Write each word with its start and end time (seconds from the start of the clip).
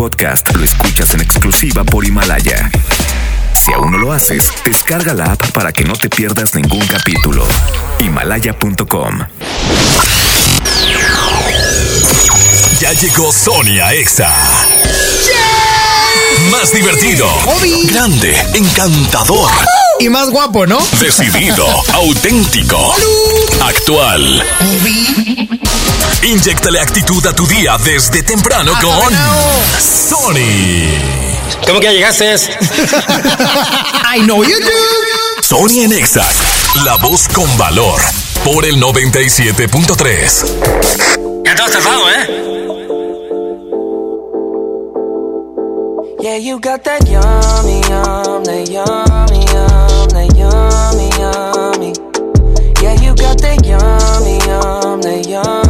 podcast 0.00 0.56
lo 0.56 0.64
escuchas 0.64 1.12
en 1.12 1.20
exclusiva 1.20 1.84
por 1.84 2.06
Himalaya. 2.06 2.70
Si 3.52 3.70
aún 3.70 3.92
no 3.92 3.98
lo 3.98 4.14
haces, 4.14 4.50
descarga 4.64 5.12
la 5.12 5.32
app 5.32 5.50
para 5.50 5.72
que 5.72 5.84
no 5.84 5.92
te 5.92 6.08
pierdas 6.08 6.54
ningún 6.54 6.86
capítulo. 6.86 7.46
Himalaya.com. 7.98 9.18
Ya 12.80 12.92
llegó 12.94 13.30
Sony 13.30 13.78
a 13.84 13.92
Exa. 13.92 14.34
Más 16.50 16.72
divertido, 16.72 17.28
grande, 17.84 18.34
encantador, 18.54 19.50
Y 20.00 20.08
más 20.08 20.30
guapo, 20.30 20.66
¿no? 20.66 20.78
decidido, 20.98 21.66
auténtico, 21.92 22.94
actual. 23.60 24.42
Inyectale 26.22 26.80
actitud 26.80 27.24
a 27.26 27.34
tu 27.34 27.46
día 27.46 27.76
desde 27.84 28.22
temprano 28.22 28.72
con 28.80 29.12
Sony. 29.78 30.88
¿Cómo 31.66 31.80
que 31.80 31.86
ya 31.86 31.92
llegaste? 31.92 32.34
I 34.16 34.20
know 34.22 34.42
you 34.42 34.58
do. 34.58 34.70
Sony 35.42 35.82
en 35.84 35.92
Exa, 35.92 36.26
la 36.84 36.96
voz 36.96 37.28
con 37.28 37.54
valor, 37.58 38.00
por 38.42 38.64
el 38.64 38.80
97.3. 38.80 41.44
Ya 41.44 41.54
te 41.54 41.62
has 41.62 41.72
tardado, 41.72 42.10
¿eh? 42.10 42.46
Yeah, 46.22 46.36
you 46.38 46.58
got 46.58 46.82
that 46.84 47.06
yummy, 47.06 47.80
yum, 47.88 48.42
that 48.44 48.68
yummy, 48.68 49.34
yum, 49.34 49.39
yummy, 50.36 51.08
yummy. 51.18 51.92
Yeah, 52.82 52.94
you 53.00 53.14
got 53.14 53.40
that 53.40 53.64
yummy, 53.64 54.38
yum, 54.46 55.00
that 55.02 55.26
yummy, 55.26 55.69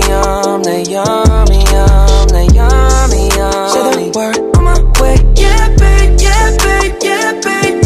yum, 0.21 0.63
that 0.63 0.87
yummy, 0.87 1.59
yum, 1.73 2.27
that 2.33 2.47
yummy, 2.53 3.23
yummy. 3.37 3.71
Say 3.73 3.83
the 3.97 4.11
word 4.17 4.37
on 4.57 4.63
my 4.63 4.77
way. 5.01 5.17
Yeah, 5.35 5.67
babe, 5.81 6.19
yeah, 6.19 6.57
babe, 6.63 6.95
yeah, 7.01 7.31
babe. 7.45 7.77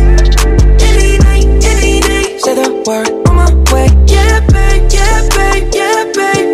Any 0.82 1.18
night, 1.26 1.48
any 1.72 2.02
day. 2.02 2.38
Say 2.40 2.56
the 2.56 2.70
word 2.88 3.10
on 3.28 3.36
my 3.36 3.52
way. 3.72 3.88
Yeah, 4.08 4.40
babe, 4.54 4.84
yeah, 4.92 5.28
babe, 5.36 5.68
yeah, 5.74 6.04
babe. 6.18 6.50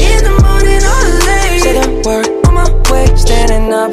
In 0.00 0.18
the 0.26 0.34
morning 0.44 0.82
or 0.92 1.04
late. 1.28 1.62
Say 1.64 1.72
the 1.80 1.86
word 2.06 2.28
on 2.46 2.54
my 2.54 2.68
way. 2.90 3.06
Standing 3.16 3.72
up, 3.72 3.92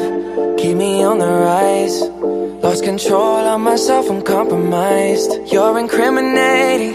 keep 0.58 0.76
me 0.76 1.02
on 1.02 1.18
the 1.18 1.26
rise. 1.26 1.96
Lost 2.62 2.82
control 2.84 3.44
of 3.54 3.60
myself, 3.60 4.08
I'm 4.08 4.22
compromised. 4.22 5.30
You're 5.52 5.78
incriminating, 5.78 6.94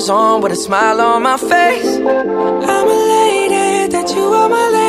slippers 0.00 0.10
on 0.10 0.40
with 0.40 0.52
a 0.52 0.56
smile 0.56 1.00
on 1.00 1.22
my 1.22 1.36
face. 1.36 1.96
I'm 1.96 2.88
a 2.88 2.98
lady, 3.14 3.92
that 3.92 4.12
you 4.14 4.24
are 4.24 4.48
my 4.48 4.68
lady. 4.70 4.83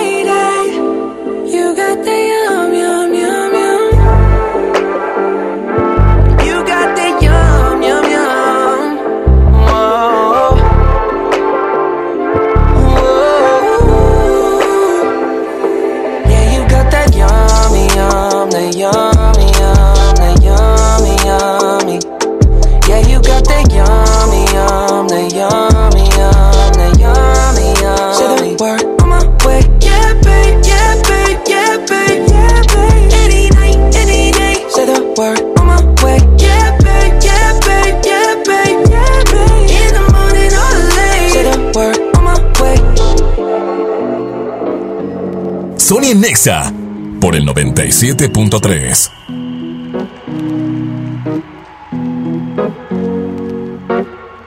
Nexa, 46.27 46.73
por 47.21 47.35
el 47.35 47.45
97.3. 47.45 49.11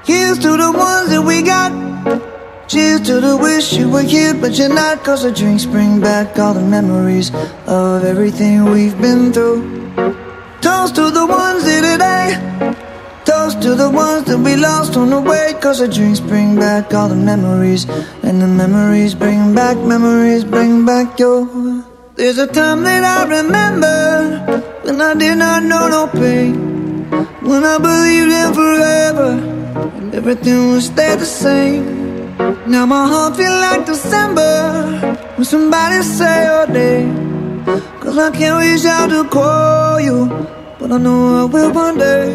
Here's 0.04 0.38
to 0.40 0.56
the 0.56 0.72
ones 0.72 1.10
that 1.10 1.22
we 1.24 1.40
got. 1.42 1.70
Cheers 2.66 3.02
to 3.02 3.20
the 3.20 3.36
wish 3.36 3.74
you 3.74 3.88
were 3.88 4.02
here, 4.02 4.34
but 4.34 4.58
you're 4.58 4.74
not. 4.74 5.04
Cause 5.04 5.22
the 5.22 5.30
drinks 5.30 5.66
bring 5.66 6.00
back 6.00 6.36
all 6.36 6.52
the 6.52 6.60
memories 6.60 7.30
of 7.68 8.04
everything 8.04 8.64
we've 8.64 9.00
been 9.00 9.32
through. 9.32 9.62
Toast 10.60 10.96
to 10.96 11.12
the 11.12 11.26
ones 11.26 11.62
here 11.64 11.82
today. 11.82 12.34
Toast 13.24 13.62
to 13.62 13.76
the 13.76 13.88
ones 13.88 14.24
that 14.24 14.38
we 14.38 14.56
lost 14.56 14.96
on 14.96 15.10
the 15.10 15.20
way. 15.20 15.54
Cause 15.60 15.78
the 15.78 15.86
drinks 15.86 16.18
bring 16.18 16.56
back 16.56 16.92
all 16.92 17.08
the 17.08 17.14
memories. 17.14 17.86
And 18.24 18.42
the 18.42 18.48
memories 18.48 19.14
bring 19.14 19.54
back, 19.54 19.76
memories 19.76 20.44
bring 20.44 20.84
back 20.84 21.20
your. 21.20 21.67
There's 22.18 22.36
a 22.38 22.48
time 22.48 22.82
that 22.82 23.04
I 23.04 23.30
remember 23.38 24.66
when 24.82 25.00
I 25.00 25.14
did 25.14 25.38
not 25.38 25.62
know 25.62 25.86
no 25.86 26.08
pain. 26.08 26.52
When 27.46 27.62
I 27.62 27.78
believed 27.78 28.32
in 28.32 28.54
forever 28.58 29.30
and 29.98 30.12
everything 30.12 30.70
would 30.70 30.82
stay 30.82 31.14
the 31.14 31.24
same. 31.24 32.36
Now 32.66 32.86
my 32.86 33.06
heart 33.06 33.36
feel 33.36 33.52
like 33.52 33.86
December 33.86 34.98
when 35.36 35.44
somebody 35.44 36.02
say 36.02 36.46
your 36.46 36.66
name. 36.66 37.64
Cause 38.00 38.18
I 38.18 38.32
can't 38.32 38.58
reach 38.64 38.84
out 38.84 39.10
to 39.10 39.22
call 39.28 40.00
you, 40.00 40.26
but 40.80 40.90
I 40.90 40.98
know 40.98 41.42
I 41.42 41.44
will 41.44 41.70
one 41.70 41.98
day. 41.98 42.34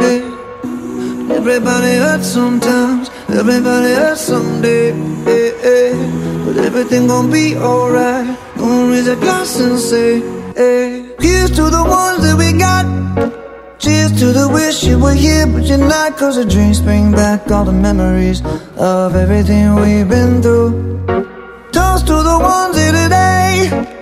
Yeah. 0.00 1.36
Everybody 1.38 1.94
hurts 1.94 2.26
sometimes, 2.26 3.08
everybody 3.32 3.94
hurts 3.94 4.22
someday. 4.22 4.88
Yeah. 4.90 6.44
But 6.44 6.56
everything 6.58 7.06
gon' 7.06 7.30
be 7.30 7.56
alright. 7.56 8.38
Gonna 8.56 8.90
raise 8.90 9.08
a 9.08 9.16
glass 9.16 9.58
and 9.60 9.78
say, 9.78 10.20
hey. 10.54 11.14
Here's 11.20 11.50
to 11.50 11.70
the 11.70 11.84
ones 11.84 12.22
that 12.24 12.36
we 12.36 12.52
got. 12.58 12.86
Cheers 13.78 14.12
to 14.20 14.26
the 14.32 14.48
wish 14.48 14.84
you 14.84 14.98
were 14.98 15.14
here, 15.14 15.46
but 15.46 15.64
you're 15.64 15.78
not. 15.78 16.16
Cause 16.16 16.36
the 16.36 16.44
drinks 16.44 16.80
bring 16.80 17.12
back 17.12 17.50
all 17.50 17.64
the 17.64 17.72
memories 17.72 18.42
of 18.76 19.16
everything 19.16 19.74
we've 19.76 20.08
been 20.08 20.42
through. 20.42 20.72
Toast 21.72 22.06
to 22.06 22.16
the 22.22 22.38
ones 22.40 22.76
here 22.76 22.92
today. 22.92 24.01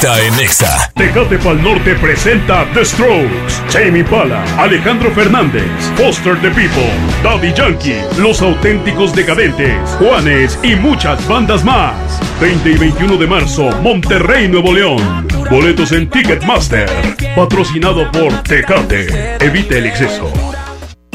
Está 0.00 0.18
en 0.18 0.40
Exa. 0.40 0.92
Tecate 0.94 1.36
Pal 1.38 1.62
Norte 1.62 1.94
presenta 1.96 2.66
The 2.72 2.86
Strokes, 2.86 3.62
Jamie 3.70 4.02
Pala, 4.02 4.42
Alejandro 4.56 5.10
Fernández, 5.10 5.68
Foster 5.94 6.40
the 6.40 6.48
People, 6.52 6.90
Daddy 7.22 7.52
Yankee, 7.52 8.00
Los 8.16 8.40
Auténticos 8.40 9.14
Decadentes, 9.14 9.90
Juanes 9.98 10.58
y 10.62 10.74
muchas 10.74 11.26
bandas 11.28 11.62
más. 11.64 11.94
20 12.40 12.70
y 12.70 12.78
21 12.78 13.18
de 13.18 13.26
marzo, 13.26 13.70
Monterrey, 13.82 14.48
Nuevo 14.48 14.72
León. 14.72 15.28
Boletos 15.50 15.92
en 15.92 16.08
Ticketmaster. 16.08 16.88
Patrocinado 17.36 18.10
por 18.10 18.32
Tecate. 18.44 19.36
Evite 19.44 19.78
el 19.78 19.86
exceso. 19.86 20.32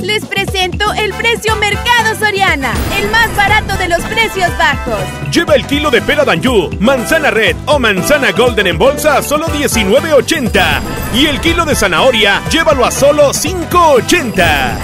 Les 0.05 0.23
presento 0.23 0.93
el 0.93 1.11
precio 1.13 1.55
Mercado 1.55 2.13
Soriana, 2.19 2.71
el 2.99 3.09
más 3.09 3.35
barato 3.35 3.75
de 3.75 3.89
los 3.89 4.01
precios 4.03 4.55
bajos. 4.55 4.99
Lleva 5.33 5.55
el 5.55 5.65
kilo 5.65 5.89
de 5.89 5.99
pera 5.99 6.23
Danjú, 6.23 6.69
manzana 6.79 7.31
red 7.31 7.55
o 7.65 7.79
manzana 7.79 8.31
golden 8.31 8.67
en 8.67 8.77
bolsa 8.77 9.17
a 9.17 9.23
solo 9.23 9.47
19.80. 9.47 10.81
Y 11.15 11.25
el 11.25 11.41
kilo 11.41 11.65
de 11.65 11.73
zanahoria, 11.75 12.43
llévalo 12.51 12.85
a 12.85 12.91
solo 12.91 13.31
5.80. 13.31 14.77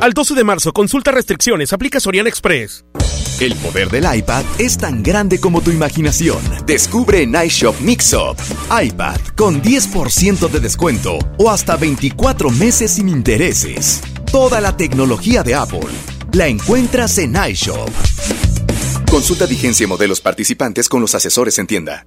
Al 0.00 0.12
12 0.12 0.34
de 0.34 0.44
marzo, 0.44 0.72
consulta 0.72 1.10
restricciones, 1.10 1.72
aplica 1.72 1.98
Soriana 1.98 2.28
Express. 2.28 2.84
El 3.38 3.54
poder 3.56 3.90
del 3.90 4.06
iPad 4.16 4.44
es 4.58 4.78
tan 4.78 5.02
grande 5.02 5.38
como 5.38 5.60
tu 5.60 5.70
imaginación. 5.70 6.38
Descubre 6.64 7.20
en 7.20 7.34
iShop 7.34 7.78
Mixup. 7.80 8.38
iPad 8.82 9.20
con 9.36 9.60
10% 9.60 10.48
de 10.48 10.58
descuento 10.58 11.18
o 11.36 11.50
hasta 11.50 11.76
24 11.76 12.48
meses 12.48 12.92
sin 12.92 13.10
intereses. 13.10 14.00
Toda 14.32 14.62
la 14.62 14.74
tecnología 14.74 15.42
de 15.42 15.54
Apple 15.54 15.86
la 16.32 16.46
encuentras 16.46 17.18
en 17.18 17.36
iShop. 17.36 17.90
Consulta 19.10 19.44
vigencia 19.44 19.84
y 19.84 19.86
modelos 19.86 20.22
participantes 20.22 20.88
con 20.88 21.02
los 21.02 21.14
asesores 21.14 21.58
en 21.58 21.66
tienda. 21.66 22.06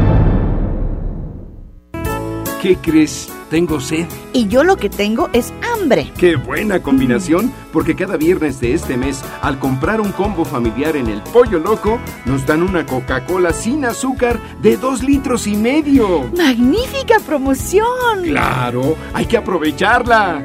¿Qué 2.61 2.77
crees? 2.77 3.27
Tengo 3.49 3.79
sed. 3.79 4.05
Y 4.33 4.47
yo 4.47 4.63
lo 4.63 4.77
que 4.77 4.87
tengo 4.87 5.31
es 5.33 5.51
hambre. 5.73 6.13
¡Qué 6.15 6.35
buena 6.35 6.79
combinación! 6.79 7.51
Porque 7.73 7.95
cada 7.95 8.17
viernes 8.17 8.59
de 8.59 8.75
este 8.75 8.97
mes, 8.97 9.23
al 9.41 9.57
comprar 9.57 9.99
un 9.99 10.11
combo 10.11 10.45
familiar 10.45 10.95
en 10.95 11.07
el 11.07 11.23
Pollo 11.23 11.57
Loco, 11.57 11.99
nos 12.25 12.45
dan 12.45 12.61
una 12.61 12.85
Coca-Cola 12.85 13.51
sin 13.51 13.83
azúcar 13.83 14.39
de 14.61 14.77
dos 14.77 15.01
litros 15.01 15.47
y 15.47 15.55
medio. 15.55 16.29
¡Magnífica 16.37 17.17
promoción! 17.25 18.21
¡Claro! 18.25 18.95
¡Hay 19.11 19.25
que 19.25 19.37
aprovecharla! 19.37 20.43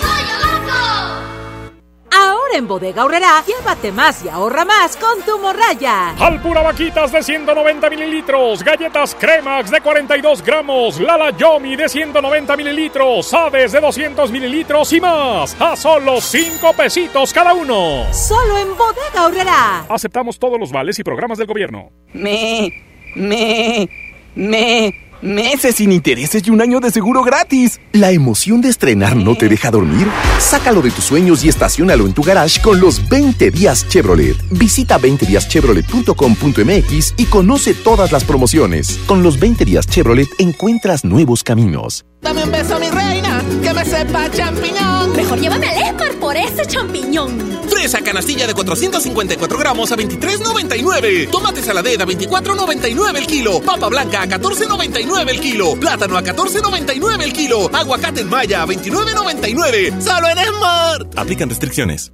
Ahora 2.47 2.59
en 2.59 2.69
Bodega 2.69 3.03
Aurrerá, 3.03 3.43
llévate 3.45 3.91
más 3.91 4.25
y 4.25 4.29
ahorra 4.29 4.65
más 4.65 4.97
con 4.97 5.21
tu 5.23 5.37
morraya. 5.41 6.11
Alpura 6.11 6.63
Vaquitas 6.63 7.11
de 7.11 7.21
190 7.21 7.91
mililitros, 7.91 8.63
galletas 8.63 9.17
Cremax 9.17 9.69
de 9.69 9.81
42 9.81 10.43
gramos, 10.43 11.01
Lala 11.01 11.37
Yomi 11.37 11.75
de 11.75 11.89
190 11.89 12.57
mililitros, 12.57 13.35
Aves 13.35 13.73
de 13.73 13.81
200 13.81 14.31
mililitros 14.31 14.93
y 14.93 15.01
más. 15.01 15.61
A 15.61 15.75
solo 15.75 16.21
5 16.21 16.73
pesitos 16.75 17.33
cada 17.33 17.53
uno. 17.53 18.05
Solo 18.13 18.59
en 18.59 18.77
Bodega 18.77 19.25
Aurrerá. 19.25 19.87
Aceptamos 19.89 20.39
todos 20.39 20.61
los 20.61 20.71
vales 20.71 20.97
y 21.01 21.03
programas 21.03 21.39
del 21.39 21.49
gobierno. 21.49 21.91
Me, 22.13 22.73
me, 23.17 23.89
me. 24.37 25.06
Meses 25.27 25.77
sin 25.77 25.91
intereses 25.91 26.47
y 26.47 26.51
un 26.51 26.61
año 26.61 26.79
de 26.79 26.93
seguro 26.93 27.25
gratis. 27.25 27.81
¿La 27.91 28.13
emoción 28.13 28.61
de 28.61 28.69
estrenar 28.69 29.17
no 29.17 29.35
te 29.35 29.49
deja 29.49 29.73
dormir? 29.73 30.07
Sácalo 30.39 30.83
de 30.83 30.93
tus 30.93 31.05
sueños 31.05 31.45
y 31.45 31.49
estacionalo 31.49 32.07
en 32.07 32.13
tu 32.13 32.23
garage 32.23 32.63
con 32.63 32.79
los 32.79 33.09
20 33.09 33.51
días 33.51 33.89
Chevrolet. 33.89 34.37
Visita 34.53 35.01
20díaschevrolet.com.mx 35.01 37.15
y 37.17 37.25
conoce 37.25 37.75
todas 37.75 38.13
las 38.13 38.23
promociones. 38.23 39.01
Con 39.07 39.25
los 39.25 39.41
20 39.41 39.65
días 39.65 39.89
Chevrolet 39.89 40.29
encuentras 40.39 41.05
nuevos 41.05 41.43
caminos. 41.43 42.05
Dame 42.21 42.43
un 42.43 42.51
beso, 42.51 42.79
mi 42.81 42.89
reina, 42.91 43.43
que 43.63 43.73
me 43.73 43.85
sepa 43.85 44.31
champiñón. 44.31 45.13
Mejor 45.15 45.39
llévame 45.39 45.67
al 45.69 45.77
Esmar 45.77 46.13
por 46.15 46.37
ese 46.37 46.67
champiñón. 46.67 47.39
Fresa 47.69 48.01
canastilla 48.03 48.47
de 48.47 48.55
454 48.55 49.59
gramos 49.59 49.93
a 49.93 49.97
23.99. 49.97 51.31
Tomate 51.31 51.63
saladera 51.63 52.05
a 52.05 52.07
24.99 52.07 53.17
el 53.17 53.27
kilo. 53.27 53.61
Papa 53.61 53.89
blanca 53.89 54.23
a 54.23 54.27
14.99 54.27 55.29
el 55.31 55.41
kilo. 55.41 55.75
Plátano 55.77 56.17
a 56.17 56.23
14.99 56.23 57.23
el 57.23 57.33
kilo. 57.33 57.71
Aguacate 57.73 58.23
en 58.23 58.29
malla 58.31 58.63
a 58.63 58.67
29.99. 58.67 60.01
Solo 60.01 60.29
en 60.29 60.39
Smart. 60.39 61.19
Aplican 61.19 61.49
restricciones. 61.49 62.13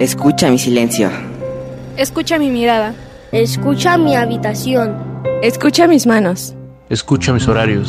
Escucha 0.00 0.50
mi 0.50 0.58
silencio. 0.58 1.10
Escucha 1.96 2.38
mi 2.38 2.50
mirada. 2.50 2.94
Escucha 3.32 3.96
mi 3.96 4.16
habitación. 4.16 4.96
Escucha 5.42 5.86
mis 5.86 6.06
manos. 6.06 6.54
Escucha 6.90 7.32
mis 7.32 7.46
horarios. 7.48 7.88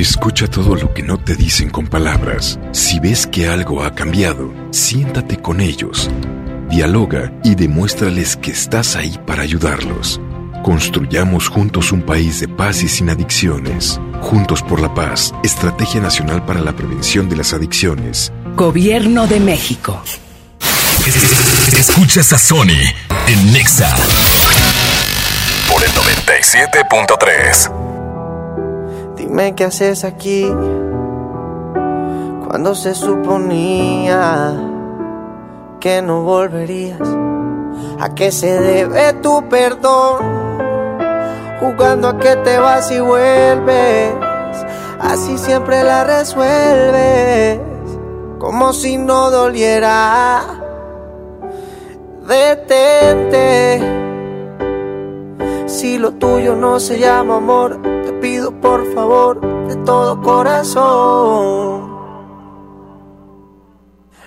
Escucha 0.00 0.48
todo 0.48 0.74
lo 0.76 0.94
que 0.94 1.02
no 1.02 1.18
te 1.18 1.34
dicen 1.34 1.68
con 1.68 1.86
palabras. 1.86 2.58
Si 2.72 2.98
ves 3.00 3.26
que 3.26 3.48
algo 3.48 3.84
ha 3.84 3.94
cambiado, 3.94 4.50
siéntate 4.70 5.36
con 5.36 5.60
ellos. 5.60 6.08
Dialoga 6.70 7.30
y 7.44 7.54
demuéstrales 7.54 8.34
que 8.34 8.50
estás 8.50 8.96
ahí 8.96 9.20
para 9.26 9.42
ayudarlos. 9.42 10.18
Construyamos 10.64 11.48
juntos 11.48 11.92
un 11.92 12.00
país 12.00 12.40
de 12.40 12.48
paz 12.48 12.82
y 12.82 12.88
sin 12.88 13.10
adicciones. 13.10 14.00
Juntos 14.22 14.62
por 14.62 14.80
la 14.80 14.94
paz, 14.94 15.34
Estrategia 15.44 16.00
Nacional 16.00 16.46
para 16.46 16.62
la 16.62 16.74
Prevención 16.74 17.28
de 17.28 17.36
las 17.36 17.52
Adicciones. 17.52 18.32
Gobierno 18.56 19.26
de 19.26 19.38
México. 19.38 20.02
Escuchas 21.78 22.32
a 22.32 22.38
Sony 22.38 22.88
en 23.26 23.52
Nexa 23.52 23.94
por 25.70 25.84
el 25.84 25.90
97.3. 25.90 27.89
Dime 29.30 29.54
qué 29.54 29.62
haces 29.62 30.02
aquí 30.02 30.44
cuando 32.48 32.74
se 32.74 32.96
suponía 32.96 34.56
que 35.78 36.02
no 36.02 36.22
volverías. 36.22 37.08
¿A 38.00 38.12
qué 38.16 38.32
se 38.32 38.60
debe 38.60 39.12
tu 39.22 39.48
perdón? 39.48 40.18
Jugando 41.60 42.08
a 42.08 42.18
que 42.18 42.34
te 42.42 42.58
vas 42.58 42.90
y 42.90 42.98
vuelves. 42.98 44.14
Así 44.98 45.38
siempre 45.38 45.84
la 45.84 46.02
resuelves. 46.02 47.60
Como 48.40 48.72
si 48.72 48.98
no 48.98 49.30
doliera. 49.30 50.42
Detente. 52.26 53.80
Si 55.66 55.98
lo 55.98 56.14
tuyo 56.14 56.56
no 56.56 56.80
se 56.80 56.98
llama 56.98 57.36
amor, 57.36 57.99
pido 58.20 58.52
por 58.60 58.92
favor 58.94 59.40
de 59.68 59.76
todo 59.76 60.20
corazón. 60.20 61.88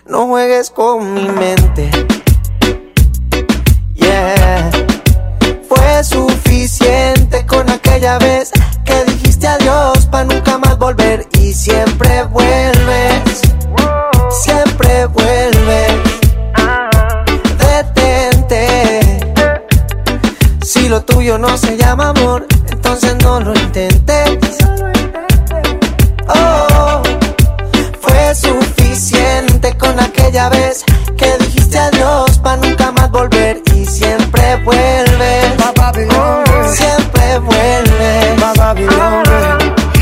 No 0.06 0.28
juegues 0.28 0.70
con 0.72 1.14
mi 1.14 1.30
mente. 1.30 1.92
Yeah. 3.94 4.72
Fue 5.70 6.04
suficiente 6.04 7.46
con 7.46 7.70
aquella 7.70 8.18
vez 8.18 8.52
que 8.84 9.04
dijiste 9.06 9.48
adiós 9.48 10.06
para 10.08 10.26
nunca 10.26 10.58
más 10.58 10.78
volver 10.78 11.28
y 11.40 11.54
siempre 11.54 12.24
vuelves. 12.24 13.42
Siempre 14.30 15.06
vuelves. 15.08 15.94
Detente. 17.60 19.20
Si 20.64 20.90
lo 20.90 21.02
tuyo 21.04 21.38
no 21.38 21.58
se 21.58 21.78
llama 21.78 22.10
amor, 22.10 22.48
entonces 22.84 23.16
no 23.24 23.40
lo 23.40 23.54
intentes. 23.54 24.58
Oh, 26.28 27.02
fue 28.02 28.36
suficiente 28.36 29.78
con 29.78 29.98
aquella 30.00 30.50
vez 30.50 30.84
que 31.18 31.38
dijiste 31.40 31.80
adiós 31.80 32.38
para 32.40 32.58
nunca 32.58 32.92
más 32.92 33.10
volver 33.10 33.62
y 33.74 33.86
siempre 33.86 34.58
vuelves. 34.66 35.54
Siempre 36.76 37.40
vuelves. 37.40 37.84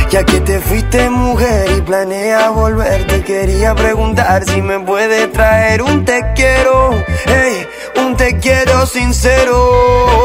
Ya 0.10 0.24
que 0.26 0.42
te 0.42 0.60
fuiste 0.60 1.10
mujer 1.10 1.72
y 1.78 1.82
planeas 1.82 2.52
volver, 2.54 3.06
te 3.08 3.24
quería 3.24 3.76
preguntar 3.76 4.44
si 4.44 4.62
me 4.62 4.80
puedes 4.80 5.32
traer 5.32 5.82
un 5.84 6.04
te 6.04 6.22
quiero, 6.36 6.90
hey, 7.26 7.66
un 7.98 8.18
te 8.18 8.38
quiero 8.40 8.86
sincero. 8.86 10.22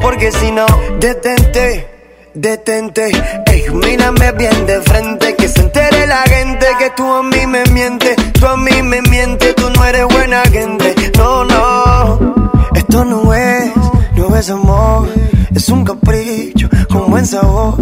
Porque 0.00 0.32
si 0.32 0.50
no, 0.50 0.66
detente, 0.98 1.88
detente, 2.34 3.10
ey, 3.46 3.70
mírame 3.70 4.32
bien 4.32 4.66
de 4.66 4.80
frente, 4.80 5.36
que 5.36 5.48
se 5.48 5.60
entere 5.60 6.06
la 6.06 6.22
gente 6.22 6.66
que 6.78 6.90
tú 6.90 7.04
a 7.12 7.22
mí 7.22 7.46
me 7.46 7.64
mientes, 7.66 8.16
tú 8.32 8.46
a 8.46 8.56
mí 8.56 8.82
me 8.82 9.02
mientes, 9.02 9.54
tú 9.54 9.70
no 9.70 9.84
eres 9.84 10.06
buena 10.06 10.42
gente. 10.50 10.94
No, 11.18 11.44
no, 11.44 12.34
esto 12.74 13.04
no 13.04 13.34
es, 13.34 13.72
no 14.16 14.36
es 14.36 14.50
amor, 14.50 15.08
es 15.54 15.68
un 15.68 15.84
capricho 15.84 16.68
con 16.88 17.10
buen 17.10 17.26
sabor. 17.26 17.74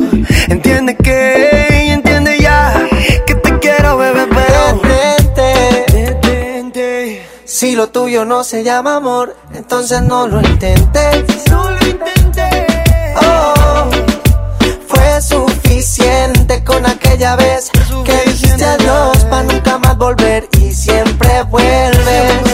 Entiende 0.48 0.96
que, 0.96 1.92
entiende 1.92 2.38
ya, 2.40 2.88
que 3.26 3.34
te 3.34 3.58
quiero, 3.58 3.96
bebé, 3.98 4.26
pero 4.28 4.80
Detente. 5.92 7.22
Si 7.44 7.74
lo 7.74 7.88
tuyo 7.88 8.24
no 8.24 8.44
se 8.44 8.62
llama 8.62 8.96
amor, 8.96 9.36
entonces 9.70 10.00
no 10.00 10.26
lo 10.26 10.40
intentes. 10.40 11.46
No 11.50 11.70
lo 11.70 11.86
intenté. 11.86 12.48
Oh, 13.20 13.90
fue 14.86 15.20
suficiente 15.20 16.64
con 16.64 16.86
aquella 16.86 17.36
vez 17.36 17.70
que 18.02 18.30
dijiste 18.30 18.64
adiós 18.64 19.18
para 19.26 19.42
nunca 19.42 19.76
más 19.76 19.98
volver 19.98 20.48
y 20.58 20.72
siempre 20.72 21.42
vuelves. 21.42 22.47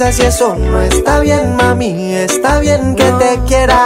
Utilizas 0.00 0.18
y 0.18 0.26
eso 0.28 0.54
no 0.54 0.80
está 0.80 1.20
bien, 1.20 1.56
mami. 1.56 2.14
Está 2.14 2.58
bien 2.58 2.96
que 2.96 3.04
te 3.04 3.38
quiera, 3.46 3.84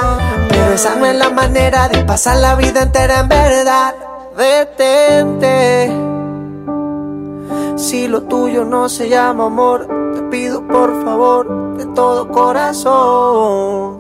pero 0.49 0.73
esa 0.73 0.95
no 0.95 1.07
es 1.07 1.17
la 1.17 1.31
manera 1.31 1.89
de 1.89 2.05
pasar 2.05 2.37
la 2.37 2.55
vida 2.55 2.83
entera 2.83 3.19
en 3.19 3.29
verdad. 3.29 3.97
Detente. 4.39 5.91
Si 7.77 8.07
lo 8.07 8.23
tuyo 8.23 8.65
no 8.65 8.89
se 8.89 9.09
llama 9.09 9.47
amor, 9.47 9.89
te 10.15 10.23
pido 10.31 10.65
por 10.69 11.05
favor 11.05 11.77
de 11.79 11.87
todo 11.87 12.29
corazón. 12.29 13.99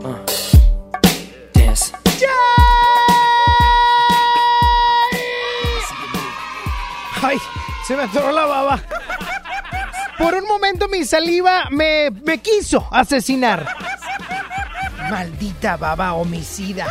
Ay, 7.23 7.38
se 7.88 7.97
me 7.97 8.04
atoró 8.04 8.30
la 8.30 8.47
baba. 8.47 8.80
Por 10.18 10.35
un 10.35 10.47
momento 10.47 10.88
mi 10.88 11.04
saliva 11.04 11.68
me, 11.71 12.11
me 12.11 12.38
quiso 12.38 12.87
asesinar. 12.90 13.66
Maldita 15.11 15.76
baba 15.76 16.14
homicida. 16.14 16.87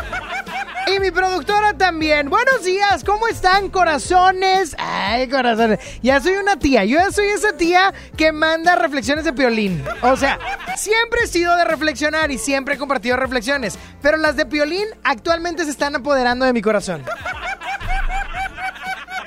Y 0.86 1.00
mi 1.00 1.12
productora 1.12 1.74
también. 1.74 2.30
Buenos 2.30 2.64
días, 2.64 3.04
¿cómo 3.06 3.28
están, 3.28 3.70
corazones? 3.70 4.76
Ay, 4.78 5.30
corazones. 5.30 5.80
Ya 6.02 6.20
soy 6.20 6.34
una 6.34 6.58
tía. 6.60 6.84
Yo 6.84 6.98
ya 6.98 7.12
soy 7.12 7.28
esa 7.28 7.54
tía 7.54 7.94
que 8.18 8.32
manda 8.34 8.76
reflexiones 8.76 9.24
de 9.24 9.32
piolín. 9.32 9.84
O 10.02 10.18
sea, 10.18 10.38
siempre 10.76 11.22
he 11.24 11.28
sido 11.28 11.56
de 11.56 11.64
reflexionar 11.64 12.32
y 12.32 12.38
siempre 12.38 12.76
he 12.76 12.78
compartido 12.78 13.16
reflexiones. 13.16 13.80
Pero 14.02 14.18
las 14.18 14.36
de 14.36 14.46
piolín 14.46 14.86
actualmente 15.04 15.64
se 15.64 15.72
están 15.72 15.96
apoderando 15.96 16.46
de 16.46 16.54
mi 16.54 16.62
corazón. 16.62 17.04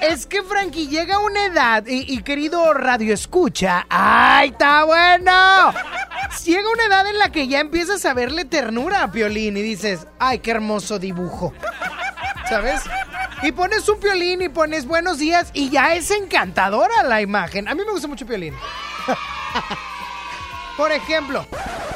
Es 0.08 0.26
que 0.26 0.42
Frankie 0.42 0.86
llega 0.86 1.16
a 1.16 1.18
una 1.18 1.46
edad 1.46 1.84
y, 1.86 2.22
querido 2.22 2.72
radio 2.74 3.12
escucha, 3.12 3.86
¡ay, 3.88 4.50
está 4.50 4.84
bueno! 4.84 5.72
Llega 6.44 6.70
una 6.70 6.84
edad 6.84 7.06
en 7.08 7.18
la 7.18 7.32
que 7.32 7.48
ya 7.48 7.58
empiezas 7.58 8.04
a 8.04 8.14
verle 8.14 8.44
ternura 8.44 9.02
a 9.02 9.10
Piolín 9.10 9.56
y 9.56 9.62
dices, 9.62 10.06
¡ay, 10.20 10.38
qué 10.38 10.52
hermoso 10.52 11.00
dibujo! 11.00 11.52
¿Sabes? 12.48 12.82
Y 13.42 13.50
pones 13.50 13.88
un 13.88 13.98
Piolín 13.98 14.42
y 14.42 14.48
pones 14.48 14.86
buenos 14.86 15.18
días 15.18 15.50
y 15.52 15.70
ya 15.70 15.94
es 15.94 16.10
encantadora 16.12 17.02
la 17.02 17.20
imagen. 17.20 17.66
A 17.66 17.74
mí 17.74 17.82
me 17.84 17.90
gusta 17.90 18.06
mucho 18.06 18.26
Piolín. 18.26 18.54
Por 20.76 20.92
ejemplo, 20.92 21.44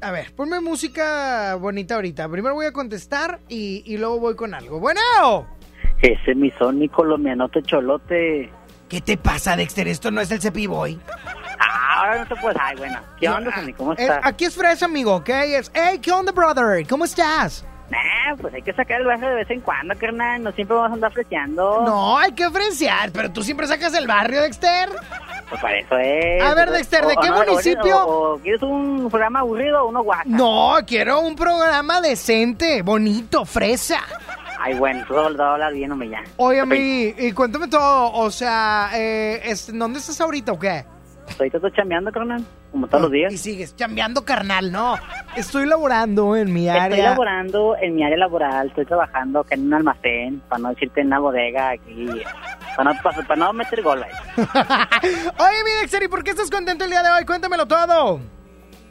A 0.00 0.10
ver, 0.12 0.32
ponme 0.34 0.60
música 0.60 1.56
bonita 1.56 1.96
ahorita. 1.96 2.28
Primero 2.28 2.54
voy 2.54 2.66
a 2.66 2.72
contestar 2.72 3.40
y, 3.48 3.82
y 3.84 3.98
luego 3.98 4.20
voy 4.20 4.36
con 4.36 4.54
algo. 4.54 4.78
Bueno. 4.80 5.00
Ese 6.00 6.34
misónico 6.36 6.96
colombianote 7.02 7.62
cholote. 7.62 8.50
¿Qué 8.88 9.00
te 9.00 9.16
pasa, 9.18 9.56
Dexter? 9.56 9.88
Esto 9.88 10.10
no 10.10 10.20
es 10.20 10.30
el 10.30 10.40
Cepiboy. 10.40 10.98
Ah, 12.08 12.12
ahora 12.12 12.24
no 12.28 12.34
te 12.34 12.40
puedes. 12.40 12.58
Ay, 12.60 12.76
bueno. 12.76 12.98
¿Qué 13.20 13.28
onda, 13.28 13.54
Sonny? 13.54 13.72
¿Cómo 13.74 13.92
Eh, 13.92 13.96
estás? 13.98 14.20
aquí 14.24 14.44
es 14.46 14.54
Fresa, 14.56 14.86
amigo, 14.86 15.14
¿ok? 15.16 15.28
Es, 15.28 15.70
hey, 15.74 15.98
¿qué 16.02 16.10
onda, 16.12 16.32
brother? 16.32 16.86
¿Cómo 16.86 17.04
estás? 17.04 17.64
Nah, 17.90 18.36
pues 18.38 18.52
hay 18.52 18.60
que 18.62 18.72
sacar 18.74 19.00
el 19.00 19.06
barrio 19.06 19.30
de 19.30 19.34
vez 19.36 19.50
en 19.50 19.60
cuando, 19.62 19.94
carnal. 19.96 20.42
No 20.42 20.52
siempre 20.52 20.76
vamos 20.76 20.90
a 20.90 20.94
andar 20.94 21.12
freseando. 21.12 21.82
No, 21.86 22.18
hay 22.18 22.32
que 22.32 22.46
ofrecer, 22.46 23.10
pero 23.14 23.30
tú 23.32 23.42
siempre 23.42 23.66
sacas 23.66 23.94
el 23.94 24.06
barrio, 24.06 24.42
Dexter. 24.42 24.90
Pues 25.48 25.60
para 25.62 25.78
eso 25.78 25.96
es. 25.96 26.42
A 26.42 26.54
ver, 26.54 26.70
Dexter, 26.70 27.06
¿de 27.06 27.14
o- 27.16 27.20
qué 27.20 27.30
o 27.30 27.34
no, 27.34 27.44
municipio? 27.46 27.96
O, 28.06 28.34
o 28.34 28.38
quieres 28.40 28.60
un 28.62 29.08
programa 29.10 29.40
aburrido 29.40 29.82
o 29.84 29.88
uno 29.88 30.02
guaca? 30.02 30.24
No, 30.26 30.74
quiero 30.86 31.20
un 31.20 31.34
programa 31.34 32.02
decente, 32.02 32.82
bonito, 32.82 33.46
fresa. 33.46 34.00
Ay, 34.60 34.74
bueno, 34.74 35.02
tú 35.08 35.16
a 35.16 35.26
hablar 35.26 35.72
bien, 35.72 35.90
hombre, 35.92 36.10
ya. 36.10 36.22
Oye, 36.36 36.66
mi, 36.66 37.14
y 37.16 37.32
cuéntame 37.32 37.68
todo, 37.68 38.12
o 38.12 38.30
sea, 38.30 38.90
eh, 38.92 39.54
¿dónde 39.72 40.00
estás 40.00 40.20
ahorita 40.20 40.52
o 40.52 40.58
qué? 40.58 40.84
Ahorita 41.38 41.58
estoy 41.58 41.72
chambeando, 41.72 42.10
carnal. 42.12 42.44
Como 42.70 42.86
todos 42.86 43.02
los 43.02 43.10
días. 43.12 43.32
Y 43.32 43.38
sigues 43.38 43.74
chambeando, 43.76 44.24
carnal, 44.24 44.70
no. 44.72 44.96
Estoy 45.36 45.66
laborando 45.66 46.36
en 46.36 46.52
mi 46.52 46.68
área. 46.68 46.88
Estoy 46.88 47.02
laborando 47.02 47.76
en 47.80 47.94
mi 47.96 48.04
área 48.04 48.18
laboral, 48.18 48.68
estoy 48.68 48.84
trabajando 48.86 49.40
acá 49.40 49.54
en 49.54 49.66
un 49.66 49.74
almacén, 49.74 50.40
para 50.48 50.60
no 50.60 50.68
decirte 50.70 51.00
en 51.00 51.08
una 51.08 51.18
bodega 51.20 51.70
aquí, 51.70 52.06
para 52.76 52.92
no, 52.92 53.02
para, 53.02 53.22
para 53.22 53.36
no 53.36 53.52
meter 53.52 53.82
gol 53.82 54.02
ahí. 54.02 54.10
Oye, 54.36 55.64
mi 55.64 55.80
Dexter, 55.80 56.02
¿y 56.02 56.08
por 56.08 56.22
qué 56.24 56.30
estás 56.30 56.50
contento 56.50 56.84
el 56.84 56.90
día 56.90 57.02
de 57.02 57.10
hoy? 57.10 57.24
Cuéntamelo 57.24 57.66
todo. 57.66 58.20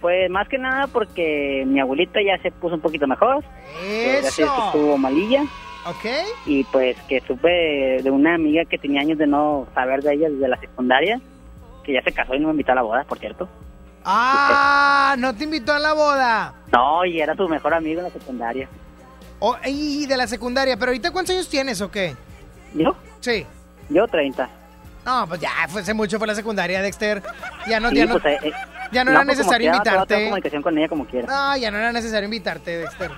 Pues 0.01 0.29
más 0.29 0.47
que 0.47 0.57
nada 0.57 0.87
porque 0.87 1.63
mi 1.65 1.79
abuelita 1.79 2.19
ya 2.21 2.41
se 2.41 2.51
puso 2.51 2.75
un 2.75 2.81
poquito 2.81 3.07
mejor. 3.07 3.43
que 3.81 4.19
Eso. 4.19 4.43
estuvo 4.43 4.97
malilla. 4.97 5.41
¿Ok? 5.87 6.05
Y 6.45 6.63
pues 6.65 6.97
que 7.07 7.21
supe 7.21 8.01
de 8.03 8.11
una 8.11 8.35
amiga 8.35 8.63
que 8.65 8.77
tenía 8.77 9.01
años 9.01 9.17
de 9.17 9.25
no 9.25 9.67
saber 9.73 10.01
de 10.03 10.13
ella 10.13 10.29
desde 10.29 10.47
la 10.49 10.59
secundaria, 10.59 11.19
que 11.87 11.93
ya 11.93 12.01
se 12.03 12.11
casó 12.11 12.35
y 12.35 12.39
no 12.39 12.47
me 12.47 12.51
invitó 12.51 12.73
a 12.73 12.75
la 12.75 12.81
boda, 12.81 13.03
por 13.05 13.17
cierto. 13.17 13.47
Ah, 14.03 15.15
no 15.17 15.33
te 15.33 15.45
invitó 15.45 15.73
a 15.73 15.79
la 15.79 15.93
boda. 15.93 16.53
No, 16.71 17.05
y 17.05 17.21
era 17.21 17.33
su 17.33 17.47
mejor 17.47 17.73
amigo 17.73 17.99
en 17.99 18.05
la 18.07 18.11
secundaria. 18.11 18.67
Oh, 19.39 19.55
y 19.65 20.05
de 20.05 20.17
la 20.17 20.27
secundaria, 20.27 20.75
pero 20.77 20.89
ahorita 20.89 21.11
¿cuántos 21.11 21.33
años 21.33 21.47
tienes 21.47 21.79
o 21.79 21.89
qué? 21.89 22.15
¿Yo? 22.73 22.95
Sí. 23.21 23.45
Yo 23.89 24.05
30. 24.05 24.49
No, 25.05 25.25
pues 25.27 25.39
ya, 25.39 25.49
fue 25.69 25.81
hace 25.81 25.93
mucho 25.93 26.17
fue 26.17 26.27
la 26.27 26.35
secundaria, 26.35 26.81
Dexter. 26.81 27.23
Ya 27.67 27.79
no, 27.79 27.89
Sí, 27.89 27.95
ya 27.95 28.05
no, 28.05 28.19
pues, 28.19 28.25
eh, 28.25 28.39
eh, 28.47 28.51
ya 28.91 29.05
no 29.05 29.11
era 29.11 29.23
pues, 29.23 29.37
necesario 29.37 29.71
invitarte. 29.71 30.23
comunicación 30.25 30.61
con 30.61 30.77
ella 30.77 30.89
como 30.89 31.05
quiera. 31.05 31.27
No, 31.27 31.57
ya 31.57 31.71
no 31.71 31.77
era 31.77 31.93
necesario 31.93 32.25
invitarte, 32.25 32.79
Dexter. 32.79 33.11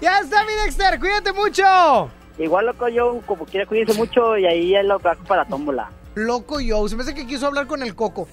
ya 0.00 0.20
está, 0.20 0.44
mi 0.44 0.52
Dexter, 0.64 0.98
cuídate 0.98 1.32
mucho. 1.34 2.10
Igual, 2.38 2.64
loco, 2.66 2.88
yo 2.88 3.20
como 3.26 3.44
quiera 3.44 3.66
cuídense 3.66 3.92
mucho 3.94 4.38
y 4.38 4.46
ahí 4.46 4.74
es 4.74 4.84
lo 4.86 4.98
que 4.98 5.08
hago 5.08 5.24
para 5.24 5.42
la 5.42 5.48
tómbola. 5.50 5.90
Loco 6.14 6.60
yo, 6.60 6.88
se 6.88 6.96
me 6.96 7.02
hace 7.02 7.14
que 7.14 7.26
quiso 7.26 7.46
hablar 7.46 7.66
con 7.66 7.82
el 7.82 7.94
coco. 7.94 8.28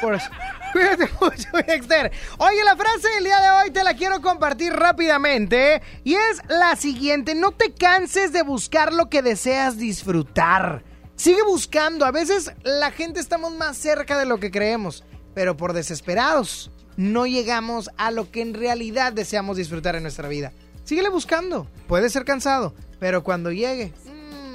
Por 0.00 0.14
eso. 0.14 0.28
Cuídate 0.72 1.08
mucho, 1.20 1.48
Dexter. 1.66 2.12
Oye, 2.38 2.64
la 2.64 2.76
frase 2.76 3.08
del 3.14 3.24
día 3.24 3.40
de 3.40 3.50
hoy 3.50 3.70
te 3.70 3.84
la 3.84 3.94
quiero 3.94 4.20
compartir 4.20 4.72
rápidamente. 4.72 5.82
Y 6.02 6.14
es 6.14 6.40
la 6.48 6.76
siguiente: 6.76 7.34
No 7.34 7.52
te 7.52 7.72
canses 7.72 8.32
de 8.32 8.42
buscar 8.42 8.92
lo 8.92 9.08
que 9.08 9.22
deseas 9.22 9.78
disfrutar. 9.78 10.82
Sigue 11.16 11.42
buscando. 11.42 12.04
A 12.04 12.10
veces 12.10 12.52
la 12.64 12.90
gente 12.90 13.20
estamos 13.20 13.52
más 13.52 13.76
cerca 13.76 14.18
de 14.18 14.26
lo 14.26 14.38
que 14.38 14.50
creemos. 14.50 15.04
Pero 15.34 15.56
por 15.56 15.72
desesperados, 15.72 16.70
no 16.96 17.26
llegamos 17.26 17.90
a 17.96 18.10
lo 18.10 18.30
que 18.30 18.40
en 18.40 18.54
realidad 18.54 19.12
deseamos 19.12 19.56
disfrutar 19.56 19.96
en 19.96 20.02
nuestra 20.02 20.28
vida. 20.28 20.52
Síguele 20.84 21.08
buscando. 21.08 21.66
Puede 21.88 22.10
ser 22.10 22.24
cansado. 22.24 22.74
Pero 23.00 23.24
cuando 23.24 23.50
llegue, 23.50 23.92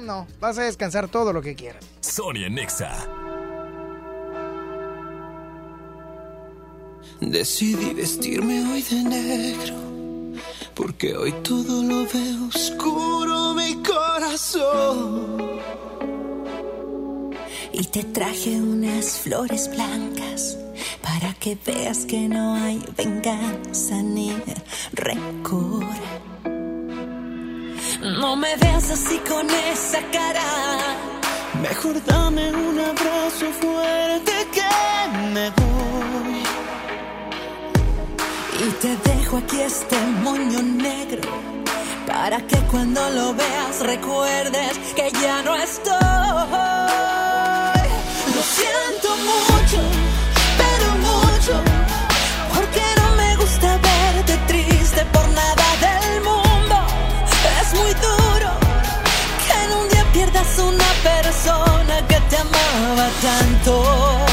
no, 0.00 0.26
vas 0.40 0.58
a 0.58 0.62
descansar 0.62 1.08
todo 1.08 1.32
lo 1.32 1.42
que 1.42 1.54
quieras. 1.54 1.84
Sonia 2.00 2.48
Nexa. 2.48 3.06
Decidí 7.20 7.92
vestirme 7.92 8.64
hoy 8.72 8.82
de 8.82 9.02
negro, 9.04 9.74
porque 10.74 11.14
hoy 11.14 11.32
todo 11.42 11.82
lo 11.82 12.06
veo 12.06 12.48
oscuro 12.48 13.52
mi 13.54 13.82
corazón. 13.82 15.36
Y 17.72 17.84
te 17.84 18.04
traje 18.04 18.56
unas 18.56 19.18
flores 19.18 19.70
blancas 19.70 20.56
para 21.02 21.34
que 21.34 21.58
veas 21.66 22.06
que 22.06 22.28
no 22.28 22.54
hay 22.54 22.82
venganza 22.96 24.02
ni 24.02 24.34
rencor. 24.92 25.84
No 28.02 28.34
me 28.34 28.56
veas 28.56 28.90
así 28.90 29.18
con 29.28 29.46
esa 29.50 30.00
cara. 30.10 30.40
Mejor 31.60 32.02
dame 32.06 32.50
un 32.50 32.80
abrazo 32.80 33.46
fuerte 33.60 34.32
que 34.54 35.08
me 35.34 35.50
voy. 35.50 36.42
Y 38.66 38.70
te 38.80 38.96
dejo 39.10 39.36
aquí 39.36 39.60
este 39.60 39.98
moño 40.22 40.62
negro 40.62 41.20
para 42.06 42.38
que 42.46 42.56
cuando 42.70 43.08
lo 43.10 43.34
veas 43.34 43.80
recuerdes 43.80 44.78
que 44.96 45.10
ya 45.22 45.42
no 45.42 45.54
estoy. 45.56 45.94
Lo 48.34 48.42
siento 48.42 49.08
mucho, 49.30 49.80
pierdas 60.40 60.58
una 60.58 60.84
persona 61.02 62.06
que 62.08 62.20
te 62.28 62.36
amaba 62.36 63.08
tanto, 63.20 64.29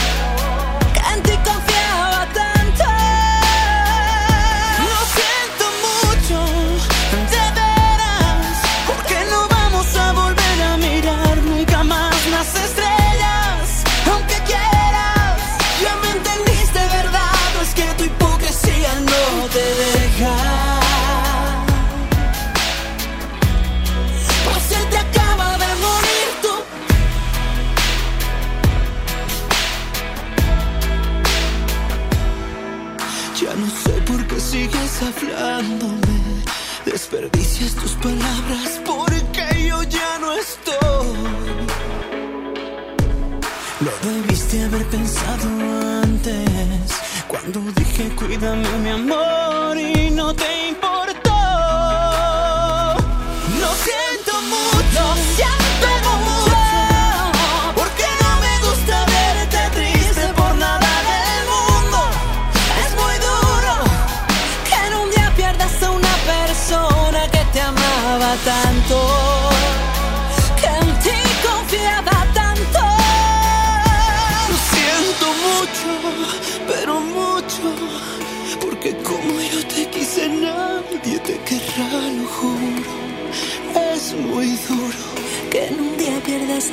Lo 43.80 43.92
debiste 44.04 44.64
haber 44.64 44.86
pensado 44.88 45.50
antes. 46.04 47.02
Cuando 47.28 47.60
dije 47.76 48.10
cuídame 48.16 48.70
mi 48.84 48.90
amor 48.90 49.78
y 49.78 50.12
no 50.12 50.34
te 50.36 50.70
importó. 50.70 51.32
Lo 53.62 53.70
siento 53.86 54.34
mucho. 54.42 55.57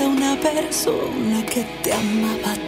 Una 0.06 0.36
persona 0.36 1.44
que 1.46 1.64
te 1.82 1.92
amaba 1.92 2.63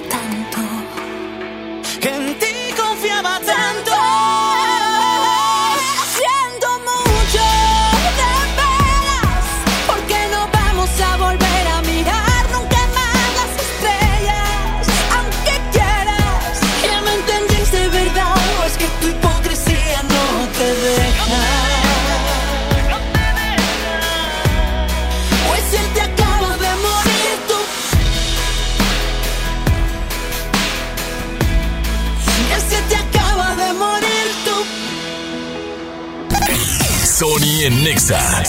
En 37.59 37.83
Nexa 37.83 38.42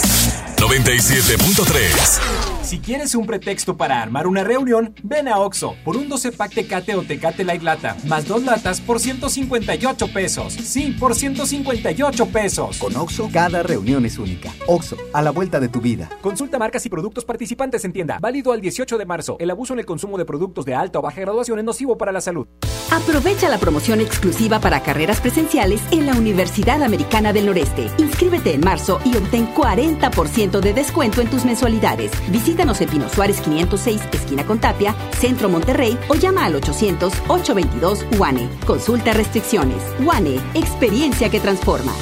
97.3. 0.56 2.57
Si 2.68 2.80
quieres 2.80 3.14
un 3.14 3.24
pretexto 3.24 3.78
para 3.78 4.02
armar 4.02 4.26
una 4.26 4.44
reunión, 4.44 4.94
ven 5.02 5.26
a 5.26 5.38
Oxo 5.38 5.74
por 5.86 5.96
un 5.96 6.06
12 6.06 6.32
pack 6.32 6.52
Tecate 6.52 6.96
o 6.96 7.02
Tecate 7.02 7.42
Light 7.42 7.62
Lata, 7.62 7.96
más 8.04 8.28
dos 8.28 8.42
latas 8.42 8.82
por 8.82 9.00
158 9.00 10.12
pesos. 10.12 10.52
Sí, 10.52 10.94
por 11.00 11.14
158 11.14 12.26
pesos. 12.26 12.76
Con 12.76 12.94
Oxo, 12.94 13.30
cada 13.32 13.62
reunión 13.62 14.04
es 14.04 14.18
única. 14.18 14.52
Oxo, 14.66 14.98
a 15.14 15.22
la 15.22 15.30
vuelta 15.30 15.60
de 15.60 15.70
tu 15.70 15.80
vida. 15.80 16.10
Consulta 16.20 16.58
marcas 16.58 16.84
y 16.84 16.90
productos 16.90 17.24
participantes 17.24 17.86
en 17.86 17.94
tienda. 17.94 18.18
Válido 18.20 18.52
al 18.52 18.60
18 18.60 18.98
de 18.98 19.06
marzo. 19.06 19.38
El 19.40 19.50
abuso 19.50 19.72
en 19.72 19.78
el 19.78 19.86
consumo 19.86 20.18
de 20.18 20.26
productos 20.26 20.66
de 20.66 20.74
alta 20.74 20.98
o 20.98 21.02
baja 21.02 21.22
graduación 21.22 21.58
es 21.58 21.64
nocivo 21.64 21.96
para 21.96 22.12
la 22.12 22.20
salud. 22.20 22.48
Aprovecha 22.90 23.48
la 23.48 23.58
promoción 23.58 24.00
exclusiva 24.00 24.60
para 24.60 24.82
carreras 24.82 25.20
presenciales 25.22 25.80
en 25.90 26.04
la 26.04 26.12
Universidad 26.12 26.82
Americana 26.82 27.32
del 27.32 27.46
Noreste. 27.46 27.90
Inscríbete 27.96 28.52
en 28.52 28.60
marzo 28.60 29.00
y 29.04 29.16
obtén 29.16 29.54
40% 29.54 30.60
de 30.60 30.72
descuento 30.74 31.22
en 31.22 31.28
tus 31.28 31.46
mensualidades. 31.46 32.10
Visítanos 32.58 32.80
en 32.80 32.88
Pino 32.88 33.08
Suárez 33.08 33.40
506, 33.40 34.02
esquina 34.14 34.44
con 34.44 34.58
Tapia, 34.58 34.92
Centro 35.12 35.48
Monterrey 35.48 35.96
o 36.08 36.16
llama 36.16 36.44
al 36.44 36.60
800-822 36.60 38.18
UANE. 38.18 38.48
Consulta 38.66 39.12
restricciones. 39.12 39.80
UANE, 40.00 40.40
experiencia 40.54 41.30
que 41.30 41.38
transforma. 41.38 41.92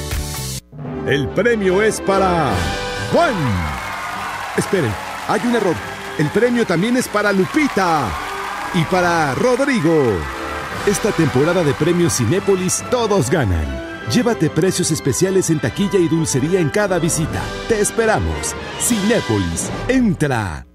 El 1.05 1.29
premio 1.29 1.83
es 1.83 2.01
para 2.01 2.49
Juan. 3.13 3.35
Esperen, 4.57 4.91
hay 5.27 5.41
un 5.45 5.55
error. 5.57 5.75
El 6.17 6.27
premio 6.31 6.65
también 6.65 6.97
es 6.97 7.07
para 7.07 7.31
Lupita 7.31 8.09
y 8.73 8.83
para 8.85 9.35
Rodrigo. 9.35 10.05
Esta 10.87 11.11
temporada 11.11 11.63
de 11.63 11.75
premios 11.75 12.17
Cinépolis 12.17 12.83
todos 12.89 13.29
ganan. 13.29 13.86
Llévate 14.11 14.49
precios 14.49 14.91
especiales 14.91 15.49
en 15.49 15.59
taquilla 15.59 15.99
y 15.99 16.07
dulcería 16.07 16.59
en 16.59 16.69
cada 16.69 16.97
visita. 16.97 17.41
Te 17.67 17.81
esperamos. 17.81 18.55
Cinépolis, 18.79 19.69
entra. 19.89 20.65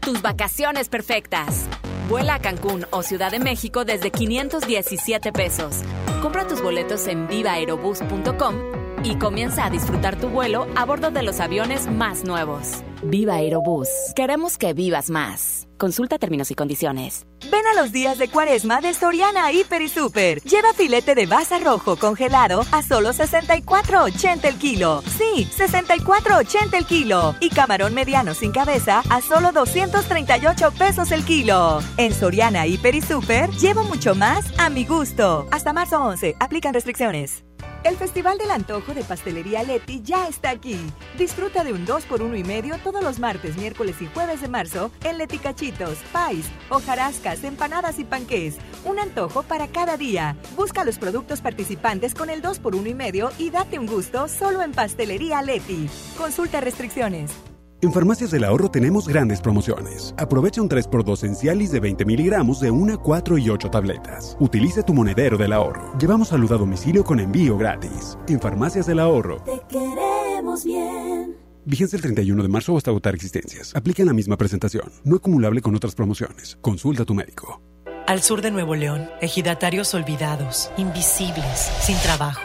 Tus 0.00 0.22
vacaciones 0.22 0.88
perfectas. 0.88 1.66
Vuela 2.08 2.34
a 2.34 2.38
Cancún 2.40 2.84
o 2.90 3.04
Ciudad 3.04 3.30
de 3.30 3.38
México 3.38 3.84
desde 3.84 4.10
517 4.10 5.30
pesos. 5.32 5.82
Compra 6.20 6.48
tus 6.48 6.60
boletos 6.60 7.06
en 7.06 7.28
vivaerobus.com 7.28 8.79
y 9.04 9.16
comienza 9.16 9.64
a 9.64 9.70
disfrutar 9.70 10.16
tu 10.16 10.28
vuelo 10.28 10.66
a 10.76 10.84
bordo 10.84 11.10
de 11.10 11.22
los 11.22 11.40
aviones 11.40 11.90
más 11.90 12.24
nuevos. 12.24 12.82
Viva 13.02 13.34
Aerobús. 13.34 13.88
Queremos 14.14 14.58
que 14.58 14.74
vivas 14.74 15.10
más. 15.10 15.66
Consulta 15.78 16.18
términos 16.18 16.50
y 16.50 16.54
condiciones. 16.54 17.26
Ven 17.50 17.66
a 17.66 17.80
los 17.80 17.90
días 17.90 18.18
de 18.18 18.28
cuaresma 18.28 18.82
de 18.82 18.92
Soriana 18.92 19.50
Hiper 19.50 19.80
y 19.80 19.88
Super. 19.88 20.42
Lleva 20.42 20.74
filete 20.74 21.14
de 21.14 21.24
baza 21.24 21.58
rojo 21.58 21.96
congelado 21.96 22.66
a 22.70 22.82
solo 22.82 23.10
64.80 23.14 24.44
el 24.44 24.56
kilo. 24.56 25.02
Sí, 25.16 25.48
64.80 25.56 26.74
el 26.76 26.84
kilo. 26.84 27.34
Y 27.40 27.48
camarón 27.48 27.94
mediano 27.94 28.34
sin 28.34 28.52
cabeza 28.52 29.02
a 29.08 29.22
solo 29.22 29.52
238 29.52 30.72
pesos 30.72 31.10
el 31.12 31.24
kilo. 31.24 31.80
En 31.96 32.12
Soriana 32.12 32.66
Hiper 32.66 32.94
y 32.94 33.00
Super 33.00 33.48
llevo 33.52 33.84
mucho 33.84 34.14
más 34.14 34.44
a 34.58 34.68
mi 34.68 34.84
gusto. 34.84 35.46
Hasta 35.50 35.72
marzo 35.72 36.02
11. 36.02 36.36
Aplican 36.38 36.74
restricciones. 36.74 37.42
El 37.82 37.96
Festival 37.96 38.36
del 38.36 38.50
Antojo 38.50 38.92
de 38.92 39.02
Pastelería 39.02 39.62
Leti 39.62 40.02
ya 40.02 40.28
está 40.28 40.50
aquí. 40.50 40.78
Disfruta 41.16 41.64
de 41.64 41.72
un 41.72 41.86
2 41.86 42.04
por 42.04 42.20
1 42.20 42.36
y 42.36 42.44
medio 42.44 42.76
todos 42.78 43.02
los 43.02 43.18
martes, 43.18 43.56
miércoles 43.56 43.96
y 44.02 44.06
jueves 44.06 44.42
de 44.42 44.48
marzo 44.48 44.90
en 45.02 45.16
Leti 45.16 45.38
Cachitos, 45.38 45.96
Pais, 46.12 46.44
hojarascas, 46.68 47.42
empanadas 47.42 47.98
y 47.98 48.04
panqués. 48.04 48.58
Un 48.84 48.98
antojo 48.98 49.42
para 49.44 49.66
cada 49.66 49.96
día. 49.96 50.36
Busca 50.56 50.84
los 50.84 50.98
productos 50.98 51.40
participantes 51.40 52.14
con 52.14 52.28
el 52.28 52.42
2 52.42 52.58
por 52.58 52.74
1 52.74 52.86
y 52.86 52.94
medio 52.94 53.30
y 53.38 53.48
date 53.48 53.78
un 53.78 53.86
gusto 53.86 54.28
solo 54.28 54.60
en 54.60 54.72
Pastelería 54.72 55.40
Leti. 55.40 55.88
Consulta 56.18 56.60
restricciones. 56.60 57.49
En 57.82 57.94
Farmacias 57.94 58.30
del 58.30 58.44
Ahorro 58.44 58.70
tenemos 58.70 59.08
grandes 59.08 59.40
promociones. 59.40 60.14
Aprovecha 60.18 60.60
un 60.60 60.68
3x2 60.68 61.24
en 61.24 61.34
Cialis 61.34 61.72
de 61.72 61.80
20 61.80 62.04
miligramos 62.04 62.60
de 62.60 62.70
1, 62.70 63.00
4 63.02 63.38
y 63.38 63.48
8 63.48 63.70
tabletas. 63.70 64.36
Utilice 64.38 64.82
tu 64.82 64.92
monedero 64.92 65.38
del 65.38 65.54
ahorro. 65.54 65.96
Llevamos 65.98 66.28
salud 66.28 66.52
a 66.52 66.58
domicilio 66.58 67.04
con 67.04 67.20
envío 67.20 67.56
gratis. 67.56 68.18
En 68.28 68.38
Farmacias 68.38 68.84
del 68.84 68.98
Ahorro. 68.98 69.42
Te 69.44 69.62
queremos 69.66 70.62
bien. 70.62 71.36
Vigencia 71.64 71.96
el 71.96 72.02
31 72.02 72.42
de 72.42 72.48
marzo 72.50 72.74
o 72.74 72.76
hasta 72.76 72.90
agotar 72.90 73.14
existencias. 73.14 73.74
Aplica 73.74 74.02
en 74.02 74.08
la 74.08 74.14
misma 74.14 74.36
presentación. 74.36 74.92
No 75.04 75.16
acumulable 75.16 75.62
con 75.62 75.74
otras 75.74 75.94
promociones. 75.94 76.58
Consulta 76.60 77.04
a 77.04 77.06
tu 77.06 77.14
médico. 77.14 77.62
Al 78.06 78.20
sur 78.20 78.42
de 78.42 78.50
Nuevo 78.50 78.74
León, 78.74 79.08
ejidatarios 79.22 79.94
olvidados, 79.94 80.70
invisibles, 80.76 81.70
sin 81.80 81.96
trabajo. 81.98 82.42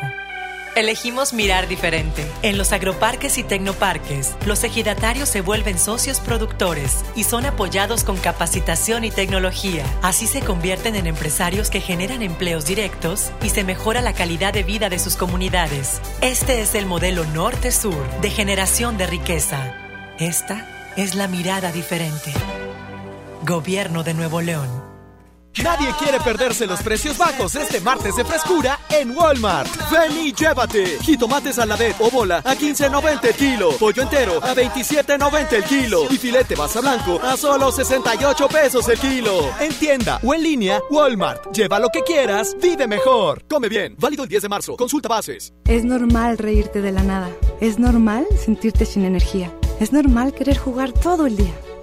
Elegimos 0.75 1.31
mirar 1.31 1.69
diferente. 1.69 2.29
En 2.41 2.57
los 2.57 2.73
agroparques 2.73 3.37
y 3.37 3.43
tecnoparques, 3.43 4.35
los 4.45 4.61
ejidatarios 4.65 5.29
se 5.29 5.39
vuelven 5.39 5.79
socios 5.79 6.19
productores 6.19 7.05
y 7.15 7.23
son 7.23 7.45
apoyados 7.45 8.03
con 8.03 8.17
capacitación 8.17 9.05
y 9.05 9.09
tecnología. 9.09 9.85
Así 10.01 10.27
se 10.27 10.41
convierten 10.41 10.97
en 10.97 11.07
empresarios 11.07 11.69
que 11.69 11.79
generan 11.79 12.21
empleos 12.21 12.65
directos 12.65 13.31
y 13.41 13.49
se 13.51 13.63
mejora 13.63 14.01
la 14.01 14.11
calidad 14.11 14.51
de 14.51 14.63
vida 14.63 14.89
de 14.89 14.99
sus 14.99 15.15
comunidades. 15.15 16.01
Este 16.19 16.59
es 16.59 16.75
el 16.75 16.85
modelo 16.85 17.23
norte-sur 17.23 18.05
de 18.19 18.29
generación 18.29 18.97
de 18.97 19.07
riqueza. 19.07 19.77
Esta 20.19 20.91
es 20.97 21.15
la 21.15 21.29
mirada 21.29 21.71
diferente. 21.71 22.33
Gobierno 23.43 24.03
de 24.03 24.13
Nuevo 24.13 24.41
León. 24.41 24.84
Nadie 25.63 25.87
quiere 25.97 26.19
perderse 26.19 26.67
los 26.67 26.81
precios 26.81 27.17
bajos 27.17 27.55
este 27.55 27.79
martes 27.79 28.15
de 28.15 28.25
frescura 28.25 28.79
en 28.89 29.15
Walmart. 29.15 29.69
Ven 29.89 30.25
y 30.25 30.33
llévate. 30.33 30.99
Jitomates 31.01 31.57
a 31.59 31.65
la 31.65 31.75
vez 31.75 31.95
o 31.99 32.09
bola 32.11 32.37
a 32.39 32.55
15.90 32.55 33.23
el 33.23 33.33
kilo. 33.35 33.71
Pollo 33.79 34.03
entero 34.03 34.43
a 34.43 34.53
27.90 34.53 35.53
el 35.53 35.63
kilo. 35.63 36.07
Y 36.09 36.17
filete 36.17 36.55
basa 36.55 36.81
blanco 36.81 37.19
a 37.21 37.37
solo 37.37 37.71
68 37.71 38.47
pesos 38.49 38.87
el 38.89 38.99
kilo. 38.99 39.49
En 39.59 39.73
tienda 39.73 40.19
o 40.23 40.33
en 40.33 40.43
línea, 40.43 40.81
Walmart. 40.89 41.51
Lleva 41.53 41.79
lo 41.79 41.89
que 41.89 42.01
quieras, 42.01 42.55
vive 42.61 42.87
mejor. 42.87 43.45
Come 43.49 43.69
bien. 43.69 43.95
Válido 43.97 44.23
el 44.23 44.29
10 44.29 44.43
de 44.43 44.49
marzo. 44.49 44.75
Consulta 44.75 45.07
bases. 45.07 45.53
Es 45.67 45.85
normal 45.85 46.37
reírte 46.37 46.81
de 46.81 46.91
la 46.91 47.03
nada. 47.03 47.29
Es 47.61 47.79
normal 47.79 48.25
sentirte 48.43 48.85
sin 48.85 49.05
energía. 49.05 49.53
Es 49.79 49.93
normal 49.93 50.33
querer 50.33 50.57
jugar 50.57 50.91
todo 50.91 51.25
el 51.25 51.37
día. 51.37 51.53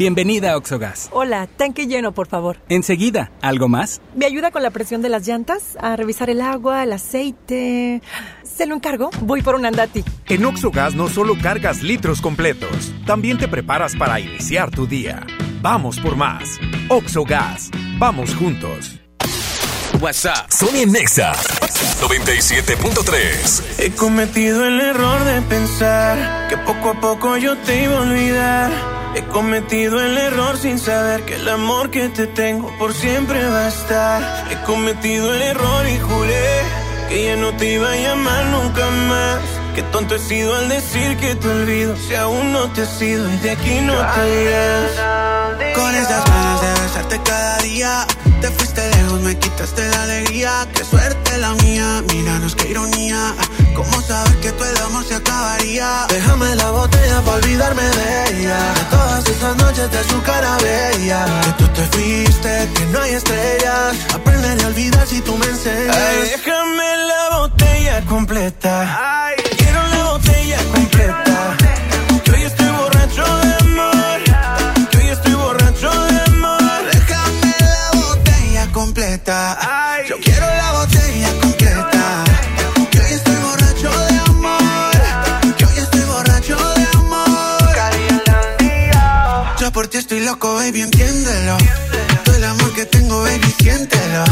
Bienvenida 0.00 0.52
a 0.52 0.56
Oxogas. 0.56 1.10
Hola, 1.12 1.46
tanque 1.46 1.86
lleno, 1.86 2.12
por 2.12 2.26
favor. 2.26 2.56
Enseguida, 2.70 3.30
¿algo 3.42 3.68
más? 3.68 4.00
¿Me 4.16 4.24
ayuda 4.24 4.50
con 4.50 4.62
la 4.62 4.70
presión 4.70 5.02
de 5.02 5.10
las 5.10 5.28
llantas? 5.28 5.76
A 5.78 5.94
revisar 5.94 6.30
el 6.30 6.40
agua, 6.40 6.84
el 6.84 6.94
aceite. 6.94 8.00
¿Se 8.42 8.64
lo 8.64 8.76
encargo? 8.76 9.10
Voy 9.20 9.42
por 9.42 9.56
un 9.56 9.66
andati. 9.66 10.02
En 10.26 10.42
Oxogas 10.46 10.94
no 10.94 11.10
solo 11.10 11.36
cargas 11.38 11.82
litros 11.82 12.22
completos, 12.22 12.94
también 13.04 13.36
te 13.36 13.46
preparas 13.46 13.94
para 13.94 14.18
iniciar 14.18 14.70
tu 14.70 14.86
día. 14.86 15.26
Vamos 15.60 16.00
por 16.00 16.16
más. 16.16 16.58
Oxogas. 16.88 17.70
Vamos 17.98 18.34
juntos. 18.34 18.98
WhatsApp. 20.00 20.48
Sony 20.48 20.86
Nexa 20.90 21.34
97.3. 21.34 23.80
He 23.80 23.90
cometido 23.90 24.64
el 24.64 24.80
error 24.80 25.22
de 25.24 25.42
pensar 25.42 26.48
que 26.48 26.56
poco 26.56 26.88
a 26.88 26.98
poco 27.02 27.36
yo 27.36 27.58
te 27.58 27.82
iba 27.82 27.98
a 27.98 28.00
olvidar. 28.00 28.99
He 29.14 29.22
cometido 29.24 30.00
el 30.00 30.16
error 30.16 30.56
sin 30.56 30.78
saber 30.78 31.24
que 31.24 31.34
el 31.34 31.48
amor 31.48 31.90
que 31.90 32.08
te 32.08 32.26
tengo 32.26 32.70
por 32.78 32.94
siempre 32.94 33.44
va 33.44 33.66
a 33.66 33.68
estar. 33.68 34.52
He 34.52 34.64
cometido 34.64 35.34
el 35.34 35.42
error 35.42 35.88
y 35.88 35.98
juré 35.98 36.62
que 37.08 37.24
ya 37.26 37.36
no 37.36 37.52
te 37.56 37.72
iba 37.72 37.90
a 37.90 37.96
llamar 37.96 38.44
nunca 38.46 38.88
más. 39.08 39.59
Qué 39.74 39.82
tonto 39.92 40.16
he 40.16 40.18
sido 40.18 40.54
al 40.54 40.68
decir 40.68 41.16
que 41.18 41.34
te 41.34 41.48
olvido. 41.48 41.96
Si 41.96 42.14
aún 42.14 42.52
no 42.52 42.70
te 42.72 42.82
has 42.82 43.00
ido 43.00 43.28
y 43.32 43.36
de 43.38 43.50
aquí 43.52 43.80
no 43.80 43.94
te 43.94 44.42
irás. 44.42 45.74
Con 45.74 45.94
esas 45.94 46.24
ganas 46.24 46.60
de 46.60 46.82
besarte 46.82 47.20
cada 47.24 47.58
día. 47.58 48.06
Te 48.40 48.48
fuiste 48.50 48.88
lejos, 48.96 49.20
me 49.20 49.38
quitaste 49.38 49.88
la 49.88 50.02
alegría. 50.02 50.66
Qué 50.74 50.84
suerte 50.84 51.38
la 51.38 51.54
mía, 51.54 52.02
míranos 52.08 52.54
qué 52.56 52.70
ironía. 52.70 53.34
¿Cómo 53.74 54.00
saber 54.02 54.34
que 54.40 54.50
todo 54.52 54.68
el 54.68 54.76
amor 54.78 55.04
se 55.04 55.14
acabaría? 55.14 56.06
Déjame 56.08 56.54
la 56.56 56.70
botella 56.70 57.20
para 57.22 57.36
olvidarme 57.36 57.82
de 57.82 58.40
ella. 58.40 58.74
De 58.74 58.84
todas 58.90 59.28
esas 59.28 59.56
noches 59.56 59.90
de 59.90 60.04
su 60.04 60.22
cara 60.22 60.56
bella. 60.58 61.24
Que 61.44 61.52
tú 61.52 61.68
te 61.68 61.82
fuiste, 61.82 62.68
que 62.74 62.86
no 62.86 63.00
hay 63.00 63.12
estrellas. 63.12 63.96
Aprender 64.14 64.64
a 64.64 64.66
olvidar 64.66 65.06
si 65.06 65.20
tú 65.20 65.36
me 65.36 65.46
enseñas. 65.46 65.96
Ay, 65.96 66.30
déjame 66.30 66.96
la 66.96 67.36
botella 67.38 68.00
completa. 68.06 69.26
Ay, 69.26 69.36
Yo 80.08 80.16
quiero 80.18 80.46
la 80.46 80.72
botella 80.72 81.28
completa. 81.40 82.24
Que 82.90 82.98
hoy 82.98 83.12
estoy 83.12 83.36
borracho 83.36 83.90
de 84.08 84.18
amor. 84.18 84.92
Que 85.56 85.64
hoy 85.64 85.78
estoy 85.78 86.00
borracho 86.00 86.56
de 86.74 86.86
amor. 86.94 87.76
Yo 89.60 89.72
por 89.72 89.88
ti 89.88 89.98
estoy 89.98 90.20
loco, 90.24 90.54
baby, 90.54 90.82
entiéndelo. 90.82 91.58
Todo 92.24 92.34
el 92.36 92.44
amor 92.44 92.72
que 92.72 92.86
tengo, 92.86 93.22
baby, 93.22 93.54
siéntelo. 93.60 94.24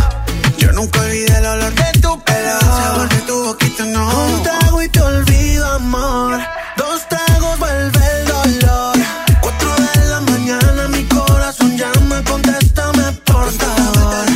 Yo 0.58 0.72
nunca 0.72 1.00
olvidé 1.00 1.38
el 1.38 1.46
olor 1.46 1.74
de 1.74 2.00
tu 2.00 2.24
pelo. 2.24 2.58
El 2.58 2.66
sabor 2.66 3.08
de 3.08 3.20
tu 3.20 3.57
no 3.84 4.08
Un 4.08 4.42
trago 4.42 4.82
y 4.82 4.88
te 4.88 5.00
olvido, 5.00 5.66
amor. 5.74 6.40
Dos 6.76 7.06
tragos 7.08 7.58
vuelve 7.58 8.00
el 8.18 8.26
dolor. 8.26 8.96
Cuatro 9.40 9.70
de 9.76 10.08
la 10.08 10.20
mañana 10.20 10.88
mi 10.88 11.04
corazón 11.04 11.76
llama 11.76 12.22
Contéstame 12.24 13.12
por 13.24 13.50
favor. 13.52 14.26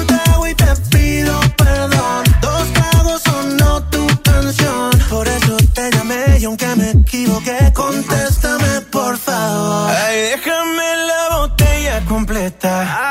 Un 0.00 0.06
trago 0.06 0.46
y 0.46 0.54
te 0.54 0.76
pido 0.90 1.40
perdón. 1.56 2.24
Dos 2.40 2.72
tragos 2.72 3.22
sonó 3.22 3.82
tu 3.84 4.06
canción. 4.22 4.90
Por 5.08 5.26
eso 5.26 5.56
te 5.74 5.90
llamé 5.90 6.38
y 6.38 6.44
aunque 6.44 6.76
me 6.76 6.90
equivoqué 6.90 7.72
Contéstame 7.74 8.80
por 8.90 9.16
favor. 9.16 9.90
Ay, 9.90 10.20
déjame 10.30 10.96
la 11.06 11.36
botella 11.38 12.04
completa. 12.06 13.05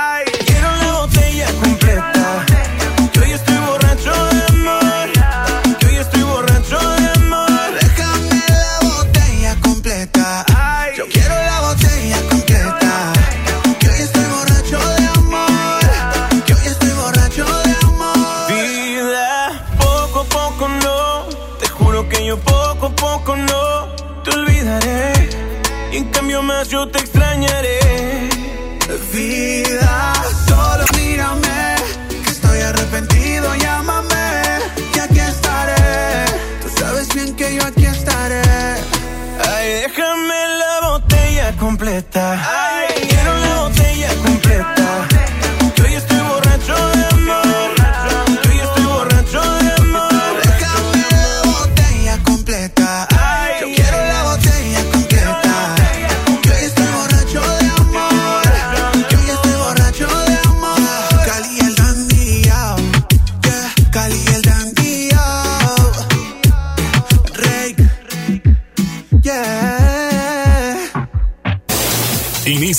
Yo 26.67 26.87
te 26.87 26.99
extrañaré. 26.99 27.79
Vida, 29.11 30.13
solo 30.47 30.85
mírame 30.97 31.75
Que 32.23 32.29
estoy 32.29 32.59
arrepentido, 32.61 33.55
llámame 33.55 34.59
Y 34.95 34.99
aquí 34.99 35.19
estaré 35.19 36.25
Tú 36.61 36.69
sabes 36.77 37.13
bien 37.15 37.35
que 37.35 37.55
yo 37.55 37.65
aquí 37.65 37.85
estaré 37.85 38.41
Ay, 39.39 39.69
déjame 39.83 40.47
la 40.59 40.87
botella 40.89 41.55
completa. 41.57 42.54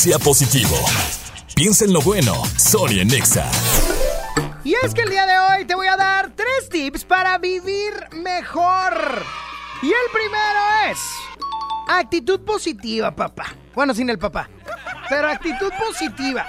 Inicia 0.07 0.25
positivo. 0.25 0.77
Piensa 1.57 1.85
en 1.85 1.93
lo 1.93 2.01
bueno. 2.01 2.41
Sony 2.57 3.05
Nexa. 3.05 3.51
Y 4.63 4.73
es 4.81 4.95
que 4.95 5.01
el 5.01 5.11
día 5.11 5.27
de 5.27 5.37
hoy 5.37 5.65
te 5.65 5.75
voy 5.75 5.89
a 5.89 5.97
dar 5.97 6.31
tres 6.37 6.69
tips 6.71 7.05
para 7.05 7.39
vivir 7.39 7.93
mejor. 8.13 9.25
Y 9.83 9.89
el 9.89 10.11
primero 10.13 10.61
es 10.93 10.99
actitud 11.89 12.39
positiva, 12.43 13.17
papá. 13.17 13.47
Bueno, 13.75 13.95
sin 13.95 14.09
el 14.09 14.17
papá. 14.17 14.49
Pero 15.09 15.27
actitud 15.27 15.73
positiva. 15.77 16.47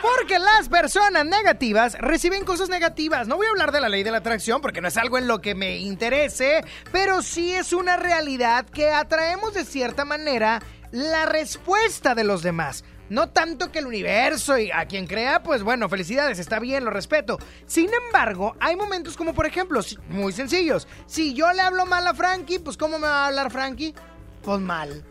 Porque 0.00 0.38
las 0.38 0.68
personas 0.68 1.26
negativas 1.26 1.98
reciben 1.98 2.44
cosas 2.44 2.68
negativas. 2.68 3.26
No 3.26 3.34
voy 3.34 3.48
a 3.48 3.50
hablar 3.50 3.72
de 3.72 3.80
la 3.80 3.88
ley 3.88 4.04
de 4.04 4.12
la 4.12 4.18
atracción 4.18 4.60
porque 4.60 4.80
no 4.80 4.86
es 4.86 4.96
algo 4.96 5.18
en 5.18 5.26
lo 5.26 5.40
que 5.40 5.56
me 5.56 5.78
interese, 5.78 6.64
pero 6.92 7.22
sí 7.22 7.54
es 7.54 7.72
una 7.72 7.96
realidad 7.96 8.66
que 8.66 8.92
atraemos 8.92 9.52
de 9.54 9.64
cierta 9.64 10.04
manera 10.04 10.62
la 10.92 11.26
respuesta 11.26 12.14
de 12.14 12.22
los 12.22 12.42
demás. 12.42 12.84
No 13.10 13.28
tanto 13.28 13.70
que 13.70 13.80
el 13.80 13.86
universo 13.86 14.56
y 14.56 14.70
a 14.70 14.86
quien 14.86 15.06
crea, 15.06 15.42
pues 15.42 15.62
bueno, 15.64 15.88
felicidades, 15.88 16.38
está 16.38 16.60
bien, 16.60 16.84
lo 16.84 16.90
respeto. 16.90 17.38
Sin 17.66 17.90
embargo, 18.06 18.56
hay 18.60 18.76
momentos 18.76 19.16
como 19.16 19.34
por 19.34 19.46
ejemplo, 19.46 19.80
muy 20.08 20.32
sencillos. 20.32 20.86
Si 21.06 21.34
yo 21.34 21.52
le 21.52 21.60
hablo 21.60 21.86
mal 21.86 22.06
a 22.06 22.14
Frankie, 22.14 22.60
pues 22.60 22.76
¿cómo 22.76 22.98
me 22.98 23.08
va 23.08 23.24
a 23.24 23.26
hablar 23.26 23.50
Frankie? 23.50 23.94
Pues 24.42 24.60
mal. 24.60 25.04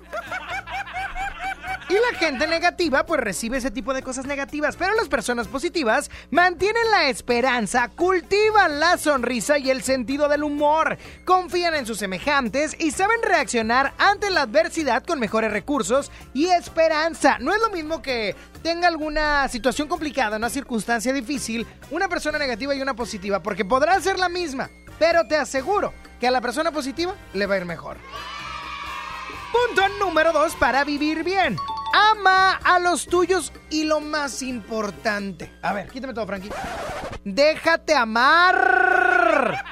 Y 1.90 1.94
la 1.96 2.20
gente 2.20 2.46
negativa 2.46 3.04
pues 3.04 3.20
recibe 3.20 3.58
ese 3.58 3.72
tipo 3.72 3.96
de 3.96 4.04
cosas 4.04 4.28
negativas, 4.28 4.76
pero 4.76 4.94
las 4.94 5.10
personas 5.10 5.48
positivas 5.48 6.12
mantienen 6.30 6.84
la 6.92 7.10
esperanza, 7.10 7.90
cultivan 7.96 8.80
la 8.80 8.96
sonrisa 8.98 9.58
y 9.58 9.72
el 9.72 9.82
sentido 9.82 10.30
del 10.30 10.44
humor, 10.44 11.00
confían 11.26 11.74
en 11.74 11.88
sus 11.88 11.98
semejantes 11.98 12.76
y 12.78 12.92
saben 12.92 13.24
reaccionar 13.24 13.96
ante 13.98 14.30
la 14.30 14.44
adversidad 14.44 15.04
con 15.04 15.20
mejores 15.20 15.52
recursos 15.52 16.12
y 16.32 16.46
esperanza. 16.46 17.40
No 17.40 17.56
es 17.56 17.60
lo 17.60 17.72
mismo 17.72 18.04
que 18.04 18.36
tenga 18.62 18.88
alguna 18.88 19.48
situación 19.48 19.88
complicada, 19.88 20.38
una 20.38 20.52
circunstancia 20.52 21.12
difícil, 21.12 21.66
una 21.90 22.08
persona 22.08 22.38
negativa 22.38 22.76
y 22.76 22.84
una 22.84 22.94
positiva, 22.94 23.42
porque 23.42 23.66
podrá 23.66 24.00
ser 24.00 24.20
la 24.20 24.30
misma, 24.30 24.70
pero 25.00 25.28
te 25.28 25.38
aseguro 25.38 25.92
que 26.20 26.28
a 26.28 26.32
la 26.32 26.40
persona 26.42 26.72
positiva 26.72 27.16
le 27.34 27.48
va 27.48 27.56
a 27.56 27.58
ir 27.58 27.66
mejor. 27.66 27.98
Punto 29.52 29.90
número 29.98 30.32
dos 30.32 30.56
para 30.56 30.84
vivir 30.84 31.24
bien. 31.24 31.58
Ama 31.94 32.56
a 32.64 32.80
los 32.80 33.06
tuyos 33.06 33.52
y 33.70 33.84
lo 33.84 34.00
más 34.00 34.42
importante. 34.42 35.52
A 35.62 35.74
ver, 35.74 35.88
quítame 35.90 36.14
todo, 36.14 36.26
Frankie. 36.28 36.50
Déjate 37.24 37.96
amar. 37.96 39.64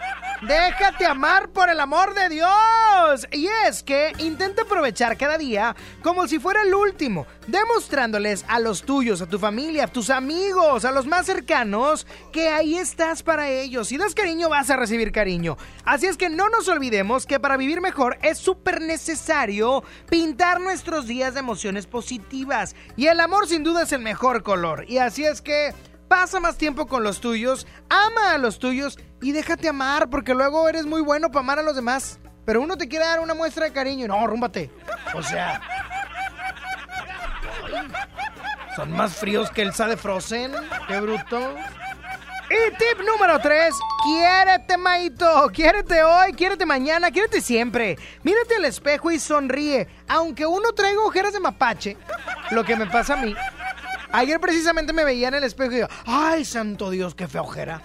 Déjate 0.42 1.04
amar 1.08 1.50
por 1.50 1.68
el 1.68 1.80
amor 1.80 2.14
de 2.14 2.30
Dios. 2.30 3.28
Y 3.32 3.48
es 3.66 3.82
que 3.82 4.14
intenta 4.20 4.62
aprovechar 4.62 5.18
cada 5.18 5.36
día 5.36 5.76
como 6.04 6.28
si 6.28 6.38
fuera 6.38 6.62
el 6.62 6.76
último, 6.76 7.26
demostrándoles 7.48 8.46
a 8.48 8.60
los 8.60 8.84
tuyos, 8.84 9.20
a 9.22 9.26
tu 9.26 9.40
familia, 9.40 9.86
a 9.86 9.88
tus 9.88 10.12
amigos, 10.12 10.86
a 10.86 10.92
los 10.92 11.08
más 11.08 11.26
cercanos, 11.26 12.06
que 12.32 12.50
ahí 12.50 12.78
estás 12.78 13.24
para 13.24 13.50
ellos. 13.50 13.88
Si 13.88 13.98
das 13.98 14.14
cariño, 14.14 14.48
vas 14.48 14.70
a 14.70 14.76
recibir 14.76 15.12
cariño. 15.12 15.58
Así 15.86 16.06
es 16.06 16.18
que 16.18 16.30
no 16.30 16.50
nos 16.50 16.68
olvidemos 16.68 17.26
que 17.26 17.40
para 17.40 17.58
vivir 17.58 17.82
mejor 17.82 18.20
es 18.22 18.38
súper 18.38 18.82
necesario 18.82 19.84
pintar 20.08 20.62
nuestros 20.62 21.08
días 21.08 21.34
de 21.34 21.40
emociones 21.40 21.88
positivas. 21.88 22.76
Y 22.96 23.08
el 23.08 23.20
amor 23.22 23.48
sin 23.48 23.64
duda 23.64 23.84
es 23.84 23.92
el 23.92 24.02
mejor 24.02 24.44
color. 24.44 24.86
Y 24.88 25.00
así 25.00 25.26
es 25.26 25.42
que... 25.42 25.74
Pasa 26.08 26.40
más 26.40 26.58
tiempo 26.58 26.88
con 26.88 27.04
los 27.04 27.20
tuyos, 27.20 27.68
ama 27.90 28.32
a 28.32 28.38
los 28.38 28.60
tuyos 28.60 28.98
y 29.22 29.32
déjate 29.34 29.68
amar, 29.68 30.10
porque 30.10 30.34
luego 30.34 30.68
eres 30.70 30.86
muy 30.86 31.02
bueno 31.02 31.30
para 31.30 31.42
amar 31.42 31.60
a 31.60 31.64
los 31.64 31.76
demás. 31.76 32.20
Pero 32.46 32.62
uno 32.62 32.78
te 32.78 32.88
quiere 32.88 33.06
dar 33.06 33.20
una 33.20 33.34
muestra 33.34 33.66
de 33.66 33.74
cariño 33.74 34.06
y 34.06 34.08
no, 34.08 34.26
rúmbate. 34.26 34.72
O 35.14 35.22
sea. 35.22 35.62
Son 38.76 38.92
más 38.92 39.16
fríos 39.16 39.50
que 39.52 39.64
el 39.64 39.72
de 39.72 39.98
Frozen. 39.98 40.54
Qué 40.88 41.00
bruto. 41.02 41.56
Y 42.50 42.72
tip 42.78 43.06
número 43.06 43.40
3, 43.40 43.74
quiérete, 44.06 44.78
Maito. 44.78 45.50
Quiérete 45.52 46.02
hoy, 46.04 46.32
quiérete 46.32 46.66
mañana, 46.66 47.12
quiérete 47.12 47.42
siempre. 47.42 47.98
Mírate 48.24 48.56
al 48.56 48.64
espejo 48.64 49.12
y 49.12 49.20
sonríe. 49.20 49.90
Aunque 50.08 50.46
uno 50.46 50.72
traiga 50.72 51.02
ojeras 51.02 51.34
de 51.34 51.42
mapache, 51.42 51.98
lo 52.52 52.64
que 52.64 52.78
me 52.78 52.86
pasa 52.86 53.16
a 53.16 53.18
mí. 53.18 53.36
Ayer 54.12 54.40
precisamente 54.40 54.94
me 54.94 55.04
veía 55.04 55.28
en 55.28 55.36
el 55.36 55.44
espejo 55.44 55.72
y 55.72 55.76
digo, 55.76 55.88
ay, 56.06 56.46
santo 56.46 56.90
Dios, 56.90 57.16
qué 57.16 57.28
fea 57.28 57.42
ojera. 57.42 57.82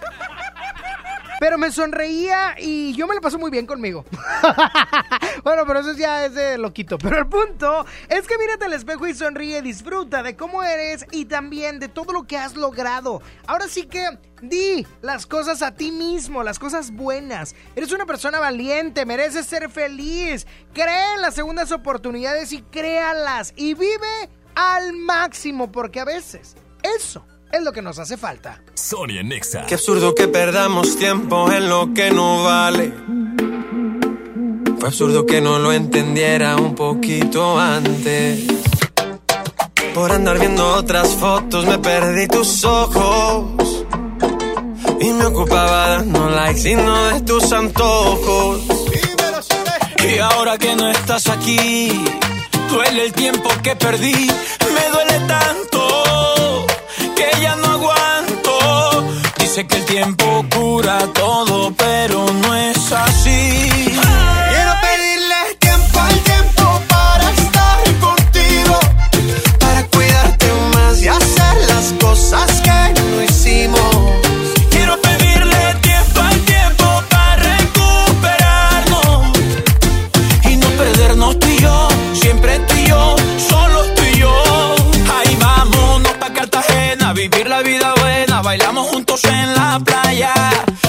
Pero 1.43 1.57
me 1.57 1.73
sonreía 1.73 2.55
y 2.57 2.93
yo 2.93 3.05
me 3.05 3.15
lo 3.15 3.19
paso 3.19 3.37
muy 3.37 3.51
bien 3.51 3.65
conmigo. 3.65 4.05
bueno, 5.43 5.63
pero 5.67 5.81
eso 5.81 5.91
ya 5.91 6.25
es 6.25 6.33
de 6.33 6.57
loquito. 6.57 6.97
Pero 6.97 7.17
el 7.17 7.27
punto 7.27 7.85
es 8.07 8.25
que 8.27 8.37
mírate 8.37 8.63
al 8.63 8.71
espejo 8.71 9.05
y 9.07 9.13
sonríe, 9.13 9.61
disfruta 9.61 10.23
de 10.23 10.37
cómo 10.37 10.63
eres 10.63 11.05
y 11.11 11.25
también 11.25 11.79
de 11.79 11.89
todo 11.89 12.13
lo 12.13 12.23
que 12.23 12.37
has 12.37 12.55
logrado. 12.55 13.21
Ahora 13.45 13.67
sí 13.67 13.87
que 13.87 14.05
di 14.41 14.87
las 15.01 15.25
cosas 15.25 15.61
a 15.61 15.75
ti 15.75 15.91
mismo, 15.91 16.43
las 16.43 16.59
cosas 16.59 16.91
buenas. 16.91 17.55
Eres 17.75 17.91
una 17.91 18.05
persona 18.05 18.39
valiente, 18.39 19.05
mereces 19.05 19.45
ser 19.45 19.69
feliz. 19.69 20.47
Cree 20.73 21.15
en 21.15 21.21
las 21.21 21.35
segundas 21.35 21.73
oportunidades 21.73 22.53
y 22.53 22.61
créalas. 22.61 23.51
Y 23.57 23.73
vive 23.73 24.29
al 24.55 24.93
máximo 24.93 25.71
porque 25.71 25.99
a 25.99 26.05
veces 26.05 26.55
eso 26.81 27.25
es 27.51 27.61
lo 27.61 27.71
que 27.71 27.81
nos 27.81 27.99
hace 27.99 28.17
falta. 28.17 28.61
Sonia 28.73 29.23
Nexa. 29.23 29.65
Qué 29.67 29.75
absurdo 29.75 30.15
que 30.15 30.27
perdamos 30.27 30.97
tiempo 30.97 31.51
en 31.51 31.69
lo 31.69 31.93
que 31.93 32.11
no 32.11 32.43
vale. 32.43 32.91
Fue 34.79 34.89
absurdo 34.89 35.25
que 35.25 35.39
no 35.39 35.59
lo 35.59 35.71
entendiera 35.71 36.55
un 36.57 36.75
poquito 36.75 37.57
antes. 37.59 38.45
Por 39.93 40.11
andar 40.11 40.39
viendo 40.39 40.67
otras 40.73 41.09
fotos 41.15 41.65
me 41.65 41.77
perdí 41.77 42.27
tus 42.27 42.65
ojos. 42.65 43.85
Y 44.99 45.09
me 45.13 45.25
ocupaba 45.25 45.89
dando 45.89 46.29
likes 46.29 46.69
y 46.69 46.75
no 46.75 47.09
de 47.09 47.21
tus 47.21 47.51
antojos. 47.51 48.61
Y 49.99 50.17
ahora 50.17 50.57
que 50.57 50.75
no 50.75 50.89
estás 50.89 51.29
aquí, 51.29 51.89
duele 52.69 53.05
el 53.05 53.13
tiempo 53.13 53.49
que 53.61 53.75
perdí. 53.75 54.27
Me 54.75 54.89
duele 54.93 55.19
tanto 55.27 56.65
que 57.15 57.41
ya 57.41 57.55
no 57.55 57.67
aguanto. 57.77 58.53
Dice 59.39 59.65
que 59.67 59.75
el 59.77 59.85
tiempo 59.85 60.45
cura 60.55 60.97
todo, 61.13 61.73
pero 61.77 62.25
no 62.41 62.42
en 89.23 89.53
la 89.53 89.79
playa. 89.79 90.33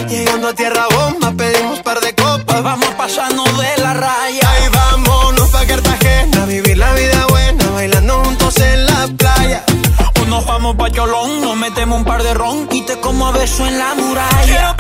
Llegando 0.09 0.49
a 0.49 0.55
tierra 0.55 0.87
bomba 0.97 1.33
pedimos 1.33 1.81
par 1.81 2.01
de 2.01 2.15
copas. 2.15 2.63
Vamos 2.63 2.89
pasando 2.97 3.45
de 3.45 3.83
la 3.83 3.93
raya. 3.93 4.51
Ahí 4.51 4.69
vámonos 4.73 5.51
pa' 5.51 5.67
Cartagena, 5.67 6.47
vivir 6.47 6.79
la 6.79 6.93
vida 6.95 7.27
buena, 7.29 7.71
bailando 7.71 8.25
juntos 8.25 8.57
en 8.59 8.87
la 8.87 9.09
playa. 9.19 9.63
O 10.23 10.25
nos 10.25 10.47
vamos 10.47 10.75
pa' 10.77 10.91
Cholón, 10.91 11.43
nos 11.43 11.57
metemos 11.57 11.99
un 11.99 12.05
par 12.05 12.23
de 12.23 12.33
ron 12.33 12.67
y 12.73 12.81
te 12.83 12.99
como 12.99 13.27
a 13.27 13.33
beso 13.33 13.67
en 13.67 13.79
la 13.79 13.95
muralla. 13.95 14.75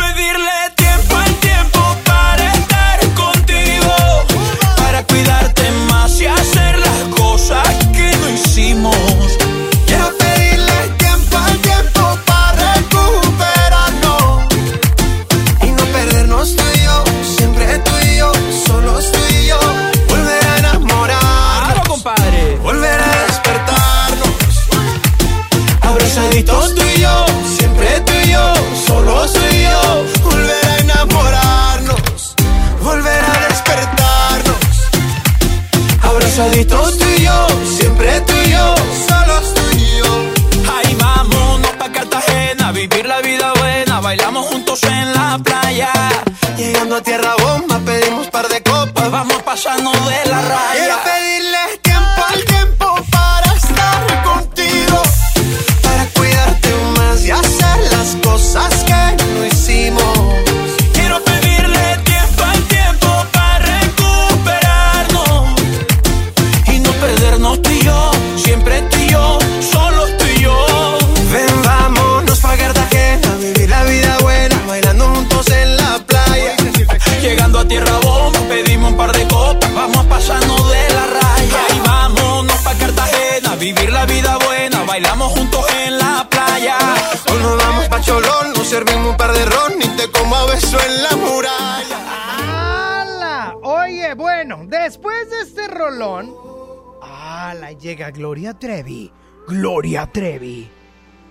Llega 97.94 98.11
Gloria 98.11 98.52
Trevi. 98.54 99.09
Gloria 99.46 100.11
Trevi. 100.12 100.68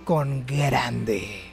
Con 0.02 0.46
grande. 0.46 1.52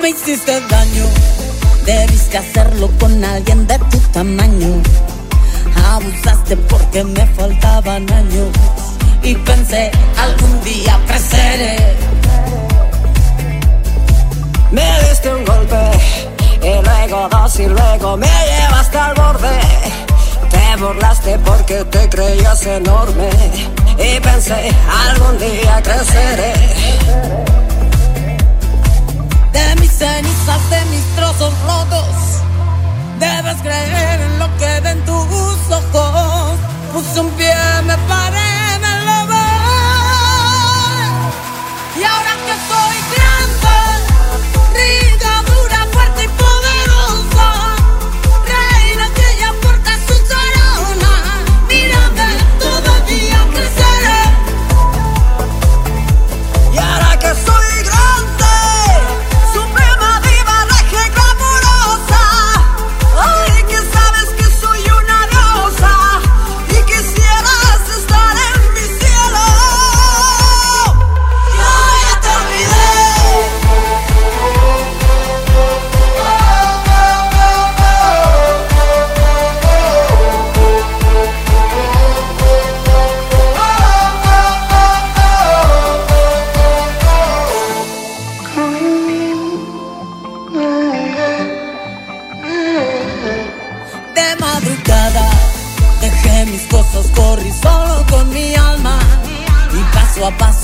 Me 0.00 0.08
hiciste 0.08 0.58
daño, 0.70 1.04
debiste 1.84 2.38
hacerlo 2.38 2.90
con 2.98 3.22
alguien 3.22 3.66
de 3.66 3.78
tu 3.90 3.98
tamaño. 4.10 4.82
Abusaste 5.84 6.56
porque 6.56 7.04
me 7.04 7.26
faltaban 7.26 8.10
años 8.10 8.48
y 9.22 9.34
pensé 9.34 9.90
algún 10.16 10.64
día 10.64 10.98
creceré. 11.06 11.76
Me 14.70 15.08
diste 15.10 15.34
un 15.34 15.44
golpe 15.44 15.90
y 16.62 16.82
luego 16.82 17.28
dos 17.28 17.60
y 17.60 17.66
luego 17.66 18.16
me 18.16 18.26
llevaste 18.28 18.96
al 18.96 19.14
borde. 19.14 20.01
Te 20.72 20.78
burlaste 20.78 21.38
porque 21.40 21.84
te 21.84 22.08
creías 22.08 22.64
enorme 22.64 23.28
y 23.98 24.18
pensé 24.20 24.70
algún 25.06 25.38
día 25.38 25.82
creceré. 25.82 26.54
De 29.52 29.76
mis 29.78 29.92
cenizas 29.92 30.70
de 30.70 30.82
mis 30.86 31.04
trozos 31.14 31.52
rotos. 31.66 32.40
Debes 33.18 33.60
creer 33.60 34.22
en 34.22 34.38
lo 34.38 34.48
que 34.56 34.80
ven 34.80 35.04
tus 35.04 35.58
ojos. 35.70 36.58
Puse 36.94 37.20
un 37.20 37.28
pie, 37.32 37.54
me 37.84 37.98
paré, 38.08 38.78
me 38.80 38.92
levé. 39.08 39.48
Y 42.00 42.02
ahora 42.02 42.34
que 42.46 42.54
soy 42.70 42.96
grande, 43.14 43.76
rica, 44.72 45.01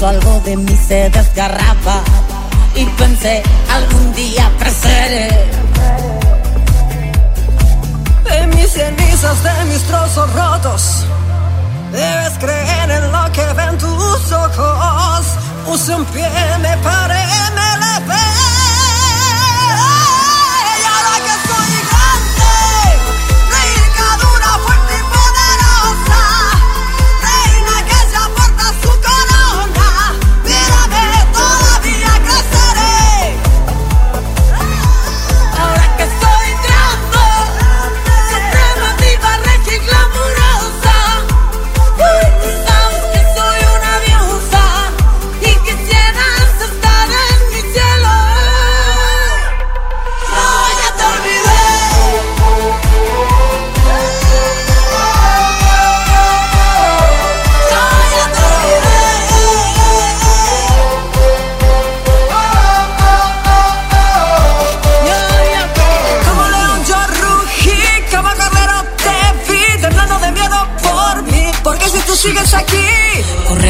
algo 0.02 0.40
de 0.44 0.56
mí 0.56 0.76
se 0.76 1.10
desgarraba 1.10 2.02
y 2.74 2.84
pensé 2.84 3.42
algún 3.68 4.14
día 4.14 4.50
creceré. 4.58 5.28
De 8.24 8.46
mis 8.48 8.70
cenizas, 8.70 9.42
de 9.42 9.64
mis 9.64 9.82
trozos 9.82 10.32
rotos, 10.32 11.04
debes 11.90 12.38
creer 12.38 12.90
en 12.90 13.10
lo 13.10 13.32
que 13.32 13.44
ven 13.54 13.76
tus 13.78 14.32
ojos. 14.32 15.26
Puse 15.66 15.94
un 15.94 16.04
pie, 16.06 16.28
me 16.60 16.76
paré, 16.78 17.24
me 17.56 17.70
levé. 17.84 18.57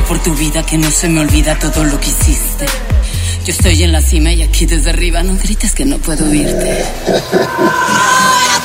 Por 0.09 0.19
tu 0.23 0.35
vida 0.35 0.65
que 0.65 0.79
no 0.79 0.91
se 0.91 1.07
me 1.07 1.21
olvida 1.21 1.59
todo 1.59 1.85
lo 1.85 2.01
que 2.01 2.09
hiciste. 2.09 2.65
Yo 3.45 3.53
estoy 3.53 3.83
en 3.83 3.93
la 3.93 4.01
cima 4.01 4.33
y 4.33 4.43
aquí 4.43 4.65
desde 4.65 4.89
arriba 4.89 5.23
no 5.23 5.37
grites 5.37 5.75
que 5.75 5.85
no 5.85 5.99
puedo 5.99 6.27
oírte. 6.31 6.83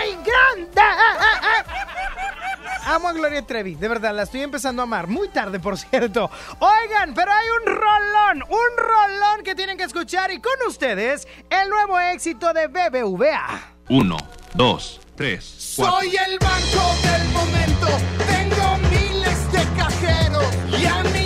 soy 0.00 0.16
grande. 0.24 0.80
Amo 2.86 3.08
a 3.08 3.12
Gloria 3.12 3.46
Trevi, 3.46 3.74
de 3.74 3.88
verdad, 3.88 4.14
la 4.14 4.22
estoy 4.22 4.42
empezando 4.42 4.82
a 4.82 4.84
amar. 4.84 5.06
Muy 5.06 5.28
tarde, 5.28 5.60
por 5.60 5.78
cierto. 5.78 6.30
Oigan, 6.58 7.14
pero 7.14 7.30
hay 7.30 7.46
un 7.60 7.66
rolón, 7.66 8.42
un 8.48 8.76
rolón 8.76 9.44
que 9.44 9.54
tienen 9.54 9.76
que 9.76 9.84
escuchar 9.84 10.30
y 10.32 10.40
con 10.40 10.54
ustedes 10.66 11.28
el 11.50 11.68
nuevo 11.68 12.00
éxito 12.00 12.52
de 12.52 12.66
BBVA. 12.68 13.74
Uno, 13.88 14.16
dos, 14.54 15.00
tres, 15.14 15.74
cuatro. 15.76 16.00
Soy 16.00 16.16
el 16.16 16.38
banco 16.38 16.94
del 17.02 17.28
momento. 17.28 17.86
Tengo 18.26 18.76
miles 18.88 19.52
de 19.52 19.64
cajeros. 19.76 20.80
Y 20.80 20.86
a 20.86 21.02
mi 21.02 21.19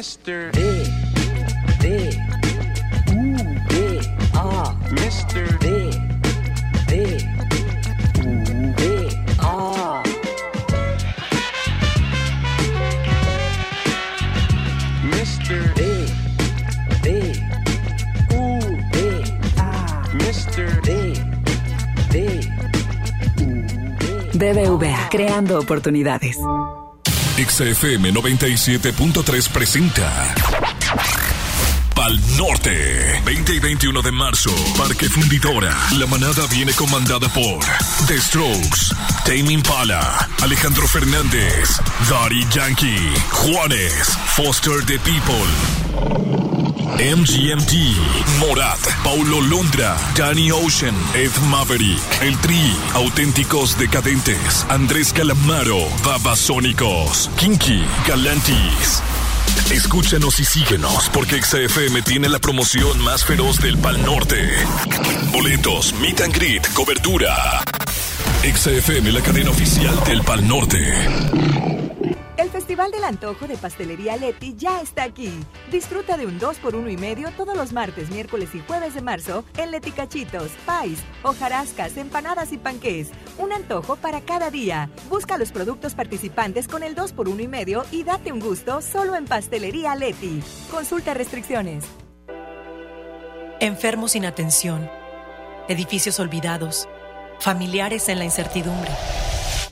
Mr. 0.00 0.50
D, 0.52 0.60
D, 1.78 1.86
U, 3.12 3.36
D, 3.68 4.00
A. 4.32 4.72
Mr. 4.96 5.44
D, 5.60 5.92
D, 6.88 7.20
U, 8.16 8.72
D, 8.80 8.82
A. 9.42 10.02
Mr. 15.04 15.68
D, 15.74 15.82
D, 17.02 17.08
U, 18.30 18.40
D, 18.92 18.98
A. 19.58 19.68
Mr. 20.16 20.80
D, 20.80 21.12
D. 22.08 22.40
BBVA, 24.32 25.08
creando 25.10 25.58
oportunidades. 25.58 26.38
XFM 27.46 28.12
97.3 28.12 29.48
presenta 29.48 30.34
Pal 31.94 32.20
Norte 32.36 33.22
20 33.24 33.54
y 33.54 33.58
21 33.58 34.02
de 34.02 34.12
marzo 34.12 34.50
Parque 34.76 35.08
Fundidora. 35.08 35.74
La 35.98 36.06
manada 36.06 36.46
viene 36.48 36.72
comandada 36.72 37.28
por 37.28 37.60
The 38.06 38.20
Strokes 38.20 38.94
Tame 39.24 39.52
Impala 39.52 40.28
Alejandro 40.42 40.86
Fernández 40.86 41.80
Daddy 42.10 42.46
Yankee 42.52 43.10
Juanes 43.30 44.18
Foster 44.34 44.84
the 44.84 44.98
People 44.98 46.39
MGMT, 46.98 47.72
Morat, 48.40 48.78
Paulo 49.02 49.40
Londra, 49.40 49.96
Danny 50.14 50.50
Ocean, 50.50 50.94
Ed 51.14 51.30
Maverick, 51.48 52.00
El 52.20 52.36
Tri, 52.38 52.76
Auténticos 52.94 53.78
Decadentes, 53.78 54.66
Andrés 54.68 55.12
Calamaro, 55.12 55.78
Babasónicos, 56.04 57.30
Kinky, 57.36 57.82
Galantis. 58.06 59.02
Escúchanos 59.70 60.40
y 60.40 60.44
síguenos 60.44 61.08
porque 61.10 61.40
XFM 61.42 62.02
tiene 62.02 62.28
la 62.28 62.38
promoción 62.38 63.02
más 63.02 63.24
feroz 63.24 63.60
del 63.60 63.78
Pal 63.78 64.02
Norte. 64.04 64.50
Boletos, 65.32 65.94
meet 65.94 66.20
and 66.20 66.34
greet, 66.34 66.68
cobertura. 66.74 67.62
XFM, 68.42 69.12
la 69.12 69.20
cadena 69.20 69.50
oficial 69.50 69.98
del 70.04 70.22
Pal 70.22 70.46
Norte. 70.46 71.79
Festival 72.70 72.92
del 72.92 73.02
Antojo 73.02 73.48
de 73.48 73.56
Pastelería 73.56 74.16
Leti 74.16 74.54
ya 74.54 74.80
está 74.80 75.02
aquí. 75.02 75.32
Disfruta 75.72 76.16
de 76.16 76.24
un 76.26 76.38
2 76.38 76.58
por 76.58 76.76
1 76.76 76.88
y 76.88 76.96
medio 76.96 77.32
todos 77.32 77.56
los 77.56 77.72
martes, 77.72 78.10
miércoles 78.10 78.54
y 78.54 78.60
jueves 78.60 78.94
de 78.94 79.00
marzo 79.02 79.44
en 79.56 79.72
Leti 79.72 79.90
Cachitos, 79.90 80.52
Pais, 80.64 81.00
hojarascas, 81.24 81.96
empanadas 81.96 82.52
y 82.52 82.58
panqués. 82.58 83.08
Un 83.38 83.52
antojo 83.52 83.96
para 83.96 84.20
cada 84.20 84.52
día. 84.52 84.88
Busca 85.08 85.36
los 85.36 85.50
productos 85.50 85.96
participantes 85.96 86.68
con 86.68 86.84
el 86.84 86.94
2 86.94 87.12
por 87.12 87.28
1 87.28 87.42
y 87.42 87.48
medio 87.48 87.84
y 87.90 88.04
date 88.04 88.30
un 88.30 88.38
gusto 88.38 88.82
solo 88.82 89.16
en 89.16 89.24
Pastelería 89.24 89.96
Leti. 89.96 90.40
Consulta 90.70 91.12
restricciones. 91.12 91.82
Enfermos 93.58 94.12
sin 94.12 94.26
atención, 94.26 94.88
edificios 95.66 96.20
olvidados, 96.20 96.88
familiares 97.40 98.08
en 98.08 98.20
la 98.20 98.26
incertidumbre. 98.26 98.92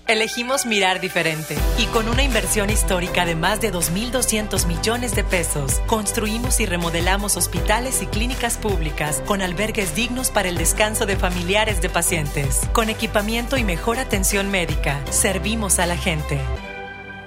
Elegimos 0.08 0.64
mirar 0.64 1.02
diferente 1.02 1.54
y 1.76 1.84
con 1.84 2.08
una 2.08 2.22
inversión 2.22 2.70
histórica 2.70 3.26
de 3.26 3.34
más 3.34 3.60
de 3.60 3.70
2.200 3.70 4.66
millones 4.66 5.14
de 5.14 5.22
pesos, 5.22 5.82
construimos 5.86 6.60
y 6.60 6.66
remodelamos 6.66 7.36
hospitales 7.36 8.00
y 8.00 8.06
clínicas 8.06 8.56
públicas 8.56 9.22
con 9.26 9.42
albergues 9.42 9.94
dignos 9.94 10.30
para 10.30 10.48
el 10.48 10.56
descanso 10.56 11.04
de 11.04 11.16
familiares 11.16 11.82
de 11.82 11.90
pacientes. 11.90 12.62
Con 12.72 12.88
equipamiento 12.88 13.58
y 13.58 13.64
mejor 13.64 13.98
atención 13.98 14.50
médica, 14.50 14.98
servimos 15.10 15.78
a 15.78 15.84
la 15.84 15.98
gente. 15.98 16.40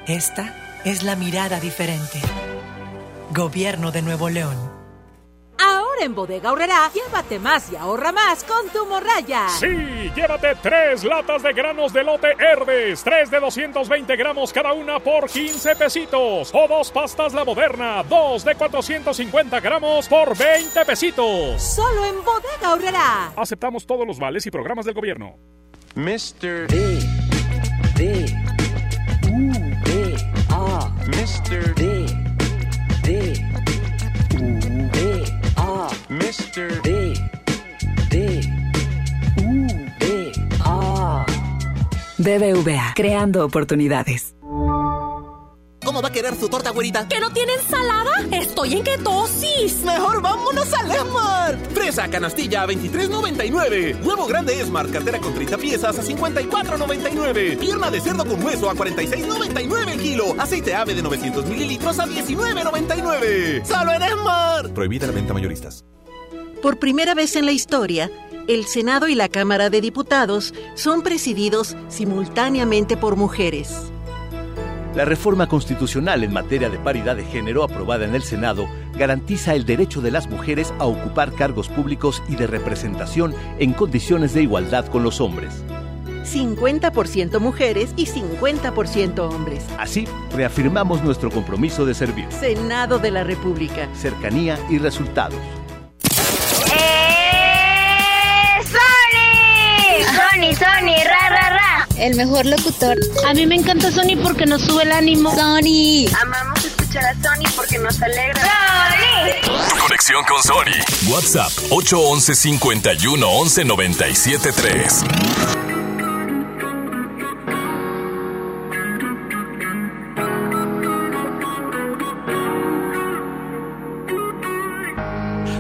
Esta 0.08 0.82
es 0.84 1.04
la 1.04 1.16
mirada 1.16 1.60
diferente. 1.60 2.20
Gobierno 3.30 3.92
de 3.92 4.02
Nuevo 4.02 4.28
León. 4.30 4.71
Ahora 6.02 6.10
en 6.10 6.16
Bodega 6.16 6.50
Aurrera, 6.50 6.92
llévate 6.92 7.38
más 7.38 7.72
y 7.72 7.76
ahorra 7.76 8.12
más 8.12 8.44
con 8.44 8.68
tu 8.70 8.88
morraya. 8.88 9.48
Sí, 9.50 10.10
llévate 10.16 10.56
tres 10.56 11.04
latas 11.04 11.44
de 11.44 11.54
granos 11.54 11.94
de 11.94 12.04
lote 12.04 12.30
Herdes, 12.40 13.04
tres 13.04 13.30
de 13.30 13.40
220 13.40 14.16
gramos 14.16 14.52
cada 14.52 14.74
una 14.74 15.00
por 15.00 15.30
15 15.30 15.76
pesitos. 15.76 16.50
O 16.56 16.68
dos 16.68 16.90
pastas 16.90 17.36
La 17.36 17.46
Moderna, 17.46 18.02
dos 18.02 18.44
de 18.44 18.56
450 18.56 19.60
gramos 19.60 20.08
por 20.08 20.36
20 20.36 20.86
pesitos. 20.86 21.62
Solo 21.62 22.04
en 22.06 22.16
Bodega 22.24 22.72
Aurrera. 22.72 23.34
Aceptamos 23.36 23.86
todos 23.86 24.08
los 24.08 24.18
vales 24.18 24.44
y 24.48 24.50
programas 24.50 24.88
del 24.88 24.96
gobierno. 24.96 25.36
Mr. 25.94 26.66
D. 26.68 27.00
D. 27.96 28.26
U. 29.30 29.52
D. 29.86 30.18
A. 30.50 30.90
Mr. 31.06 31.76
D. 31.76 31.91
Mr. 36.32 36.82
D. 36.84 37.14
D. 38.10 38.42
U. 39.36 39.68
D. 40.00 40.32
A. 40.64 41.26
BBVA, 42.20 42.94
creando 42.96 43.44
oportunidades. 43.44 44.34
¿Cómo 45.84 46.02
va 46.02 46.08
a 46.08 46.12
querer 46.14 46.34
su 46.36 46.48
torta, 46.48 46.70
güerita? 46.70 47.06
¿Que 47.10 47.20
no 47.20 47.34
tiene 47.34 47.56
ensalada? 47.56 48.12
Estoy 48.32 48.76
en 48.76 48.84
ketosis. 48.84 49.84
Mejor 49.84 50.22
vámonos 50.22 50.74
al 50.74 50.90
Esmart. 50.90 51.74
Fresa 51.74 52.08
canastilla 52.08 52.62
a 52.64 52.68
23.99. 52.68 54.02
Huevo 54.02 54.26
grande 54.26 54.58
Esmart, 54.58 54.90
cartera 54.90 55.20
con 55.20 55.34
30 55.34 55.58
piezas 55.58 56.00
a 56.00 56.02
54.99. 56.02 57.58
Pierna 57.60 57.92
de 57.92 58.00
cerdo 58.00 58.26
con 58.26 58.42
hueso 58.42 58.70
a 58.70 58.74
46.99 58.74 59.90
el 59.90 60.00
kilo. 60.00 60.34
Aceite 60.38 60.74
ave 60.74 60.96
de 60.96 61.02
900 61.02 61.46
mililitros 61.46 62.00
a 62.00 62.06
19.99. 62.06 63.66
Solo 63.66 63.92
en 63.92 64.02
Esmart. 64.02 64.72
Prohibida 64.72 65.08
la 65.08 65.12
venta 65.12 65.34
mayoristas. 65.34 65.84
Por 66.62 66.78
primera 66.78 67.16
vez 67.16 67.36
en 67.36 67.48
la 67.48 67.54
historia, 67.54 68.12
el 68.48 68.66
Senado 68.66 69.08
y 69.08 69.16
la 69.16 69.30
Cámara 69.30 69.72
de 69.72 69.82
Diputados 69.82 70.54
son 70.76 71.02
presididos 71.02 71.76
simultáneamente 71.88 72.98
por 72.98 73.16
mujeres. 73.16 73.92
La 74.94 75.06
reforma 75.06 75.48
constitucional 75.48 76.24
en 76.24 76.32
materia 76.32 76.70
de 76.70 76.78
paridad 76.78 77.16
de 77.16 77.24
género 77.24 77.64
aprobada 77.64 78.06
en 78.06 78.14
el 78.14 78.22
Senado 78.22 78.68
garantiza 78.94 79.56
el 79.56 79.66
derecho 79.66 80.02
de 80.02 80.12
las 80.12 80.30
mujeres 80.30 80.72
a 80.78 80.86
ocupar 80.86 81.34
cargos 81.34 81.68
públicos 81.68 82.22
y 82.30 82.36
de 82.36 82.46
representación 82.46 83.34
en 83.58 83.74
condiciones 83.74 84.36
de 84.36 84.44
igualdad 84.44 84.86
con 84.86 85.02
los 85.02 85.20
hombres. 85.20 85.64
50% 86.26 87.40
mujeres 87.40 87.94
y 87.96 88.06
50% 88.06 89.20
hombres. 89.20 89.66
Así, 89.80 90.08
reafirmamos 90.36 91.04
nuestro 91.04 91.32
compromiso 91.32 91.86
de 91.86 91.96
servir. 91.96 92.28
Senado 92.32 93.00
de 93.00 93.10
la 93.10 93.24
República. 93.24 93.90
Cercanía 93.96 94.60
y 94.70 94.78
resultados. 94.78 95.40
¡Sony! 100.42 100.56
Sony, 100.56 101.04
ra, 101.06 101.30
ra, 101.30 101.50
ra. 101.50 101.88
El 101.98 102.16
mejor 102.16 102.48
locutor. 102.48 102.98
A 103.28 103.34
mí 103.34 103.46
me 103.46 103.56
encanta 103.56 103.92
Sony 103.92 104.18
porque 104.24 104.48
nos 104.48 104.64
sube 104.64 104.82
el 104.84 104.92
ánimo. 104.92 105.30
Sony. 105.36 106.08
Amamos 106.20 106.66
escuchar 106.66 107.06
a 107.06 107.14
Sony 107.14 107.46
porque 107.56 107.78
nos 107.78 108.02
alegra. 108.02 108.42
¡Sony! 108.42 109.80
Conexión 109.80 110.24
con 110.24 110.42
Sony. 110.42 111.12
WhatsApp 111.12 111.52
811 111.70 112.34
51 112.34 113.28
11 113.30 113.66
97 113.66 114.52
3. 114.52 115.04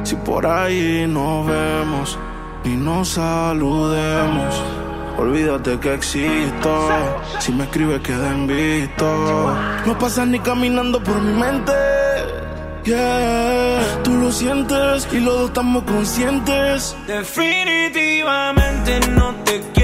Si 0.03 0.15
por 0.15 0.47
ahí 0.47 1.05
nos 1.07 1.45
vemos 1.45 2.17
y 2.63 2.69
nos 2.69 3.09
saludemos, 3.09 4.63
olvídate 5.17 5.79
que 5.79 5.93
existo. 5.93 6.89
Si 7.39 7.51
me 7.51 7.63
escribes, 7.63 8.01
queda 8.01 8.31
en 8.31 8.47
visto. 8.47 9.55
No 9.85 9.97
pasas 9.97 10.27
ni 10.27 10.39
caminando 10.39 11.01
por 11.03 11.21
mi 11.21 11.33
mente. 11.33 11.73
Yeah, 12.83 14.01
tú 14.03 14.15
lo 14.15 14.31
sientes 14.31 15.07
y 15.11 15.19
los 15.19 15.33
dos 15.35 15.49
estamos 15.49 15.83
conscientes. 15.83 16.95
Definitivamente 17.05 18.99
no 19.11 19.35
te 19.45 19.61
quiero 19.73 19.80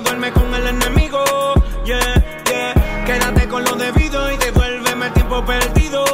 duerme 0.00 0.32
con 0.32 0.54
el 0.54 0.66
enemigo. 0.66 1.22
Yeah, 1.84 2.42
yeah, 2.48 3.04
quédate 3.06 3.48
con 3.48 3.64
lo 3.64 3.74
debido 3.74 4.30
y 4.32 4.36
devuélveme 4.36 5.06
el 5.06 5.12
tiempo 5.12 5.44
perdido. 5.44 6.04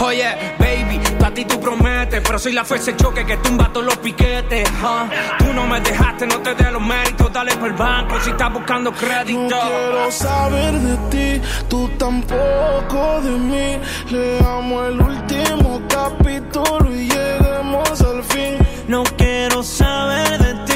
Oye, 0.00 0.26
baby, 0.58 1.00
a 1.24 1.30
ti 1.30 1.44
tú 1.44 1.58
prometes, 1.60 2.20
pero 2.24 2.38
soy 2.38 2.52
la 2.52 2.64
fuerza 2.64 2.90
de 2.90 2.96
choque 2.96 3.24
que 3.24 3.36
tumba 3.38 3.70
todos 3.72 3.86
los 3.86 3.96
piquetes. 3.98 4.68
huh. 4.82 5.08
Tú 5.38 5.52
no 5.54 5.66
me 5.66 5.80
dejaste, 5.80 6.26
no 6.26 6.40
te 6.40 6.54
dé 6.54 6.70
los 6.70 6.82
méritos, 6.82 7.32
dale 7.32 7.56
por 7.56 7.68
el 7.68 7.74
banco 7.74 8.20
si 8.20 8.30
estás 8.30 8.52
buscando 8.52 8.92
crédito. 8.92 9.40
No 9.40 9.60
quiero 9.60 10.10
saber 10.10 10.72
de 10.74 10.96
ti, 11.10 11.42
tú 11.68 11.88
tampoco 11.96 13.20
de 13.22 13.30
mí. 13.30 13.78
Leamos 14.10 14.88
el 14.88 15.00
último 15.00 15.80
capítulo 15.88 16.94
y 16.94 17.08
lleguemos 17.08 18.00
al 18.02 18.22
fin. 18.24 18.58
No 18.88 19.04
quiero 19.16 19.62
saber 19.62 20.38
de 20.38 20.54
ti, 20.66 20.73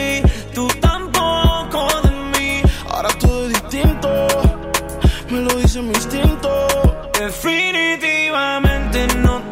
me 5.30 5.40
lo 5.40 5.54
dice 5.54 5.80
mi 5.80 5.88
instinto. 5.88 7.10
Definitivamente 7.18 9.06
no 9.16 9.47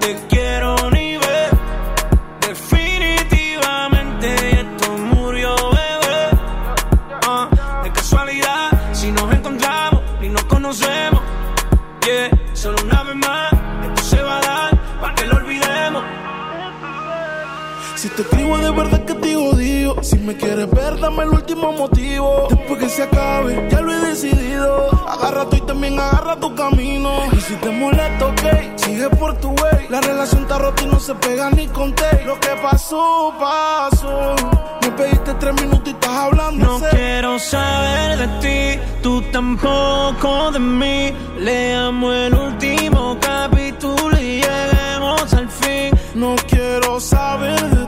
Si 20.02 20.16
me 20.18 20.36
quieres 20.36 20.70
ver, 20.70 21.00
dame 21.00 21.24
el 21.24 21.30
último 21.30 21.72
motivo. 21.72 22.46
Después 22.50 22.80
que 22.80 22.88
se 22.88 23.02
acabe, 23.02 23.68
ya 23.70 23.80
lo 23.80 23.92
he 23.92 23.98
decidido. 23.98 24.90
Agarra 25.08 25.48
tú 25.48 25.56
y 25.56 25.60
también 25.62 25.98
agarra 25.98 26.38
tu 26.38 26.54
camino. 26.54 27.10
Y 27.32 27.40
si 27.40 27.54
te 27.56 27.70
molesta, 27.70 28.26
ok, 28.26 28.76
sigue 28.76 29.08
por 29.10 29.36
tu 29.38 29.48
way. 29.48 29.86
La 29.88 30.00
relación 30.00 30.42
está 30.42 30.58
rota 30.58 30.82
y 30.82 30.86
no 30.86 31.00
se 31.00 31.14
pega 31.14 31.50
ni 31.50 31.66
con 31.68 31.94
té. 31.94 32.24
Lo 32.24 32.38
que 32.40 32.50
pasó, 32.62 33.32
pasó. 33.38 34.34
Me 34.82 34.90
pediste 34.92 35.34
tres 35.34 35.54
minutos 35.54 35.86
y 35.86 35.90
estás 35.90 36.10
hablando. 36.10 36.78
No 36.78 36.88
quiero 36.90 37.38
saber 37.38 38.18
de 38.18 38.28
ti, 38.40 38.80
tú 39.02 39.22
tampoco 39.32 40.52
de 40.52 40.58
mí. 40.58 41.12
Leamos 41.38 42.14
el 42.14 42.34
último 42.34 43.16
capítulo 43.20 44.16
y 44.18 44.42
lleguemos 44.42 45.34
al 45.34 45.48
fin. 45.50 45.90
No 46.14 46.34
quiero 46.48 46.98
saber 47.00 47.60
de 47.60 47.84
ti, 47.84 47.85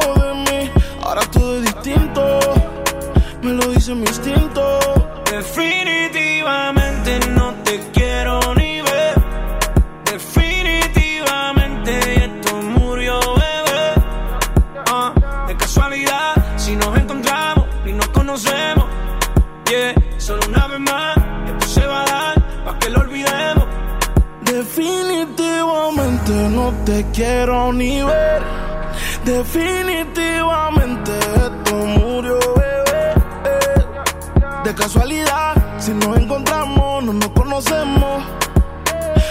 de 0.00 0.34
mí. 0.34 0.70
Ahora 1.02 1.22
todo 1.30 1.56
es 1.56 1.62
distinto, 1.62 2.38
me 3.42 3.52
lo 3.52 3.66
dice 3.68 3.94
mi 3.94 4.06
instinto. 4.06 4.78
Definitivamente 5.30 7.20
no 7.30 7.54
te 7.64 7.80
quiero 7.92 8.54
ni 8.54 8.80
ver. 8.82 9.14
Definitivamente 10.04 12.24
esto 12.24 12.56
murió, 12.56 13.18
bebé. 13.20 13.94
Ah, 14.90 15.12
de 15.48 15.56
casualidad, 15.56 16.34
si 16.56 16.76
nos 16.76 16.96
encontramos 16.98 17.66
y 17.86 17.92
nos 17.92 18.08
conocemos. 18.08 18.84
Yeah, 19.68 19.94
solo 20.18 20.40
una 20.48 20.66
vez 20.66 20.80
más, 20.80 21.16
esto 21.46 21.66
se 21.66 21.86
va 21.86 22.02
a 22.02 22.06
dar 22.06 22.64
para 22.64 22.78
que 22.78 22.90
lo 22.90 23.00
olvidemos. 23.00 23.64
Definitivamente 24.42 26.32
no 26.50 26.74
te 26.84 27.06
quiero 27.12 27.72
ni 27.72 28.02
ver. 28.02 28.69
Definitivamente 29.24 31.12
esto 31.18 31.74
murió, 31.74 32.38
bebé. 32.56 33.14
De 34.64 34.74
casualidad, 34.74 35.54
si 35.78 35.92
nos 35.92 36.16
encontramos, 36.16 37.04
no 37.04 37.12
nos 37.12 37.28
conocemos. 37.30 38.22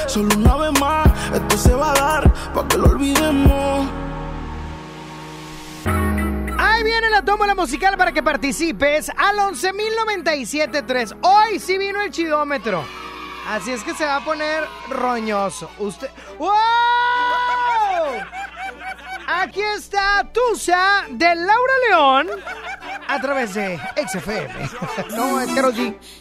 Solo 0.08 0.30
una 0.38 0.56
vez 0.58 0.80
más, 0.80 1.08
esto 1.34 1.58
se 1.58 1.74
va 1.74 1.92
a 1.92 1.96
dar 1.96 2.34
para 2.54 2.68
que 2.68 2.78
lo 2.78 2.86
olvidemos. 2.86 3.88
Ahí 6.58 6.84
viene 6.84 7.10
la 7.10 7.24
tómbola 7.24 7.56
musical 7.56 7.98
para 7.98 8.12
que 8.12 8.22
participes 8.22 9.10
al 9.10 9.38
11.097.3. 9.38 11.18
Hoy 11.22 11.60
sí 11.60 11.78
vino 11.78 12.02
el 12.02 12.12
chidómetro. 12.12 12.84
Así 13.48 13.72
es 13.72 13.84
que 13.84 13.96
se 13.96 14.06
va 14.06 14.18
a 14.18 14.26
poner 14.26 14.64
roñoso. 14.90 15.70
Usted. 15.80 16.10
¡Wow! 16.38 16.99
Aquí 19.42 19.62
está 19.62 20.28
Tusa 20.34 21.06
de 21.10 21.34
Laura 21.34 21.74
León 21.88 22.28
a 23.08 23.22
través 23.22 23.54
de 23.54 23.80
XFM. 23.96 24.70
no, 25.16 25.40
es. 25.42 25.50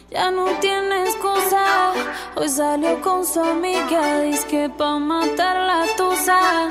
Ya 0.09 0.31
no 0.31 0.45
tiene 0.61 1.03
excusa. 1.03 1.91
Hoy 2.35 2.47
salió 2.47 3.01
con 3.01 3.25
su 3.25 3.41
amiga. 3.41 4.21
Dice 4.21 4.47
que 4.47 4.69
pa' 4.69 4.97
matar 4.99 5.57
la 5.57 5.85
tusa. 5.97 6.69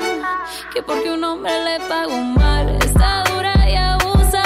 Que 0.73 0.81
porque 0.81 1.11
un 1.11 1.23
hombre 1.23 1.53
le 1.63 1.79
pagó 1.87 2.17
mal. 2.17 2.67
Está 2.83 3.23
dura 3.31 3.53
y 3.69 3.75
abusa. 3.75 4.43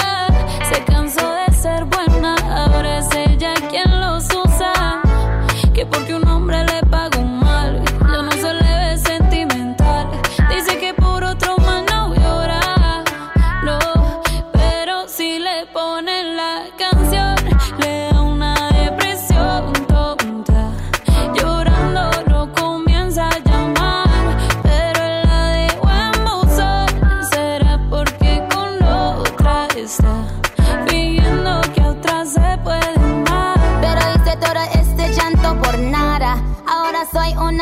Se 0.70 0.84
cansó 0.84 1.26
de 1.32 1.54
ser 1.54 1.84
buena. 1.86 2.34
Ahora 2.66 2.98
es 2.98 3.08
ella 3.16 3.54
quien 3.70 3.90
los 4.00 4.03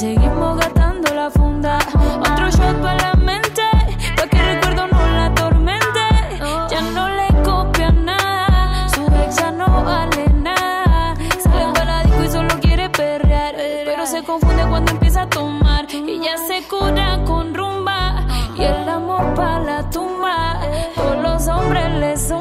seguimos 0.00 0.56
gastando 0.56 1.14
la 1.14 1.30
funda. 1.30 1.78
Otro 2.20 2.50
shot 2.50 2.80
para 2.80 2.96
la 2.96 3.14
mente, 3.16 3.62
pa' 4.16 4.26
que 4.28 4.38
el 4.38 4.46
recuerdo 4.54 4.86
no 4.86 4.98
la 5.16 5.26
atormente. 5.26 6.00
Ya 6.70 6.80
no 6.96 7.06
le 7.10 7.28
copia 7.42 7.90
nada, 7.90 8.88
su 8.88 9.02
ex 9.02 9.36
ya 9.36 9.50
no 9.50 9.84
vale 9.84 10.24
nada. 10.32 11.14
Sale 11.42 11.66
para 11.74 11.84
la 11.84 12.02
disco 12.04 12.24
y 12.24 12.28
solo 12.28 12.48
quiere 12.62 12.88
perrear, 12.88 13.54
pero 13.84 14.06
se 14.06 14.22
confunde 14.22 14.64
cuando 14.70 14.90
empieza 14.92 15.22
a 15.22 15.28
tomar. 15.28 15.84
Y 15.92 16.18
ya 16.24 16.38
se 16.48 16.66
cura 16.66 17.22
con 17.26 17.52
rumba 17.54 18.24
y 18.56 18.62
el 18.64 18.88
amor 18.88 19.34
para 19.34 19.60
la 19.60 19.90
tumba. 19.90 20.60
Todos 20.94 21.18
los 21.22 21.46
hombres 21.46 21.90
le 22.02 22.16
zumban, 22.16 22.39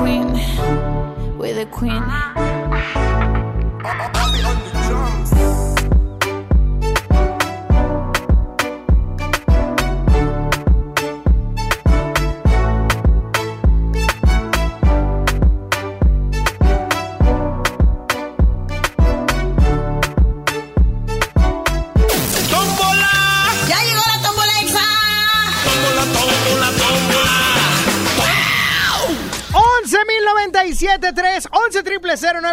Queen, 0.00 0.32
we're 1.36 1.52
the 1.52 1.66
Queen. 1.66 2.29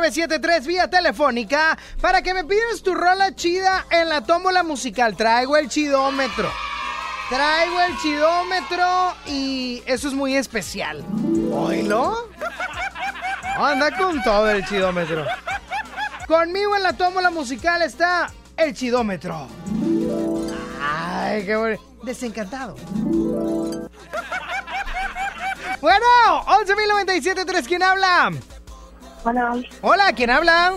973 0.07 0.65
vía 0.65 0.89
telefónica 0.89 1.77
para 1.99 2.21
que 2.21 2.33
me 2.33 2.45
pidas 2.45 2.81
tu 2.81 2.95
rola 2.95 3.35
chida 3.35 3.85
en 3.89 4.07
la 4.07 4.21
tómbola 4.21 4.63
musical. 4.63 5.17
Traigo 5.17 5.57
el 5.57 5.67
chidómetro. 5.67 6.49
Traigo 7.29 7.81
el 7.81 7.97
chidómetro 7.97 9.15
y 9.25 9.83
eso 9.85 10.07
es 10.07 10.13
muy 10.13 10.37
especial. 10.37 11.03
¿Oílo? 11.51 12.29
Anda 13.57 13.97
con 13.97 14.23
todo 14.23 14.49
el 14.49 14.65
chidómetro. 14.65 15.25
Conmigo 16.25 16.77
en 16.77 16.83
la 16.83 16.93
tómbola 16.93 17.29
musical 17.29 17.81
está 17.81 18.31
el 18.55 18.73
chidómetro. 18.73 19.49
Ay, 20.81 21.45
qué 21.45 21.57
bueno. 21.57 21.81
Desencantado. 22.03 22.77
Bueno, 25.81 26.05
11.097.3, 26.45 27.65
¿quién 27.67 27.83
habla? 27.83 28.31
Hola. 29.23 29.61
Hola, 29.81 30.13
¿quién 30.13 30.29
habla? 30.29 30.73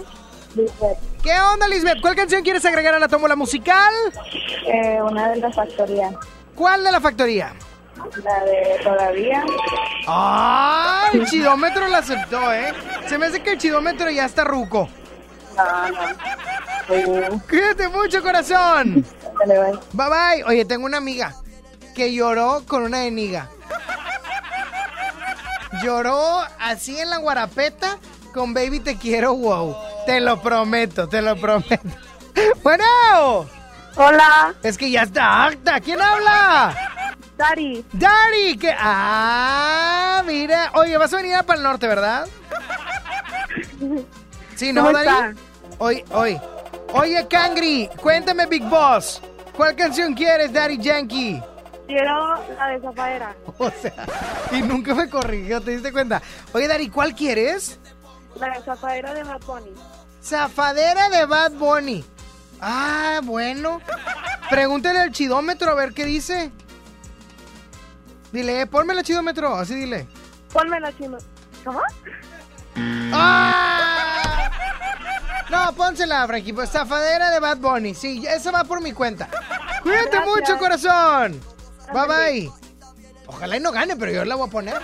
¿Qué 1.23 1.41
onda, 1.53 1.69
Lisbeth? 1.69 2.01
¿Cuál 2.01 2.17
canción 2.17 2.43
quieres 2.43 2.65
agregar 2.65 2.95
a 2.95 2.99
la 2.99 3.09
tómbola 3.09 3.37
musical? 3.37 3.93
Eh, 4.67 4.99
una 5.03 5.29
de 5.29 5.37
la 5.37 5.53
factoría. 5.53 6.11
¿Cuál 6.55 6.83
de 6.83 6.93
la 6.93 7.01
factoría? 7.01 7.53
La 8.25 8.45
de 8.45 8.81
todavía. 8.83 9.45
¡Ah! 10.07 11.09
El 11.13 11.27
chidómetro 11.27 11.87
la 11.89 11.99
aceptó, 11.99 12.53
¿eh? 12.53 12.73
Se 13.07 13.19
me 13.19 13.27
hace 13.27 13.43
que 13.43 13.53
el 13.53 13.59
chidómetro 13.59 14.11
ya 14.11 14.25
está 14.25 14.45
ruco. 14.45 14.89
No, 15.57 15.89
no. 15.89 17.43
Cuídate 17.49 17.89
mucho, 17.89 18.23
corazón. 18.23 19.05
Dale, 19.39 19.59
bye. 19.59 19.79
Bye 19.93 20.09
bye. 20.09 20.45
Oye, 20.45 20.65
tengo 20.65 20.87
una 20.87 20.97
amiga 20.97 21.35
que 21.95 22.13
lloró 22.13 22.63
con 22.67 22.83
una 22.83 23.05
eniga. 23.05 23.49
Lloró 25.83 26.41
así 26.59 26.99
en 26.99 27.11
la 27.11 27.19
guarapeta 27.19 27.99
con 28.33 28.55
Baby 28.55 28.81
Te 28.81 28.97
Quiero 28.97 29.35
Wow. 29.35 29.77
Te 30.07 30.21
lo 30.21 30.41
prometo, 30.41 31.09
te 31.09 31.23
lo 31.23 31.37
prometo. 31.37 31.79
Bueno. 32.63 32.85
Hola. 33.97 34.55
Es 34.63 34.79
que 34.79 34.91
ya 34.91 35.03
está 35.03 35.47
acta. 35.47 35.81
¿Quién 35.81 36.01
habla? 36.01 36.75
Dari. 37.37 37.85
Dari. 37.93 38.57
Que... 38.57 38.73
Ah, 38.79 40.23
mira. 40.25 40.71
Oye, 40.75 40.97
vas 40.97 41.13
a 41.13 41.17
venir 41.17 41.35
a 41.35 41.43
para 41.43 41.59
el 41.59 41.65
norte, 41.65 41.89
¿verdad? 41.89 42.29
Sí, 44.55 44.73
¿no, 44.73 44.83
¿Cómo 44.85 44.93
Dari? 44.97 45.09
está? 45.09 45.35
Oye, 45.79 46.05
oye. 46.13 46.41
Oye, 46.93 47.27
Cangri, 47.29 47.91
cuéntame, 48.01 48.47
Big 48.47 48.63
Boss. 48.65 49.21
¿Cuál 49.57 49.75
canción 49.75 50.15
quieres, 50.15 50.53
Daddy 50.53 50.79
Yankee? 50.79 51.43
Quiero 51.87 52.37
la 52.57 52.67
de 52.69 52.81
Zafaera. 52.81 53.35
O 53.59 53.71
sea, 53.71 54.07
y 54.53 54.63
nunca 54.63 54.95
me 54.95 55.11
corrigió, 55.11 55.61
¿te 55.61 55.73
diste 55.73 55.91
cuenta? 55.93 56.23
Oye, 56.53 56.69
Dari, 56.69 56.89
¿cuál 56.89 57.15
quieres? 57.15 57.80
La 58.37 58.51
de 58.51 58.63
Zafaera 58.63 59.13
de 59.15 59.25
Bad 59.25 59.41
Bunny. 59.47 59.73
Zafadera 60.23 61.09
de 61.09 61.25
Bad 61.27 61.53
Bunny. 61.53 62.05
Ah, 62.61 63.21
bueno. 63.23 63.81
Pregúntale 64.49 64.99
al 65.01 65.13
chidómetro 65.13 65.71
a 65.71 65.75
ver 65.75 65.93
qué 65.93 66.05
dice. 66.05 66.51
Dile, 68.33 68.61
eh, 68.63 68.67
ponme 68.67 68.93
el 68.95 69.03
chidómetro, 69.03 69.55
así 69.57 69.75
dile. 69.75 70.07
Ponme 70.53 70.79
la 70.81 70.97
chino. 70.97 71.19
¿Cómo? 71.65 71.81
¡Ah! 73.13 74.51
No, 75.51 75.73
pónsela, 75.75 76.27
Frankie. 76.27 76.53
Pues 76.53 76.71
zafadera 76.71 77.31
de 77.31 77.41
Bad 77.41 77.59
Bunny. 77.59 77.95
Sí, 77.95 78.25
esa 78.27 78.51
va 78.53 78.65
por 78.65 78.81
mi 78.81 78.93
cuenta. 78.93 79.29
Cuídate 79.83 80.11
Gracias. 80.11 80.27
mucho, 80.27 80.59
corazón. 80.59 81.41
Bye 81.93 82.07
bye. 82.07 82.53
Ojalá 83.27 83.57
y 83.57 83.61
no 83.61 83.73
gane, 83.73 83.97
pero 83.97 84.13
yo 84.13 84.25
la 84.25 84.37
voy 84.37 84.49
a 84.49 84.51
poner. 84.51 84.75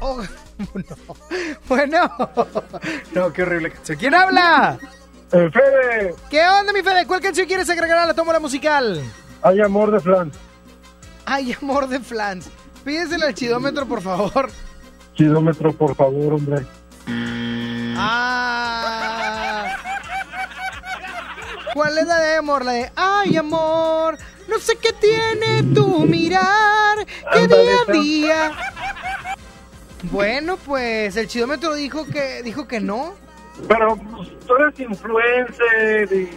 Oh, 0.00 0.22
no. 0.74 0.96
Bueno. 1.68 2.10
No, 3.12 3.32
qué 3.32 3.42
horrible 3.42 3.70
canción. 3.70 3.98
¿Quién 3.98 4.14
habla? 4.14 4.78
Fede, 5.30 6.14
¿Qué 6.28 6.44
onda, 6.48 6.72
mi 6.72 6.82
Fede? 6.82 7.06
¿Cuál 7.06 7.20
canción 7.20 7.46
quieres 7.46 7.70
agregar 7.70 7.98
a 7.98 8.06
la 8.06 8.14
tómbola 8.14 8.40
musical? 8.40 9.00
hay 9.42 9.60
amor 9.60 9.90
de 9.92 10.00
flan. 10.00 10.32
Ay, 11.24 11.56
amor 11.60 11.86
de 11.88 12.00
flans. 12.00 12.50
Pídesela 12.84 13.26
al 13.26 13.34
chidómetro, 13.34 13.86
por 13.86 14.02
favor. 14.02 14.50
Kilómetro, 15.14 15.72
por 15.72 15.94
favor, 15.94 16.34
hombre. 16.34 16.66
Ah. 17.96 19.76
¿Cuál 21.74 21.98
es 21.98 22.06
la 22.06 22.18
de 22.20 22.36
amor? 22.36 22.64
La 22.64 22.72
de 22.72 22.92
Ay, 22.96 23.36
amor, 23.36 24.18
no 24.48 24.58
sé 24.58 24.76
qué 24.76 24.92
tiene 24.94 25.62
tu 25.74 26.00
mirar, 26.06 27.06
que 27.32 27.46
día 27.46 27.76
a 27.86 27.92
día. 27.92 28.52
Bueno, 30.04 30.56
pues 30.56 31.16
el 31.16 31.28
chidómetro 31.28 31.74
dijo 31.74 32.06
que 32.06 32.42
dijo 32.42 32.66
que 32.66 32.80
no. 32.80 33.14
Pero 33.68 33.96
pues, 33.96 34.28
tú 34.46 34.54
eres 34.56 34.80
influencer 34.80 36.12
y 36.12 36.30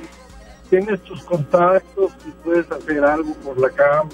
tienes 0.70 1.02
tus 1.04 1.24
contactos 1.24 2.12
y 2.26 2.32
puedes 2.44 2.70
hacer 2.72 3.04
algo 3.04 3.34
por 3.36 3.60
la 3.60 3.70
cámara. 3.70 4.10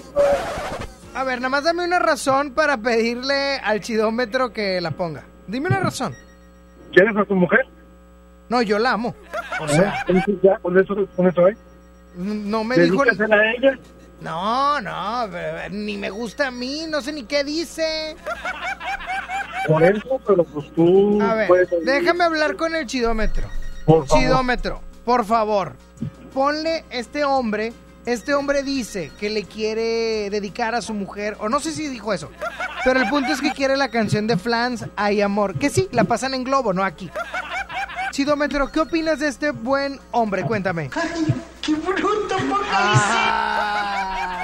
A 1.14 1.24
ver, 1.24 1.38
nada 1.38 1.48
más 1.48 1.64
dame 1.64 1.84
una 1.84 1.98
razón 1.98 2.52
para 2.52 2.76
pedirle 2.76 3.56
al 3.56 3.80
chidómetro 3.80 4.52
que 4.52 4.80
la 4.80 4.92
ponga. 4.92 5.24
Dime 5.48 5.66
una 5.66 5.80
razón. 5.80 6.14
¿Quieres 6.92 7.16
a 7.16 7.24
tu 7.24 7.34
mujer? 7.34 7.66
No, 8.48 8.62
yo 8.62 8.78
la 8.78 8.92
amo. 8.92 9.14
O 9.60 9.68
sea, 9.68 10.04
¿Eh? 10.08 10.24
¿Ya? 10.42 10.58
¿Con 10.58 10.78
eso, 10.78 10.94
con 11.16 11.28
eso 11.28 11.46
hay? 11.46 11.54
no 12.16 12.64
me 12.64 12.78
dijo... 12.78 13.04
Dedícasela 13.04 13.36
a 13.36 13.52
ella. 13.52 13.78
No, 14.20 14.80
no, 14.80 15.24
eh, 15.34 15.68
ni 15.70 15.96
me 15.96 16.10
gusta 16.10 16.48
a 16.48 16.50
mí, 16.50 16.84
no 16.88 17.00
sé 17.00 17.12
ni 17.12 17.24
qué 17.24 17.42
dice. 17.42 18.16
Por 19.66 19.82
eso, 19.82 20.20
pero 20.26 20.44
pues 20.44 20.72
tú 20.74 21.20
A 21.22 21.34
ver, 21.34 21.48
puedes... 21.48 21.68
déjame 21.84 22.24
hablar 22.24 22.56
con 22.56 22.74
el 22.74 22.86
chidómetro. 22.86 23.48
Por 23.86 24.06
favor. 24.06 24.22
Chidómetro, 24.24 24.80
por 25.04 25.24
favor, 25.24 25.74
ponle 26.32 26.84
este 26.90 27.24
hombre. 27.24 27.72
Este 28.06 28.32
hombre 28.34 28.62
dice 28.62 29.12
que 29.20 29.28
le 29.28 29.44
quiere 29.44 30.30
dedicar 30.30 30.74
a 30.74 30.80
su 30.80 30.94
mujer, 30.94 31.36
o 31.38 31.50
no 31.50 31.60
sé 31.60 31.70
si 31.72 31.86
dijo 31.86 32.14
eso, 32.14 32.30
pero 32.82 32.98
el 33.00 33.08
punto 33.10 33.30
es 33.30 33.42
que 33.42 33.52
quiere 33.52 33.76
la 33.76 33.90
canción 33.90 34.26
de 34.26 34.38
Flans, 34.38 34.86
Hay 34.96 35.20
Amor, 35.20 35.58
que 35.58 35.68
sí, 35.68 35.86
la 35.92 36.04
pasan 36.04 36.32
en 36.32 36.42
Globo, 36.44 36.72
no 36.72 36.82
aquí. 36.82 37.10
Chidómetro, 38.10 38.72
¿qué 38.72 38.80
opinas 38.80 39.18
de 39.20 39.28
este 39.28 39.50
buen 39.50 40.00
hombre? 40.12 40.44
Cuéntame. 40.44 40.88
¡Qué 41.60 41.74
bruto, 41.74 42.36
Ah, 42.72 44.42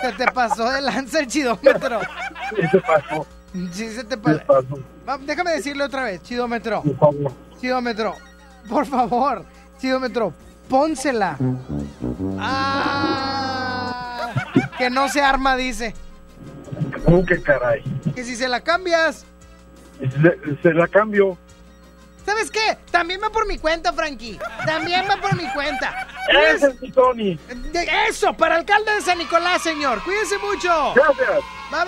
se 0.00 0.12
te 0.12 0.26
pasó 0.32 0.70
de 0.70 0.80
lanza 0.80 1.20
el 1.20 1.26
chidómetro. 1.26 2.00
¿Qué 2.56 2.66
te 2.68 2.80
pasó? 2.80 3.26
Sí, 3.72 3.88
se 3.90 4.02
te. 4.04 4.16
Va, 4.16 5.18
Déjame 5.18 5.52
decirle 5.52 5.84
otra 5.84 6.02
vez, 6.04 6.22
chidómetro. 6.22 6.82
Por 6.82 6.96
favor. 6.98 7.32
Chidómetro, 7.60 8.14
por 8.68 8.84
favor, 8.86 9.44
chidómetro, 9.78 10.34
pónsela. 10.68 11.38
Ah, 12.38 14.34
que 14.76 14.90
no 14.90 15.08
se 15.08 15.20
arma, 15.22 15.56
dice. 15.56 15.94
¿Cómo 17.04 17.24
que 17.24 17.40
caray? 17.40 17.82
Que 18.14 18.24
si 18.24 18.34
se 18.34 18.48
la 18.48 18.60
cambias. 18.60 19.24
Se, 20.00 20.56
se 20.62 20.74
la 20.74 20.88
cambio. 20.88 21.38
¿Sabes 22.26 22.50
qué? 22.50 22.78
También 22.90 23.20
va 23.22 23.30
por 23.30 23.46
mi 23.46 23.58
cuenta, 23.58 23.92
Frankie. 23.92 24.38
También 24.66 25.04
va 25.08 25.16
por 25.20 25.36
mi 25.36 25.46
cuenta. 25.52 26.08
Ese 26.54 26.68
es 26.68 26.80
mi 26.80 26.90
Tony. 26.90 27.38
Eso, 28.08 28.34
para 28.34 28.56
alcalde 28.56 28.94
de 28.94 29.02
San 29.02 29.18
Nicolás, 29.18 29.62
señor. 29.62 30.02
Cuídense 30.02 30.38
mucho. 30.38 30.94
Gracias. 30.94 31.40
Bye 31.70 31.84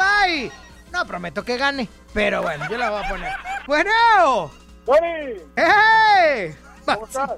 bye. 0.48 0.65
No 0.96 1.04
prometo 1.04 1.44
que 1.44 1.58
gane, 1.58 1.90
pero 2.14 2.40
bueno, 2.40 2.66
yo 2.70 2.78
la 2.78 2.88
voy 2.88 3.04
a 3.04 3.08
poner. 3.10 3.32
Bueno. 3.66 4.50
Tony. 4.86 5.42
¡Hey! 5.54 6.56
¿Cómo 6.86 7.04
estás? 7.04 7.32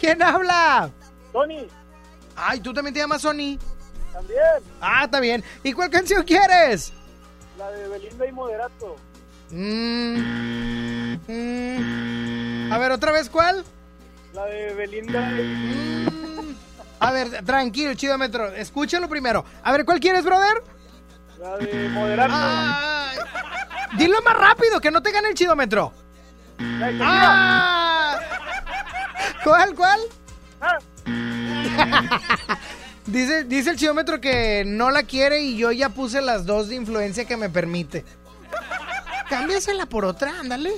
¿Quién 0.00 0.22
habla? 0.22 0.90
Tony. 1.30 1.68
Ay, 2.34 2.60
¿tú 2.60 2.72
también 2.72 2.94
te 2.94 3.00
llamas 3.00 3.20
Sony? 3.20 3.58
También. 4.14 4.40
Ah, 4.80 5.02
está 5.04 5.20
bien. 5.20 5.44
¿Y 5.62 5.74
cuál 5.74 5.90
canción 5.90 6.24
quieres? 6.24 6.94
La 7.58 7.70
de 7.70 7.86
Belinda 7.86 8.26
y 8.26 8.32
Moderato. 8.32 8.96
Mm, 9.50 11.16
mm. 11.28 12.72
A 12.72 12.78
ver, 12.78 12.92
¿otra 12.92 13.12
vez 13.12 13.28
cuál? 13.28 13.62
La 14.32 14.46
de 14.46 14.72
Belinda. 14.72 15.20
Mm. 15.20 16.56
A 16.98 17.12
ver, 17.12 17.44
tranquilo, 17.44 17.92
chidómetro. 17.92 18.48
Escúchalo 18.48 19.06
primero. 19.06 19.44
A 19.62 19.70
ver, 19.70 19.84
¿cuál 19.84 20.00
quieres, 20.00 20.24
brother? 20.24 20.62
La 21.42 21.58
de 21.58 21.88
Moderato. 21.88 22.34
Ay. 22.36 23.18
Dilo 23.98 24.22
más 24.22 24.36
rápido, 24.36 24.80
que 24.80 24.92
no 24.92 25.02
te 25.02 25.10
gane 25.10 25.28
el 25.28 25.34
chidómetro. 25.34 25.92
Ah. 27.00 28.16
¿Cuál, 29.42 29.74
cuál? 29.74 30.00
Ah. 30.60 30.78
dice, 33.06 33.42
dice 33.42 33.70
el 33.70 33.76
chidómetro 33.76 34.20
que 34.20 34.62
no 34.64 34.92
la 34.92 35.02
quiere 35.02 35.40
y 35.40 35.56
yo 35.56 35.72
ya 35.72 35.88
puse 35.88 36.22
las 36.22 36.46
dos 36.46 36.68
de 36.68 36.76
influencia 36.76 37.24
que 37.24 37.36
me 37.36 37.50
permite. 37.50 38.04
Cámbiasela 39.28 39.86
por 39.86 40.04
otra, 40.04 40.38
ándale. 40.38 40.70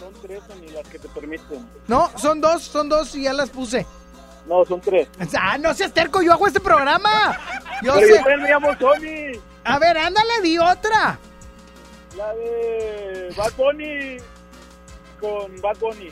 Son 0.00 0.12
tres 0.20 0.42
ni 0.60 0.68
las 0.70 0.88
que 0.88 0.98
te 0.98 1.08
permiten. 1.10 1.64
No, 1.86 2.10
son 2.16 2.40
dos, 2.40 2.64
son 2.64 2.88
dos 2.88 3.14
y 3.14 3.22
ya 3.22 3.32
las 3.32 3.50
puse. 3.50 3.86
No, 4.48 4.64
son 4.64 4.80
tres. 4.80 5.08
Ah, 5.40 5.56
no 5.58 5.72
seas 5.74 5.92
terco, 5.92 6.22
yo 6.22 6.32
hago 6.32 6.48
este 6.48 6.58
programa. 6.58 7.38
Yo 7.82 7.94
Pero 7.94 8.06
sé. 8.06 8.22
yo 8.28 8.36
me 8.38 8.50
llamo 8.50 8.76
Tony. 8.76 9.40
A 9.64 9.78
ver, 9.78 9.96
ándale, 9.98 10.40
di 10.42 10.58
otra. 10.58 11.18
La 12.16 12.34
de 12.34 13.32
Bad 13.36 13.52
Bunny 13.56 14.16
con 15.20 15.60
Bad 15.60 15.78
Bunny. 15.78 16.10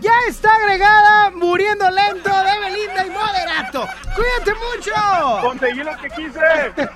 Ya 0.00 0.12
está 0.26 0.54
agregada 0.54 1.30
Muriendo 1.30 1.90
Lento 1.90 2.30
de 2.30 2.60
Belinda 2.60 3.06
y 3.06 3.10
Moderato. 3.10 3.86
¡Cuídate 4.14 4.52
mucho! 4.54 5.40
Conseguí 5.42 5.82
lo 5.82 5.96
que 5.98 6.08
quise. 6.10 6.40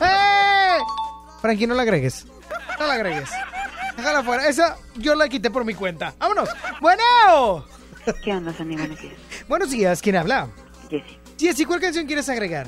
Frankie, 1.43 1.67
no 1.67 1.75
la 1.75 1.83
agregues. 1.83 2.27
No 2.79 2.87
la 2.87 2.95
agregues. 2.95 3.31
Déjala 3.97 4.23
fuera. 4.23 4.49
Esa 4.49 4.77
yo 4.95 5.15
la 5.15 5.29
quité 5.29 5.51
por 5.51 5.65
mi 5.65 5.75
cuenta. 5.75 6.15
¡Vámonos! 6.19 6.49
¡Bueno! 6.81 7.67
¿Qué 8.23 8.33
onda, 8.33 8.53
Sandy? 8.53 8.77
Buenos 8.77 9.01
días. 9.01 9.15
Buenos 9.49 9.71
días. 9.71 10.01
¿Quién 10.01 10.17
habla? 10.17 10.49
Jessy. 10.89 11.19
Jessy, 11.39 11.65
¿cuál 11.65 11.81
canción 11.81 12.07
quieres 12.07 12.29
agregar? 12.29 12.67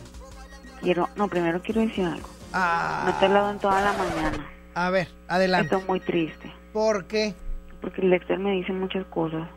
Quiero, 0.83 1.09
no, 1.17 1.29
primero 1.29 1.63
quiero 1.63 1.81
decir 1.81 2.05
algo. 2.05 2.29
Ah. 2.53 3.15
Te 3.19 3.25
he 3.25 3.29
hablado 3.29 3.51
en 3.51 3.59
toda 3.59 3.81
la 3.81 3.93
mañana. 3.93 4.47
A 4.75 4.91
ver, 4.91 5.09
adelante. 5.29 5.75
Estoy 5.75 5.89
muy 5.89 6.01
triste. 6.01 6.53
¿Por 6.73 7.07
qué? 7.07 7.35
Porque 7.81 8.01
el 8.03 8.11
Dexter 8.11 8.39
me 8.39 8.53
dice 8.53 8.73
muchas 8.73 9.05
cosas. 9.07 9.49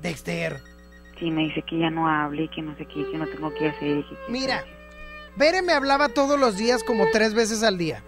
Dexter. 0.00 0.60
Sí, 1.18 1.30
me 1.30 1.42
dice 1.42 1.62
que 1.62 1.78
ya 1.78 1.90
no 1.90 2.08
hable 2.08 2.44
y 2.44 2.48
que 2.48 2.62
no 2.62 2.74
sé 2.76 2.86
qué, 2.86 3.04
que 3.10 3.18
no 3.18 3.26
tengo 3.26 3.52
que 3.54 3.68
hacer. 3.68 3.98
y 3.98 4.02
que- 4.04 4.16
Mira, 4.28 4.64
Bere 5.36 5.62
me 5.62 5.72
hablaba 5.72 6.08
todos 6.08 6.38
los 6.40 6.56
días 6.56 6.82
como 6.82 7.04
tres 7.12 7.34
veces 7.34 7.62
al 7.62 7.76
día. 7.78 8.02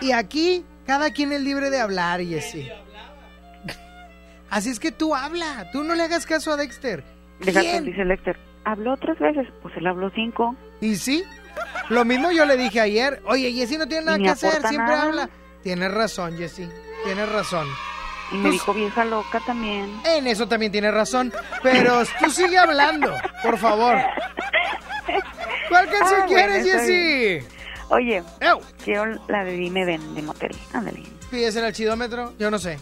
Y 0.00 0.12
aquí, 0.12 0.64
cada 0.86 1.12
quien 1.12 1.32
es 1.32 1.40
libre 1.40 1.70
de 1.70 1.80
hablar, 1.80 2.20
Jessy. 2.20 2.68
Así 4.50 4.70
es 4.70 4.80
que 4.80 4.92
tú 4.92 5.14
habla, 5.14 5.70
tú 5.72 5.84
no 5.84 5.94
le 5.94 6.02
hagas 6.04 6.26
caso 6.26 6.52
a 6.52 6.56
Dexter. 6.56 7.04
¿Quién? 7.40 7.84
dice 7.84 8.04
Dexter. 8.04 8.36
Habló 8.64 8.96
tres 8.96 9.18
veces, 9.18 9.46
pues 9.62 9.74
él 9.76 9.86
habló 9.86 10.10
cinco. 10.14 10.54
¿Y 10.80 10.96
sí? 10.96 11.24
Lo 11.88 12.04
mismo 12.04 12.30
yo 12.30 12.44
le 12.44 12.56
dije 12.56 12.80
ayer. 12.80 13.22
Oye, 13.26 13.52
Jessy 13.52 13.78
no 13.78 13.86
tiene 13.86 14.04
nada 14.06 14.18
que 14.18 14.28
hacer, 14.28 14.52
siempre 14.68 14.76
nada. 14.94 15.02
habla. 15.02 15.30
Tienes 15.62 15.90
razón, 15.92 16.36
Jessy. 16.36 16.68
Tienes 17.04 17.28
razón. 17.30 17.66
Y 18.30 18.36
me 18.36 18.42
Pues- 18.42 18.52
dijo 18.52 18.74
vieja 18.74 19.04
loca 19.04 19.40
también. 19.46 20.00
En 20.04 20.26
eso 20.26 20.46
también 20.46 20.70
tienes 20.70 20.92
razón. 20.92 21.32
Pero 21.62 22.02
tú 22.22 22.30
sigue 22.30 22.58
hablando, 22.58 23.14
por 23.42 23.56
favor. 23.58 23.96
¿Cuál 25.68 25.84
canción 25.90 26.20
Ah, 26.22 26.26
bueno, 26.26 26.28
quieres, 26.28 26.66
está 26.66 26.78
Jessy? 26.80 27.46
Oye, 27.90 28.22
quiero 28.84 29.06
la 29.28 29.44
de 29.44 29.52
Dime 29.52 29.84
Ven 29.86 30.14
de 30.14 30.22
Motel. 30.22 30.54
Ándale. 30.74 31.02
¿Pides 31.30 31.56
el 31.56 31.72
chidómetro? 31.72 32.34
Yo 32.38 32.50
no 32.50 32.58
sé. 32.58 32.78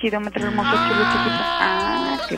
Chidómetro 0.00 0.42
hermoso, 0.46 0.70
chulo, 0.70 1.04
chiquito. 1.12 1.40
Ah, 1.42 2.18
qué... 2.28 2.36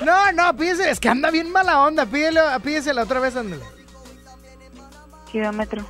No, 0.00 0.32
no, 0.32 0.56
pídese, 0.56 0.90
es 0.90 1.00
que 1.00 1.08
anda 1.08 1.30
bien 1.30 1.50
mala 1.50 1.82
onda. 1.82 2.06
Pídelo, 2.06 2.42
pídesela 2.62 3.02
otra 3.02 3.20
vez, 3.20 3.36
ándale. 3.36 3.64
Chidómetro. 5.30 5.84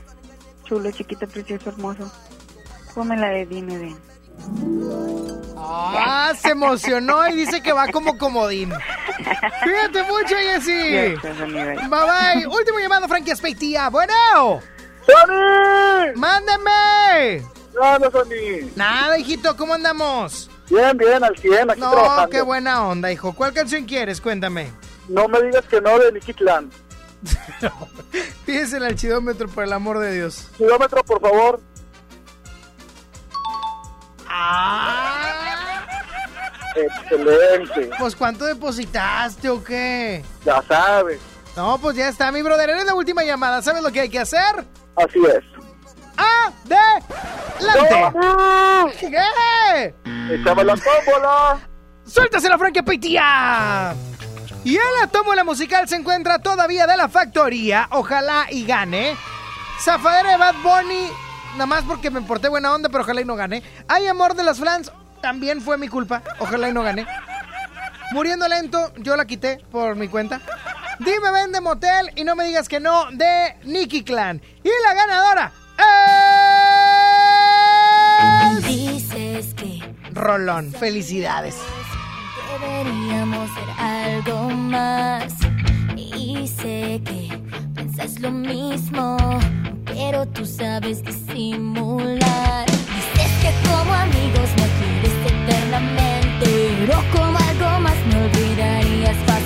Chulo, 0.65 0.91
chiquito, 0.91 1.27
precioso, 1.27 1.71
hermoso. 1.71 2.11
Ponme 2.95 3.17
la 3.17 3.29
de 3.29 3.47
Dime 3.47 3.79
Ven. 3.79 3.99
Ah, 5.57 6.33
se 6.41 6.51
emocionó 6.51 7.29
y 7.29 7.35
dice 7.35 7.63
que 7.63 7.73
va 7.73 7.89
como 7.89 8.17
comodín. 8.17 8.73
Cuídate 9.63 10.03
mucho, 10.05 10.35
Jessy. 10.37 11.17
Bye. 11.19 11.89
Bye. 11.89 12.47
Último 12.47 12.79
llamado, 12.79 13.09
Frankie 13.09 13.33
Aspeitia. 13.33 13.89
Bueno. 13.89 14.61
¡Sony! 15.07 16.13
¡Mándeme! 16.17 17.47
Nada, 17.75 18.11
Sony. 18.11 18.71
Nada, 18.77 19.19
hijito, 19.19 19.57
¿cómo 19.57 19.75
andamos? 19.75 20.51
Bien, 20.71 20.97
bien, 20.97 21.25
al 21.25 21.37
100, 21.37 21.71
aquí 21.71 21.81
No, 21.81 21.91
trabajando. 21.91 22.31
qué 22.31 22.43
buena 22.43 22.87
onda, 22.87 23.11
hijo. 23.11 23.33
¿Cuál 23.33 23.53
canción 23.53 23.85
quieres? 23.87 24.21
Cuéntame. 24.21 24.71
No 25.09 25.27
me 25.29 25.41
digas 25.43 25.65
que 25.67 25.81
no 25.81 25.99
de 25.99 26.13
Nicky 26.13 26.35
Clan. 26.35 26.71
Pídesela 28.47 28.87
al 28.87 28.95
chidómetro, 28.97 29.49
por 29.49 29.65
el 29.65 29.73
amor 29.73 29.99
de 29.99 30.13
Dios. 30.15 30.49
Kilómetro, 30.57 31.03
por 31.05 31.21
favor. 31.21 31.61
Ah. 34.29 35.87
Excelente. 36.77 37.91
Pues, 37.99 38.15
¿cuánto 38.15 38.45
depositaste 38.45 39.49
o 39.49 39.65
qué? 39.65 40.23
Ya 40.45 40.63
sabes. 40.69 41.19
No, 41.57 41.79
pues 41.79 41.97
ya 41.97 42.09
está, 42.09 42.31
mi 42.31 42.43
brother. 42.43 42.71
Eres 42.71 42.85
la 42.85 42.95
última 42.95 43.25
llamada. 43.25 43.63
¿Sabes 43.63 43.83
lo 43.83 43.91
que 43.91 44.01
hay 44.01 44.09
que 44.09 44.21
hacer? 44.21 44.65
Así 44.97 45.19
es. 45.27 45.45
¡Adelante! 46.19 47.07
¿Qué? 49.01 49.95
Échame 50.35 50.65
la 50.65 50.75
tómbola. 50.75 51.59
¡Suéltasela, 52.07 52.59
Frankie 52.59 52.83
Peitia! 52.83 53.95
Y 54.65 54.77
en 54.77 55.01
la 55.01 55.07
tómbola 55.07 55.45
musical 55.45 55.89
se 55.89 55.97
encuentra 55.97 56.41
todavía 56.41 56.87
de 56.87 56.97
la 56.97 57.09
factoría. 57.09 57.89
Ojalá 57.91 58.47
y 58.51 58.65
gane. 58.67 59.17
Zafadera 59.81 60.31
de 60.31 60.37
Bad 60.37 60.57
Bunny. 60.63 61.09
Nada 61.53 61.67
más 61.67 61.85
porque 61.85 62.11
me 62.11 62.21
porté 62.23 62.49
buena 62.49 62.75
onda, 62.75 62.89
pero 62.89 63.05
ojalá 63.05 63.21
y 63.21 63.25
no 63.25 63.37
gane. 63.37 63.63
Hay 63.89 64.07
amor 64.07 64.35
de 64.35 64.43
las 64.43 64.59
flans. 64.59 64.93
También 65.23 65.63
fue 65.63 65.79
mi 65.79 65.89
culpa. 65.89 66.23
Ojalá 66.41 66.69
y 66.69 66.73
no 66.73 66.83
gane. 66.83 67.07
Muriendo 68.13 68.49
lento, 68.49 68.93
yo 68.97 69.17
la 69.17 69.27
quité 69.27 69.65
por 69.71 69.95
mi 69.95 70.09
cuenta. 70.09 70.41
Dime 70.99 71.31
ven 71.31 71.53
de 71.53 71.61
motel 71.61 72.11
y 72.17 72.25
no 72.25 72.35
me 72.35 72.45
digas 72.45 72.69
que 72.69 72.81
no 72.81 73.07
de 73.13 73.57
Nicky 73.63 74.03
Clan. 74.03 74.43
Y 74.65 74.71
la 74.85 74.95
ganadora 74.95 75.53
es... 78.19 78.67
Dices 78.67 79.55
que 79.55 79.81
Rolón. 80.13 80.73
Felicidades. 80.73 81.57
deberíamos 82.61 83.49
ser 83.51 83.71
algo 83.79 84.51
más. 84.51 85.35
Y 85.97 86.49
sé 86.49 87.01
que 87.05 87.41
piensas 87.75 88.21
lo 88.21 88.31
mismo, 88.31 89.17
pero 89.85 90.27
tú 90.27 90.45
sabes 90.45 91.03
disimular. 91.03 92.67
Dices 92.67 93.33
que 93.43 93.69
como 93.69 93.93
amigos 93.95 94.51
me 94.57 94.69
quieres 94.79 95.17
eternamente, 95.33 96.47
pero 96.87 97.03
como 97.13 97.39
algo 97.39 97.81
más 97.81 97.97
me 98.07 98.17
olvidarías 98.25 99.17
fácilmente. 99.27 99.38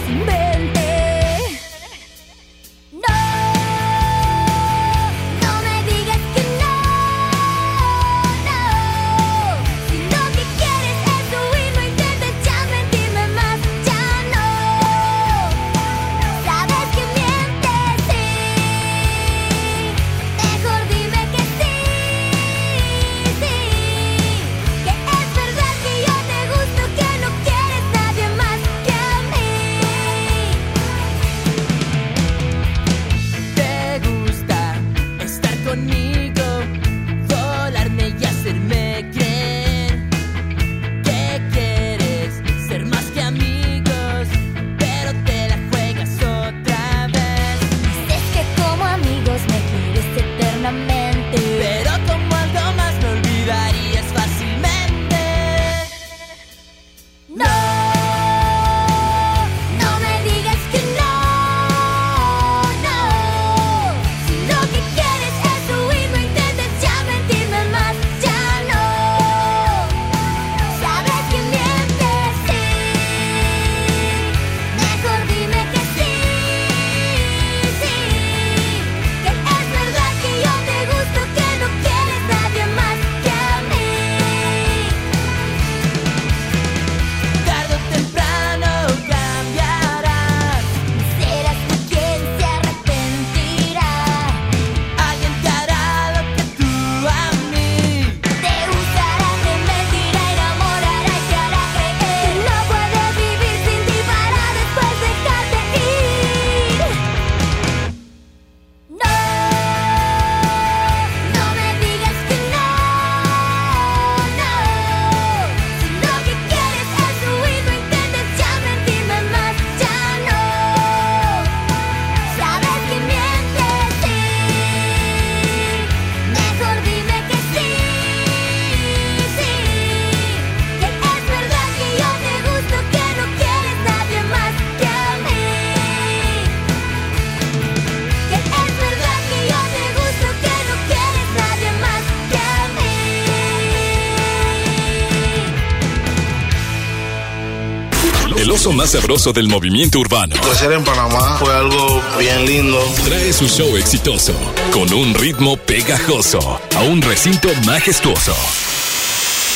Más 148.71 148.91
sabroso 148.91 149.33
del 149.33 149.49
movimiento 149.49 149.99
urbano. 149.99 150.37
Crecer 150.37 150.71
en 150.73 150.85
Panamá 150.85 151.37
fue 151.39 151.53
algo 151.53 152.01
bien 152.19 152.47
lindo. 152.47 152.79
Trae 153.05 153.33
su 153.33 153.49
show 153.49 153.77
exitoso, 153.77 154.35
con 154.73 154.93
un 154.93 155.15
ritmo 155.15 155.57
pegajoso, 155.57 156.61
a 156.77 156.83
un 156.83 157.03
recinto 157.03 157.49
majestuoso. 157.67 158.37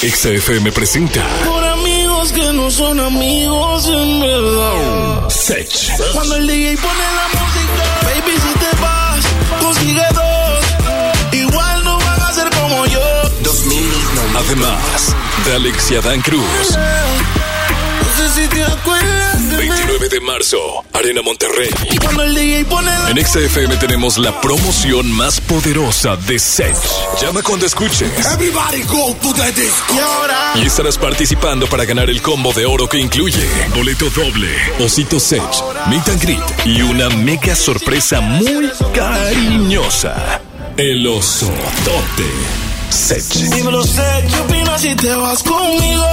XFM 0.01 0.73
presenta 0.73 1.25
Por 1.45 1.63
amigos 1.63 2.33
que 2.33 2.53
no 2.53 2.71
son 2.71 2.99
amigos 2.99 3.87
en 3.87 4.21
verdad. 4.21 5.31
Sech. 5.31 5.69
Cuando 6.13 6.37
el 6.37 6.47
DJ 6.49 6.77
pone 6.77 7.05
la 7.15 7.41
música, 7.41 7.85
baby, 8.03 8.33
si 8.33 8.59
te 8.59 8.81
vas, 8.81 9.25
consigue 9.63 10.07
dos. 10.15 11.33
Igual 11.33 11.85
no 11.85 11.99
van 11.99 12.23
a 12.23 12.33
ser 12.33 12.51
como 12.51 12.87
yo. 12.87 13.01
Además, 14.37 15.15
de 15.45 15.55
Alex 15.55 15.91
y 15.93 15.97
Adán 15.97 16.21
Cruz. 16.23 16.77
29 19.59 20.09
de 20.09 20.21
marzo, 20.21 20.59
Arena 20.93 21.21
Monterrey. 21.23 21.69
En 23.09 23.27
XFM 23.27 23.77
tenemos 23.77 24.17
la 24.19 24.41
promoción 24.41 25.11
más 25.13 25.41
poderosa 25.41 26.17
de 26.17 26.39
Sech. 26.39 26.77
Llama 27.21 27.43
cuando 27.43 27.67
escuches. 27.67 28.11
Everybody 28.27 28.83
go 28.85 29.15
to 29.21 29.35
the 29.35 29.53
disco. 29.53 29.95
Y 30.55 30.67
estarás 30.67 30.97
participando 30.97 31.67
para 31.67 31.85
ganar 31.85 32.09
el 32.09 32.23
combo 32.23 32.53
de 32.53 32.65
oro 32.67 32.89
que 32.89 32.99
incluye 32.99 33.47
boleto 33.75 34.09
doble, 34.11 34.49
osito 34.81 35.21
Sech, 35.21 35.43
meet 35.89 36.09
and 36.09 36.23
greet 36.23 36.67
y 36.67 36.83
una 36.83 37.11
mega 37.11 37.55
sorpresa 37.55 38.21
muy 38.21 38.71
cariñosa. 38.95 40.41
El 40.77 41.07
osotote 41.07 42.66
Sech. 42.91 43.25
dímelo 43.55 43.83
sé, 43.83 44.03
¿qué 44.29 44.41
opinas 44.41 44.81
si 44.81 44.95
te 44.95 45.15
vas 45.15 45.43
conmigo? 45.43 46.05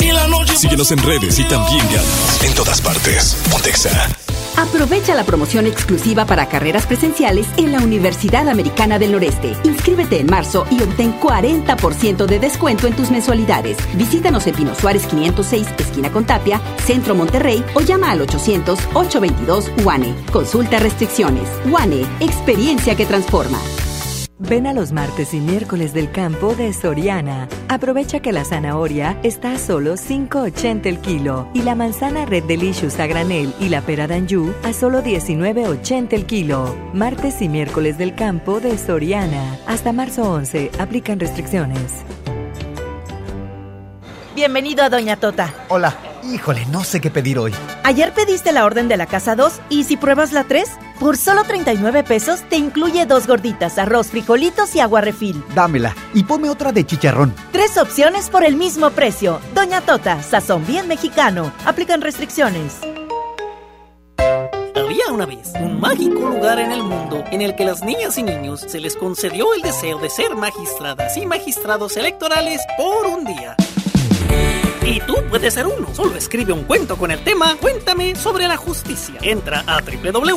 Y 0.00 0.12
la 0.12 0.26
noche 0.28 0.56
Síguenos 0.56 0.90
en 0.90 1.02
redes 1.02 1.38
y 1.38 1.44
también 1.44 1.84
ganas 1.90 2.42
en 2.42 2.54
todas 2.54 2.80
partes. 2.80 3.36
Pontexa. 3.50 4.08
Aprovecha 4.56 5.14
la 5.14 5.24
promoción 5.24 5.66
exclusiva 5.66 6.24
para 6.24 6.48
carreras 6.48 6.86
presenciales 6.86 7.46
en 7.58 7.72
la 7.72 7.80
Universidad 7.80 8.48
Americana 8.48 8.98
del 8.98 9.12
Noreste. 9.12 9.54
Inscríbete 9.64 10.18
en 10.18 10.26
marzo 10.26 10.66
y 10.70 10.82
obtén 10.82 11.18
40% 11.20 12.24
de 12.24 12.38
descuento 12.38 12.86
en 12.86 12.96
tus 12.96 13.10
mensualidades. 13.10 13.76
Visítanos 13.96 14.46
en 14.46 14.54
Pino 14.54 14.74
Suárez 14.74 15.06
506, 15.06 15.66
esquina 15.78 16.10
con 16.10 16.24
Tapia, 16.24 16.60
Centro 16.86 17.14
Monterrey 17.14 17.62
o 17.74 17.82
llama 17.82 18.10
al 18.10 18.26
800-822 18.26 19.84
UANE. 19.84 20.14
Consulta 20.32 20.78
restricciones. 20.78 21.48
UANE, 21.66 22.06
experiencia 22.20 22.96
que 22.96 23.04
transforma. 23.04 23.60
Ven 24.38 24.66
a 24.66 24.74
los 24.74 24.92
martes 24.92 25.32
y 25.32 25.40
miércoles 25.40 25.94
del 25.94 26.10
campo 26.10 26.54
de 26.54 26.74
Soriana. 26.74 27.48
Aprovecha 27.68 28.20
que 28.20 28.32
la 28.32 28.44
zanahoria 28.44 29.18
está 29.22 29.52
a 29.52 29.58
solo 29.58 29.94
5.80 29.94 30.84
el 30.84 30.98
kilo 30.98 31.48
y 31.54 31.62
la 31.62 31.74
manzana 31.74 32.26
Red 32.26 32.44
Delicious 32.44 33.00
a 33.00 33.06
granel 33.06 33.54
y 33.58 33.70
la 33.70 33.80
pera 33.80 34.06
d'Anjou 34.06 34.52
a 34.62 34.74
solo 34.74 35.02
19.80 35.02 36.12
el 36.12 36.26
kilo. 36.26 36.76
Martes 36.92 37.40
y 37.40 37.48
miércoles 37.48 37.96
del 37.96 38.14
campo 38.14 38.60
de 38.60 38.76
Soriana. 38.76 39.58
Hasta 39.66 39.92
marzo 39.92 40.30
11. 40.30 40.70
Aplican 40.78 41.18
restricciones. 41.18 42.04
Bienvenido 44.34 44.84
a 44.84 44.90
Doña 44.90 45.16
Tota. 45.16 45.54
Hola, 45.70 45.96
híjole, 46.32 46.66
no 46.66 46.84
sé 46.84 47.00
qué 47.00 47.10
pedir 47.10 47.38
hoy. 47.38 47.52
Ayer 47.84 48.12
pediste 48.12 48.52
la 48.52 48.64
orden 48.64 48.88
de 48.88 48.96
la 48.96 49.06
casa 49.06 49.36
2 49.36 49.60
y 49.70 49.84
si 49.84 49.96
pruebas 49.96 50.32
la 50.32 50.44
3, 50.44 50.68
por 50.98 51.16
solo 51.16 51.44
39 51.44 52.04
pesos 52.04 52.40
te 52.48 52.56
incluye 52.56 53.06
dos 53.06 53.26
gorditas, 53.26 53.78
arroz, 53.78 54.08
frijolitos 54.08 54.74
y 54.74 54.80
agua 54.80 55.00
refil. 55.00 55.42
Dámela 55.54 55.94
y 56.14 56.24
ponme 56.24 56.48
otra 56.48 56.72
de 56.72 56.84
chicharrón. 56.84 57.34
Tres 57.52 57.76
opciones 57.76 58.30
por 58.30 58.44
el 58.44 58.56
mismo 58.56 58.90
precio. 58.90 59.40
Doña 59.54 59.80
Tota, 59.80 60.22
sazón 60.22 60.66
bien 60.66 60.88
mexicano. 60.88 61.52
Aplican 61.64 62.00
restricciones. 62.00 62.78
Había 64.74 65.12
una 65.12 65.26
vez 65.26 65.52
un 65.60 65.80
mágico 65.80 66.20
lugar 66.28 66.58
en 66.58 66.72
el 66.72 66.82
mundo 66.82 67.24
en 67.30 67.42
el 67.42 67.54
que 67.56 67.64
las 67.64 67.82
niñas 67.82 68.18
y 68.18 68.22
niños 68.22 68.60
se 68.60 68.80
les 68.80 68.96
concedió 68.96 69.52
el 69.54 69.62
deseo 69.62 69.98
de 69.98 70.10
ser 70.10 70.36
magistradas 70.36 71.16
y 71.16 71.26
magistrados 71.26 71.96
electorales 71.96 72.60
por 72.76 73.06
un 73.06 73.24
día. 73.24 73.56
Y 74.86 75.00
tú 75.00 75.16
puedes 75.28 75.52
ser 75.54 75.66
uno. 75.66 75.92
Solo 75.94 76.14
escribe 76.16 76.52
un 76.52 76.62
cuento 76.62 76.96
con 76.96 77.10
el 77.10 77.18
tema 77.24 77.56
Cuéntame 77.60 78.14
sobre 78.14 78.46
la 78.46 78.56
justicia. 78.56 79.16
Entra 79.20 79.64
a 79.66 79.80
www.te.go.mx 79.82 80.30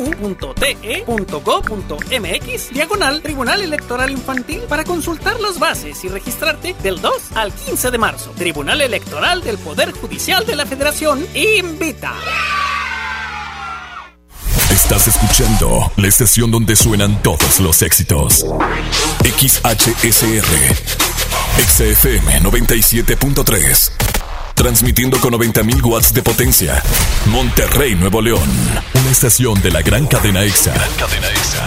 diagonal 2.73 3.21
Tribunal 3.21 3.61
Electoral 3.61 4.09
Infantil 4.09 4.61
para 4.67 4.83
consultar 4.83 5.39
las 5.39 5.59
bases 5.59 6.03
y 6.03 6.07
registrarte 6.07 6.75
del 6.81 6.99
2 6.99 7.13
al 7.35 7.53
15 7.53 7.91
de 7.91 7.97
marzo. 7.99 8.31
Tribunal 8.31 8.81
Electoral 8.81 9.43
del 9.43 9.59
Poder 9.59 9.91
Judicial 9.91 10.43
de 10.47 10.55
la 10.55 10.65
Federación 10.65 11.23
invita. 11.35 12.15
Estás 14.71 15.07
escuchando 15.07 15.91
la 15.97 16.07
estación 16.07 16.49
donde 16.49 16.75
suenan 16.75 17.21
todos 17.21 17.59
los 17.59 17.83
éxitos. 17.83 18.45
XHSR. 19.23 20.45
XFM 21.59 22.41
97.3. 22.41 24.08
Transmitiendo 24.59 25.17
con 25.21 25.33
90.000 25.35 25.81
watts 25.85 26.13
de 26.13 26.21
potencia. 26.21 26.83
Monterrey, 27.27 27.95
Nuevo 27.95 28.21
León. 28.21 28.49
Una 28.93 29.09
estación 29.09 29.61
de 29.61 29.71
la 29.71 29.81
gran 29.81 30.05
cadena 30.05 30.43
EXA. 30.43 30.73
cadena 30.97 31.29
EXA. 31.29 31.65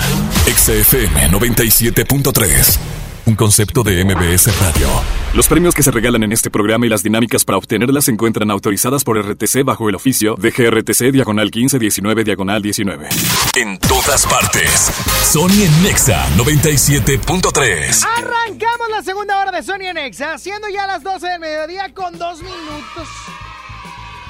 XFM 0.55 1.31
97.3. 1.31 3.02
Un 3.25 3.37
concepto 3.37 3.85
de 3.85 4.05
MBS 4.05 4.59
Radio. 4.61 4.89
Los 5.33 5.47
premios 5.47 5.77
que 5.77 5.85
se 5.85 5.93
regalan 5.93 6.25
en 6.25 6.33
este 6.33 6.51
programa 6.51 6.87
y 6.87 6.89
las 6.89 7.05
dinámicas 7.05 7.45
para 7.45 7.57
obtenerlas 7.57 8.07
se 8.07 8.11
encuentran 8.11 8.51
autorizadas 8.51 9.05
por 9.05 9.17
RTC 9.17 9.63
bajo 9.65 9.89
el 9.89 9.95
oficio 9.95 10.35
de 10.35 10.51
GRTC 10.51 11.13
diagonal 11.13 11.45
1519 11.45 12.25
diagonal 12.25 12.61
19. 12.61 13.09
En 13.57 13.79
todas 13.79 14.27
partes. 14.27 14.91
Sony 15.31 15.63
en 15.63 15.83
Nexa 15.85 16.27
97.3. 16.37 18.05
Arrancamos 18.19 18.89
la 18.91 19.03
segunda 19.03 19.39
hora 19.41 19.53
de 19.53 19.63
Sony 19.63 19.87
en 19.89 19.99
Exa, 19.99 20.37
siendo 20.39 20.69
ya 20.69 20.89
las 20.89 21.05
12 21.05 21.29
del 21.29 21.41
mediodía 21.41 21.95
con 21.95 22.19
dos 22.19 22.43
minutos. 22.43 23.09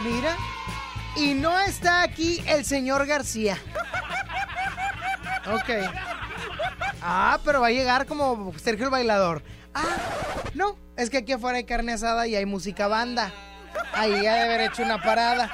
Mira, 0.04 0.36
y 1.16 1.32
no 1.32 1.58
está 1.60 2.02
aquí 2.02 2.42
el 2.46 2.66
señor 2.66 3.06
García. 3.06 3.56
Ok. 5.46 5.70
Ah, 7.00 7.38
pero 7.44 7.60
va 7.60 7.68
a 7.68 7.70
llegar 7.70 8.06
como 8.06 8.52
Sergio 8.58 8.84
el 8.86 8.90
bailador. 8.90 9.42
Ah, 9.74 9.96
no, 10.54 10.76
es 10.96 11.10
que 11.10 11.18
aquí 11.18 11.32
afuera 11.32 11.58
hay 11.58 11.64
carne 11.64 11.92
asada 11.92 12.26
y 12.26 12.36
hay 12.36 12.46
música 12.46 12.88
banda. 12.88 13.32
Ahí 13.94 14.26
ha 14.26 14.34
de 14.34 14.42
haber 14.42 14.60
hecho 14.62 14.82
una 14.82 15.02
parada. 15.02 15.50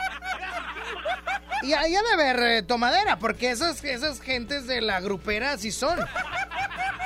Y 1.63 1.73
ahí 1.73 1.95
ha 1.95 2.03
de 2.03 2.13
haber 2.13 2.39
eh, 2.41 2.63
tomadera, 2.63 3.19
porque 3.19 3.51
esas, 3.51 3.83
esas 3.83 4.21
gentes 4.21 4.67
de 4.67 4.81
la 4.81 5.01
grupera 5.01 5.53
así 5.53 5.73
son. 5.73 5.99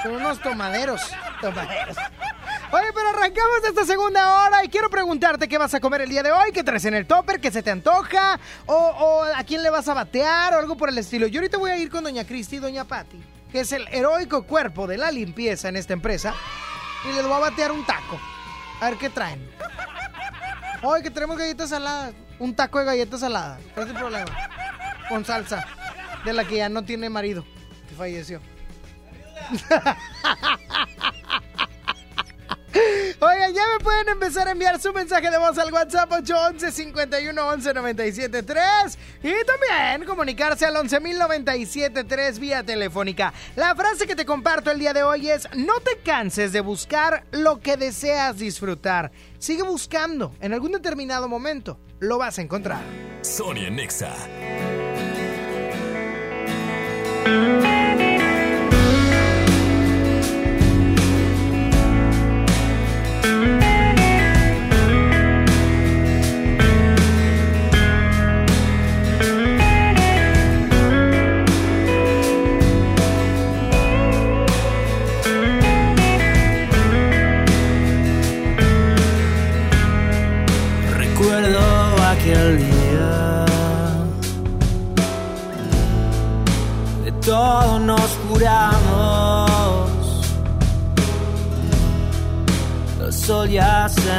Son 0.03 0.13
unos 0.13 0.41
tomaderos. 0.41 1.01
Tomaderos. 1.41 1.97
Oye, 2.73 2.87
pero 2.95 3.09
arrancamos 3.11 3.65
esta 3.69 3.85
segunda 3.85 4.43
hora 4.47 4.65
y 4.65 4.69
quiero 4.69 4.89
preguntarte 4.89 5.47
qué 5.47 5.59
vas 5.59 5.75
a 5.75 5.81
comer 5.81 6.03
el 6.03 6.09
día 6.09 6.23
de 6.23 6.33
hoy, 6.33 6.53
qué 6.53 6.65
traes 6.65 6.85
en 6.87 6.95
el 6.95 7.07
topper, 7.07 7.39
qué 7.41 7.51
se 7.51 7.63
te 7.63 7.71
antoja, 7.71 8.41
o, 8.67 8.75
o 8.75 9.25
a 9.25 9.45
quién 9.45 9.63
le 9.63 9.69
vas 9.71 9.89
a 9.89 9.95
batear 9.95 10.55
o 10.55 10.59
algo 10.59 10.77
por 10.77 10.89
el 10.89 10.97
estilo. 10.97 11.27
Yo 11.27 11.41
ahorita 11.41 11.59
voy 11.59 11.71
a 11.71 11.77
ir 11.77 11.91
con 11.91 12.03
doña 12.03 12.27
Cristi 12.27 12.57
y 12.57 12.61
doña 12.61 12.85
Patti, 12.85 13.23
que 13.53 13.61
es 13.61 13.71
el 13.73 13.87
heroico 13.89 14.45
cuerpo 14.45 14.87
de 14.87 14.97
la 14.97 15.11
limpieza 15.11 15.69
en 15.69 15.77
esta 15.77 15.93
empresa, 15.93 16.35
y 17.05 17.13
les 17.15 17.23
voy 17.23 17.35
a 17.35 17.39
batear 17.39 17.71
un 17.71 17.85
taco. 17.85 18.19
A 18.81 18.91
ver 18.91 18.99
qué 18.99 19.11
traen. 19.11 19.49
Hoy 20.83 21.03
que 21.03 21.11
tenemos 21.11 21.37
galletas 21.39 21.69
saladas, 21.71 22.15
un 22.39 22.57
taco 22.57 22.79
de 22.81 22.87
galletas 22.87 23.21
saladas, 23.21 23.61
no 23.77 23.83
es 23.83 23.93
problema. 23.93 24.49
Con 25.09 25.25
salsa, 25.25 25.67
de 26.25 26.33
la 26.33 26.45
que 26.45 26.57
ya 26.57 26.69
no 26.69 26.83
tiene 26.83 27.11
marido, 27.11 27.45
que 27.89 27.95
falleció. 27.95 28.41
Oigan, 33.25 33.55
ya 33.55 33.63
me 33.73 33.85
pueden 33.85 34.09
empezar 34.09 34.49
a 34.49 34.51
enviar 34.51 34.81
su 34.81 34.93
mensaje 34.93 35.31
de 35.31 35.39
voz 35.39 35.57
al 35.57 35.73
WhatsApp 35.73 36.11
811 36.11 36.73
51 36.73 37.49
11 37.51 37.73
97 37.73 38.43
3 38.43 38.65
y 39.23 39.33
también 39.45 40.09
comunicarse 40.09 40.67
al 40.67 40.75
11.097.3 40.75 42.39
vía 42.41 42.65
telefónica. 42.65 43.33
La 43.55 43.77
frase 43.77 44.09
que 44.09 44.17
te 44.17 44.27
comparto 44.27 44.73
el 44.73 44.81
día 44.81 44.93
de 44.93 45.05
hoy 45.05 45.31
es: 45.31 45.49
No 45.55 45.79
te 45.79 45.99
canses 45.99 46.51
de 46.51 46.63
buscar 46.63 47.23
lo 47.31 47.61
que 47.61 47.77
deseas 47.77 48.39
disfrutar. 48.39 49.13
Sigue 49.39 49.63
buscando. 49.63 50.35
En 50.41 50.53
algún 50.53 50.73
determinado 50.73 51.29
momento 51.29 51.79
lo 52.01 52.19
vas 52.19 52.41
a 52.41 52.43
encontrar. 52.43 52.83
Sony 53.23 53.67
en 53.69 53.77
Nexa. 53.77 54.17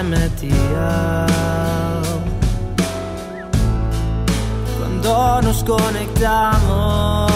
Metía. 0.03 1.25
Cuando 4.77 5.41
nos 5.41 5.63
conectamos, 5.63 7.31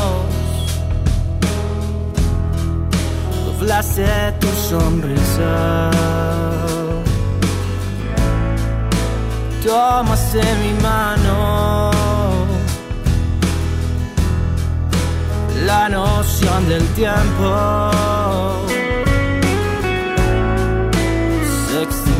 doblaste 3.45 4.33
tu 4.39 4.47
sonrisa. 4.69 5.91
Tomaste 9.65 10.41
mi 10.61 10.73
mano. 10.81 11.91
La 15.65 15.89
noción 15.89 16.69
del 16.69 16.85
tiempo 16.93 18.66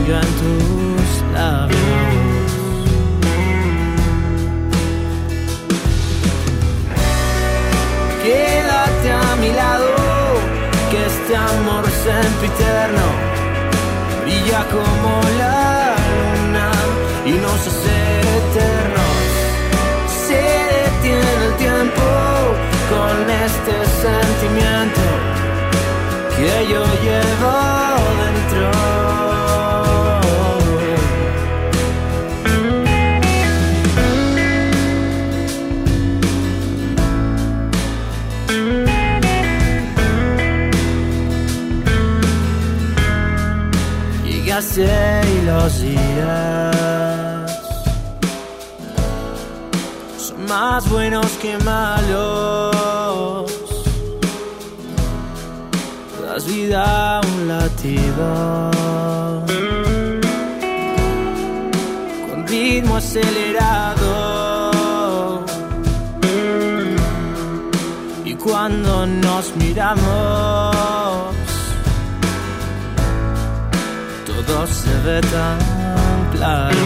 en 0.09 0.29
tus 0.41 1.33
labios. 1.33 1.77
Quédate 8.23 9.11
a 9.11 9.35
mi 9.41 9.51
lado, 9.53 9.89
que 10.89 11.05
este 11.05 11.35
amor 11.35 11.83
sempiterno 12.07 13.05
brilla 14.23 14.65
como 14.75 15.21
la 15.37 15.95
luna 16.11 16.71
y 17.25 17.31
nos 17.31 17.59
hace 17.67 17.97
eternos. 18.39 19.27
Se 20.27 20.41
detiene 20.77 21.45
el 21.45 21.53
tiempo 21.57 22.05
con 22.93 23.29
este 23.29 23.75
sentimiento 24.05 25.01
que 26.37 26.67
yo 26.71 26.83
llevo 27.03 27.55
dentro. 28.23 29.26
Llegaste 44.77 45.27
y 45.33 45.41
los 45.45 45.81
días 45.81 47.51
son 50.19 50.45
más 50.47 50.87
buenos 50.89 51.25
que 51.41 51.57
malos. 51.59 53.51
Das 56.21 56.45
vida 56.45 57.17
a 57.17 57.21
un 57.21 57.47
latido 57.47 58.71
con 62.29 62.47
ritmo 62.47 62.97
acelerado. 62.97 64.13
Y 68.25 68.35
cuando 68.35 69.07
nos 69.07 69.55
miramos, 69.55 70.76
todo 74.47 74.65
se 74.67 74.93
ve 75.05 75.19
tan 75.21 75.59
claro. 76.33 76.77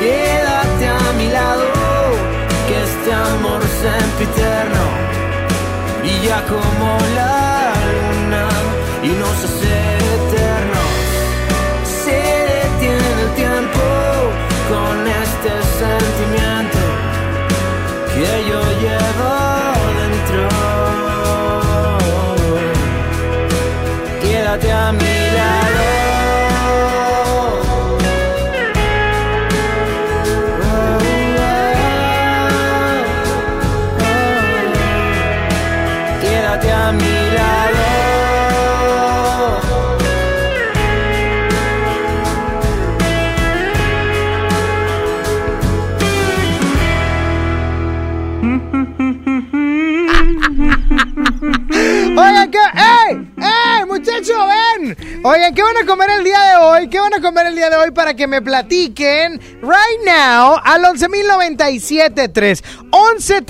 Quédate 0.00 0.86
a 0.88 1.12
mi 1.18 1.28
lado, 1.38 1.66
que 2.66 2.76
este 2.88 3.10
amor 3.12 3.62
sempiterno 3.84 4.84
brilla 6.00 6.38
como 6.52 6.88
la 7.18 7.72
luna 7.96 8.44
y 9.02 9.10
nos 9.20 9.36
hace 9.44 9.53
Oigan, 55.26 55.54
¿qué 55.54 55.62
van 55.62 55.78
a 55.78 55.86
comer 55.86 56.10
el 56.18 56.22
día 56.22 56.38
de 56.38 56.56
hoy? 56.56 56.88
¿Qué 56.88 57.00
van 57.00 57.14
a 57.14 57.20
comer 57.22 57.46
el 57.46 57.56
día 57.56 57.70
de 57.70 57.76
hoy 57.76 57.92
para 57.92 58.12
que 58.12 58.26
me 58.26 58.42
platiquen 58.42 59.40
right 59.62 60.04
now 60.04 60.56
al 60.62 60.82
11.097.3 60.84 62.62
11 62.90 63.40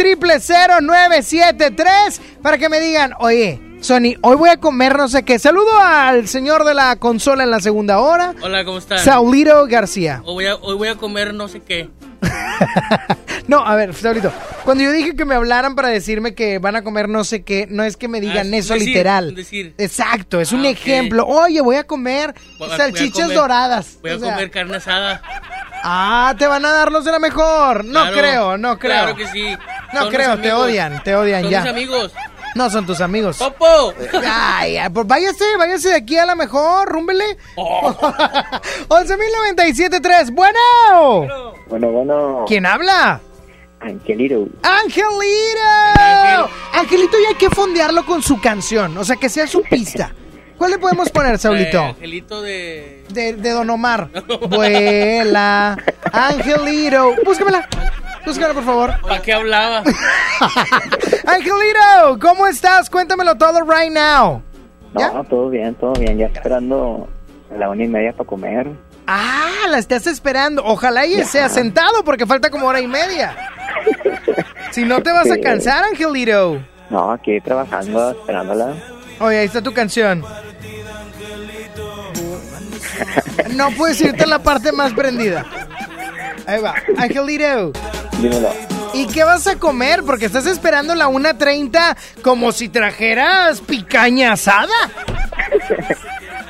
973 0.80 2.20
para 2.40 2.58
que 2.58 2.68
me 2.68 2.78
digan, 2.78 3.14
oye, 3.18 3.60
Sony, 3.84 4.16
hoy 4.22 4.36
voy 4.36 4.48
a 4.48 4.56
comer 4.56 4.96
no 4.96 5.08
sé 5.08 5.24
qué. 5.24 5.38
Saludo 5.38 5.78
al 5.78 6.26
señor 6.26 6.64
de 6.64 6.72
la 6.72 6.96
consola 6.96 7.44
en 7.44 7.50
la 7.50 7.60
segunda 7.60 7.98
hora, 7.98 8.34
Hola, 8.42 8.64
¿cómo 8.64 8.78
están? 8.78 8.98
Saulito 8.98 9.66
García. 9.66 10.22
Hoy 10.24 10.32
voy, 10.34 10.46
a, 10.46 10.54
hoy 10.54 10.74
voy 10.74 10.88
a 10.88 10.94
comer 10.94 11.34
no 11.34 11.48
sé 11.48 11.60
qué. 11.60 11.90
No, 13.46 13.58
a 13.58 13.74
ver, 13.74 13.92
Saulito, 13.92 14.32
cuando 14.64 14.82
yo 14.84 14.90
dije 14.90 15.14
que 15.14 15.26
me 15.26 15.34
hablaran 15.34 15.74
para 15.76 15.88
decirme 15.88 16.34
que 16.34 16.58
van 16.58 16.76
a 16.76 16.82
comer 16.82 17.10
no 17.10 17.24
sé 17.24 17.42
qué, 17.42 17.66
no 17.68 17.84
es 17.84 17.98
que 17.98 18.08
me 18.08 18.22
digan 18.22 18.54
Ah, 18.54 18.56
es 18.56 18.64
eso 18.64 18.72
decir, 18.72 18.88
literal. 18.88 19.34
decir. 19.34 19.74
Exacto, 19.76 20.40
es 20.40 20.50
un 20.52 20.60
Ah, 20.60 20.70
ok. 20.70 20.76
ejemplo. 20.76 21.26
Oye, 21.26 21.60
voy 21.60 21.76
a 21.76 21.84
comer 21.86 22.32
Voy 22.58 22.68
a- 22.68 22.70
voy 22.70 22.72
a 22.72 22.76
salchichas 22.78 23.24
comer- 23.24 23.36
doradas. 23.36 23.98
Voy 24.00 24.12
a 24.12 24.16
O 24.16 24.18
sea, 24.18 24.30
comer 24.32 24.50
carne 24.50 24.76
asada. 24.76 25.20
Ah, 25.82 26.34
te 26.38 26.46
van 26.46 26.64
a 26.64 26.72
dar 26.72 26.90
los 26.90 27.04
de 27.04 27.12
la 27.12 27.18
mejor. 27.18 27.84
No 27.84 28.00
Claro, 28.00 28.16
creo, 28.16 28.56
no 28.56 28.78
creo. 28.78 28.92
Claro 29.02 29.16
que 29.16 29.26
sí. 29.26 29.44
No 29.92 30.00
Son 30.04 30.10
creo, 30.10 30.38
te 30.38 30.50
odian, 30.50 31.02
te 31.04 31.14
odian 31.14 31.42
Son 31.42 31.50
ya. 31.50 31.60
mis 31.60 31.70
amigos. 31.70 32.12
No 32.54 32.70
son 32.70 32.86
tus 32.86 33.00
amigos. 33.00 33.36
¡Popo! 33.38 33.92
Ay, 34.24 34.76
ay, 34.76 34.88
pues 34.90 35.06
váyase, 35.06 35.44
váyase 35.58 35.88
de 35.90 35.96
aquí 35.96 36.16
a 36.16 36.24
la 36.26 36.34
mejor, 36.34 36.88
rúmbele. 36.88 37.36
Oh. 37.56 37.92
11.097.3, 38.88 40.32
bueno. 40.32 40.58
Bueno, 41.68 41.90
bueno. 41.90 42.44
¿Quién 42.46 42.66
habla? 42.66 43.20
Angelito. 43.80 44.46
¡Angelito! 44.62 46.50
Angelito 46.72 47.16
ya 47.22 47.28
hay 47.30 47.34
que 47.34 47.50
fondearlo 47.50 48.06
con 48.06 48.22
su 48.22 48.40
canción, 48.40 48.96
o 48.96 49.04
sea, 49.04 49.16
que 49.16 49.28
sea 49.28 49.46
su 49.46 49.62
pista. 49.62 50.12
¿Cuál 50.56 50.70
le 50.70 50.78
podemos 50.78 51.10
poner, 51.10 51.34
Eh, 51.34 51.38
Saulito? 51.38 51.80
Angelito 51.82 52.40
de... 52.40 53.04
De, 53.10 53.32
de 53.34 53.50
Don 53.50 53.68
Omar. 53.68 54.08
Vuela, 54.48 55.76
Angelito. 56.12 57.14
Búscamela. 57.24 57.68
Búscamela, 58.24 58.54
por 58.54 58.64
favor. 58.64 59.00
¿Para 59.02 59.20
qué 59.20 59.32
hablaba? 59.32 59.78
Angelito, 61.26 62.18
¿cómo 62.20 62.46
estás? 62.46 62.88
Cuéntamelo 62.88 63.36
todo 63.36 63.60
right 63.60 63.92
now. 63.92 64.42
No, 64.94 65.24
todo 65.24 65.50
bien, 65.50 65.74
todo 65.74 65.92
bien. 65.94 66.18
Ya 66.18 66.26
esperando 66.26 67.08
a 67.54 67.58
la 67.58 67.68
una 67.68 67.84
y 67.84 67.88
media 67.88 68.12
para 68.12 68.26
comer. 68.26 68.70
Ah, 69.06 69.66
la 69.68 69.78
estás 69.78 70.06
esperando. 70.06 70.62
Ojalá 70.64 71.04
y 71.06 71.22
sea 71.24 71.48
sentado 71.48 72.04
porque 72.04 72.26
falta 72.26 72.50
como 72.50 72.66
hora 72.66 72.80
y 72.80 72.86
media. 72.86 73.36
Si 74.70 74.84
no 74.84 75.00
te 75.04 75.12
vas 75.12 75.30
a 75.30 75.38
cansar, 75.38 75.84
Angelito. 75.84 76.60
No, 76.90 77.12
aquí 77.12 77.40
trabajando, 77.40 78.10
esperándola. 78.10 78.74
Oye, 79.20 79.38
ahí 79.38 79.46
está 79.46 79.62
tu 79.62 79.72
canción. 79.72 80.24
No 83.54 83.70
puedes 83.70 84.00
irte 84.00 84.24
a 84.24 84.26
la 84.26 84.40
parte 84.40 84.72
más 84.72 84.92
prendida. 84.92 85.46
Ahí 86.46 86.60
va. 86.60 86.74
Angelito. 86.98 87.72
Dímelo. 88.20 88.50
¿Y 88.92 89.06
qué 89.08 89.24
vas 89.24 89.46
a 89.46 89.56
comer? 89.56 90.02
Porque 90.04 90.26
estás 90.26 90.46
esperando 90.46 90.94
la 90.94 91.08
1.30 91.08 91.96
como 92.22 92.52
si 92.52 92.68
trajeras 92.68 93.60
picaña 93.60 94.32
asada. 94.32 94.68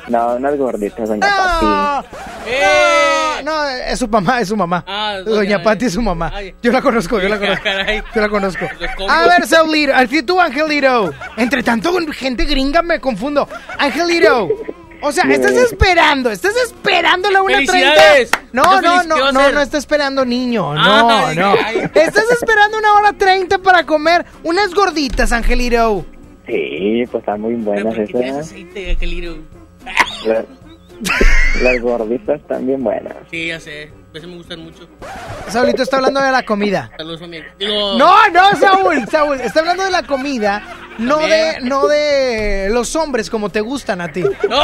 No, 0.06 0.34
unas 0.36 0.54
gorditas, 0.58 1.08
doña 1.08 1.26
No, 1.26 2.04
Pati. 2.04 3.42
no, 3.42 3.52
no, 3.64 3.68
es 3.70 3.98
su 3.98 4.06
mamá, 4.06 4.38
es 4.42 4.48
su 4.48 4.56
mamá. 4.56 4.84
Ah, 4.86 5.16
Doña 5.24 5.56
doña- 5.56 5.62
Pati 5.62 5.86
es 5.86 5.94
su 5.94 6.02
mamá. 6.02 6.30
Ay. 6.34 6.54
Yo 6.62 6.72
la 6.72 6.82
conozco, 6.82 7.18
yo 7.20 7.28
la 7.30 7.38
conozco. 7.38 7.64
Caray. 7.64 8.02
Yo 8.14 8.20
la 8.20 8.28
conozco. 8.28 8.66
A 9.08 9.26
ver, 9.26 9.46
Saulito, 9.46 9.94
al 9.94 10.06
fin 10.08 10.26
tú, 10.26 10.38
Angelito. 10.38 11.10
Entre 11.38 11.62
tanto, 11.62 11.90
gente 12.12 12.44
gringa 12.44 12.82
me 12.82 13.00
confundo. 13.00 13.48
Angelito, 13.78 14.50
O 15.04 15.12
sea, 15.12 15.24
Sí, 15.24 15.32
estás 15.32 15.52
esperando, 15.52 16.30
estás 16.30 16.54
esperando 16.64 17.30
la 17.30 17.40
1.30. 17.42 17.56
¡Felicidades! 17.56 18.30
No, 18.52 18.62
Yo 18.62 18.80
no, 18.80 18.92
feliz- 18.94 19.02
¿qué 19.14 19.20
va 19.22 19.32
no, 19.32 19.32
no, 19.32 19.52
no 19.52 19.60
está 19.60 19.78
esperando 19.78 20.24
niño. 20.24 20.74
No, 20.74 21.10
Ay, 21.26 21.36
no. 21.36 21.54
ay. 21.64 21.78
Estás 21.94 22.24
esperando 22.32 22.78
una 22.78 22.94
hora 22.94 23.12
30 23.12 23.58
para 23.58 23.84
comer 23.84 24.24
unas 24.42 24.72
gorditas, 24.74 25.30
Angelito. 25.32 26.04
Sí, 26.46 27.04
pues 27.10 27.20
están 27.22 27.40
muy 27.40 27.54
buenas 27.54 27.84
¿Por 27.94 27.94
qué 28.06 28.12
tienes 28.12 28.30
esas. 28.34 28.46
aceite, 28.48 28.90
Angelito? 28.90 29.36
Las, 31.02 31.62
las 31.62 31.80
gorditas 31.80 32.40
bien 32.60 32.82
buenas. 32.82 33.14
Sí, 33.30 33.48
ya 33.48 33.60
sé. 33.60 33.92
A 34.10 34.12
veces 34.12 34.28
me 34.28 34.36
gustan 34.36 34.60
mucho. 34.60 34.88
Saulito 35.48 35.82
está 35.82 35.96
hablando 35.96 36.20
de 36.20 36.30
la 36.30 36.44
comida. 36.44 36.90
Saludos, 36.96 37.22
amigo. 37.22 37.44
Digo, 37.58 37.98
No, 37.98 38.28
no, 38.28 38.56
Saúl, 38.58 39.06
Saúl, 39.10 39.40
está 39.40 39.60
hablando 39.60 39.84
de 39.84 39.90
la 39.90 40.04
comida, 40.04 40.62
no 40.98 41.18
de, 41.18 41.28
También. 41.54 41.68
no 41.68 41.86
de 41.88 42.68
los 42.72 42.94
hombres 42.96 43.28
como 43.28 43.50
te 43.50 43.60
gustan 43.60 44.00
a 44.00 44.12
ti. 44.12 44.22
¡No! 44.48 44.62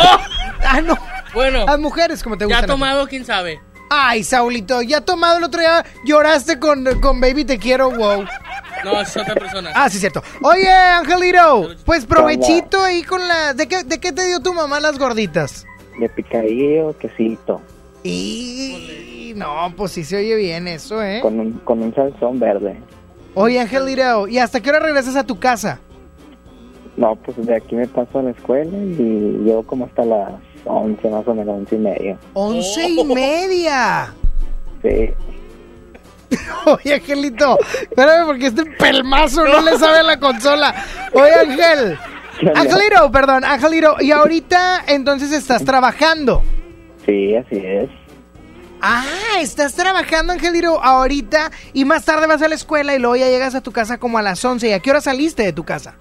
Ah, 0.62 0.80
no. 0.82 0.96
Bueno, 1.34 1.64
Las 1.66 1.78
mujeres 1.80 2.22
como 2.22 2.36
te 2.38 2.42
ya 2.44 2.46
gustan. 2.46 2.64
a 2.64 2.66
ti. 2.66 2.70
tomado, 2.72 3.06
quién 3.08 3.24
sabe. 3.24 3.60
Ay, 3.92 4.22
Saulito, 4.22 4.82
ya 4.82 5.00
tomado 5.00 5.38
el 5.38 5.44
otro 5.44 5.60
día, 5.60 5.84
lloraste 6.04 6.60
con, 6.60 6.84
con 7.00 7.20
Baby 7.20 7.44
Te 7.44 7.58
Quiero, 7.58 7.90
wow. 7.90 8.24
No, 8.84 9.00
es 9.00 9.16
otra 9.16 9.34
persona. 9.34 9.72
Ah, 9.74 9.90
sí, 9.90 9.98
cierto. 9.98 10.22
Oye, 10.42 10.70
Angelito, 10.70 11.70
pues 11.84 12.06
provechito 12.06 12.82
ahí 12.84 13.02
con 13.02 13.26
la... 13.26 13.52
¿De 13.52 13.66
qué, 13.66 13.82
¿De 13.82 13.98
qué 13.98 14.12
te 14.12 14.24
dio 14.26 14.38
tu 14.40 14.54
mamá 14.54 14.78
las 14.80 14.96
gorditas? 14.98 15.66
De 16.00 16.08
picadillo, 16.08 16.96
quesito. 16.98 17.60
Y... 18.02 19.34
No, 19.36 19.72
pues 19.76 19.92
sí 19.92 20.02
se 20.02 20.16
oye 20.16 20.34
bien 20.34 20.66
eso, 20.66 21.02
¿eh? 21.02 21.20
Con 21.20 21.38
un, 21.38 21.52
con 21.64 21.82
un 21.82 21.94
salsón 21.94 22.40
verde. 22.40 22.80
Oye, 23.34 23.60
Angelito, 23.60 24.26
¿y 24.26 24.38
hasta 24.38 24.60
qué 24.60 24.70
hora 24.70 24.80
regresas 24.80 25.14
a 25.16 25.24
tu 25.24 25.38
casa? 25.38 25.78
No, 26.96 27.16
pues 27.16 27.46
de 27.46 27.54
aquí 27.54 27.76
me 27.76 27.86
paso 27.86 28.18
a 28.18 28.22
la 28.22 28.30
escuela 28.30 28.76
y 28.76 29.42
llevo 29.44 29.62
como 29.62 29.84
hasta 29.84 30.04
las 30.04 30.32
11, 30.64 31.08
más 31.10 31.28
o 31.28 31.34
menos, 31.34 31.58
11 31.58 31.74
y 31.74 31.78
media. 31.78 32.18
Once 32.32 32.88
y 32.88 33.04
media. 33.04 34.14
Sí. 34.82 35.10
Oye, 36.66 36.94
Angelito, 36.94 37.58
espérame 37.82 38.26
porque 38.26 38.46
este 38.46 38.64
pelmazo 38.64 39.44
no 39.44 39.60
le 39.60 39.78
sabe 39.78 39.98
a 39.98 40.02
la 40.02 40.18
consola. 40.18 40.74
Oye, 41.12 41.34
Ángel. 41.34 41.98
Angelito, 42.54 43.10
perdón, 43.12 43.44
Angelito, 43.44 43.96
y 44.00 44.12
ahorita 44.12 44.84
entonces 44.86 45.32
estás 45.32 45.64
trabajando. 45.64 46.42
Sí, 47.06 47.34
así 47.36 47.56
es. 47.56 47.88
Ah, 48.82 49.04
estás 49.40 49.74
trabajando, 49.74 50.32
Angelito, 50.32 50.82
ahorita 50.82 51.50
y 51.72 51.84
más 51.84 52.04
tarde 52.04 52.26
vas 52.26 52.40
a 52.40 52.48
la 52.48 52.54
escuela 52.54 52.94
y 52.94 52.98
luego 52.98 53.16
ya 53.16 53.28
llegas 53.28 53.54
a 53.54 53.60
tu 53.60 53.72
casa 53.72 53.98
como 53.98 54.16
a 54.18 54.22
las 54.22 54.42
11. 54.42 54.68
¿Y 54.68 54.72
a 54.72 54.80
qué 54.80 54.90
hora 54.90 55.00
saliste 55.00 55.42
de 55.42 55.52
tu 55.52 55.64
casa? 55.64 55.96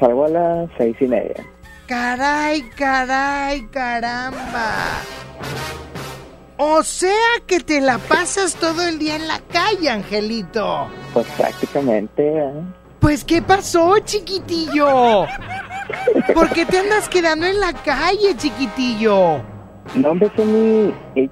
Salgo 0.00 0.24
a 0.24 0.28
las 0.28 0.70
seis 0.78 0.96
y 1.00 1.06
media. 1.06 1.44
Caray, 1.86 2.62
caray, 2.70 3.66
caramba. 3.66 4.74
O 6.56 6.82
sea 6.82 7.10
que 7.46 7.60
te 7.60 7.80
la 7.80 7.98
pasas 7.98 8.54
todo 8.54 8.82
el 8.82 8.98
día 8.98 9.16
en 9.16 9.28
la 9.28 9.40
calle, 9.52 9.90
Angelito. 9.90 10.88
Pues 11.12 11.26
prácticamente, 11.36 12.26
¿eh? 12.26 12.52
Pues, 13.00 13.24
¿qué 13.24 13.42
pasó, 13.42 13.98
chiquitillo? 14.00 15.26
¿Por 16.34 16.50
qué 16.50 16.66
te 16.66 16.78
andas 16.78 17.08
quedando 17.08 17.46
en 17.46 17.60
la 17.60 17.72
calle, 17.72 18.36
chiquitillo? 18.36 19.40
No, 19.94 20.10
hombre, 20.10 20.30
Sony, 20.36 20.92
es. 21.14 21.30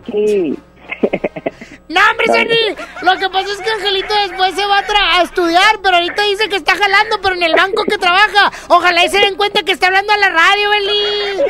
¡No, 1.88 2.00
hombre, 2.10 2.26
Sonny! 2.26 2.76
Lo 3.02 3.16
que 3.16 3.28
pasa 3.30 3.52
es 3.52 3.58
que 3.58 3.70
Angelito 3.70 4.12
después 4.28 4.54
se 4.56 4.66
va 4.66 4.78
a, 4.78 5.22
estudiar, 5.22 5.78
pero 5.82 5.96
ahorita 5.96 6.22
dice 6.24 6.48
que 6.48 6.56
está 6.56 6.74
jalando, 6.74 7.20
pero 7.22 7.36
en 7.36 7.44
el 7.44 7.54
banco 7.54 7.84
que 7.84 7.96
trabaja. 7.96 8.50
Ojalá 8.68 9.04
y 9.04 9.08
se 9.08 9.18
den 9.18 9.36
cuenta 9.36 9.62
que 9.62 9.70
está 9.70 9.86
hablando 9.86 10.12
a 10.12 10.16
la 10.16 10.30
radio, 10.30 10.70
Beli. 10.70 11.42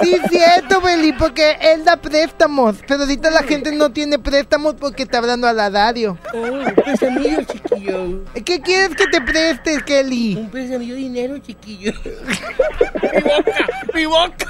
Sí, 0.00 0.14
es 0.14 0.30
cierto, 0.30 0.80
Beli, 0.80 1.12
porque 1.12 1.56
él 1.60 1.84
da 1.84 1.96
préstamos. 1.96 2.76
Pero 2.86 3.00
ahorita 3.00 3.30
la 3.30 3.42
gente 3.42 3.72
no 3.72 3.90
tiene 3.90 4.20
préstamos 4.20 4.74
porque 4.74 5.02
está 5.02 5.18
hablando 5.18 5.48
a 5.48 5.52
la 5.52 5.70
radio. 5.70 6.16
Oh, 6.34 6.82
préstame 6.82 7.44
chiquillo. 7.46 8.24
¿Qué 8.44 8.60
quieres 8.60 8.94
que 8.94 9.08
te 9.08 9.20
prestes, 9.20 9.82
Kelly? 9.82 10.36
Un 10.36 10.50
préstame 10.50 10.84
dinero, 10.84 11.38
chiquillo. 11.38 11.92
mi 12.04 13.22
boca, 13.22 13.66
mi 13.94 14.06
boca. 14.06 14.46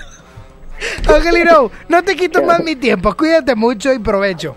Angelito, 1.08 1.70
no 1.88 2.02
te 2.02 2.16
quito 2.16 2.42
más 2.42 2.62
mi 2.62 2.76
tiempo. 2.76 3.14
Cuídate 3.14 3.54
mucho 3.54 3.92
y 3.92 3.98
provecho. 3.98 4.56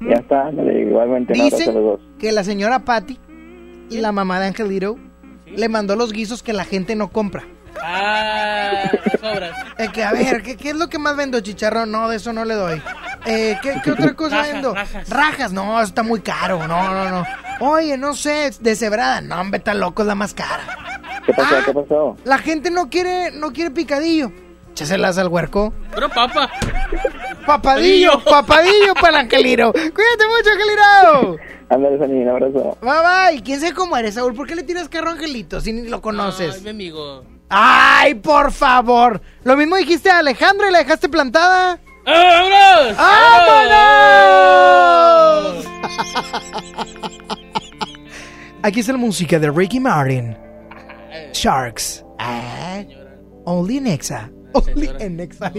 Ya 0.00 0.16
está, 0.16 0.50
igualmente 0.50 1.34
no, 1.36 1.44
a 1.44 1.48
los 1.48 1.50
dos. 1.50 2.00
Dicen 2.00 2.18
que 2.18 2.32
la 2.32 2.44
señora 2.44 2.80
Patty 2.80 3.18
y 3.90 3.98
la 3.98 4.12
mamá 4.12 4.38
de 4.40 4.46
Angelito 4.46 4.96
le 5.46 5.68
mandó 5.68 5.96
los 5.96 6.12
guisos 6.12 6.42
que 6.42 6.52
la 6.52 6.64
gente 6.64 6.94
no 6.94 7.08
compra. 7.08 7.44
Ah, 7.82 8.90
sobras. 9.20 9.52
Eh, 9.78 9.88
que 9.92 10.02
a 10.02 10.10
ver, 10.12 10.42
¿qué, 10.42 10.56
qué 10.56 10.70
es 10.70 10.76
lo 10.76 10.88
que 10.88 10.98
más 10.98 11.16
vendo? 11.16 11.38
Chicharrón, 11.38 11.92
no, 11.92 12.08
de 12.08 12.16
eso 12.16 12.32
no 12.32 12.44
le 12.44 12.54
doy. 12.54 12.82
Eh, 13.26 13.56
¿qué, 13.62 13.74
qué 13.84 13.92
otra 13.92 14.14
cosa 14.14 14.38
Rajas, 14.38 14.52
vendo? 14.52 14.74
rajas. 15.08 15.52
no, 15.52 15.78
eso 15.78 15.88
está 15.88 16.02
muy 16.02 16.20
caro, 16.20 16.66
no, 16.66 16.92
no, 16.92 17.08
no. 17.08 17.24
Oye, 17.60 17.96
no 17.96 18.14
sé, 18.14 18.50
deshebrada, 18.60 19.20
no, 19.20 19.40
hombre, 19.40 19.58
está 19.58 19.74
loco, 19.74 20.02
es 20.02 20.08
la 20.08 20.16
más 20.16 20.34
cara. 20.34 20.62
¿Qué 21.24 21.32
pasó? 21.32 21.54
¿Qué 21.64 21.72
pasó? 21.72 22.16
La 22.24 22.38
gente 22.38 22.70
no 22.72 22.90
quiere, 22.90 23.30
no 23.30 23.52
quiere 23.52 23.70
picadillo. 23.70 24.32
Échaselas 24.72 25.16
al 25.18 25.28
huerco. 25.28 25.72
Pero 25.94 26.08
papa. 26.08 26.50
Papadillo, 27.48 28.22
papadillo 28.24 28.92
para 28.94 29.08
el 29.08 29.16
Angelito. 29.24 29.72
Cuídate 29.72 30.26
mucho, 30.28 30.50
Angelito. 30.52 31.38
Ándale, 31.70 31.96
Sony, 31.98 32.22
un 32.22 32.28
abrazo. 32.28 32.76
Bye 32.82 33.32
bye. 33.32 33.42
¿Quién 33.42 33.58
sé 33.60 33.72
cómo 33.72 33.96
eres, 33.96 34.14
Saúl? 34.16 34.34
¿Por 34.34 34.46
qué 34.46 34.54
le 34.54 34.62
tiras 34.64 34.88
carro 34.90 35.08
a 35.08 35.12
Angelito 35.12 35.58
si 35.62 35.72
ni 35.72 35.88
lo 35.88 35.96
Ay, 35.96 36.02
conoces? 36.02 36.62
mi 36.62 36.68
amigo. 36.70 37.24
Ay, 37.48 38.14
por 38.16 38.52
favor. 38.52 39.22
Lo 39.44 39.56
mismo 39.56 39.76
dijiste 39.76 40.10
a 40.10 40.18
Alejandra 40.18 40.68
y 40.68 40.72
la 40.72 40.78
dejaste 40.80 41.08
plantada. 41.08 41.78
¡Vámonos! 42.04 42.96
¡Vámonos! 45.48 45.64
Aquí 48.62 48.80
está 48.80 48.92
la 48.92 48.98
música 48.98 49.38
de 49.38 49.50
Ricky 49.50 49.80
Martin. 49.80 50.36
Sharks. 51.32 52.04
Ah, 52.18 52.82
Only 53.46 53.78
in 53.78 53.86
Exa. 53.86 54.30
Only 54.52 54.90
in 55.00 55.20
Exa. 55.20 55.52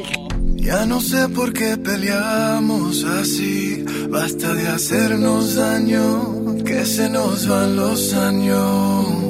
Ya 0.55 0.85
no 0.85 0.99
sé 1.01 1.29
por 1.29 1.53
qué 1.53 1.77
peleamos 1.77 3.03
así. 3.03 3.85
Basta 4.09 4.53
de 4.53 4.67
hacernos 4.67 5.55
daño, 5.55 6.63
que 6.65 6.85
se 6.85 7.09
nos 7.09 7.47
van 7.47 7.75
los 7.75 8.13
años. 8.13 9.29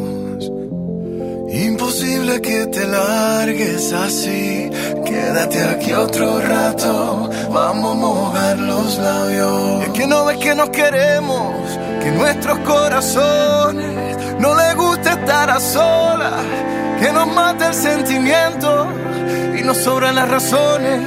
Imposible 1.51 2.41
que 2.41 2.67
te 2.67 2.87
largues 2.87 3.91
así. 3.91 4.69
Quédate 5.05 5.63
aquí 5.63 5.93
otro 5.93 6.39
rato. 6.39 7.29
Vamos 7.51 7.91
a 7.91 7.99
mojar 7.99 8.59
los 8.59 8.97
labios. 8.99 9.83
Es 9.83 9.89
que 9.89 10.07
no 10.07 10.25
ves 10.25 10.37
que 10.37 10.55
nos 10.55 10.69
queremos, 10.69 11.53
que 12.03 12.11
nuestros 12.11 12.59
corazones 12.59 14.17
no 14.39 14.55
les 14.55 14.75
gusta 15.19 15.31
estar 15.33 15.49
a 15.49 15.59
solas. 15.59 16.45
Que 16.99 17.11
nos 17.11 17.27
mata 17.27 17.67
el 17.67 17.73
sentimiento 17.73 18.87
y 19.57 19.61
nos 19.61 19.77
sobran 19.77 20.15
las 20.15 20.29
razones. 20.29 21.01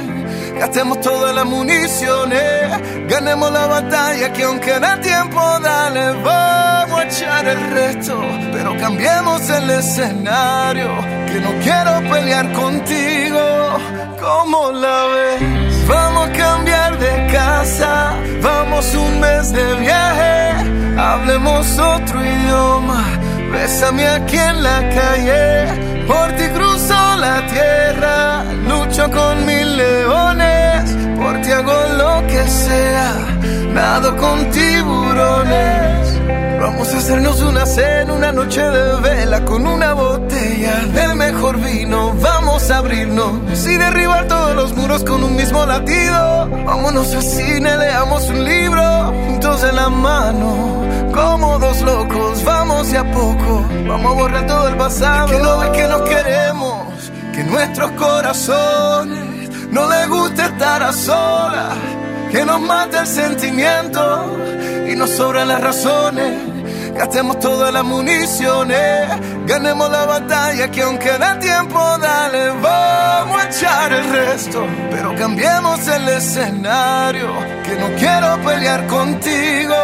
Gastemos 0.59 1.01
todas 1.01 1.33
las 1.33 1.45
municiones, 1.45 3.09
ganemos 3.09 3.51
la 3.51 3.65
batalla 3.65 4.31
que 4.31 4.43
aunque 4.43 4.79
da 4.79 4.99
tiempo, 5.01 5.41
dale, 5.61 6.11
vamos 6.23 6.99
a 6.99 7.03
echar 7.05 7.47
el 7.47 7.71
resto, 7.71 8.21
pero 8.53 8.77
cambiemos 8.77 9.49
el 9.49 9.69
escenario, 9.71 10.89
que 11.27 11.41
no 11.41 11.49
quiero 11.63 12.07
pelear 12.07 12.51
contigo, 12.53 13.79
¿cómo 14.19 14.71
la 14.71 15.05
ves? 15.07 15.87
Vamos 15.87 16.29
a 16.29 16.33
cambiar 16.33 16.99
de 16.99 17.33
casa, 17.33 18.13
vamos 18.41 18.93
un 18.93 19.19
mes 19.19 19.51
de 19.51 19.73
viaje, 19.75 20.99
hablemos 20.99 21.79
otro 21.79 22.23
idioma, 22.23 23.03
bésame 23.53 24.07
aquí 24.07 24.37
en 24.37 24.63
la 24.63 24.79
calle, 24.97 26.05
por 26.07 26.27
ti 26.37 26.45
cruzo 26.55 26.99
la 27.25 27.37
tierra, 27.47 28.43
lucho 28.67 29.09
con 29.11 29.45
mil 29.45 29.77
leones, 29.77 30.81
por 31.21 31.39
ti 31.41 31.51
hago 31.51 31.77
lo 32.01 32.27
que 32.27 32.43
sea, 32.47 33.11
nado 33.73 34.17
con 34.17 34.49
tiburones. 34.51 36.19
Vamos 36.59 36.93
a 36.93 36.97
hacernos 36.97 37.41
una 37.41 37.65
cena, 37.65 38.13
una 38.13 38.31
noche 38.31 38.61
de 38.61 39.01
vela 39.01 39.43
con 39.45 39.67
una 39.67 39.93
botella 39.93 40.75
del 40.93 41.15
mejor 41.15 41.57
vino. 41.59 42.13
Vamos 42.21 42.42
abrirnos 42.71 43.65
y 43.65 43.77
derribar 43.77 44.27
todos 44.27 44.55
los 44.55 44.75
muros 44.75 45.03
con 45.03 45.23
un 45.23 45.35
mismo 45.35 45.65
latido. 45.65 46.49
Vámonos 46.65 47.13
al 47.13 47.23
cine, 47.23 47.77
leamos 47.77 48.27
un 48.29 48.43
libro 48.43 49.13
juntos 49.27 49.63
en 49.63 49.75
la 49.75 49.89
mano. 49.89 50.83
Como 51.13 51.59
dos 51.59 51.81
locos, 51.81 52.43
vamos 52.43 52.91
de 52.91 52.97
a 52.97 53.11
poco. 53.11 53.65
Vamos 53.87 54.11
a 54.11 54.15
borrar 54.15 54.47
todo 54.47 54.67
el 54.67 54.77
pasado. 54.77 55.27
que 55.27 55.39
no 55.39 55.59
ves 55.59 55.69
que 55.69 55.87
nos 55.87 56.01
queremos, 56.03 57.11
que 57.33 57.43
nuestros 57.43 57.91
corazones 57.91 59.49
no 59.71 59.89
les 59.89 60.07
gusta 60.09 60.45
estar 60.45 60.83
a 60.83 60.93
solas. 60.93 61.77
Que 62.31 62.45
nos 62.45 62.61
mata 62.61 63.01
el 63.01 63.07
sentimiento 63.07 64.37
y 64.89 64.95
nos 64.95 65.09
sobran 65.11 65.47
las 65.47 65.61
razones. 65.61 66.52
Gastemos 66.95 67.39
todas 67.39 67.73
las 67.73 67.83
municiones, 67.83 69.09
ganemos 69.45 69.89
la 69.89 70.05
batalla 70.05 70.69
que 70.69 70.81
aunque 70.81 71.17
da 71.17 71.39
tiempo, 71.39 71.79
dale, 71.99 72.49
vamos 72.61 73.41
a 73.41 73.49
echar 73.49 73.91
el 73.91 74.09
resto. 74.09 74.65
Pero 74.91 75.15
cambiemos 75.15 75.87
el 75.87 76.07
escenario, 76.09 77.29
que 77.63 77.75
no 77.75 77.87
quiero 77.97 78.41
pelear 78.43 78.87
contigo. 78.87 79.75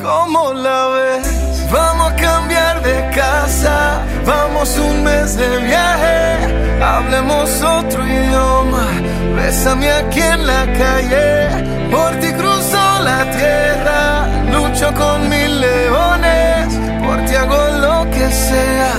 ¿Cómo 0.00 0.52
la 0.54 0.86
ves? 0.88 1.48
Vamos 1.70 2.12
a 2.12 2.16
cambiar 2.16 2.82
de 2.82 3.10
casa, 3.14 4.00
vamos 4.24 4.78
un 4.78 5.04
mes 5.04 5.36
de 5.36 5.58
viaje, 5.58 6.82
hablemos 6.82 7.62
otro 7.62 8.06
idioma, 8.06 8.86
bésame 9.36 9.92
aquí 9.92 10.20
en 10.20 10.46
la 10.46 10.64
calle, 10.64 11.90
por 11.90 12.16
ti 12.20 12.32
cruzo 12.32 13.00
la 13.02 13.30
tierra, 13.32 14.28
lucho 14.50 14.94
con 14.94 15.28
mil 15.28 15.60
leones, 15.60 16.17
sea, 18.30 18.92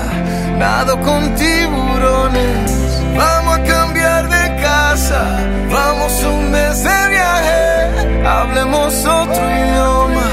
nado 0.58 1.00
con 1.02 1.36
tiburones, 1.36 2.72
vamos 3.16 3.60
a 3.60 3.64
cambiar 3.64 4.30
de 4.30 4.62
casa, 4.62 5.24
vamos 5.72 6.12
un 6.24 6.52
mes 6.52 6.84
de 6.84 7.10
viaje, 7.10 8.28
hablemos 8.28 9.06
otro 9.06 9.44
idioma. 9.50 10.28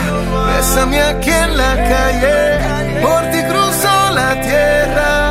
Bésame 0.49 1.01
aquí 1.03 1.31
en 1.31 1.57
la 1.57 1.75
calle, 1.93 3.01
por 3.03 3.23
ti 3.31 3.43
cruzo 3.43 4.11
la 4.13 4.41
tierra, 4.41 5.26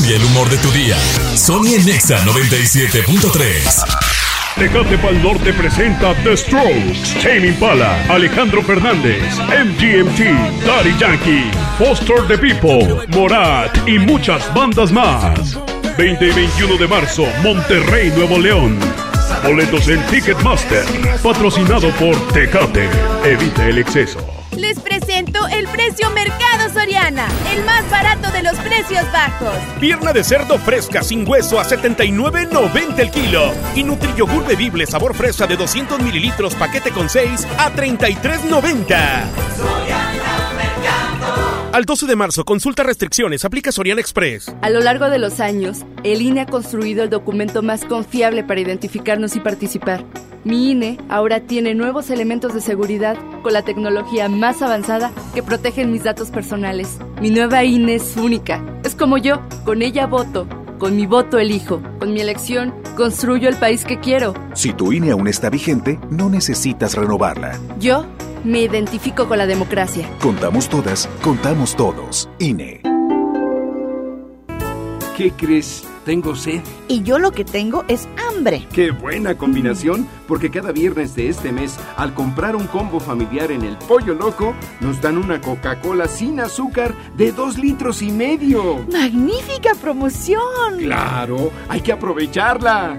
cambia 0.00 0.16
el 0.16 0.24
humor 0.24 0.48
de 0.48 0.56
tu 0.58 0.70
día. 0.72 0.96
Sony 1.36 1.74
en 1.76 1.84
Nexa 1.84 2.24
97.3. 2.24 3.84
Tecate 4.56 4.98
Pal 4.98 5.22
Norte 5.22 5.52
presenta 5.52 6.14
The 6.22 6.36
Strokes, 6.36 7.14
Tame 7.22 7.48
Impala, 7.48 8.02
Alejandro 8.08 8.62
Fernández, 8.62 9.22
MGMT, 9.38 10.64
Daddy 10.64 10.96
Yankee, 10.98 11.50
Foster 11.78 12.26
the 12.28 12.38
People, 12.38 13.06
Morat 13.08 13.76
y 13.88 13.98
muchas 13.98 14.52
bandas 14.54 14.92
más. 14.92 15.58
20 15.96 16.28
y 16.28 16.32
21 16.32 16.76
de 16.76 16.88
marzo, 16.88 17.26
Monterrey, 17.42 18.10
Nuevo 18.10 18.38
León. 18.38 18.78
Boletos 19.44 19.88
en 19.88 20.04
Ticketmaster, 20.06 20.84
patrocinado 21.22 21.90
por 21.96 22.16
Tecate. 22.32 22.88
Evita 23.24 23.66
el 23.66 23.78
exceso. 23.78 24.39
Les 24.56 24.78
presento 24.80 25.46
el 25.48 25.66
precio 25.68 26.10
Mercado 26.10 26.70
Soriana, 26.72 27.28
el 27.52 27.64
más 27.64 27.88
barato 27.88 28.30
de 28.32 28.42
los 28.42 28.56
precios 28.56 29.04
bajos. 29.12 29.54
Pierna 29.78 30.12
de 30.12 30.24
cerdo 30.24 30.58
fresca 30.58 31.02
sin 31.02 31.28
hueso 31.28 31.60
a 31.60 31.64
79.90 31.64 32.98
el 32.98 33.10
kilo. 33.10 33.52
Y 33.74 33.84
Nutriyogur 33.84 34.46
bebible 34.46 34.86
sabor 34.86 35.14
fresa 35.14 35.46
de 35.46 35.56
200 35.56 36.00
mililitros 36.00 36.54
paquete 36.56 36.90
con 36.90 37.08
6 37.08 37.46
a 37.58 37.72
33.90. 37.72 40.09
Al 41.72 41.84
12 41.84 42.06
de 42.06 42.16
marzo, 42.16 42.44
consulta 42.44 42.82
restricciones, 42.82 43.44
aplica 43.44 43.70
Soriana 43.70 44.00
Express. 44.00 44.52
A 44.60 44.70
lo 44.70 44.80
largo 44.80 45.08
de 45.08 45.20
los 45.20 45.38
años, 45.38 45.84
el 46.02 46.20
INE 46.20 46.40
ha 46.40 46.46
construido 46.46 47.04
el 47.04 47.10
documento 47.10 47.62
más 47.62 47.84
confiable 47.84 48.42
para 48.42 48.58
identificarnos 48.58 49.36
y 49.36 49.40
participar. 49.40 50.04
Mi 50.42 50.72
INE 50.72 50.98
ahora 51.08 51.38
tiene 51.38 51.74
nuevos 51.76 52.10
elementos 52.10 52.54
de 52.54 52.60
seguridad 52.60 53.16
con 53.44 53.52
la 53.52 53.62
tecnología 53.62 54.28
más 54.28 54.62
avanzada 54.62 55.12
que 55.32 55.44
protegen 55.44 55.92
mis 55.92 56.02
datos 56.02 56.32
personales. 56.32 56.98
Mi 57.20 57.30
nueva 57.30 57.62
INE 57.62 57.94
es 57.94 58.16
única. 58.16 58.64
Es 58.82 58.96
como 58.96 59.16
yo, 59.16 59.40
con 59.64 59.82
ella 59.82 60.08
voto. 60.08 60.48
Con 60.80 60.96
mi 60.96 61.04
voto 61.04 61.38
elijo. 61.38 61.82
Con 61.98 62.14
mi 62.14 62.22
elección 62.22 62.72
construyo 62.96 63.50
el 63.50 63.56
país 63.56 63.84
que 63.84 64.00
quiero. 64.00 64.32
Si 64.54 64.72
tu 64.72 64.92
INE 64.92 65.10
aún 65.10 65.28
está 65.28 65.50
vigente, 65.50 66.00
no 66.10 66.30
necesitas 66.30 66.96
renovarla. 66.96 67.60
Yo 67.78 68.06
me 68.44 68.62
identifico 68.62 69.28
con 69.28 69.36
la 69.36 69.46
democracia. 69.46 70.08
Contamos 70.22 70.70
todas, 70.70 71.06
contamos 71.22 71.76
todos. 71.76 72.30
INE. 72.38 72.80
¿Qué 75.18 75.30
crees? 75.32 75.84
Tengo 76.04 76.34
sed. 76.34 76.62
Y 76.88 77.02
yo 77.02 77.18
lo 77.18 77.30
que 77.30 77.44
tengo 77.44 77.84
es 77.88 78.08
hambre. 78.28 78.66
Qué 78.72 78.90
buena 78.90 79.36
combinación, 79.36 80.08
porque 80.26 80.50
cada 80.50 80.72
viernes 80.72 81.14
de 81.14 81.28
este 81.28 81.52
mes, 81.52 81.78
al 81.96 82.14
comprar 82.14 82.56
un 82.56 82.66
combo 82.66 83.00
familiar 83.00 83.50
en 83.50 83.62
el 83.62 83.76
Pollo 83.76 84.14
Loco, 84.14 84.54
nos 84.80 85.00
dan 85.00 85.18
una 85.18 85.40
Coca-Cola 85.40 86.08
sin 86.08 86.40
azúcar 86.40 86.94
de 87.16 87.32
dos 87.32 87.58
litros 87.58 88.02
y 88.02 88.10
medio. 88.10 88.84
¡Magnífica 88.90 89.74
promoción! 89.80 90.78
Claro, 90.78 91.52
hay 91.68 91.80
que 91.80 91.92
aprovecharla. 91.92 92.96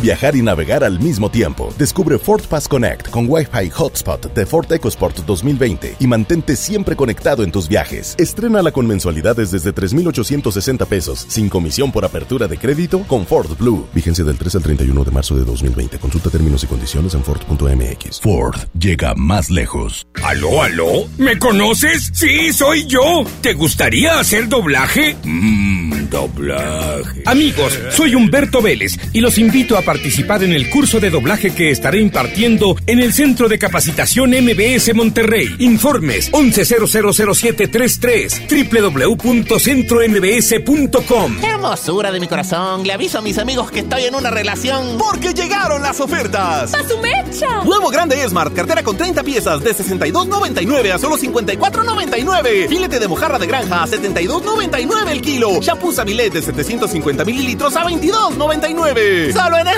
Viajar 0.00 0.36
y 0.36 0.42
navegar 0.42 0.84
al 0.84 1.00
mismo 1.00 1.28
tiempo. 1.28 1.74
Descubre 1.76 2.18
Ford 2.18 2.42
Pass 2.48 2.68
Connect 2.68 3.10
con 3.10 3.26
Wi-Fi 3.28 3.68
Hotspot 3.70 4.32
de 4.32 4.46
Ford 4.46 4.70
EcoSport 4.70 5.24
2020 5.26 5.96
y 5.98 6.06
mantente 6.06 6.54
siempre 6.54 6.94
conectado 6.94 7.42
en 7.42 7.50
tus 7.50 7.68
viajes. 7.68 8.14
Estrénala 8.16 8.70
con 8.70 8.86
mensualidades 8.86 9.50
desde 9.50 9.72
3,860 9.72 10.86
pesos, 10.86 11.26
sin 11.28 11.48
comisión 11.48 11.90
por 11.90 12.04
apertura 12.04 12.46
de 12.46 12.58
crédito 12.58 13.00
con 13.08 13.26
Ford 13.26 13.58
Blue. 13.58 13.88
Vigencia 13.92 14.24
del 14.24 14.38
3 14.38 14.54
al 14.56 14.62
31 14.62 15.04
de 15.04 15.10
marzo 15.10 15.34
de 15.34 15.44
2020. 15.44 15.98
Consulta 15.98 16.30
términos 16.30 16.62
y 16.62 16.68
condiciones 16.68 17.14
en 17.14 17.24
Ford.mx. 17.24 18.20
Ford 18.20 18.56
llega 18.78 19.14
más 19.16 19.50
lejos. 19.50 20.06
¿Aló, 20.22 20.62
aló? 20.62 21.08
¿Me 21.18 21.38
conoces? 21.40 22.10
Sí, 22.12 22.52
soy 22.52 22.86
yo. 22.86 23.24
¿Te 23.40 23.54
gustaría 23.54 24.20
hacer 24.20 24.48
doblaje? 24.48 25.16
Mmm, 25.24 26.08
doblaje. 26.08 27.22
Amigos, 27.26 27.76
soy 27.90 28.14
Humberto 28.14 28.62
Vélez 28.62 28.96
y 29.12 29.20
los 29.20 29.38
invito 29.38 29.76
a 29.76 29.87
participar 29.88 30.44
en 30.44 30.52
el 30.52 30.68
curso 30.68 31.00
de 31.00 31.08
doblaje 31.08 31.54
que 31.54 31.70
estaré 31.70 31.98
impartiendo 31.98 32.76
en 32.86 32.98
el 32.98 33.14
Centro 33.14 33.48
de 33.48 33.58
Capacitación 33.58 34.32
MBS 34.32 34.94
Monterrey. 34.94 35.56
Informes 35.60 36.30
11000733 36.30 38.76
www.centrombs.com. 39.16 41.42
Hermosura 41.42 42.12
de 42.12 42.20
mi 42.20 42.28
corazón, 42.28 42.86
le 42.86 42.92
aviso 42.92 43.16
a 43.16 43.22
mis 43.22 43.38
amigos 43.38 43.70
que 43.70 43.78
estoy 43.78 44.04
en 44.04 44.14
una 44.14 44.30
relación. 44.30 44.98
Porque 44.98 45.32
llegaron 45.32 45.80
las 45.80 45.98
ofertas. 46.00 46.74
¡A 46.74 46.86
su 46.86 46.98
mecha! 46.98 47.64
Nuevo 47.64 47.88
grande 47.88 48.22
Smart, 48.28 48.52
cartera 48.52 48.82
con 48.82 48.94
30 48.94 49.22
piezas 49.22 49.64
de 49.64 49.74
62.99 49.74 50.92
a 50.92 50.98
solo 50.98 51.16
54.99. 51.16 52.68
Filete 52.68 52.98
de 52.98 53.08
mojarra 53.08 53.38
de 53.38 53.46
granja 53.46 53.84
a 53.84 53.86
72.99 53.86 55.08
el 55.08 55.22
kilo. 55.22 55.62
Shampoo 55.62 55.92
Sabilet 55.92 56.34
de 56.34 56.42
750 56.42 57.24
mililitros 57.24 57.74
a 57.74 57.84
22.99. 57.84 59.32
Solo 59.32 59.56
en 59.56 59.77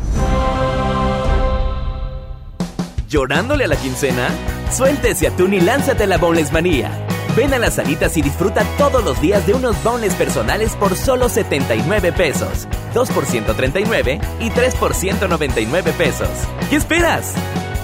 ¿Llorándole 3.11 3.65
a 3.65 3.67
la 3.67 3.75
quincena? 3.75 4.29
Suéltese 4.71 5.27
atún 5.27 5.53
y 5.53 5.59
lánzate 5.59 6.05
a 6.05 6.07
la 6.07 6.17
Boneless 6.17 6.53
Manía. 6.53 7.05
Ven 7.35 7.53
a 7.53 7.59
las 7.59 7.73
salitas 7.73 8.15
y 8.15 8.21
disfruta 8.21 8.63
todos 8.77 9.03
los 9.03 9.19
días 9.19 9.45
de 9.45 9.53
unos 9.53 9.83
boneless 9.83 10.13
personales 10.13 10.77
por 10.77 10.95
solo 10.95 11.27
79 11.27 12.13
pesos. 12.13 12.69
2 12.93 13.09
por 13.09 13.25
139 13.25 14.21
y 14.39 14.49
3 14.49 14.75
por 14.75 14.93
199 14.93 15.91
pesos. 15.97 16.29
¿Qué 16.69 16.77
esperas? 16.77 17.33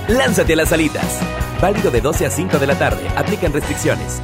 Lánzate 0.07 0.53
a 0.53 0.55
las 0.55 0.69
salitas. 0.69 1.19
Válido 1.61 1.91
de 1.91 1.99
12 1.99 2.25
a 2.25 2.31
5 2.31 2.57
de 2.57 2.67
la 2.67 2.79
tarde. 2.79 3.05
Aplican 3.17 3.51
restricciones. 3.51 4.21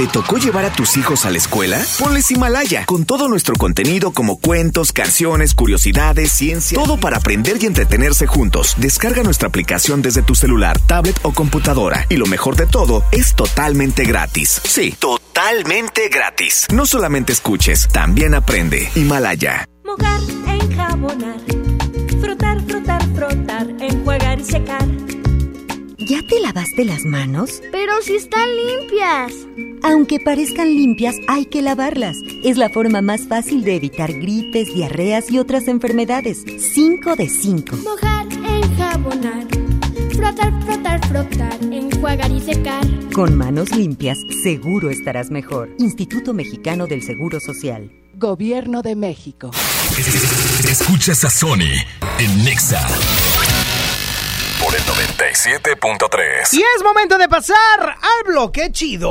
¿Te 0.00 0.06
tocó 0.06 0.38
llevar 0.38 0.64
a 0.64 0.72
tus 0.72 0.96
hijos 0.96 1.26
a 1.26 1.30
la 1.30 1.36
escuela? 1.36 1.78
Ponles 1.98 2.30
Himalaya, 2.30 2.86
con 2.86 3.04
todo 3.04 3.28
nuestro 3.28 3.54
contenido 3.56 4.12
como 4.12 4.40
cuentos, 4.40 4.92
canciones, 4.92 5.52
curiosidades, 5.52 6.32
ciencia, 6.32 6.78
todo 6.78 6.96
para 6.96 7.18
aprender 7.18 7.58
y 7.60 7.66
entretenerse 7.66 8.26
juntos. 8.26 8.76
Descarga 8.78 9.22
nuestra 9.22 9.48
aplicación 9.48 10.00
desde 10.00 10.22
tu 10.22 10.34
celular, 10.34 10.80
tablet 10.86 11.20
o 11.20 11.34
computadora. 11.34 12.06
Y 12.08 12.16
lo 12.16 12.24
mejor 12.24 12.56
de 12.56 12.64
todo, 12.64 13.04
es 13.12 13.34
totalmente 13.34 14.04
gratis. 14.04 14.62
Sí, 14.64 14.96
totalmente 14.98 16.08
gratis. 16.08 16.66
No 16.72 16.86
solamente 16.86 17.34
escuches, 17.34 17.86
también 17.92 18.34
aprende. 18.34 18.88
Himalaya. 18.94 19.66
Mojar, 19.84 20.20
enjabonar, 20.46 21.40
frotar, 22.22 22.58
frotar, 22.66 23.02
frotar, 23.14 23.66
enjuagar 23.78 24.40
y 24.40 24.44
secar. 24.44 25.19
¿Ya 26.10 26.24
te 26.24 26.40
lavaste 26.40 26.84
las 26.84 27.04
manos? 27.04 27.62
Pero 27.70 27.92
si 28.02 28.16
están 28.16 28.48
limpias. 28.56 29.32
Aunque 29.84 30.18
parezcan 30.18 30.66
limpias, 30.66 31.14
hay 31.28 31.44
que 31.44 31.62
lavarlas. 31.62 32.16
Es 32.42 32.56
la 32.56 32.68
forma 32.68 33.00
más 33.00 33.28
fácil 33.28 33.62
de 33.62 33.76
evitar 33.76 34.12
gripes, 34.14 34.74
diarreas 34.74 35.30
y 35.30 35.38
otras 35.38 35.68
enfermedades. 35.68 36.44
5 36.74 37.14
de 37.14 37.28
5. 37.28 37.76
Mojar, 37.84 38.26
enjabonar, 38.44 39.46
frotar, 40.12 40.64
frotar, 40.64 41.06
frotar, 41.06 41.56
enjuagar 41.70 42.32
y 42.32 42.40
secar. 42.40 42.84
Con 43.14 43.38
manos 43.38 43.70
limpias, 43.70 44.18
seguro 44.42 44.90
estarás 44.90 45.30
mejor. 45.30 45.70
Instituto 45.78 46.34
Mexicano 46.34 46.88
del 46.88 47.04
Seguro 47.04 47.38
Social. 47.38 47.88
Gobierno 48.16 48.82
de 48.82 48.96
México. 48.96 49.52
Escuchas 50.68 51.24
a 51.24 51.30
Sony 51.30 51.70
en 52.18 52.44
Nexa 52.44 52.84
97.3. 55.40 56.52
Y 56.52 56.58
es 56.58 56.84
momento 56.84 57.16
de 57.16 57.26
pasar 57.26 57.56
al 57.80 58.24
bloque 58.26 58.70
chido. 58.72 59.08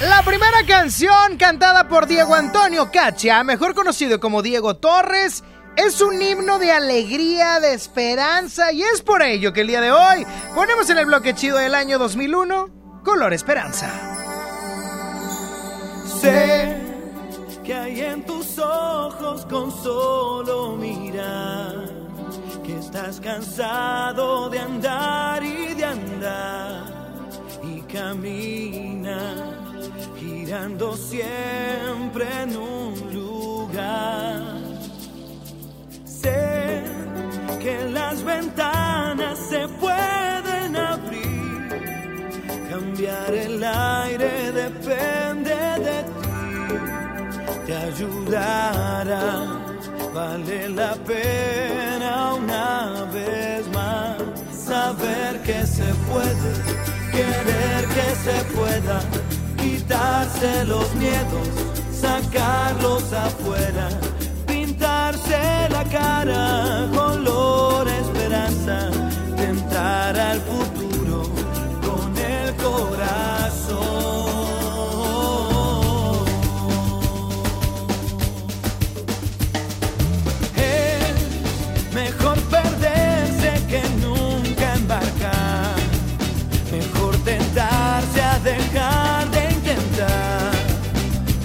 La 0.00 0.22
primera 0.22 0.64
canción 0.68 1.36
cantada 1.36 1.88
por 1.88 2.06
Diego 2.06 2.36
Antonio 2.36 2.92
Cacha, 2.92 3.42
mejor 3.42 3.74
conocido 3.74 4.20
como 4.20 4.40
Diego 4.40 4.76
Torres, 4.76 5.42
es 5.76 6.00
un 6.00 6.22
himno 6.22 6.60
de 6.60 6.70
alegría, 6.70 7.58
de 7.58 7.72
esperanza 7.72 8.70
y 8.70 8.84
es 8.84 9.02
por 9.02 9.22
ello 9.22 9.52
que 9.52 9.62
el 9.62 9.66
día 9.66 9.80
de 9.80 9.90
hoy 9.90 10.24
ponemos 10.54 10.88
en 10.90 10.98
el 10.98 11.06
bloque 11.06 11.34
chido 11.34 11.58
del 11.58 11.74
año 11.74 11.98
2001 11.98 13.02
Color 13.04 13.32
Esperanza. 13.32 13.90
Sé 16.20 16.78
que 17.64 17.74
hay 17.74 18.00
en 18.00 18.24
tus 18.24 18.58
ojos 18.58 19.44
con 19.46 19.72
solo 19.82 20.76
mirar 20.76 21.93
que 22.64 22.78
estás 22.78 23.20
cansado 23.20 24.48
de 24.48 24.58
andar 24.58 25.42
y 25.44 25.74
de 25.74 25.84
andar 25.84 26.84
y 27.62 27.80
camina 27.82 29.34
girando 30.18 30.96
siempre 30.96 32.24
en 32.42 32.56
un 32.56 32.94
lugar. 33.12 34.42
Sé 36.06 36.82
que 37.60 37.84
las 37.92 38.22
ventanas 38.24 39.38
se 39.38 39.68
pueden 39.68 40.76
abrir, 40.76 41.68
cambiar 42.70 43.34
el 43.34 43.62
aire 43.62 44.52
depende 44.52 45.54
de 45.86 46.02
ti, 46.02 47.66
te 47.66 47.76
ayudará 47.76 49.73
vale 50.14 50.68
la 50.68 50.94
pena 50.94 52.34
una 52.34 53.04
vez 53.12 53.66
más 53.74 54.16
saber 54.52 55.42
que 55.42 55.66
se 55.66 55.88
puede, 56.08 56.52
querer 57.10 57.84
que 57.96 58.08
se 58.24 58.44
pueda, 58.54 59.00
quitarse 59.56 60.64
los 60.66 60.94
miedos, 60.94 61.48
sacarlos 61.92 63.12
afuera, 63.12 63.88
pintarse 64.46 65.68
la 65.70 65.84
cara 65.84 66.88
color 66.94 67.63
esperanza, 67.63 67.63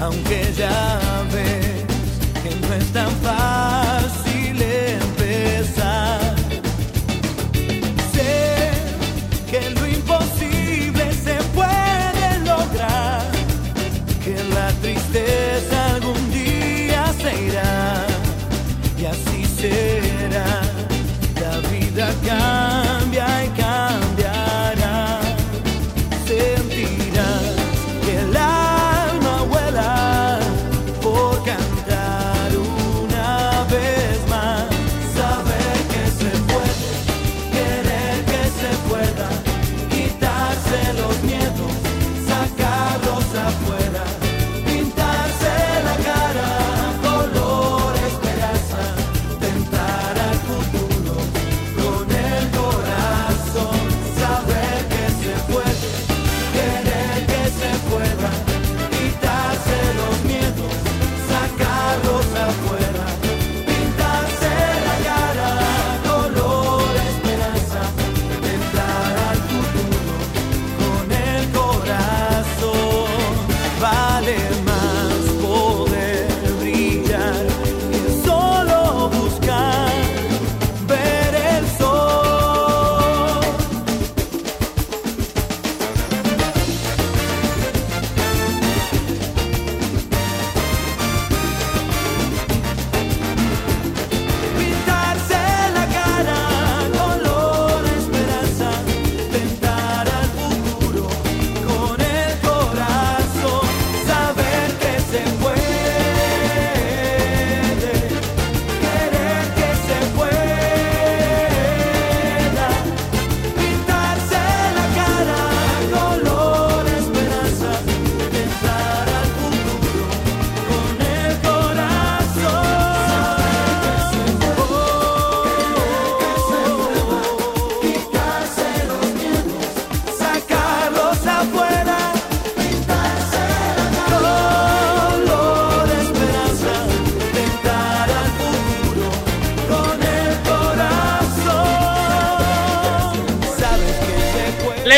Aunque 0.01 0.53
ya 0.57 1.08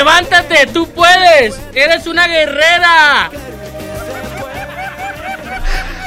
Levántate, 0.02 0.66
tú 0.74 0.88
puedes. 0.90 1.56
Eres 1.76 2.08
una 2.08 2.28
guerrera. 2.28 3.30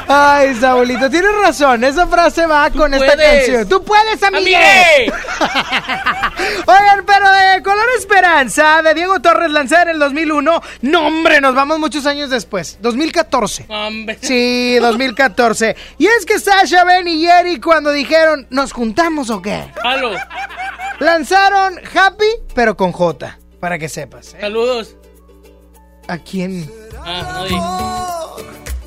Ay, 0.08 0.52
Saulito, 0.56 1.08
tienes 1.08 1.30
razón. 1.40 1.84
Esa 1.84 2.08
frase 2.08 2.44
va 2.44 2.68
con 2.70 2.92
esta 2.92 3.14
puedes. 3.14 3.44
canción. 3.46 3.68
¡Tú 3.68 3.84
puedes, 3.84 4.20
amigue! 4.20 4.56
¡Amigue! 4.56 5.12
Oigan, 6.66 7.04
pero 7.06 7.30
de 7.30 7.62
Color 7.62 7.86
Esperanza, 7.96 8.82
de 8.82 8.94
Diego 8.94 9.20
Torres, 9.20 9.52
lanzada 9.52 9.82
en 9.82 9.88
el 9.90 9.98
2001. 10.00 10.60
No, 10.82 11.06
hombre, 11.06 11.40
nos 11.40 11.54
vamos 11.54 11.78
muchos 11.78 12.04
años 12.04 12.30
después. 12.30 12.78
2014. 12.80 13.66
Hombre. 13.68 14.18
Sí, 14.20 14.76
2014. 14.80 15.76
Y 15.98 16.06
es 16.08 16.26
que 16.26 16.40
Sasha, 16.40 16.82
Ben 16.82 17.06
y 17.06 17.24
Jerry, 17.24 17.60
cuando 17.60 17.92
dijeron, 17.92 18.48
¿nos 18.50 18.72
juntamos 18.72 19.30
o 19.30 19.40
qué? 19.40 19.70
Halo. 19.84 20.10
Lanzaron 20.98 21.78
Happy, 21.94 22.26
pero 22.56 22.76
con 22.76 22.90
J, 22.90 23.38
para 23.64 23.78
que 23.78 23.88
sepas. 23.88 24.34
¿eh? 24.34 24.40
Saludos. 24.42 24.94
¿A 26.06 26.18
quién? 26.18 26.70
Ah, 26.98 27.46
no. 27.50 28.36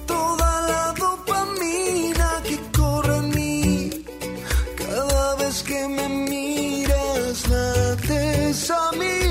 Toda 0.06 0.62
la 0.68 0.94
dopamina 0.94 2.44
que 2.44 2.60
corre 2.78 3.18
en 3.18 3.30
mí. 3.32 4.06
Cada 4.78 5.36
vez 5.38 5.64
que 5.64 5.88
me 5.88 6.08
miras, 6.08 7.50
lates 7.50 8.70
a 8.70 8.92
mi 8.92 9.27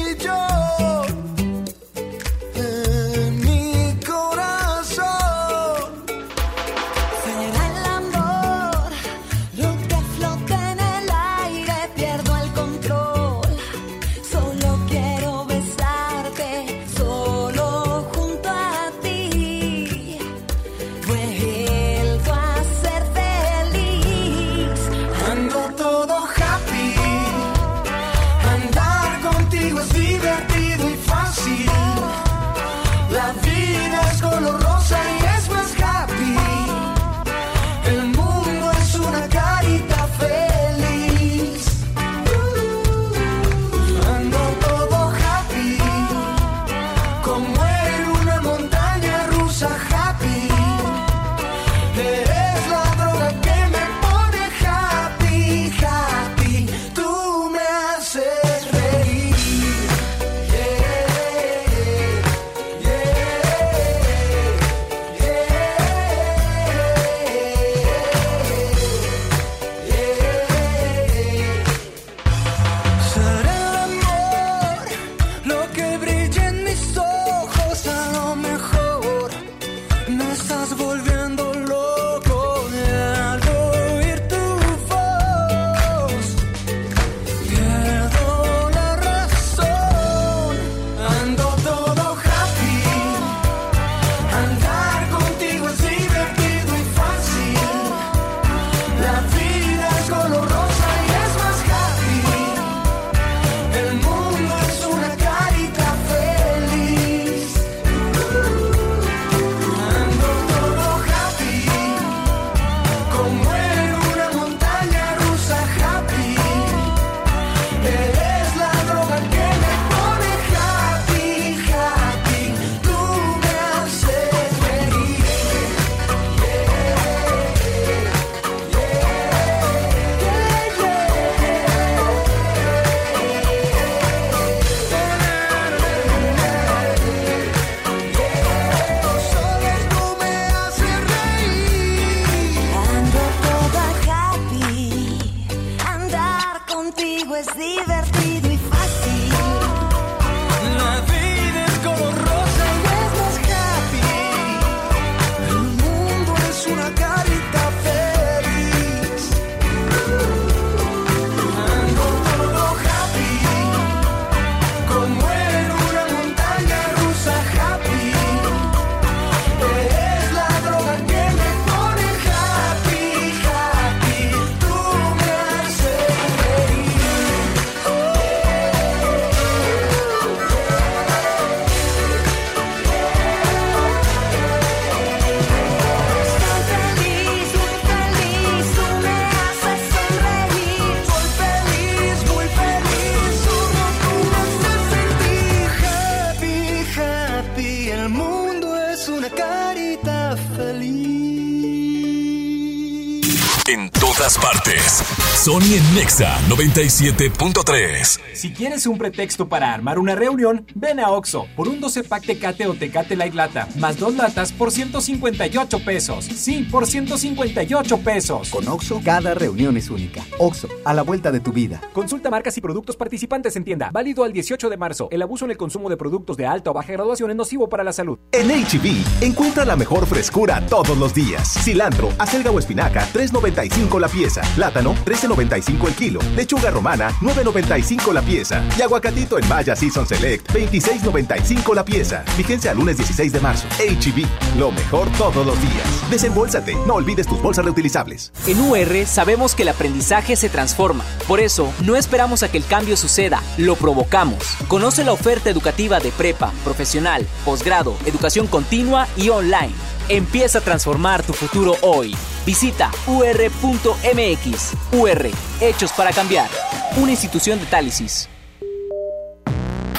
todas 204.86 205.02
partes. 205.02 205.15
Sony 205.46 205.76
en 205.76 205.94
Nexa 205.94 206.40
97.3. 206.48 208.20
Si 208.34 208.52
quieres 208.52 208.84
un 208.84 208.98
pretexto 208.98 209.48
para 209.48 209.72
armar 209.72 210.00
una 210.00 210.16
reunión, 210.16 210.66
ven 210.74 210.98
a 210.98 211.10
Oxo 211.10 211.46
por 211.54 211.68
un 211.68 211.80
12 211.80 212.02
pack 212.02 212.26
Tecate 212.26 212.66
o 212.66 212.74
Tecate 212.74 213.14
Light 213.14 213.32
Lata, 213.32 213.68
más 213.78 213.96
dos 213.96 214.16
latas 214.16 214.50
por 214.50 214.72
158 214.72 215.84
pesos. 215.84 216.24
Sí, 216.24 216.66
por 216.68 216.88
158 216.88 217.98
pesos. 217.98 218.50
Con 218.50 218.66
Oxo, 218.66 219.00
cada 219.04 219.34
reunión 219.34 219.76
es 219.76 219.88
única. 219.88 220.24
Oxo, 220.40 220.66
a 220.84 220.92
la 220.92 221.02
vuelta 221.02 221.30
de 221.30 221.38
tu 221.38 221.52
vida. 221.52 221.80
Consulta 221.92 222.28
marcas 222.28 222.58
y 222.58 222.60
productos 222.60 222.96
participantes 222.96 223.54
en 223.54 223.62
tienda. 223.62 223.90
Válido 223.92 224.24
al 224.24 224.32
18 224.32 224.68
de 224.68 224.76
marzo. 224.76 225.06
El 225.12 225.22
abuso 225.22 225.44
en 225.44 225.52
el 225.52 225.56
consumo 225.56 225.88
de 225.88 225.96
productos 225.96 226.36
de 226.36 226.46
alta 226.46 226.72
o 226.72 226.74
baja 226.74 226.90
graduación 226.90 227.30
es 227.30 227.36
nocivo 227.36 227.68
para 227.68 227.84
la 227.84 227.92
salud. 227.92 228.18
En 228.32 228.48
HB, 228.48 229.22
encuentra 229.22 229.64
la 229.64 229.76
mejor 229.76 230.06
frescura 230.06 230.66
todos 230.66 230.98
los 230.98 231.14
días. 231.14 231.54
Cilantro, 231.62 232.08
acelga 232.18 232.50
o 232.50 232.58
espinaca, 232.58 233.06
3.95 233.12 234.00
la 234.00 234.08
pieza. 234.08 234.42
Plátano, 234.56 234.96
13 235.04 235.35
13.95 235.36 235.88
el 235.88 235.94
kilo. 235.94 236.20
Lechuga 236.34 236.70
romana, 236.70 237.10
9.95 237.20 238.12
la 238.12 238.22
pieza. 238.22 238.62
Y 238.78 238.82
aguacatito 238.82 239.38
en 239.38 239.48
Maya 239.48 239.76
Season 239.76 240.06
Select, 240.06 240.50
26.95 240.52 241.74
la 241.74 241.84
pieza. 241.84 242.24
Vigencia 242.36 242.70
al 242.70 242.78
lunes 242.78 242.96
16 242.96 243.32
de 243.32 243.40
marzo. 243.40 243.66
HB, 243.78 244.58
lo 244.58 244.72
mejor 244.72 245.08
todos 245.12 245.46
los 245.46 245.60
días. 245.60 246.10
Desembolsate, 246.10 246.74
no 246.86 246.94
olvides 246.94 247.26
tus 247.26 247.40
bolsas 247.40 247.64
reutilizables. 247.64 248.32
En 248.46 248.60
UR 248.60 249.06
sabemos 249.06 249.54
que 249.54 249.62
el 249.62 249.68
aprendizaje 249.68 250.36
se 250.36 250.48
transforma. 250.48 251.04
Por 251.28 251.40
eso, 251.40 251.72
no 251.84 251.96
esperamos 251.96 252.42
a 252.42 252.50
que 252.50 252.58
el 252.58 252.66
cambio 252.66 252.96
suceda, 252.96 253.42
lo 253.58 253.76
provocamos. 253.76 254.38
Conoce 254.68 255.04
la 255.04 255.12
oferta 255.12 255.50
educativa 255.50 256.00
de 256.00 256.10
prepa, 256.10 256.52
profesional, 256.64 257.26
posgrado, 257.44 257.96
educación 258.06 258.46
continua 258.46 259.06
y 259.16 259.28
online. 259.28 259.74
Empieza 260.08 260.58
a 260.58 260.60
transformar 260.60 261.24
tu 261.24 261.32
futuro 261.32 261.74
hoy. 261.82 262.14
Visita 262.44 262.92
ur.mx. 263.08 264.74
UR, 264.92 265.30
Hechos 265.60 265.92
para 265.92 266.12
Cambiar. 266.12 266.48
Una 266.96 267.10
institución 267.10 267.58
de 267.58 267.66
Tálisis. 267.66 268.28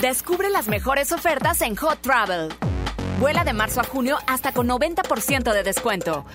Descubre 0.02 0.50
las 0.50 0.70
mejores 0.70 1.12
ofertas 1.12 1.62
en 1.62 1.76
Hot 1.76 2.00
Travel. 2.00 2.54
Vuela 3.20 3.44
de 3.44 3.52
marzo 3.52 3.82
a 3.82 3.84
junio 3.84 4.18
hasta 4.28 4.54
con 4.54 4.70
90% 4.70 5.52
de 5.52 5.64
descuento. 5.64 6.26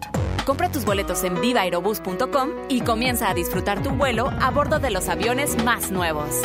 Compra 0.45 0.71
tus 0.71 0.85
boletos 0.85 1.25
en 1.25 1.41
vivaerobus.com 1.41 2.51
y 2.69 2.83
comienza 2.83 3.31
a 3.31 3.35
disfrutar 3.35 3.83
tu 3.83 3.91
vuelo 3.91 4.31
a 4.41 4.51
bordo 4.51 4.81
de 4.81 4.91
los 4.91 5.09
aviones 5.09 5.57
más 5.65 5.91
nuevos. 5.91 6.43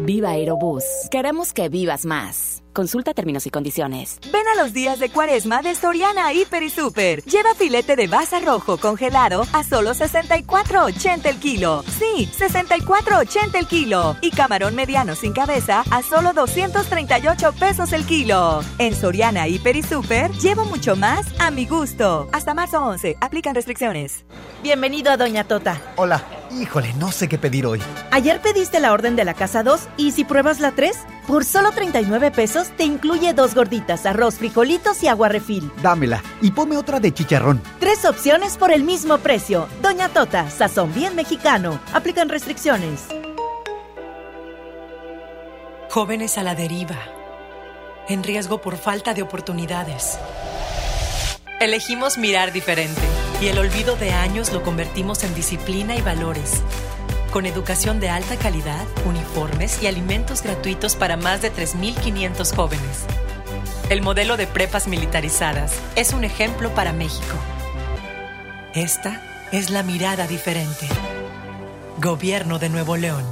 Viva 0.00 0.30
Aerobús. 0.30 0.84
Queremos 1.10 1.54
que 1.54 1.68
vivas 1.68 2.04
más. 2.04 2.62
Consulta 2.78 3.12
términos 3.12 3.44
y 3.44 3.50
condiciones. 3.50 4.20
Ven 4.32 4.46
a 4.54 4.62
los 4.62 4.72
días 4.72 5.00
de 5.00 5.10
cuaresma 5.10 5.62
de 5.62 5.74
Soriana 5.74 6.32
Hiper 6.32 6.62
y 6.62 6.70
Super. 6.70 7.24
Lleva 7.24 7.52
filete 7.56 7.96
de 7.96 8.06
baza 8.06 8.38
rojo 8.38 8.76
congelado 8.76 9.44
a 9.52 9.64
solo 9.64 9.94
64.80 9.94 11.26
el 11.26 11.40
kilo. 11.40 11.82
Sí, 11.98 12.30
64.80 12.38 13.58
el 13.58 13.66
kilo. 13.66 14.16
Y 14.20 14.30
camarón 14.30 14.76
mediano 14.76 15.16
sin 15.16 15.32
cabeza 15.32 15.82
a 15.90 16.04
solo 16.04 16.32
238 16.32 17.52
pesos 17.58 17.92
el 17.92 18.06
kilo. 18.06 18.60
En 18.78 18.94
Soriana 18.94 19.48
Hiper 19.48 19.74
y 19.74 19.82
Super 19.82 20.30
llevo 20.34 20.64
mucho 20.64 20.94
más 20.94 21.26
a 21.40 21.50
mi 21.50 21.66
gusto. 21.66 22.28
Hasta 22.30 22.54
marzo 22.54 22.80
11. 22.80 23.16
Aplican 23.20 23.56
restricciones. 23.56 24.24
Bienvenido 24.62 25.10
a 25.10 25.16
Doña 25.16 25.42
Tota. 25.42 25.82
Hola. 25.96 26.24
Híjole, 26.50 26.94
no 26.94 27.12
sé 27.12 27.28
qué 27.28 27.38
pedir 27.38 27.66
hoy. 27.66 27.80
Ayer 28.10 28.40
pediste 28.40 28.80
la 28.80 28.92
orden 28.92 29.16
de 29.16 29.24
la 29.24 29.34
casa 29.34 29.62
2 29.62 29.88
y 29.96 30.12
si 30.12 30.24
pruebas 30.24 30.60
la 30.60 30.72
3, 30.72 30.96
por 31.26 31.44
solo 31.44 31.72
39 31.72 32.30
pesos 32.30 32.70
te 32.76 32.84
incluye 32.84 33.34
dos 33.34 33.54
gorditas, 33.54 34.06
arroz, 34.06 34.36
frijolitos 34.36 35.02
y 35.02 35.08
agua 35.08 35.28
refil. 35.28 35.70
Dámela 35.82 36.22
y 36.40 36.50
ponme 36.52 36.76
otra 36.76 37.00
de 37.00 37.12
chicharrón. 37.12 37.60
Tres 37.80 38.04
opciones 38.04 38.56
por 38.56 38.72
el 38.72 38.82
mismo 38.82 39.18
precio. 39.18 39.68
Doña 39.82 40.08
Tota, 40.08 40.50
sazón 40.50 40.94
bien 40.94 41.14
mexicano. 41.14 41.80
Aplican 41.92 42.28
restricciones. 42.28 43.06
Jóvenes 45.90 46.38
a 46.38 46.42
la 46.42 46.54
deriva. 46.54 46.96
En 48.08 48.22
riesgo 48.22 48.60
por 48.60 48.78
falta 48.78 49.12
de 49.12 49.22
oportunidades. 49.22 50.18
Elegimos 51.60 52.16
mirar 52.16 52.52
diferente 52.52 53.02
y 53.40 53.46
el 53.46 53.58
olvido 53.58 53.96
de 53.96 54.12
años 54.12 54.52
lo 54.52 54.62
convertimos 54.62 55.22
en 55.22 55.34
disciplina 55.34 55.94
y 55.94 56.02
valores. 56.02 56.62
Con 57.32 57.46
educación 57.46 58.00
de 58.00 58.08
alta 58.08 58.36
calidad, 58.36 58.84
uniformes 59.04 59.82
y 59.82 59.86
alimentos 59.86 60.42
gratuitos 60.42 60.96
para 60.96 61.16
más 61.16 61.42
de 61.42 61.52
3.500 61.52 62.54
jóvenes. 62.54 63.04
El 63.90 64.02
modelo 64.02 64.36
de 64.36 64.46
prepas 64.46 64.88
militarizadas 64.88 65.72
es 65.94 66.12
un 66.12 66.24
ejemplo 66.24 66.74
para 66.74 66.92
México. 66.92 67.36
Esta 68.74 69.22
es 69.52 69.70
la 69.70 69.82
mirada 69.82 70.26
diferente. 70.26 70.88
Gobierno 72.00 72.58
de 72.58 72.68
Nuevo 72.68 72.96
León. 72.96 73.24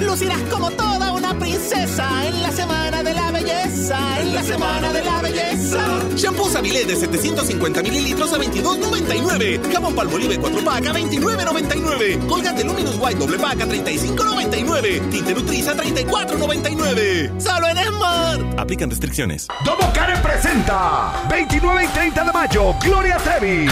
Lucirás 0.00 0.40
como 0.50 0.70
toda 0.72 1.12
una 1.12 1.38
princesa 1.38 2.26
en 2.26 2.42
la 2.42 2.50
semana 2.50 3.02
de 3.02 3.14
la 3.14 3.30
belleza, 3.30 4.20
en 4.20 4.34
la 4.34 4.42
semana 4.42 4.92
de 4.92 5.04
la 5.04 5.22
belleza. 5.22 5.84
Shampoo 6.16 6.50
Sabilé 6.50 6.84
de 6.84 6.96
750 6.96 7.82
mililitros 7.82 8.32
a 8.32 8.38
22.99. 8.38 9.72
Jabón 9.72 9.94
Palmolive 9.94 10.38
4 10.38 10.64
pack 10.64 10.86
a 10.86 10.92
29.99. 10.92 12.26
Colgate 12.26 12.64
Luminous 12.64 12.96
White 12.98 13.18
doble 13.18 13.38
pack 13.38 13.60
a 13.60 13.66
35.99. 13.66 15.10
Tinte 15.10 15.34
Nutriza 15.34 15.72
a 15.72 15.76
34.99. 15.76 17.40
Solo 17.40 17.68
en 17.68 17.76
Smart. 17.76 18.58
Aplican 18.58 18.90
restricciones. 18.90 19.46
Domo 19.64 19.92
Karen 19.92 20.20
presenta 20.22 21.24
29 21.30 21.84
y 21.84 21.88
30 21.88 22.24
de 22.24 22.32
mayo 22.32 22.74
Gloria 22.82 23.16
Trevi. 23.18 23.66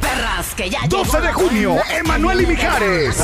perras 0.00 0.54
que 0.56 0.70
ya 0.70 0.80
12 0.88 1.20
de 1.20 1.32
junio 1.32 1.76
Emanuel 1.90 2.40
y 2.42 2.46
Mijares. 2.46 3.16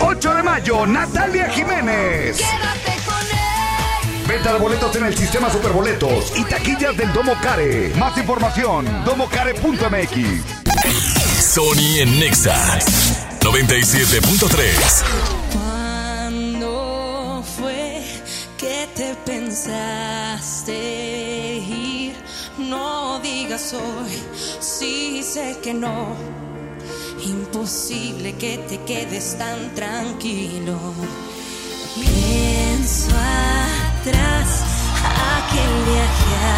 8 0.00 0.34
de 0.34 0.42
mayo 0.42 0.86
Natalia 0.86 1.48
Jiménez. 1.50 2.36
Quédate 2.38 2.96
con 3.06 3.16
él. 3.16 4.26
Venta 4.28 4.52
de 4.52 4.58
boletos 4.58 4.94
en 4.96 5.04
el 5.06 5.16
sistema 5.16 5.50
Superboletos 5.50 6.32
y 6.36 6.44
taquillas 6.44 6.96
del 6.96 7.12
Domo 7.12 7.34
Care. 7.42 7.92
Más 7.96 8.16
información 8.18 9.04
domocare.mx. 9.04 10.56
Sony 11.40 12.00
en 12.00 12.18
Nexa 12.18 12.78
97.3. 13.40 15.04
¿Cuándo 15.52 17.44
fue 17.56 18.02
que 18.58 18.88
te 18.94 19.14
pensaste 19.24 20.72
ir? 20.74 22.16
No 22.58 23.20
digas 23.20 23.74
hoy, 23.74 24.22
sí 24.60 25.22
sé 25.22 25.58
que 25.62 25.72
no. 25.72 26.45
Imposible 27.24 28.34
que 28.34 28.58
te 28.68 28.78
quedes 28.82 29.36
tan 29.38 29.74
tranquilo. 29.74 30.78
Pienso 31.94 33.08
atrás, 34.00 34.60
aquel 35.38 35.74
viaje 35.86 36.32
a 36.44 36.56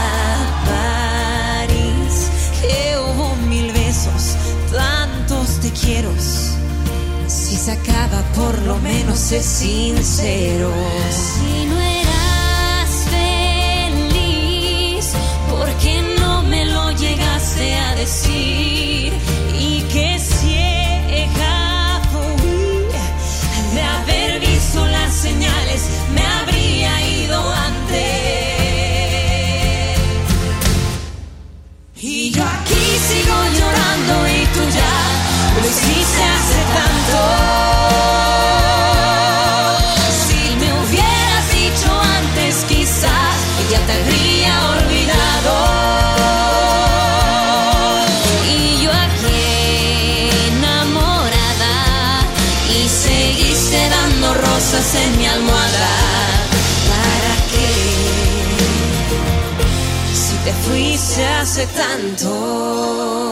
París, 1.68 2.30
que 2.60 2.98
hubo 2.98 3.36
mil 3.48 3.72
besos, 3.72 4.36
tantos 4.72 5.60
te 5.60 5.70
quiero. 5.70 6.10
Si 7.28 7.56
se 7.56 7.72
acaba, 7.72 8.22
por 8.35 8.59
lo 8.62 8.76
menos 8.78 9.18
sé 9.18 9.43
sincero. 9.43 10.72
Si 11.12 11.66
no 11.66 11.80
eras 11.80 12.90
feliz, 14.10 15.12
¿por 15.48 15.68
qué 15.78 16.02
no 16.20 16.43
me 16.43 16.64
lo 16.64 16.90
llegaste 16.93 17.74
a 17.76 17.94
decir? 17.94 18.88
Lo 35.60 35.66
hiciste 35.66 36.22
hace 36.22 36.60
tanto. 36.78 37.18
Si 40.26 40.40
me 40.56 40.68
hubieras 40.80 41.44
dicho 41.52 41.90
antes, 42.18 42.52
quizás 42.68 43.36
ya 43.70 43.80
te 43.86 43.93
habría 43.93 44.55
olvidado. 44.76 45.55
Y 48.47 48.82
yo 48.82 48.90
aquí 48.93 50.30
enamorada 50.48 51.76
y 52.70 52.89
seguiste 52.89 53.89
dando 53.89 54.35
rosas 54.35 54.94
en 54.94 55.18
mi 55.18 55.26
almohada. 55.26 55.90
¿Para 56.90 57.35
qué? 57.51 57.70
Si 60.14 60.35
te 60.44 60.52
fuiste 60.52 61.26
hace 61.26 61.66
tanto. 61.66 63.27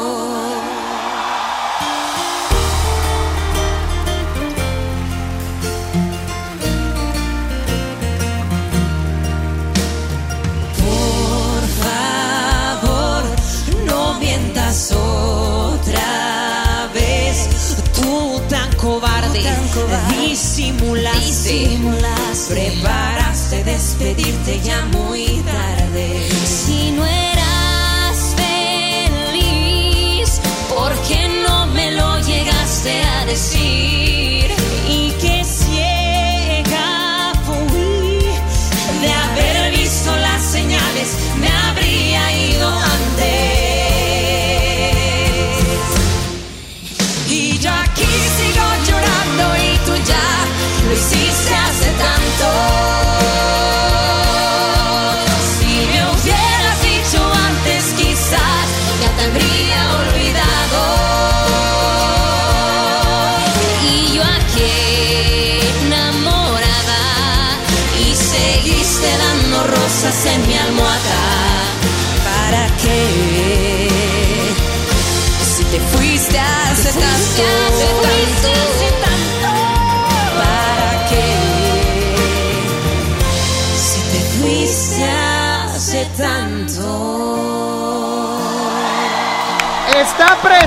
Disimulaste, 21.87 22.55
preparaste 22.55 23.65
despedirte 23.65 24.61
ya 24.61 24.85
muy 24.87 25.43
tarde. 25.45 25.66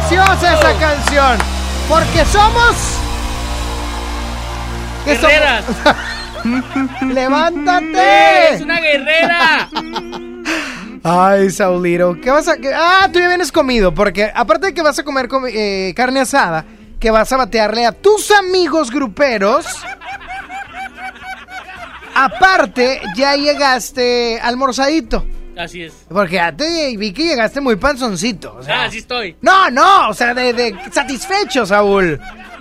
Preciosa 0.09 0.53
esa 0.53 0.79
canción. 0.79 1.37
Porque 1.87 2.25
somos. 2.25 2.75
¿Qué 5.05 5.15
somos? 5.15 5.31
Guerreras. 5.31 5.65
¡Levántate! 7.01 8.53
¡Es 8.55 8.61
una 8.61 8.79
guerrera! 8.79 9.69
Ay, 11.03 11.49
Saulito, 11.49 12.15
¿qué 12.21 12.29
vas 12.29 12.47
a...? 12.47 12.57
qué- 12.57 12.73
Ah, 12.73 13.07
tú 13.11 13.19
ya 13.19 13.27
vienes 13.27 13.51
comido, 13.51 13.93
porque 13.93 14.31
aparte 14.33 14.67
de 14.67 14.73
que 14.73 14.81
vas 14.81 14.97
a 14.99 15.03
comer 15.03 15.29
eh, 15.53 15.93
carne 15.95 16.21
asada, 16.21 16.65
que 16.99 17.11
vas 17.11 17.31
a 17.31 17.37
batearle 17.37 17.85
a 17.85 17.91
tus 17.93 18.31
amigos 18.31 18.91
gruperos, 18.91 19.65
aparte 22.15 23.01
ya 23.15 23.35
llegaste 23.35 24.39
almorzadito, 24.41 25.25
Así 25.59 25.83
es. 25.83 25.93
porque 26.07 26.35
ya 26.35 26.55
te 26.55 26.95
vi 26.95 27.11
que 27.11 27.23
llegaste 27.23 27.59
muy 27.59 27.75
panzoncito, 27.75 28.55
o 28.55 28.63
sea... 28.63 28.83
Ah, 28.83 28.85
así 28.85 28.99
estoy. 28.99 29.35
No, 29.41 29.69
no, 29.69 30.07
o 30.09 30.13
sea, 30.13 30.33
de, 30.33 30.53
de 30.53 30.73
satisfecho, 30.89 31.65
Saúl. 31.65 32.17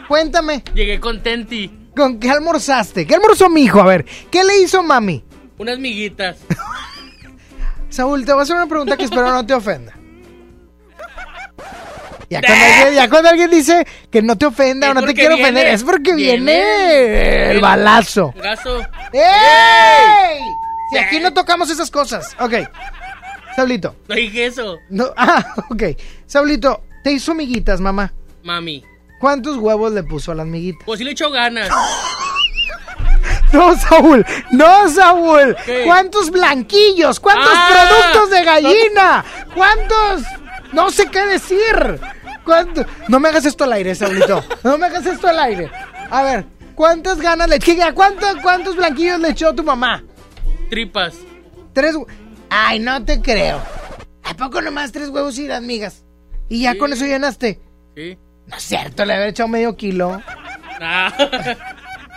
Cuéntame, 0.09 0.65
Llegué 0.75 0.99
contenti. 0.99 1.71
¿con 1.95 2.19
qué 2.19 2.29
almorzaste? 2.31 3.07
¿Qué 3.07 3.15
almorzó 3.15 3.49
mi 3.49 3.63
hijo? 3.63 3.81
A 3.81 3.85
ver, 3.85 4.05
¿qué 4.33 4.43
le 4.43 4.63
hizo 4.63 4.83
mami? 4.83 5.23
Unas 5.59 5.79
miguitas. 5.79 6.39
Saúl, 7.89 8.25
te 8.25 8.33
voy 8.33 8.41
a 8.41 8.43
hacer 8.43 8.57
una 8.57 8.67
pregunta 8.67 8.97
que 8.97 9.05
espero 9.05 9.31
no 9.31 9.47
te 9.47 9.55
ofenda. 9.55 9.93
Ya 12.31 12.43
cuando, 12.43 12.65
alguien, 12.65 12.95
ya 12.95 13.09
cuando 13.09 13.29
alguien 13.31 13.51
dice 13.51 13.87
que 14.11 14.21
no 14.21 14.37
te 14.37 14.45
ofenda 14.45 14.91
o 14.91 14.95
no 14.95 15.01
te 15.01 15.15
viene, 15.15 15.35
ofender, 15.35 15.67
es 15.69 15.83
porque 15.83 16.15
viene, 16.15 16.63
viene 16.63 17.51
el 17.53 17.61
balazo. 17.61 18.35
¡Ey! 19.15 20.41
Si 20.91 20.99
aquí 20.99 21.21
no 21.21 21.33
tocamos 21.33 21.71
esas 21.71 21.91
cosas. 21.91 22.35
Ok. 22.41 22.55
Saulito. 23.57 23.95
No 24.09 24.15
dije 24.15 24.47
eso. 24.47 24.77
No, 24.89 25.07
ah, 25.17 25.55
ok. 25.71 25.83
Saulito, 26.27 26.83
te 27.05 27.13
hizo 27.13 27.35
miguitas, 27.35 27.81
mamá. 27.81 28.13
Mami. 28.43 28.85
¿Cuántos 29.21 29.57
huevos 29.57 29.93
le 29.93 30.05
puso 30.05 30.31
a 30.33 30.35
las 30.37 30.47
miguitas? 30.47 30.83
Pues 30.87 30.99
sí 30.99 31.05
le 31.05 31.11
echo 31.13 31.31
ganas. 31.31 31.69
No, 33.53 33.75
Saúl. 33.79 34.27
No, 34.51 34.91
Saúl. 34.91 35.57
¿Qué? 35.65 35.85
¿Cuántos 35.87 36.31
blanquillos? 36.31 37.19
¿Cuántos 37.19 37.51
Ah. 37.57 37.71
productos 37.89 38.31
de 38.31 38.45
gallina? 38.45 39.25
¿Cuántos? 39.55 40.23
No 40.73 40.91
sé 40.91 41.07
qué 41.07 41.25
decir. 41.25 41.99
¿Cuánto? 42.45 42.85
No 43.09 43.19
me 43.19 43.31
hagas 43.31 43.47
esto 43.47 43.65
al 43.65 43.73
aire, 43.73 43.95
Saulito. 43.95 44.45
No 44.63 44.77
me 44.77 44.87
hagas 44.87 45.07
esto 45.07 45.29
al 45.29 45.39
aire. 45.39 45.71
A 46.11 46.23
ver, 46.25 46.45
¿cuántas 46.75 47.19
ganas 47.19 47.49
le 47.49 47.59
¿Qué- 47.59 47.79
¿Cuántos, 47.95 48.37
¿Cuántos 48.43 48.77
blanquillos 48.77 49.19
le 49.19 49.31
echó 49.31 49.55
tu 49.55 49.63
mamá? 49.63 50.03
Tripas. 50.71 51.15
Tres. 51.73 51.97
Ay, 52.51 52.79
no 52.79 53.05
te 53.05 53.21
creo. 53.21 53.61
¿A 54.25 54.35
poco 54.35 54.61
nomás 54.61 54.93
tres 54.93 55.09
huevos 55.09 55.39
y 55.39 55.47
las 55.49 55.63
migas? 55.63 56.05
¿Y 56.49 56.63
ya 56.63 56.77
con 56.79 56.93
eso 56.93 57.05
llenaste? 57.07 57.61
Sí. 57.97 58.19
No 58.47 58.57
es 58.57 58.63
cierto, 58.63 59.05
le 59.05 59.15
haber 59.15 59.29
echado 59.29 59.49
medio 59.49 59.77
kilo. 59.77 60.21
Ah. 60.81 61.13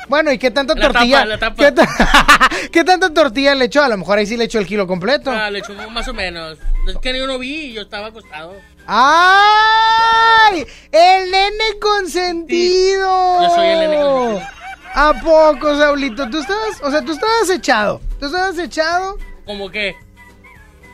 Bueno, 0.07 0.31
¿y 0.31 0.37
qué 0.37 0.51
tanta 0.51 0.75
La 0.75 0.81
tortilla? 0.91 1.15
tapa, 1.21 1.25
la 1.25 1.37
tapa. 1.39 1.55
¿Qué, 1.55 1.71
ta- 1.71 2.49
¿Qué 2.71 2.83
tanta 2.83 3.11
tortilla 3.11 3.55
le 3.55 3.65
echó? 3.65 3.81
A 3.81 3.87
lo 3.89 3.97
mejor 3.97 4.19
ahí 4.19 4.27
sí 4.27 4.37
le 4.37 4.43
echó 4.43 4.59
el 4.59 4.67
kilo 4.67 4.85
completo. 4.85 5.31
Ah, 5.31 5.49
le 5.49 5.57
echó 5.59 5.73
más 5.89 6.07
o 6.07 6.13
menos. 6.13 6.59
Es 6.87 6.95
que 6.97 7.17
yo 7.17 7.25
no 7.25 7.39
vi, 7.39 7.73
yo 7.73 7.81
estaba 7.81 8.07
acostado. 8.09 8.53
¡Ay! 8.85 10.63
¡El 10.91 11.31
nene 11.31 11.79
consentido! 11.81 13.41
yo 13.41 13.49
soy 13.55 13.67
el 13.67 13.79
nene 13.79 13.95
consentido. 14.03 14.47
¿A 14.93 15.13
poco, 15.21 15.75
Saulito? 15.75 16.29
¿Tú 16.29 16.39
estabas, 16.39 16.81
o 16.83 16.91
sea, 16.91 17.01
tú 17.03 17.13
estabas 17.13 17.49
echado? 17.49 18.01
¿Tú 18.19 18.25
estabas 18.25 18.57
echado? 18.57 19.17
¿Cómo 19.45 19.69
qué? 19.69 19.95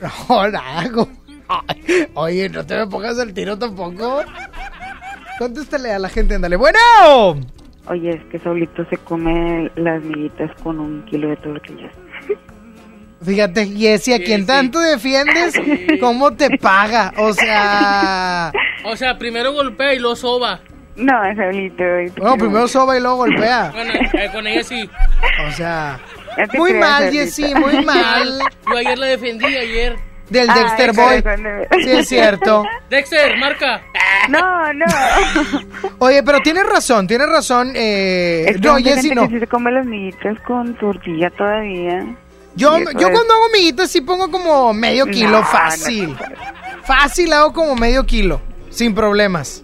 No, 0.02 0.41
Ay, 1.49 2.07
Oye, 2.14 2.49
no 2.49 2.65
te 2.65 2.76
me 2.76 2.88
pongas 2.88 3.18
el 3.19 3.34
tiro 3.34 3.57
tampoco. 3.57 4.24
Contéstale 5.40 5.91
a 5.91 5.99
la 5.99 6.10
gente, 6.10 6.36
ándale. 6.36 6.56
¡Bueno! 6.56 6.80
Oye, 7.88 8.10
es 8.10 8.24
que 8.26 8.40
Saulito 8.40 8.86
se 8.90 8.98
come 8.98 9.72
las 9.76 10.03
miguitas 10.03 10.52
con 10.61 10.80
un 10.80 11.06
kilo 11.06 11.30
de 11.30 11.38
tortillas. 11.38 11.94
Fíjate, 13.24 13.65
Jessy, 13.65 14.14
a 14.14 14.24
quien 14.24 14.45
tanto 14.45 14.80
defiendes, 14.80 15.56
¿cómo 15.99 16.34
te 16.34 16.57
paga? 16.57 17.14
O 17.18 17.34
sea... 17.34 18.52
O 18.86 18.95
sea, 18.95 19.18
primero 19.18 19.53
golpea 19.53 19.94
y 19.94 19.99
luego 19.99 20.15
soba. 20.15 20.60
No, 20.98 21.14
Saulito. 21.36 21.84
Bueno, 22.18 22.38
primero 22.38 22.68
soba 22.68 22.98
y 22.98 22.99
luego 23.02 23.18
golpea. 23.18 23.72
Bueno, 23.74 23.94
eh, 23.94 24.30
con 24.34 24.45
ella 24.48 24.64
sí. 24.64 24.90
O 25.48 25.52
sea... 25.52 25.99
No 26.38 26.60
Muy 26.60 26.72
creas, 26.72 26.90
mal. 27.02 27.11
Jessy, 27.11 27.56
muy 27.56 27.84
mal. 27.86 28.40
Yo 28.69 28.78
ayer 28.78 28.98
la 28.98 29.06
defendí, 29.07 29.45
ayer. 29.45 29.95
Del 30.30 30.48
Ay, 30.49 30.60
Dexter 30.60 30.94
Boy. 30.94 31.24
Sí, 31.84 31.90
es 31.91 32.07
cierto. 32.10 32.64
Dexter, 32.91 33.38
marca. 33.38 33.82
No, 34.30 34.74
no. 34.74 34.86
Oye, 35.99 36.22
pero 36.22 36.40
tienes 36.41 36.65
razón, 36.68 37.07
tienes 37.07 37.28
razón. 37.28 37.72
Eh, 37.76 38.45
Es 38.49 38.56
que 38.61 38.68
no, 38.68 38.76
Jessy 38.76 38.94
gente 39.10 39.15
no. 39.15 39.28
que 39.28 39.34
sí 39.36 39.40
se 39.40 39.48
come 39.48 39.72
las 39.72 39.86
miguitas 39.86 40.38
con 40.41 40.76
tortilla 40.76 41.30
todavía. 41.32 42.06
Yo, 42.56 42.78
yo 42.78 42.90
es- 42.90 42.94
cuando 42.94 43.34
hago 43.34 43.49
miguitas 43.53 43.90
sí 43.90 44.02
pongo 44.02 44.30
como 44.30 44.74
medio 44.74 45.06
No, 45.06 45.11
kilo, 45.11 45.30
no 45.40 45.44
fácil. 45.44 46.15
Fácil 46.84 47.34
hago 47.34 47.53
como 47.53 47.76
medio 47.76 48.06
kilo, 48.06 48.41
sin 48.69 48.94
problemas. 48.94 49.64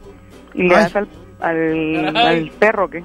Y 0.55 0.63
le 0.63 0.75
Ay. 0.75 0.83
das 0.83 0.95
al, 0.95 1.07
al, 1.43 2.15
al 2.17 2.51
perro, 2.57 2.89
¿qué? 2.89 3.03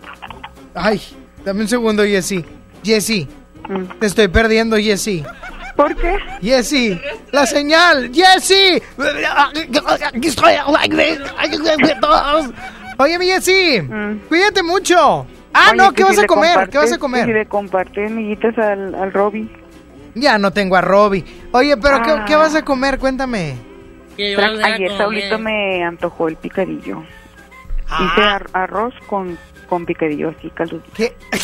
Ay, 0.75 1.01
dame 1.45 1.61
un 1.63 1.69
segundo, 1.69 2.05
Jessy. 2.05 2.45
Jessy, 2.83 3.29
Mm. 3.69 3.99
te 4.01 4.07
estoy 4.07 4.29
perdiendo, 4.29 4.77
Jessy. 4.77 5.23
¿Por 5.77 5.95
qué? 5.95 6.17
Jessy, 6.41 6.99
la 7.33 7.45
señal, 7.47 8.11
Jessy. 8.15 8.81
Oye, 12.99 13.19
mi 13.19 13.27
Jessy, 13.27 13.83
cuídate 14.29 14.63
mucho. 14.63 15.27
Ah, 15.53 15.69
Mm. 15.69 15.69
Oye, 15.71 15.77
no, 15.77 15.89
que 15.93 16.03
¿qué 16.03 16.03
si 16.11 16.17
vas 16.17 16.25
a 16.25 16.27
comer? 16.27 16.69
¿Qué 16.71 16.79
vas 16.79 16.93
a 16.93 16.99
comer? 16.99 17.21
que 17.27 17.33
Si 17.33 17.39
le 17.39 17.47
compartes 17.47 18.11
miguitas 18.11 18.57
al, 18.59 18.95
al 18.95 19.13
Robby. 19.13 19.51
Ya 20.15 20.37
no 20.39 20.53
tengo 20.53 20.77
a 20.77 20.81
Robbie. 20.81 21.25
Oye, 21.53 21.77
pero 21.77 22.03
¿qué, 22.03 22.11
Ah. 22.11 22.25
qué 22.27 22.37
vas 22.37 22.55
a 22.55 22.63
comer? 22.65 22.99
Cuéntame. 22.99 23.55
Ayer 24.19 24.91
Saulito 24.97 25.39
me 25.39 25.85
antojó 25.85 26.29
el 26.29 26.37
picadillo. 26.37 27.05
Ah. 27.91 28.13
Hice 28.13 28.23
ar- 28.27 28.51
arroz 28.53 28.95
con, 29.07 29.39
con 29.69 29.87
picadillo 29.87 30.31
así, 30.37 30.51
caldudito. 30.51 30.91
¿Qué? 30.95 31.17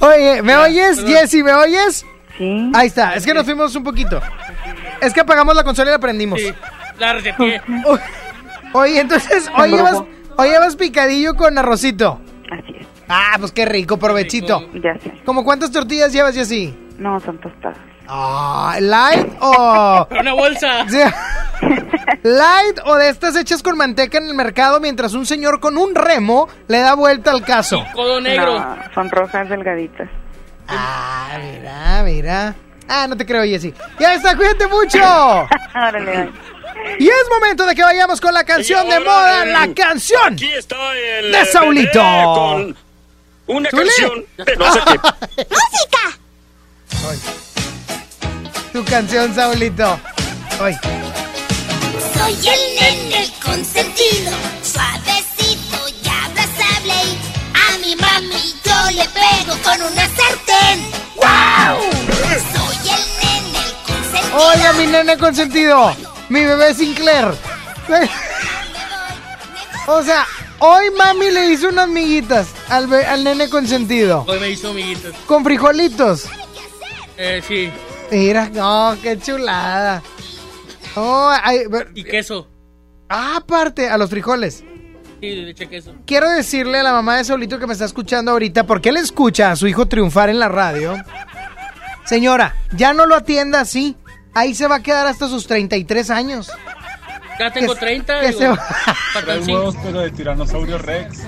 Oye, 0.00 0.42
¿me 0.42 0.56
oyes, 0.56 1.02
Jessy? 1.04 1.42
¿Me 1.42 1.52
oyes? 1.52 2.04
Sí. 2.38 2.70
Ahí 2.74 2.86
está, 2.86 3.14
es 3.14 3.24
que 3.24 3.34
nos 3.34 3.44
fuimos 3.44 3.74
un 3.76 3.84
poquito. 3.84 4.20
Es 5.00 5.12
que 5.12 5.20
apagamos 5.20 5.54
la 5.54 5.64
consola 5.64 5.90
y 5.90 5.92
la 5.92 5.98
prendimos. 5.98 6.40
Sí, 6.40 6.52
la 6.98 7.12
reseteé. 7.14 7.60
Oye, 8.72 9.00
entonces, 9.00 9.50
hoy 9.56 9.70
llevas, 9.70 10.02
hoy 10.36 10.48
llevas 10.50 10.76
picadillo 10.76 11.34
con 11.34 11.58
arrocito. 11.58 12.20
Así 12.50 12.74
es. 12.80 12.86
Ah, 13.08 13.36
pues 13.38 13.52
qué 13.52 13.66
rico, 13.66 13.98
provechito. 13.98 14.66
Ya 14.82 14.94
sé. 14.98 15.12
¿Cómo 15.26 15.44
cuántas 15.44 15.70
tortillas 15.70 16.12
llevas, 16.12 16.34
Jessy? 16.34 16.74
No, 16.98 17.20
son 17.20 17.38
tostadas. 17.38 17.76
Ah, 18.08 18.76
¿light 18.80 19.28
o...? 19.40 20.08
Una 20.18 20.32
bolsa. 20.32 20.86
Sí. 20.88 20.98
¿Light 22.22 22.78
o 22.84 22.96
de 22.96 23.08
estas 23.08 23.36
hechas 23.36 23.62
con 23.62 23.76
manteca 23.76 24.18
en 24.18 24.28
el 24.28 24.34
mercado 24.34 24.80
mientras 24.80 25.14
un 25.14 25.26
señor 25.26 25.60
con 25.60 25.76
un 25.76 25.94
remo 25.94 26.48
le 26.68 26.78
da 26.78 26.94
vuelta 26.94 27.30
al 27.30 27.44
caso? 27.44 27.84
Codo 27.94 28.20
negro. 28.20 28.58
No, 28.60 28.76
son 28.94 29.10
rojas 29.10 29.48
delgaditas. 29.48 30.08
Ah, 30.68 31.38
mira, 31.42 32.02
mira. 32.04 32.54
Ah, 32.88 33.06
no 33.08 33.16
te 33.16 33.24
creo, 33.26 33.44
Jessy. 33.44 33.74
Ya 33.98 34.14
está, 34.14 34.36
cuídate 34.36 34.66
mucho. 34.66 34.98
Órale. 35.74 36.30
Y 36.98 37.08
es 37.08 37.24
momento 37.30 37.66
de 37.66 37.74
que 37.74 37.82
vayamos 37.82 38.20
con 38.20 38.32
la 38.34 38.44
canción 38.44 38.88
de 38.88 39.00
moda, 39.00 39.44
la 39.44 39.72
canción 39.74 40.34
Aquí 40.34 40.52
está 40.52 40.76
el 40.96 41.32
de 41.32 41.44
Saulito. 41.46 42.00
con 42.00 42.76
una 43.46 43.70
canción 43.70 44.24
de 44.38 44.56
no 44.56 44.72
sé 44.72 44.80
qué. 45.36 45.46
Tu 48.72 48.84
canción, 48.84 49.34
Saulito. 49.34 49.98
Hoy. 50.60 50.74
Soy 52.14 52.32
el 52.48 52.80
nene 52.80 53.28
consentido, 53.44 54.32
suavecito 54.62 55.88
y 55.88 56.08
abrazable. 56.08 56.94
Y 57.14 57.74
a 57.74 57.78
mi 57.86 57.96
mami 57.96 58.54
yo 58.64 58.90
le 58.92 59.04
pego 59.08 59.56
con 59.62 59.82
una 59.82 60.06
sartén. 60.08 60.86
¡Wow! 61.16 61.80
Soy 62.52 62.90
el 62.90 63.04
nene 63.22 63.64
consentido. 63.86 64.36
Oiga, 64.48 64.72
mi 64.74 64.86
nene 64.86 65.18
consentido. 65.18 65.96
Mi 66.28 66.44
bebé 66.44 66.74
Sinclair. 66.74 67.34
O 69.86 70.02
sea, 70.02 70.26
hoy 70.60 70.90
mami 70.96 71.30
le 71.30 71.50
hizo 71.50 71.68
unas 71.68 71.88
miguitas 71.88 72.48
al, 72.68 72.86
be- 72.86 73.04
al 73.04 73.22
nene 73.24 73.48
consentido. 73.50 74.24
Hoy 74.26 74.38
me 74.40 74.50
hizo 74.50 74.70
amiguitos. 74.70 75.14
Con 75.26 75.44
frijolitos. 75.44 76.24
Eh, 77.18 77.42
sí. 77.46 77.70
Mira, 78.10 78.48
no, 78.48 78.96
qué 79.02 79.18
chulada. 79.18 80.02
Oh, 80.96 81.32
ay, 81.42 81.60
Y 81.94 82.04
queso. 82.04 82.48
ah, 83.08 83.36
aparte, 83.38 83.88
a 83.88 83.96
los 83.98 84.10
frijoles. 84.10 84.64
Sí, 85.20 85.30
leche 85.36 85.68
queso. 85.68 85.94
Quiero 86.06 86.28
decirle 86.30 86.78
a 86.78 86.82
la 86.82 86.92
mamá 86.92 87.16
de 87.16 87.24
Saulito 87.24 87.58
que 87.58 87.66
me 87.66 87.72
está 87.74 87.84
escuchando 87.84 88.32
ahorita, 88.32 88.66
porque 88.66 88.88
él 88.88 88.96
escucha 88.96 89.52
a 89.52 89.56
su 89.56 89.66
hijo 89.68 89.86
triunfar 89.86 90.28
en 90.28 90.38
la 90.40 90.48
radio. 90.48 90.96
Señora, 92.04 92.56
ya 92.72 92.92
no 92.92 93.06
lo 93.06 93.14
atienda 93.14 93.60
así. 93.60 93.96
Ahí 94.34 94.54
se 94.54 94.66
va 94.66 94.76
a 94.76 94.82
quedar 94.82 95.06
hasta 95.06 95.28
sus 95.28 95.46
33 95.46 96.10
años. 96.10 96.50
Ya 97.38 97.52
tengo 97.52 97.74
Que- 97.74 97.80
30. 97.80 98.20
que 98.20 98.26
digo, 98.28 98.38
se 98.40 98.48
va- 98.48 98.56
faltan 99.12 99.34
Tres 99.36 99.44
cinco. 99.46 99.58
huevos, 99.58 99.76
pero 99.84 100.00
de 100.00 100.10
tiranosaurio 100.10 100.78
rex. 100.78 101.20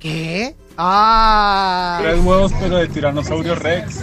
¿Qué? 0.00 0.54
Ah. 0.78 1.98
Tres 2.02 2.20
huevos, 2.24 2.52
pero 2.60 2.76
de 2.78 2.88
tiranosaurio 2.88 3.54
rex. 3.54 4.00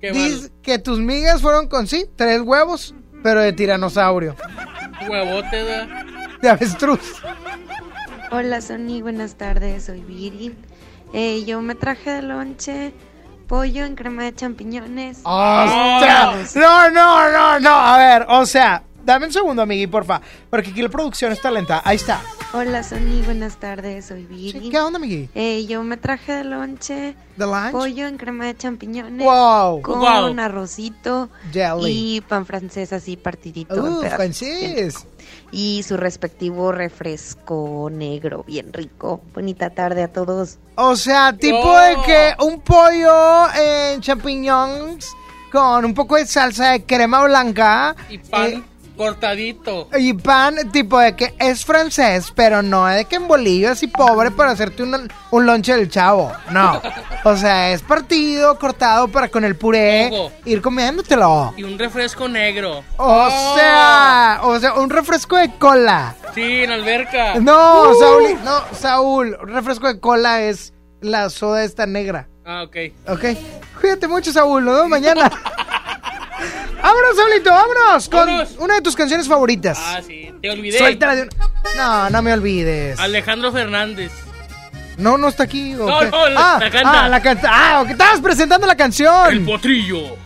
Dice 0.00 0.50
que 0.62 0.78
tus 0.78 0.98
migas 0.98 1.40
fueron 1.40 1.66
con 1.68 1.86
sí, 1.86 2.04
tres 2.14 2.42
huevos, 2.42 2.94
pero 3.24 3.40
de 3.40 3.54
tiranosaurio. 3.54 4.36
Huevote, 5.08 5.62
¿verdad? 5.64 6.04
De 6.42 6.48
avestruz. 6.50 7.22
Hola 8.30 8.60
Sony, 8.60 9.00
buenas 9.00 9.36
tardes, 9.36 9.86
soy 9.86 10.02
Viri. 10.02 10.54
Eh, 11.14 11.42
yo 11.46 11.62
me 11.62 11.74
traje 11.74 12.10
de 12.10 12.20
lonche 12.20 12.92
pollo 13.48 13.86
en 13.86 13.94
crema 13.94 14.24
de 14.24 14.34
champiñones. 14.34 15.20
¡Ostras! 15.22 16.54
No, 16.54 16.90
no, 16.90 17.30
no, 17.32 17.60
no. 17.60 17.70
A 17.70 17.96
ver, 17.96 18.26
o 18.28 18.44
sea, 18.44 18.82
dame 19.02 19.26
un 19.26 19.32
segundo, 19.32 19.62
amigui, 19.62 19.86
porfa. 19.86 20.20
Porque 20.50 20.68
aquí 20.68 20.82
la 20.82 20.90
producción 20.90 21.32
está 21.32 21.50
lenta. 21.50 21.80
Ahí 21.82 21.96
está. 21.96 22.20
Hola 22.56 22.84
Sony, 22.84 23.20
buenas 23.24 23.56
tardes, 23.56 24.04
soy 24.06 24.26
Viri. 24.26 24.70
¿Qué 24.70 24.78
onda, 24.78 24.98
amigui? 24.98 25.28
Eh, 25.34 25.66
yo 25.66 25.82
me 25.82 25.96
traje 25.96 26.30
de 26.34 26.44
lonche 26.44 27.16
¿De 27.36 27.46
lunch? 27.46 27.72
pollo 27.72 28.06
en 28.06 28.16
crema 28.16 28.44
de 28.46 28.56
champiñones. 28.56 29.26
Wow. 29.26 29.82
Con 29.82 29.98
Wow. 29.98 30.38
arrocito 30.38 31.30
Jelly. 31.52 32.16
y 32.16 32.20
pan 32.20 32.46
francés 32.46 32.92
así 32.92 33.16
partidito. 33.16 33.74
Uh, 33.74 34.02
francés. 34.02 35.04
Y 35.50 35.82
su 35.82 35.96
respectivo 35.96 36.70
refresco 36.70 37.88
negro, 37.90 38.44
bien 38.46 38.72
rico. 38.72 39.20
Bonita 39.34 39.70
tarde 39.70 40.04
a 40.04 40.12
todos. 40.12 40.58
O 40.76 40.94
sea, 40.94 41.36
tipo 41.36 41.76
de 41.76 41.96
que 42.06 42.34
un 42.38 42.60
pollo 42.60 43.52
en 43.52 44.00
champiñones 44.00 45.08
con 45.50 45.84
un 45.84 45.92
poco 45.92 46.14
de 46.14 46.26
salsa 46.26 46.70
de 46.70 46.84
crema 46.84 47.24
blanca. 47.24 47.96
Y 48.08 48.18
pan 48.18 48.46
eh, 48.52 48.62
cortadito. 48.96 49.88
Y 49.98 50.12
pan, 50.14 50.56
tipo 50.72 50.98
de 50.98 51.14
que 51.16 51.34
es 51.38 51.64
francés, 51.64 52.32
pero 52.34 52.62
no 52.62 52.88
es 52.88 52.96
de 52.96 53.04
que 53.06 53.16
en 53.16 53.28
bolillo 53.28 53.70
así 53.72 53.86
pobre 53.86 54.30
para 54.30 54.50
hacerte 54.52 54.82
un, 54.82 55.10
un 55.30 55.46
lonche 55.46 55.74
del 55.74 55.88
chavo. 55.90 56.32
No. 56.50 56.80
O 57.26 57.34
sea, 57.38 57.70
es 57.72 57.80
partido, 57.80 58.58
cortado 58.58 59.08
para 59.08 59.28
con 59.30 59.44
el 59.44 59.56
puré 59.56 60.10
Ojo. 60.12 60.30
ir 60.44 60.60
comiéndotelo. 60.60 61.54
Y 61.56 61.62
un 61.62 61.78
refresco 61.78 62.28
negro. 62.28 62.84
O 62.98 63.30
sea, 63.56 64.40
o 64.42 64.60
sea, 64.60 64.74
un 64.74 64.90
refresco 64.90 65.38
de 65.38 65.50
cola. 65.56 66.14
Sí, 66.34 66.42
en 66.64 66.70
alberca. 66.70 67.36
No, 67.40 67.92
Uh. 67.92 67.98
Saúl, 67.98 68.44
no, 68.44 68.62
Saúl, 68.78 69.38
un 69.42 69.48
refresco 69.54 69.86
de 69.86 69.98
cola 70.00 70.42
es 70.42 70.74
la 71.00 71.30
soda 71.30 71.64
esta 71.64 71.86
negra. 71.86 72.28
Ah, 72.44 72.62
ok. 72.64 72.76
Ok. 73.08 73.24
Cuídate 73.80 74.06
mucho, 74.06 74.30
Saúl. 74.30 74.62
Nos 74.62 74.74
vemos 74.74 74.90
mañana. 74.90 75.30
vámonos, 76.84 77.16
Saulito, 77.16 77.50
vámonos 77.50 78.08
con 78.08 78.26
Vámonos. 78.26 78.50
una 78.58 78.74
de 78.74 78.80
tus 78.82 78.94
canciones 78.96 79.26
favoritas. 79.28 79.78
Ah, 79.80 80.00
sí. 80.06 80.30
Te 80.42 80.50
olvidé. 80.50 80.78
Suéltala 80.78 81.14
de 81.16 81.22
un... 81.22 81.28
No, 81.76 82.10
no 82.10 82.22
me 82.22 82.32
olvides. 82.32 82.98
Alejandro 83.00 83.52
Fernández. 83.52 84.12
No, 84.96 85.18
no 85.18 85.28
está 85.28 85.44
aquí. 85.44 85.74
¿o 85.74 85.86
No, 85.88 85.98
qué? 86.00 86.10
no, 86.10 86.28
la- 86.28 86.56
ah, 86.56 86.58
la 86.60 86.70
canta. 86.70 87.04
Ah, 87.04 87.08
la 87.08 87.22
canta. 87.22 87.50
Ah, 87.52 87.80
ok, 87.82 87.90
estabas 87.90 88.20
presentando 88.20 88.66
la 88.66 88.76
canción. 88.76 89.32
El 89.32 89.44
potrillo. 89.44 90.16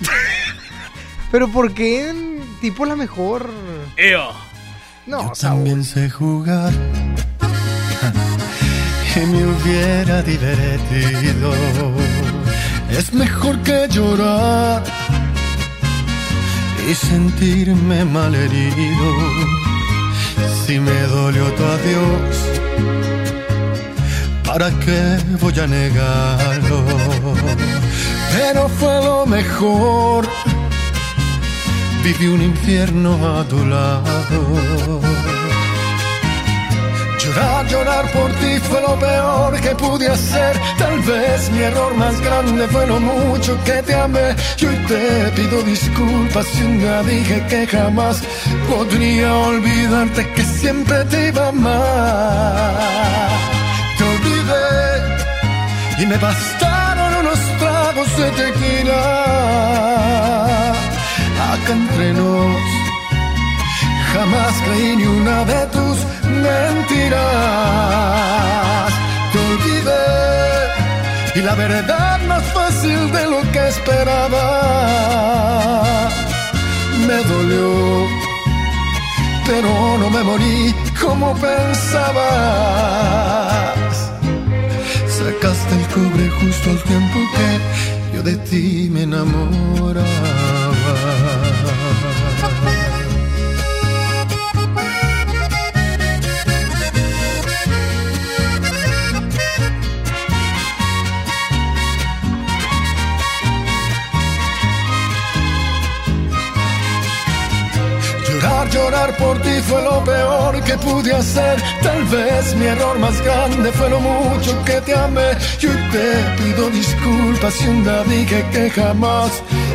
Pero 1.30 1.48
¿por 1.48 1.72
qué 1.74 2.08
en 2.08 2.42
tipo 2.60 2.84
la 2.86 2.96
mejor? 2.96 3.50
Ea. 3.96 4.28
No, 5.06 5.32
También 5.40 5.84
sé 5.84 6.10
jugar 6.10 6.72
y 9.16 9.20
me 9.20 9.46
hubiera 9.46 10.22
divertido. 10.22 11.52
Es 12.90 13.12
mejor 13.12 13.58
que 13.62 13.86
llorar 13.88 14.82
y 16.88 16.94
sentirme 16.94 18.04
malherido. 18.04 19.08
Si 20.64 20.80
me 20.80 21.00
dolió 21.02 21.44
tu 21.52 21.64
adiós, 21.64 22.36
¿para 24.44 24.70
qué 24.80 25.18
voy 25.40 25.58
a 25.60 25.66
negarlo? 25.66 26.84
Pero 28.32 28.68
fue 28.68 28.94
lo 29.04 29.26
mejor. 29.26 30.26
Viví 32.02 32.26
un 32.28 32.40
infierno 32.40 33.38
a 33.38 33.44
tu 33.44 33.66
lado. 33.66 35.00
Llorar, 37.28 37.66
llorar 37.68 38.10
por 38.12 38.30
ti 38.40 38.58
fue 38.68 38.80
lo 38.80 38.98
peor 38.98 39.60
que 39.60 39.74
pude 39.74 40.08
hacer. 40.08 40.58
Tal 40.78 40.98
vez 41.00 41.50
mi 41.50 41.58
error 41.60 41.94
más 41.96 42.18
grande 42.20 42.66
fue 42.68 42.86
lo 42.86 42.98
mucho 43.00 43.52
que 43.64 43.82
te 43.82 43.94
amé. 43.94 44.34
Y 44.58 44.66
hoy 44.66 44.76
te 44.86 45.30
pido 45.36 45.62
disculpas 45.62 46.46
si 46.46 46.62
día 46.62 47.02
dije 47.02 47.44
que 47.50 47.66
jamás 47.66 48.22
podría 48.68 49.34
olvidarte 49.34 50.26
que 50.34 50.42
siempre 50.42 51.04
te 51.04 51.28
iba 51.28 51.44
a 51.44 51.48
amar. 51.48 52.78
Te 53.98 54.04
olvidé 54.04 54.68
y 56.02 56.06
me 56.06 56.16
bastaron 56.16 57.14
unos 57.20 57.40
tragos 57.58 58.16
de 58.16 58.30
tequila. 58.30 59.02
Acá 61.52 61.72
entre 61.72 62.12
nos 62.14 62.77
Jamás 64.12 64.54
creí 64.64 64.96
ni 64.96 65.06
una 65.06 65.44
de 65.44 65.66
tus 65.66 65.98
mentiras. 66.44 67.18
Te 69.32 69.38
olvidé 69.38 70.08
y 71.34 71.40
la 71.42 71.54
verdad 71.54 72.20
más 72.26 72.42
fácil 72.52 73.12
de 73.12 73.24
lo 73.26 73.40
que 73.52 73.68
esperaba. 73.68 74.44
Me 77.06 77.18
dolió, 77.32 78.06
pero 79.46 79.70
no 79.98 80.10
me 80.10 80.22
morí 80.22 80.74
como 81.00 81.34
pensabas. 81.34 82.18
Sacaste 85.06 85.74
el 85.74 85.86
cobre 85.88 86.28
justo 86.40 86.70
al 86.70 86.82
tiempo 86.82 87.18
que 87.34 87.48
yo 88.16 88.22
de 88.22 88.36
ti 88.48 88.88
me 88.90 89.02
enamoraba. 89.02 90.06
Fue 109.68 109.82
lo 109.82 110.02
peor 110.04 110.62
que 110.64 110.76
pude 110.78 111.12
hacer. 111.12 111.56
Tal 111.82 112.02
vez 112.04 112.54
mi 112.56 112.66
error 112.66 112.98
más 112.98 113.20
grande 113.22 113.70
fue 113.72 113.88
lo 113.90 114.00
mucho 114.00 114.64
que 114.64 114.80
te 114.80 114.94
amé. 114.94 115.30
Y 115.60 115.66
hoy 115.66 115.80
te 115.92 116.08
pido 116.38 116.70
disculpas 116.70 117.54
si 117.54 117.68
un 117.68 117.84
día 117.84 118.02
dije 118.04 118.44
que 118.52 118.70
jamás 118.70 119.30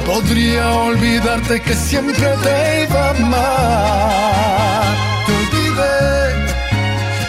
podría 0.06 0.66
olvidarte 0.90 1.62
que 1.62 1.74
siempre 1.76 2.28
te 2.44 2.84
iba 2.84 3.08
a 3.08 3.10
amar. 3.12 4.96
Te 5.26 5.32
olvidé 5.42 5.94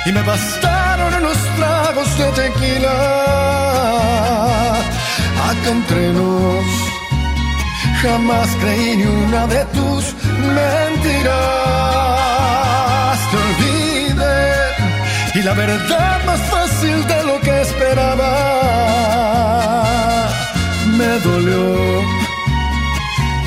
y 0.07 0.13
me 0.13 0.23
bastaron 0.23 1.15
unos 1.21 1.39
tragos 1.59 2.19
de 2.19 2.27
tequila. 2.43 2.97
Acá 5.49 5.71
entre 5.71 6.13
nos 6.13 6.95
Jamás 8.05 8.49
creí 8.61 8.99
ni 8.99 9.05
una 9.05 9.47
de 9.47 9.65
tus 9.77 10.15
mentiras. 10.55 12.14
La 15.45 15.53
verdad 15.53 16.25
más 16.25 16.41
fácil 16.41 17.07
de 17.07 17.25
lo 17.25 17.41
que 17.41 17.61
esperaba. 17.61 18.31
Me 20.97 21.19
dolió, 21.21 22.03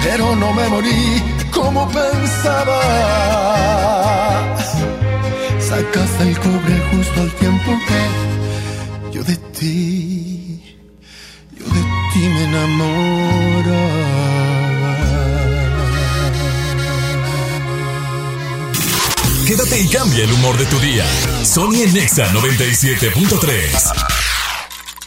pero 0.04 0.36
no 0.36 0.54
me 0.54 0.68
morí 0.70 1.24
como 1.52 1.88
pensaba. 1.90 2.80
Sacaste 5.60 6.24
el 6.30 6.40
cobre 6.40 6.76
justo 6.92 7.22
al 7.22 7.32
tiempo 7.32 7.72
que 7.88 8.02
yo 9.14 9.24
de 9.24 9.36
ti, 9.58 10.78
yo 11.58 11.66
de 11.66 11.82
ti 12.14 12.20
me 12.34 12.44
enamoraba. 12.44 13.17
Quédate 19.48 19.80
y 19.80 19.88
cambia 19.88 20.26
el 20.26 20.34
humor 20.34 20.58
de 20.58 20.66
tu 20.66 20.78
día. 20.80 21.06
Sony 21.46 21.84
en 21.84 21.94
Nexa 21.94 22.28
97.3. 22.34 23.94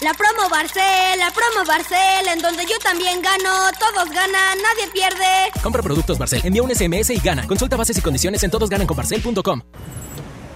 La 0.01 0.15
promo 0.15 0.49
Barcel, 0.49 1.19
la 1.19 1.31
promo 1.31 1.67
Barcel, 1.67 2.27
en 2.33 2.41
donde 2.41 2.65
yo 2.65 2.79
también 2.83 3.21
gano, 3.21 3.51
todos 3.79 4.09
ganan, 4.09 4.57
nadie 4.63 4.91
pierde. 4.95 5.53
Compra 5.63 5.83
productos 5.83 6.17
Barcel, 6.17 6.41
envía 6.43 6.63
un 6.63 6.75
SMS 6.75 7.11
y 7.11 7.19
gana. 7.19 7.47
Consulta 7.47 7.77
bases 7.77 7.99
y 7.99 8.01
condiciones 8.01 8.43
en 8.43 8.51
todosgananconbarcel.com. 8.51 9.61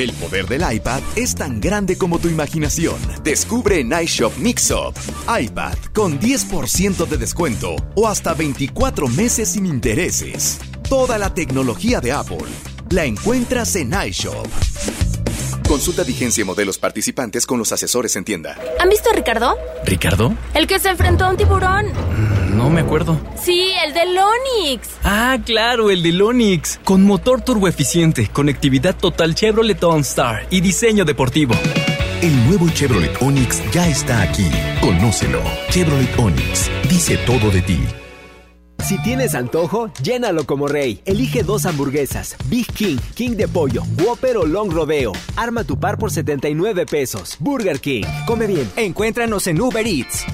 El 0.00 0.14
poder 0.14 0.46
del 0.46 0.62
iPad 0.62 1.02
es 1.14 1.34
tan 1.34 1.60
grande 1.60 1.98
como 1.98 2.18
tu 2.18 2.28
imaginación. 2.28 2.96
Descubre 3.22 3.80
en 3.80 3.92
iShop 3.92 4.34
Mixup. 4.38 4.96
iPad 5.28 5.76
con 5.92 6.18
10% 6.18 7.06
de 7.06 7.18
descuento 7.18 7.76
o 7.94 8.08
hasta 8.08 8.32
24 8.32 9.08
meses 9.08 9.50
sin 9.50 9.66
intereses. 9.66 10.58
Toda 10.88 11.18
la 11.18 11.34
tecnología 11.34 12.00
de 12.00 12.12
Apple 12.12 12.48
la 12.88 13.04
encuentras 13.04 13.76
en 13.76 13.92
iShop. 13.92 14.46
Consulta 15.70 16.02
vigencia 16.02 16.42
y 16.42 16.44
modelos 16.44 16.78
participantes 16.78 17.46
con 17.46 17.60
los 17.60 17.70
asesores 17.70 18.16
en 18.16 18.24
tienda. 18.24 18.58
¿Han 18.80 18.88
visto 18.88 19.08
a 19.08 19.12
Ricardo? 19.12 19.56
¿Ricardo? 19.84 20.34
El 20.52 20.66
que 20.66 20.80
se 20.80 20.88
enfrentó 20.88 21.26
a 21.26 21.30
un 21.30 21.36
tiburón. 21.36 21.86
No 22.56 22.68
me 22.70 22.80
acuerdo. 22.80 23.20
Sí, 23.40 23.70
el 23.86 23.94
del 23.94 24.18
Onix. 24.18 24.88
Ah, 25.04 25.38
claro, 25.46 25.92
el 25.92 26.02
del 26.02 26.20
Onix. 26.20 26.80
Con 26.82 27.04
motor 27.04 27.42
turboeficiente, 27.42 28.26
conectividad 28.32 28.96
total 28.96 29.36
Chevrolet 29.36 29.80
OnStar 29.80 30.48
y 30.50 30.60
diseño 30.60 31.04
deportivo. 31.04 31.54
El 32.20 32.48
nuevo 32.48 32.68
Chevrolet 32.70 33.16
Onix 33.22 33.62
ya 33.70 33.86
está 33.86 34.22
aquí. 34.22 34.50
Conócelo. 34.80 35.40
Chevrolet 35.70 36.18
Onix 36.18 36.68
dice 36.88 37.16
todo 37.18 37.48
de 37.48 37.62
ti. 37.62 37.78
Si 38.84 38.98
tienes 39.02 39.34
antojo, 39.34 39.90
llénalo 40.02 40.44
como 40.46 40.66
rey. 40.66 41.00
Elige 41.04 41.42
dos 41.42 41.66
hamburguesas, 41.66 42.36
Big 42.46 42.66
King, 42.72 42.96
King 43.14 43.36
de 43.36 43.46
pollo, 43.46 43.82
Whopper 44.04 44.36
o 44.36 44.46
Long 44.46 44.70
Rodeo. 44.70 45.12
Arma 45.36 45.64
tu 45.64 45.78
par 45.78 45.98
por 45.98 46.10
79 46.10 46.86
pesos. 46.86 47.36
Burger 47.38 47.80
King. 47.80 48.04
Come 48.26 48.46
bien. 48.46 48.68
Encuéntranos 48.76 49.46
en 49.46 49.60
Uber 49.60 49.86
Eats. 49.86 50.26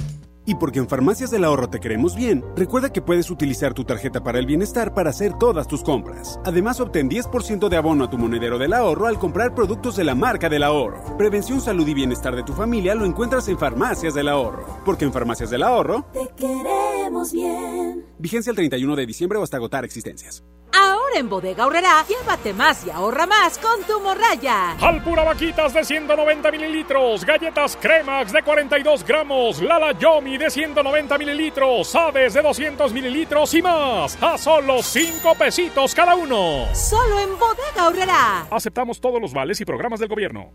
Y 0.46 0.54
porque 0.54 0.78
en 0.78 0.88
Farmacias 0.88 1.30
del 1.32 1.44
Ahorro 1.44 1.68
te 1.68 1.80
queremos 1.80 2.14
bien, 2.14 2.44
recuerda 2.54 2.92
que 2.92 3.02
puedes 3.02 3.30
utilizar 3.30 3.74
tu 3.74 3.84
tarjeta 3.84 4.22
para 4.22 4.38
el 4.38 4.46
bienestar 4.46 4.94
para 4.94 5.10
hacer 5.10 5.34
todas 5.34 5.66
tus 5.66 5.82
compras. 5.82 6.38
Además, 6.44 6.78
obtén 6.78 7.10
10% 7.10 7.68
de 7.68 7.76
abono 7.76 8.04
a 8.04 8.10
tu 8.10 8.16
monedero 8.16 8.56
del 8.56 8.72
ahorro 8.72 9.08
al 9.08 9.18
comprar 9.18 9.56
productos 9.56 9.96
de 9.96 10.04
la 10.04 10.14
marca 10.14 10.48
del 10.48 10.62
ahorro. 10.62 11.16
Prevención, 11.18 11.60
salud 11.60 11.86
y 11.88 11.94
bienestar 11.94 12.36
de 12.36 12.44
tu 12.44 12.52
familia 12.52 12.94
lo 12.94 13.04
encuentras 13.04 13.48
en 13.48 13.58
Farmacias 13.58 14.14
del 14.14 14.28
Ahorro. 14.28 14.64
Porque 14.84 15.04
en 15.04 15.12
Farmacias 15.12 15.50
del 15.50 15.64
Ahorro 15.64 16.06
Te 16.12 16.28
queremos 16.36 17.32
bien. 17.32 18.06
Vigencia 18.18 18.50
el 18.50 18.56
31 18.56 18.94
de 18.94 19.06
diciembre 19.06 19.38
o 19.38 19.42
hasta 19.42 19.56
agotar 19.56 19.84
existencias. 19.84 20.44
Ahora 20.78 21.18
en 21.18 21.28
Bodega 21.28 21.64
Aurrera, 21.64 22.04
llévate 22.06 22.52
más 22.52 22.86
y 22.86 22.90
ahorra 22.90 23.26
más 23.26 23.56
con 23.56 23.82
tu 23.84 23.98
morraya. 24.00 24.72
Alpura 24.72 25.24
Vaquitas 25.24 25.72
de 25.72 25.82
190 25.82 26.50
mililitros, 26.50 27.24
galletas 27.24 27.78
Cremax 27.80 28.30
de 28.32 28.42
42 28.42 29.02
gramos, 29.04 29.62
Lala 29.62 29.98
Yomi 29.98 30.36
de 30.36 30.50
190 30.50 31.16
mililitros, 31.16 31.94
Aves 31.94 32.34
de 32.34 32.42
200 32.42 32.92
mililitros 32.92 33.54
y 33.54 33.62
más, 33.62 34.22
a 34.22 34.36
solo 34.36 34.82
5 34.82 35.34
pesitos 35.36 35.94
cada 35.94 36.14
uno. 36.14 36.66
Solo 36.74 37.20
en 37.20 37.38
Bodega 37.38 37.86
Aurrera. 37.86 38.46
Aceptamos 38.50 39.00
todos 39.00 39.18
los 39.20 39.32
vales 39.32 39.58
y 39.62 39.64
programas 39.64 39.98
del 40.00 40.10
gobierno. 40.10 40.52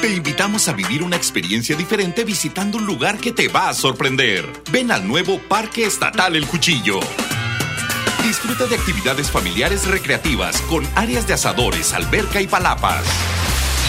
Te 0.00 0.12
invitamos 0.12 0.68
a 0.68 0.72
vivir 0.72 1.02
una 1.02 1.16
experiencia 1.16 1.76
diferente 1.76 2.24
visitando 2.24 2.78
un 2.78 2.86
lugar 2.86 3.18
que 3.18 3.32
te 3.32 3.48
va 3.48 3.68
a 3.68 3.74
sorprender. 3.74 4.46
Ven 4.70 4.90
al 4.90 5.06
nuevo 5.06 5.38
Parque 5.38 5.84
Estatal 5.84 6.34
El 6.34 6.46
Cuchillo. 6.46 7.00
Disfruta 8.24 8.64
de 8.66 8.74
actividades 8.74 9.30
familiares 9.30 9.86
recreativas 9.86 10.60
con 10.62 10.82
áreas 10.94 11.26
de 11.26 11.34
asadores, 11.34 11.92
alberca 11.92 12.40
y 12.40 12.46
palapas. 12.46 13.04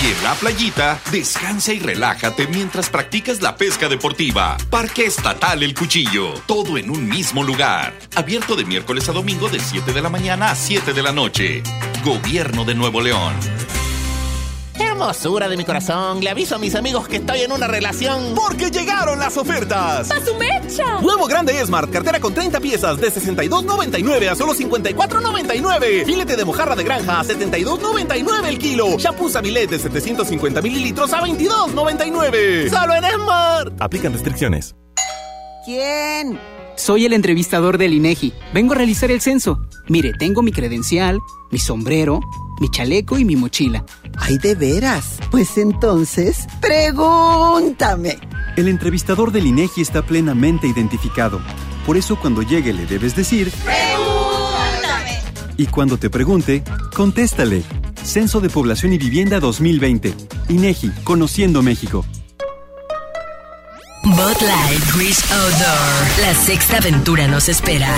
Y 0.03 0.07
en 0.07 0.23
la 0.23 0.33
playita, 0.35 0.99
descansa 1.09 1.73
y 1.73 1.79
relájate 1.79 2.45
mientras 2.47 2.89
practicas 2.89 3.41
la 3.41 3.55
pesca 3.55 3.87
deportiva. 3.87 4.57
Parque 4.69 5.05
Estatal 5.05 5.63
El 5.63 5.73
Cuchillo. 5.73 6.33
Todo 6.47 6.77
en 6.77 6.89
un 6.89 7.07
mismo 7.07 7.43
lugar. 7.43 7.93
Abierto 8.15 8.57
de 8.57 8.65
miércoles 8.65 9.07
a 9.07 9.13
domingo 9.13 9.47
de 9.47 9.61
7 9.61 9.93
de 9.93 10.01
la 10.01 10.09
mañana 10.09 10.51
a 10.51 10.55
7 10.55 10.91
de 10.91 11.01
la 11.01 11.13
noche. 11.13 11.63
Gobierno 12.03 12.65
de 12.65 12.75
Nuevo 12.75 12.99
León. 12.99 13.33
Hermosura 14.95 15.49
de 15.49 15.57
mi 15.57 15.65
corazón, 15.65 16.21
le 16.21 16.29
aviso 16.29 16.55
a 16.55 16.57
mis 16.57 16.73
amigos 16.73 17.09
que 17.09 17.17
estoy 17.17 17.41
en 17.41 17.51
una 17.51 17.67
relación. 17.67 18.33
Porque 18.33 18.71
llegaron 18.71 19.19
las 19.19 19.35
ofertas. 19.35 20.09
¡A 20.09 20.25
su 20.25 20.33
mecha! 20.35 21.01
Nuevo 21.01 21.25
grande 21.25 21.53
Smart, 21.65 21.91
cartera 21.91 22.21
con 22.21 22.33
30 22.33 22.61
piezas 22.61 23.01
de 23.01 23.11
62.99 23.11 24.29
a 24.29 24.35
solo 24.35 24.53
54.99. 24.53 26.05
Filete 26.05 26.37
de 26.37 26.45
mojarra 26.45 26.77
de 26.77 26.85
granja 26.85 27.19
a 27.19 27.23
72.99 27.25 28.45
el 28.47 28.57
kilo. 28.57 28.97
Shampoo 28.97 29.27
Samilet 29.27 29.69
de 29.69 29.79
750 29.79 30.61
mililitros 30.61 31.11
a 31.11 31.21
22.99. 31.21 32.69
Solo 32.69 32.93
en 32.95 33.03
Smart. 33.15 33.73
Aplican 33.81 34.13
restricciones. 34.13 34.75
¿Quién? 35.65 36.39
Soy 36.77 37.05
el 37.05 37.11
entrevistador 37.11 37.77
del 37.77 37.93
INEGI. 37.93 38.31
Vengo 38.53 38.71
a 38.71 38.77
realizar 38.77 39.11
el 39.11 39.19
censo. 39.19 39.59
Mire, 39.89 40.13
tengo 40.17 40.41
mi 40.41 40.53
credencial, 40.53 41.19
mi 41.51 41.59
sombrero, 41.59 42.21
mi 42.59 42.69
chaleco 42.69 43.17
y 43.17 43.25
mi 43.25 43.35
mochila. 43.35 43.85
Ay, 44.17 44.37
de 44.37 44.55
veras. 44.55 45.17
Pues 45.31 45.57
entonces, 45.57 46.47
pregúntame. 46.61 48.17
El 48.55 48.67
entrevistador 48.67 49.31
del 49.31 49.47
INEGI 49.47 49.81
está 49.81 50.01
plenamente 50.05 50.67
identificado. 50.67 51.41
Por 51.85 51.97
eso 51.97 52.17
cuando 52.17 52.41
llegue 52.41 52.73
le 52.73 52.85
debes 52.85 53.15
decir... 53.15 53.51
¡Pregúntame! 53.63 55.19
Y 55.57 55.67
cuando 55.67 55.97
te 55.97 56.09
pregunte, 56.09 56.63
contéstale. 56.95 57.63
Censo 58.03 58.39
de 58.39 58.49
Población 58.49 58.93
y 58.93 58.97
Vivienda 58.97 59.39
2020. 59.39 60.13
INEGI, 60.49 60.91
Conociendo 61.03 61.61
México. 61.61 62.05
Bud 64.05 64.39
Light 64.41 64.83
Grease 64.93 65.23
Outdoor. 65.33 66.21
La 66.21 66.35
sexta 66.35 66.77
aventura 66.77 67.27
nos 67.27 67.49
espera. 67.49 67.89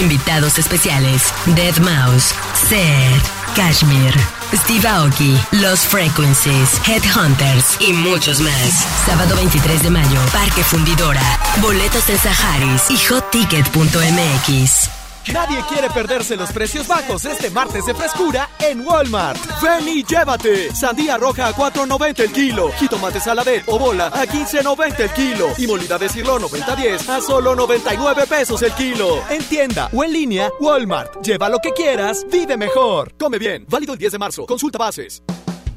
Invitados 0.00 0.58
especiales: 0.58 1.34
Dead 1.44 1.76
Mouse, 1.78 2.34
Seth, 2.68 3.54
Kashmir, 3.54 4.14
Steve 4.54 4.88
Aoki, 4.88 5.38
Los 5.52 5.80
Frequencies, 5.80 6.80
Headhunters 6.86 7.76
y 7.80 7.92
muchos 7.92 8.40
más. 8.40 8.86
Sábado 9.04 9.36
23 9.36 9.82
de 9.82 9.90
mayo, 9.90 10.20
Parque 10.32 10.64
Fundidora. 10.64 11.22
Boletos 11.60 12.08
en 12.08 12.18
Saharis 12.18 12.90
y 12.90 12.96
hotticket.mx. 12.96 14.99
Nadie 15.32 15.62
quiere 15.68 15.90
perderse 15.90 16.36
los 16.36 16.50
precios 16.50 16.88
bajos 16.88 17.24
este 17.24 17.50
martes 17.50 17.86
de 17.86 17.94
frescura 17.94 18.48
en 18.58 18.84
Walmart. 18.86 19.38
Ven 19.62 19.86
y 19.86 20.02
llévate. 20.02 20.74
Sandía 20.74 21.18
roja 21.18 21.48
a 21.48 21.54
4.90 21.54 22.20
el 22.20 22.32
kilo. 22.32 22.70
Jitomate 22.78 23.20
saladez 23.20 23.62
o 23.66 23.78
bola 23.78 24.06
a 24.06 24.26
15.90 24.26 25.00
el 25.00 25.10
kilo. 25.10 25.46
Y 25.58 25.66
molida 25.66 25.98
de 25.98 26.08
cirlón 26.08 26.42
90-10 26.42 27.08
a 27.08 27.20
solo 27.20 27.54
99 27.54 28.26
pesos 28.26 28.62
el 28.62 28.72
kilo. 28.72 29.22
En 29.28 29.42
tienda 29.44 29.88
o 29.92 30.02
en 30.02 30.12
línea, 30.12 30.50
Walmart. 30.58 31.22
Lleva 31.22 31.48
lo 31.48 31.58
que 31.58 31.72
quieras, 31.72 32.26
vive 32.30 32.56
mejor. 32.56 33.14
Come 33.18 33.38
bien. 33.38 33.66
Válido 33.68 33.92
el 33.92 33.98
10 33.98 34.12
de 34.12 34.18
marzo. 34.18 34.46
Consulta 34.46 34.78
bases. 34.78 35.22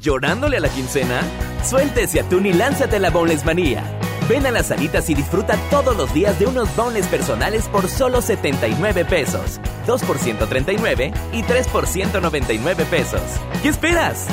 ¿Llorándole 0.00 0.56
a 0.56 0.60
la 0.60 0.68
quincena? 0.68 1.22
Suéltese 1.64 2.20
atún 2.20 2.46
y 2.46 2.52
lánzate 2.52 2.98
la 2.98 3.10
Boneless 3.10 3.44
Manía. 3.44 3.82
Ven 4.28 4.46
a 4.46 4.50
las 4.50 4.68
salitas 4.68 5.10
y 5.10 5.14
disfruta 5.14 5.58
todos 5.70 5.94
los 5.96 6.12
días 6.14 6.38
de 6.38 6.46
unos 6.46 6.74
boneless 6.76 7.06
personales 7.08 7.68
por 7.68 7.90
solo 7.90 8.22
79 8.22 9.04
pesos. 9.04 9.60
2 9.86 10.02
por 10.02 10.18
139 10.18 11.12
y 11.32 11.42
3 11.42 11.68
por 11.68 11.86
199 11.86 12.86
pesos. 12.86 13.20
¿Qué 13.62 13.68
esperas? 13.68 14.26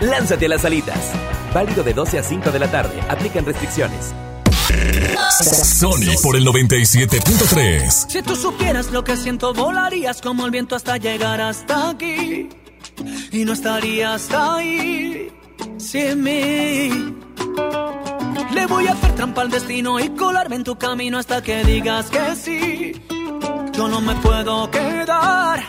Lánzate 0.00 0.44
a 0.44 0.48
las 0.50 0.62
salitas. 0.62 1.12
Válido 1.54 1.82
de 1.82 1.94
12 1.94 2.18
a 2.18 2.22
5 2.22 2.50
de 2.50 2.58
la 2.58 2.70
tarde. 2.70 3.00
Aplican 3.08 3.46
restricciones. 3.46 4.12
Sony 5.42 6.20
por 6.22 6.36
el 6.36 6.44
97.3. 6.44 8.10
Si 8.10 8.22
tú 8.22 8.36
supieras 8.36 8.90
lo 8.90 9.04
que 9.04 9.16
siento, 9.16 9.54
volarías 9.54 10.20
como 10.20 10.44
el 10.44 10.50
viento 10.50 10.76
hasta 10.76 10.98
llegar 10.98 11.40
hasta 11.40 11.88
aquí. 11.88 12.50
Y 13.32 13.44
no 13.46 13.54
estarías 13.54 14.30
ahí 14.32 15.32
sin 15.78 16.22
mí. 16.22 16.90
Le 18.54 18.66
voy 18.66 18.86
a 18.86 18.92
hacer 18.92 19.14
trampa 19.14 19.42
al 19.42 19.50
destino 19.50 20.00
y 20.00 20.08
colarme 20.10 20.56
en 20.56 20.64
tu 20.64 20.76
camino 20.76 21.18
hasta 21.18 21.42
que 21.42 21.64
digas 21.64 22.06
que 22.10 22.36
sí. 22.36 22.92
Yo 23.72 23.88
no 23.88 24.00
me 24.00 24.14
puedo 24.16 24.70
quedar 24.70 25.60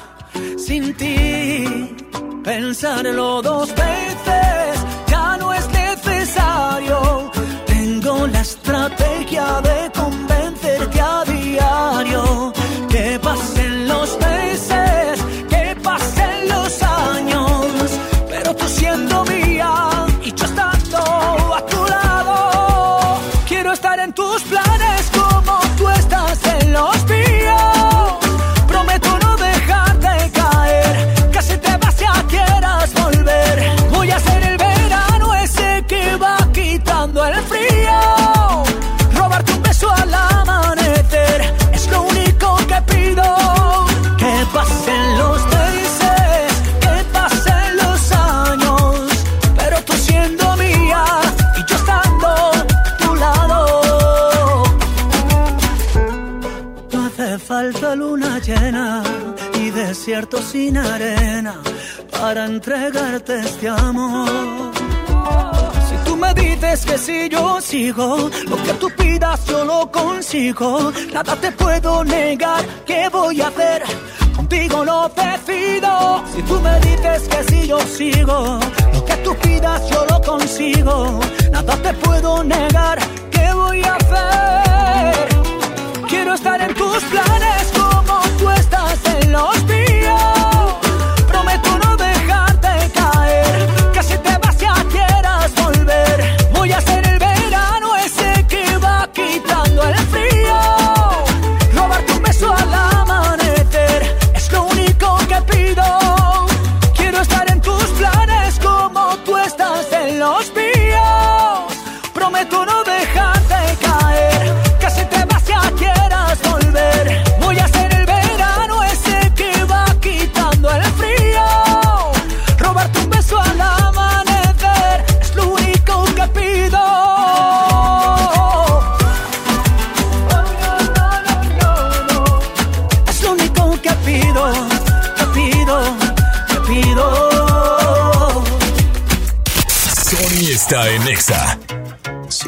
sin 0.57 0.93
ti. 0.95 1.95
Pensarlo 2.43 3.41
dos 3.41 3.69
veces 3.69 4.85
ya 5.07 5.37
no 5.37 5.53
es 5.53 5.67
necesario. 5.69 7.31
Tengo 7.67 8.27
la 8.27 8.41
estrategia 8.41 9.61
de 9.61 9.91
convencerte 9.93 11.01
a 11.01 11.23
diario. 11.25 12.53
Que 12.89 13.19
pasen 13.21 13.60
desierto 60.21 60.51
sin 60.51 60.77
arena 60.77 61.55
para 62.11 62.45
entregarte 62.45 63.39
este 63.39 63.69
amor. 63.69 64.71
Si 65.89 65.95
tú 66.05 66.15
me 66.15 66.33
dices 66.33 66.85
que 66.85 66.97
si 66.97 67.29
yo 67.29 67.59
sigo, 67.59 68.29
lo 68.47 68.57
que 68.63 68.73
tú 68.73 68.89
pidas 68.97 69.45
yo 69.47 69.65
lo 69.65 69.91
consigo. 69.91 70.91
Nada 71.13 71.35
te 71.37 71.51
puedo 71.51 72.03
negar, 72.03 72.63
¿qué 72.85 73.09
voy 73.09 73.41
a 73.41 73.47
hacer? 73.47 73.83
Contigo 74.35 74.85
no 74.85 75.09
decido. 75.09 76.23
Si 76.35 76.41
tú 76.43 76.59
me 76.61 76.79
dices 76.81 77.27
que 77.27 77.43
si 77.49 77.67
yo 77.67 77.79
sigo, 77.79 78.59
lo 78.93 79.05
que 79.05 79.15
tú 79.23 79.35
pidas 79.37 79.89
yo 79.89 80.05
lo 80.05 80.21
consigo. 80.21 81.19
Nada 81.51 81.75
te 81.77 81.93
puedo 81.93 82.43
negar, 82.43 82.99
¿qué 83.31 83.53
voy 83.53 83.81
a 83.83 83.95
hacer? 83.95 85.27
Quiero 86.07 86.33
estar 86.35 86.61
en 86.61 86.73
tus 86.75 87.03
planes 87.05 87.80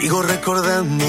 Sigo 0.04 0.22
recordando 0.22 1.06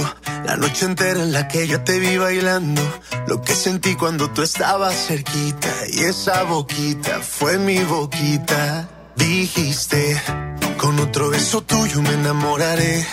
la 0.47 0.57
noche 0.57 0.85
entera 0.85 1.21
en 1.21 1.33
la 1.33 1.49
que 1.49 1.67
yo 1.67 1.83
te 1.83 1.99
vi 1.99 2.17
bailando. 2.17 2.81
Lo 3.27 3.43
que 3.43 3.53
sentí 3.53 3.97
cuando 3.97 4.31
tú 4.31 4.43
estabas 4.43 4.95
cerquita. 5.09 5.69
Y 5.93 6.05
esa 6.05 6.45
boquita 6.45 7.19
fue 7.21 7.59
mi 7.59 7.81
boquita. 7.81 8.89
Dijiste, 9.17 10.23
con 10.79 11.01
otro 11.01 11.31
beso 11.31 11.63
tuyo 11.63 12.03
me 12.03 12.13
enamoraré. 12.13 13.05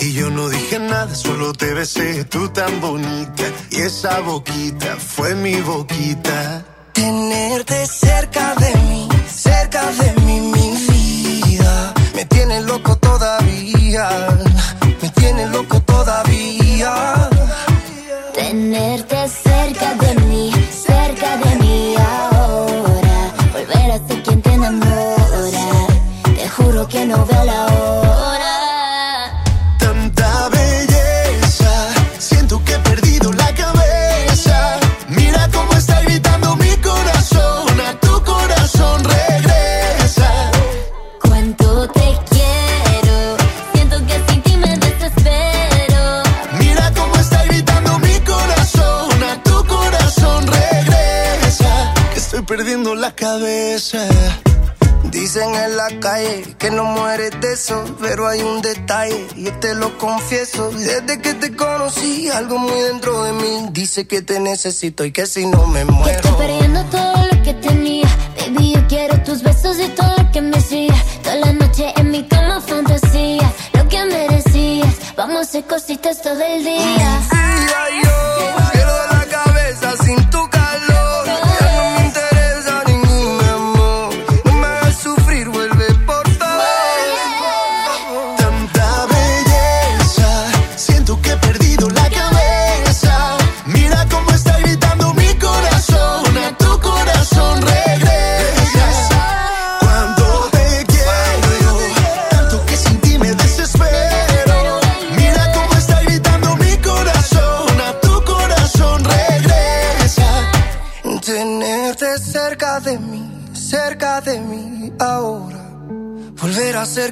Y 0.00 0.14
yo 0.14 0.30
no 0.30 0.48
dije 0.48 0.78
nada, 0.78 1.14
solo 1.14 1.52
te 1.52 1.74
besé, 1.74 2.24
tú 2.24 2.48
tan 2.48 2.80
bonita. 2.80 3.44
Y 3.70 3.82
esa 3.82 4.20
boquita 4.20 4.96
fue 4.96 5.34
mi 5.34 5.60
boquita. 5.60 6.64
Tenerte 6.94 7.84
cerca 7.84 8.54
de 8.54 8.74
mí, 8.88 9.08
cerca 9.30 9.92
de 9.92 10.22
mí, 10.22 10.40
mi 10.40 10.70
vida. 10.88 11.92
Me 12.14 12.24
tiene 12.24 12.62
loco 12.62 12.96
todavía, 12.96 14.08
tiene 15.18 15.46
loco 15.46 15.80
todavía. 15.80 17.28
Tenerte 18.34 19.28
cerca 19.28 19.94
de 19.94 20.14
mí, 20.22 20.52
cerca 20.70 21.36
de 21.36 21.56
mí 21.56 21.94
ahora. 21.96 23.18
Volver 23.52 23.90
a 23.92 23.98
ser 24.06 24.22
quien 24.22 24.40
te 24.42 24.52
enamora. 24.52 25.68
Te 26.36 26.48
juro 26.48 26.86
que 26.88 27.06
no 27.06 27.24
veo 27.26 27.37
lo 59.88 59.98
confieso. 59.98 60.70
Desde 60.70 61.20
que 61.20 61.34
te 61.34 61.54
conocí, 61.54 62.28
algo 62.28 62.58
muy 62.58 62.80
dentro 62.80 63.24
de 63.24 63.32
mí 63.32 63.68
dice 63.70 64.06
que 64.06 64.22
te 64.22 64.40
necesito 64.40 65.04
y 65.04 65.12
que 65.12 65.26
si 65.26 65.46
no 65.46 65.66
me 65.66 65.80
Que 65.80 65.92
muero. 65.92 66.16
estoy 66.20 66.32
perdiendo 66.32 66.84
todo 66.84 67.16
lo 67.30 67.42
que 67.42 67.54
tenía. 67.54 68.08
Baby, 68.38 68.72
yo 68.74 68.86
quiero 68.88 69.22
tus 69.22 69.42
besos 69.42 69.78
y 69.78 69.88
todo 69.88 70.14
lo 70.16 70.30
que 70.30 70.40
me 70.40 70.56
hacía. 70.56 70.94
Toda 71.22 71.36
la 71.36 71.52
noche 71.52 71.92
en 71.96 72.10
mi 72.10 72.22
cama 72.24 72.60
fantasía. 72.60 73.52
Lo 73.74 73.88
que 73.88 74.04
merecías. 74.04 74.94
Vamos 75.16 75.36
a 75.36 75.40
hacer 75.40 75.64
cositas 75.64 76.22
todo 76.22 76.40
el 76.42 76.64
día. 76.64 77.20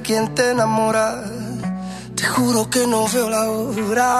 Quien 0.06 0.32
te 0.36 0.50
enamora. 0.50 1.20
Te 2.14 2.24
juro 2.24 2.70
que 2.70 2.86
no 2.86 3.08
veo 3.08 3.28
la 3.28 3.50
hora. 3.50 4.12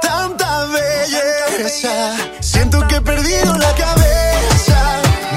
Tanta 0.00 0.66
belleza, 0.66 2.14
siento 2.40 2.86
que 2.86 2.96
he 2.96 3.00
perdido 3.00 3.52
la 3.58 3.74
cabeza. 3.74 4.78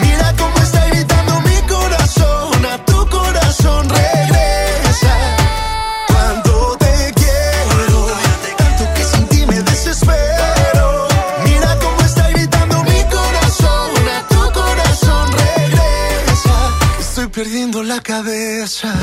Mira 0.02 0.35
cómo 0.38 0.56
está 0.57 0.85
gritando 0.85 1.41
mi 1.41 1.57
corazón, 1.68 2.65
a 2.65 2.85
tu 2.85 3.10
corazón 3.10 3.89
la 17.88 18.02
cabeza. 18.02 18.94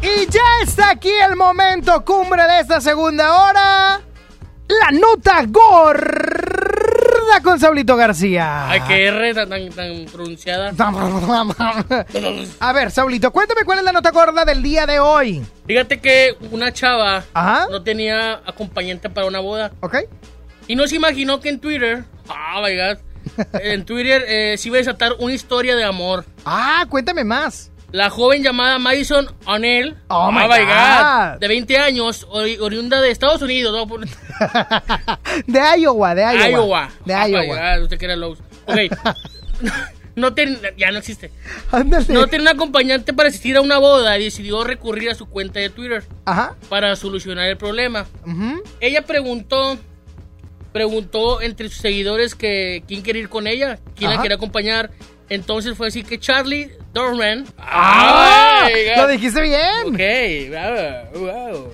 Y 0.00 0.30
ya 0.30 0.40
está 0.62 0.90
aquí 0.90 1.10
el 1.10 1.34
momento 1.34 2.04
cumbre 2.04 2.44
de 2.44 2.60
esta 2.60 2.80
segunda 2.80 3.42
hora. 3.42 4.00
La 4.68 4.92
nota 4.92 5.44
gorda 5.48 7.40
con 7.42 7.58
Saulito 7.58 7.96
García. 7.96 8.68
Ay, 8.68 8.80
qué 8.86 9.06
R 9.06 9.34
tan, 9.34 9.48
tan, 9.70 10.04
pronunciada. 10.12 10.72
A 12.60 12.72
ver, 12.72 12.92
Saulito, 12.92 13.32
cuéntame 13.32 13.64
cuál 13.64 13.78
es 13.78 13.84
la 13.84 13.92
nota 13.92 14.12
gorda 14.12 14.44
del 14.44 14.62
día 14.62 14.86
de 14.86 15.00
hoy. 15.00 15.44
Fíjate 15.66 16.00
que 16.00 16.36
una 16.52 16.72
chava 16.72 17.24
no 17.70 17.82
tenía 17.82 18.40
acompañante 18.46 19.10
para 19.10 19.26
una 19.26 19.40
boda. 19.40 19.72
Ok. 19.80 19.96
Y 20.68 20.76
no 20.76 20.86
se 20.86 20.94
imaginó 20.94 21.40
que 21.40 21.48
en 21.48 21.58
Twitter, 21.58 22.04
ah, 22.28 22.60
my 22.62 22.76
God, 22.76 22.98
en 23.62 23.84
Twitter 23.84 24.24
eh, 24.26 24.56
se 24.58 24.68
iba 24.68 24.76
a 24.76 24.78
desatar 24.78 25.12
una 25.18 25.32
historia 25.34 25.76
de 25.76 25.84
amor. 25.84 26.24
Ah, 26.44 26.84
cuéntame 26.88 27.24
más. 27.24 27.70
La 27.92 28.10
joven 28.10 28.42
llamada 28.42 28.78
Madison 28.78 29.28
O'Neill, 29.46 29.96
Oh, 30.08 30.30
my 30.32 30.42
God, 30.42 30.56
God. 30.66 31.38
de 31.40 31.48
20 31.48 31.78
años, 31.78 32.26
ori- 32.28 32.58
oriunda 32.60 33.00
de 33.00 33.10
Estados 33.10 33.40
Unidos, 33.42 33.72
De 35.46 35.60
Iowa, 35.78 36.14
de 36.14 36.22
Iowa. 36.22 36.48
Iowa. 36.50 36.90
De 37.04 37.14
Oh, 37.14 37.26
Iowa. 37.28 37.76
God, 37.76 37.82
usted 37.84 37.98
que 37.98 38.04
era 38.04 38.16
Lowe's. 38.16 38.38
Ok. 38.66 38.76
no 40.16 40.34
ten- 40.34 40.58
ya 40.76 40.90
no 40.90 40.98
existe. 40.98 41.30
Ándale. 41.70 42.06
No 42.12 42.26
tenía 42.26 42.50
un 42.50 42.56
acompañante 42.56 43.12
para 43.12 43.28
asistir 43.28 43.56
a 43.56 43.60
una 43.60 43.78
boda 43.78 44.18
y 44.18 44.24
decidió 44.24 44.64
recurrir 44.64 45.10
a 45.10 45.14
su 45.14 45.26
cuenta 45.26 45.60
de 45.60 45.70
Twitter 45.70 46.04
Ajá. 46.24 46.56
para 46.68 46.96
solucionar 46.96 47.46
el 47.48 47.56
problema. 47.56 48.06
Ella 48.80 49.02
preguntó 49.02 49.78
preguntó 50.76 51.40
entre 51.40 51.70
sus 51.70 51.78
seguidores 51.78 52.34
que 52.34 52.82
quién 52.86 53.02
quería 53.02 53.22
ir 53.22 53.30
con 53.30 53.46
ella, 53.46 53.78
quién 53.96 54.10
la 54.10 54.20
quería 54.20 54.36
acompañar. 54.36 54.90
Entonces 55.30 55.74
fue 55.74 55.88
así 55.88 56.04
que 56.04 56.18
Charlie 56.20 56.70
Dorman. 56.92 57.46
¡Ah! 57.56 58.68
¡Lo 58.98 59.08
dijiste 59.08 59.40
bien! 59.40 59.86
Ok, 59.86 61.14
wow, 61.14 61.24
wow. 61.24 61.72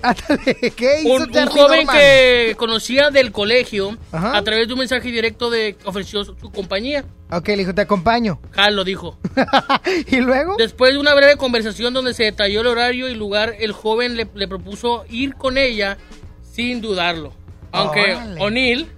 ¿Qué 0.75 1.01
hizo 1.01 1.15
Un, 1.15 1.21
un 1.37 1.47
joven 1.47 1.85
Dorman? 1.85 1.95
que 1.97 2.55
conocía 2.57 3.09
del 3.09 3.33
colegio 3.33 3.97
Ajá. 4.13 4.37
a 4.37 4.41
través 4.41 4.67
de 4.67 4.73
un 4.73 4.79
mensaje 4.79 5.11
directo 5.11 5.49
de 5.49 5.75
ofreció 5.83 6.23
su, 6.23 6.33
su 6.39 6.49
compañía. 6.49 7.03
Ok, 7.29 7.49
le 7.49 7.57
dijo, 7.57 7.75
te 7.75 7.81
acompaño. 7.81 8.39
Hal 8.55 8.75
lo 8.77 8.85
dijo. 8.85 9.19
¿Y 10.07 10.15
luego? 10.21 10.55
Después 10.57 10.93
de 10.93 10.99
una 10.99 11.13
breve 11.13 11.35
conversación 11.35 11.93
donde 11.93 12.13
se 12.13 12.23
detalló 12.23 12.61
el 12.61 12.67
horario 12.67 13.09
y 13.09 13.15
lugar, 13.15 13.53
el 13.59 13.73
joven 13.73 14.15
le, 14.15 14.27
le 14.33 14.47
propuso 14.47 15.03
ir 15.09 15.35
con 15.35 15.57
ella 15.57 15.97
sin 16.53 16.79
dudarlo. 16.81 17.33
Aunque. 17.73 18.13
Ah. 18.13 18.35
O'Neill 18.39 18.89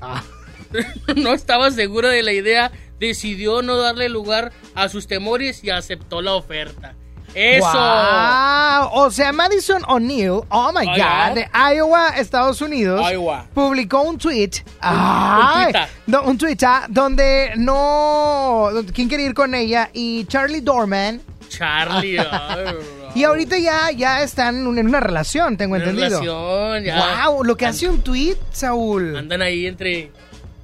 no 1.16 1.32
estaba 1.32 1.70
segura 1.70 2.10
de 2.10 2.22
la 2.22 2.32
idea, 2.32 2.72
decidió 2.98 3.62
no 3.62 3.76
darle 3.76 4.08
lugar 4.08 4.52
a 4.74 4.88
sus 4.88 5.06
temores 5.06 5.62
y 5.62 5.70
aceptó 5.70 6.22
la 6.22 6.34
oferta. 6.34 6.94
Eso. 7.34 7.66
Wow. 7.66 8.88
O 8.92 9.10
sea, 9.10 9.30
Madison 9.30 9.82
O'Neill, 9.88 10.40
oh 10.48 10.72
my. 10.72 10.86
God, 10.86 11.34
de 11.34 11.48
Iowa, 11.52 12.08
Estados 12.16 12.62
Unidos, 12.62 13.04
Iowa. 13.12 13.46
publicó 13.52 14.02
un 14.02 14.16
tweet. 14.16 14.64
Ay, 14.80 15.70
no, 16.06 16.22
un 16.22 16.38
tweet 16.38 16.56
ah, 16.66 16.86
donde 16.88 17.52
no. 17.56 18.70
¿Quién 18.94 19.08
quiere 19.08 19.24
ir 19.24 19.34
con 19.34 19.54
ella? 19.54 19.90
Y 19.92 20.24
Charlie 20.24 20.62
Dorman. 20.62 21.20
Charlie. 21.50 22.18
ay, 22.30 22.74
Y 23.16 23.24
ahorita 23.24 23.58
ya, 23.58 23.90
ya 23.92 24.22
están 24.22 24.56
en 24.78 24.86
una 24.86 25.00
relación, 25.00 25.56
tengo 25.56 25.74
Una 25.76 25.84
entendido. 25.84 26.20
relación, 26.20 26.84
ya. 26.84 27.28
Wow, 27.28 27.44
lo 27.44 27.56
que 27.56 27.66
hace 27.66 27.88
un 27.88 28.02
tweet, 28.02 28.36
Saúl. 28.52 29.16
Andan 29.16 29.40
ahí 29.42 29.66
entre. 29.66 30.12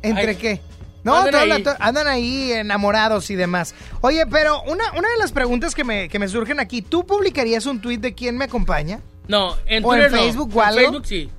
¿Entre 0.02 0.28
Ay, 0.30 0.36
qué? 0.36 0.60
No, 1.04 1.16
andan 1.16 1.32
toda 1.32 1.46
la- 1.46 1.54
ahí. 1.56 1.64
andan 1.80 2.06
ahí 2.08 2.52
enamorados 2.52 3.30
y 3.30 3.34
demás. 3.36 3.74
Oye, 4.02 4.26
pero 4.26 4.62
una, 4.64 4.84
una 4.92 5.08
de 5.08 5.16
las 5.18 5.32
preguntas 5.32 5.74
que 5.74 5.82
me, 5.82 6.08
que 6.08 6.18
me 6.18 6.28
surgen 6.28 6.60
aquí, 6.60 6.82
¿tú 6.82 7.06
publicarías 7.06 7.66
un 7.66 7.80
tweet 7.80 7.98
de 7.98 8.14
quién 8.14 8.36
me 8.36 8.44
acompaña? 8.44 9.00
No, 9.28 9.56
en 9.66 9.84
¿O 9.84 9.94
en 9.94 10.00
Twitter 10.00 10.12
no. 10.12 10.18
Facebook 10.18 10.56
o 10.56 10.62
En? 10.62 10.74
Facebook 10.74 11.06
sí. 11.06 11.30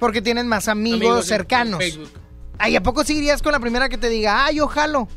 Porque 0.00 0.22
tienes 0.22 0.44
más 0.46 0.66
amigos, 0.68 1.00
Amigos 1.00 1.26
cercanos. 1.26 1.80
en 1.80 1.90
Facebook. 1.92 2.10
Ay, 2.58 2.74
¿a 2.76 2.82
poco 2.82 3.04
sí 3.04 3.18
irías 3.18 3.42
con 3.42 3.52
la 3.52 3.60
primera 3.60 3.88
que 3.88 3.98
te 3.98 4.08
diga, 4.08 4.46
ay, 4.46 4.56
yo 4.56 4.66
jalo? 4.68 5.08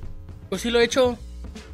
Pues 0.50 0.62
sí 0.62 0.70
lo 0.70 0.80
he 0.80 0.84
hecho. 0.84 1.18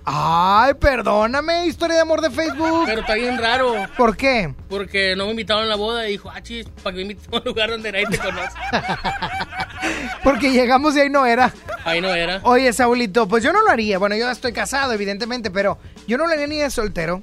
Ay, 0.05 0.73
perdóname, 0.73 1.67
historia 1.67 1.95
de 1.95 2.01
amor 2.01 2.21
de 2.21 2.30
Facebook. 2.30 2.84
Pero 2.85 3.01
está 3.01 3.13
bien 3.13 3.38
raro. 3.38 3.73
¿Por 3.97 4.17
qué? 4.17 4.53
Porque 4.69 5.15
no 5.15 5.25
me 5.25 5.31
invitaron 5.31 5.63
a 5.63 5.67
la 5.67 5.75
boda 5.75 6.07
y 6.07 6.13
dijo, 6.13 6.30
ah, 6.30 6.41
chis, 6.41 6.67
para 6.84 6.93
que 6.93 6.97
me 6.97 7.01
invites 7.03 7.27
a 7.31 7.38
un 7.38 7.43
lugar 7.45 7.69
donde 7.69 7.91
nadie 7.91 8.07
te 8.07 8.17
conoce. 8.17 8.49
Porque 10.23 10.51
llegamos 10.51 10.95
y 10.95 11.01
ahí 11.01 11.09
no 11.09 11.25
era. 11.25 11.53
Ahí 11.85 12.01
no 12.01 12.13
era. 12.13 12.41
Oye, 12.43 12.71
Saulito, 12.73 13.27
pues 13.27 13.43
yo 13.43 13.53
no 13.53 13.61
lo 13.61 13.69
haría. 13.69 13.97
Bueno, 13.97 14.15
yo 14.15 14.30
estoy 14.30 14.53
casado, 14.53 14.93
evidentemente, 14.93 15.51
pero 15.51 15.77
yo 16.07 16.17
no 16.17 16.27
lo 16.27 16.34
haría 16.34 16.47
ni 16.47 16.57
de 16.57 16.69
soltero. 16.69 17.21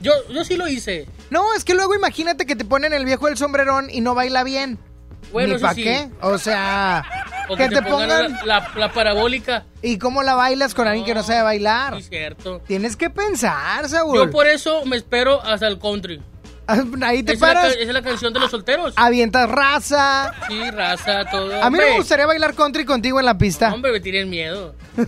Yo, 0.00 0.12
yo 0.30 0.44
sí 0.44 0.56
lo 0.56 0.68
hice. 0.68 1.06
No, 1.30 1.54
es 1.54 1.64
que 1.64 1.74
luego 1.74 1.94
imagínate 1.94 2.46
que 2.46 2.56
te 2.56 2.64
ponen 2.64 2.92
el 2.92 3.04
viejo 3.04 3.26
del 3.26 3.36
sombrerón 3.36 3.88
y 3.90 4.00
no 4.00 4.14
baila 4.14 4.44
bien. 4.44 4.78
Bueno, 5.32 5.54
¿Ni 5.56 5.60
para 5.60 5.74
sí. 5.74 5.82
qué? 5.84 6.08
O 6.22 6.38
sea, 6.38 7.04
O 7.48 7.56
que, 7.56 7.68
te, 7.68 7.82
pongan... 7.82 8.08
la, 8.44 8.44
la- 8.44 8.72
la 8.76 8.92
parabólica. 8.92 9.64
¿Y 9.82 9.98
cómo 9.98 10.22
la 10.22 10.34
bailas 10.34 10.74
con 10.74 10.88
alguien 10.88 11.04
que 11.06 11.14
no 11.14 11.22
sabe 11.22 11.42
bailar? 11.42 11.96
Sí, 11.96 12.02
cierto. 12.08 12.60
Tienes 12.66 12.96
que 12.96 13.10
pensar, 13.10 13.88
Saúl. 13.88 14.16
Yo 14.16 14.30
por 14.30 14.46
eso 14.46 14.84
me 14.86 14.96
espero 14.96 15.42
hasta 15.42 15.66
el 15.66 15.78
country. 15.78 16.20
Ahí 17.02 17.22
te 17.22 17.32
esa, 17.32 17.46
es 17.46 17.54
paras, 17.54 17.72
esa 17.74 17.80
es 17.82 17.88
la 17.94 18.02
canción 18.02 18.32
de 18.32 18.40
los 18.40 18.50
solteros. 18.50 18.92
avientas 18.96 19.48
raza. 19.50 20.32
Sí, 20.48 20.70
raza, 20.70 21.24
todo. 21.30 21.62
A 21.62 21.70
mí 21.70 21.78
me 21.78 21.96
gustaría 21.96 22.26
bailar 22.26 22.54
country 22.54 22.84
contigo 22.84 23.18
en 23.20 23.26
la 23.26 23.38
pista. 23.38 23.72
Hombre, 23.72 23.92
me 23.92 24.00
tienen 24.00 24.28
miedo. 24.28 24.74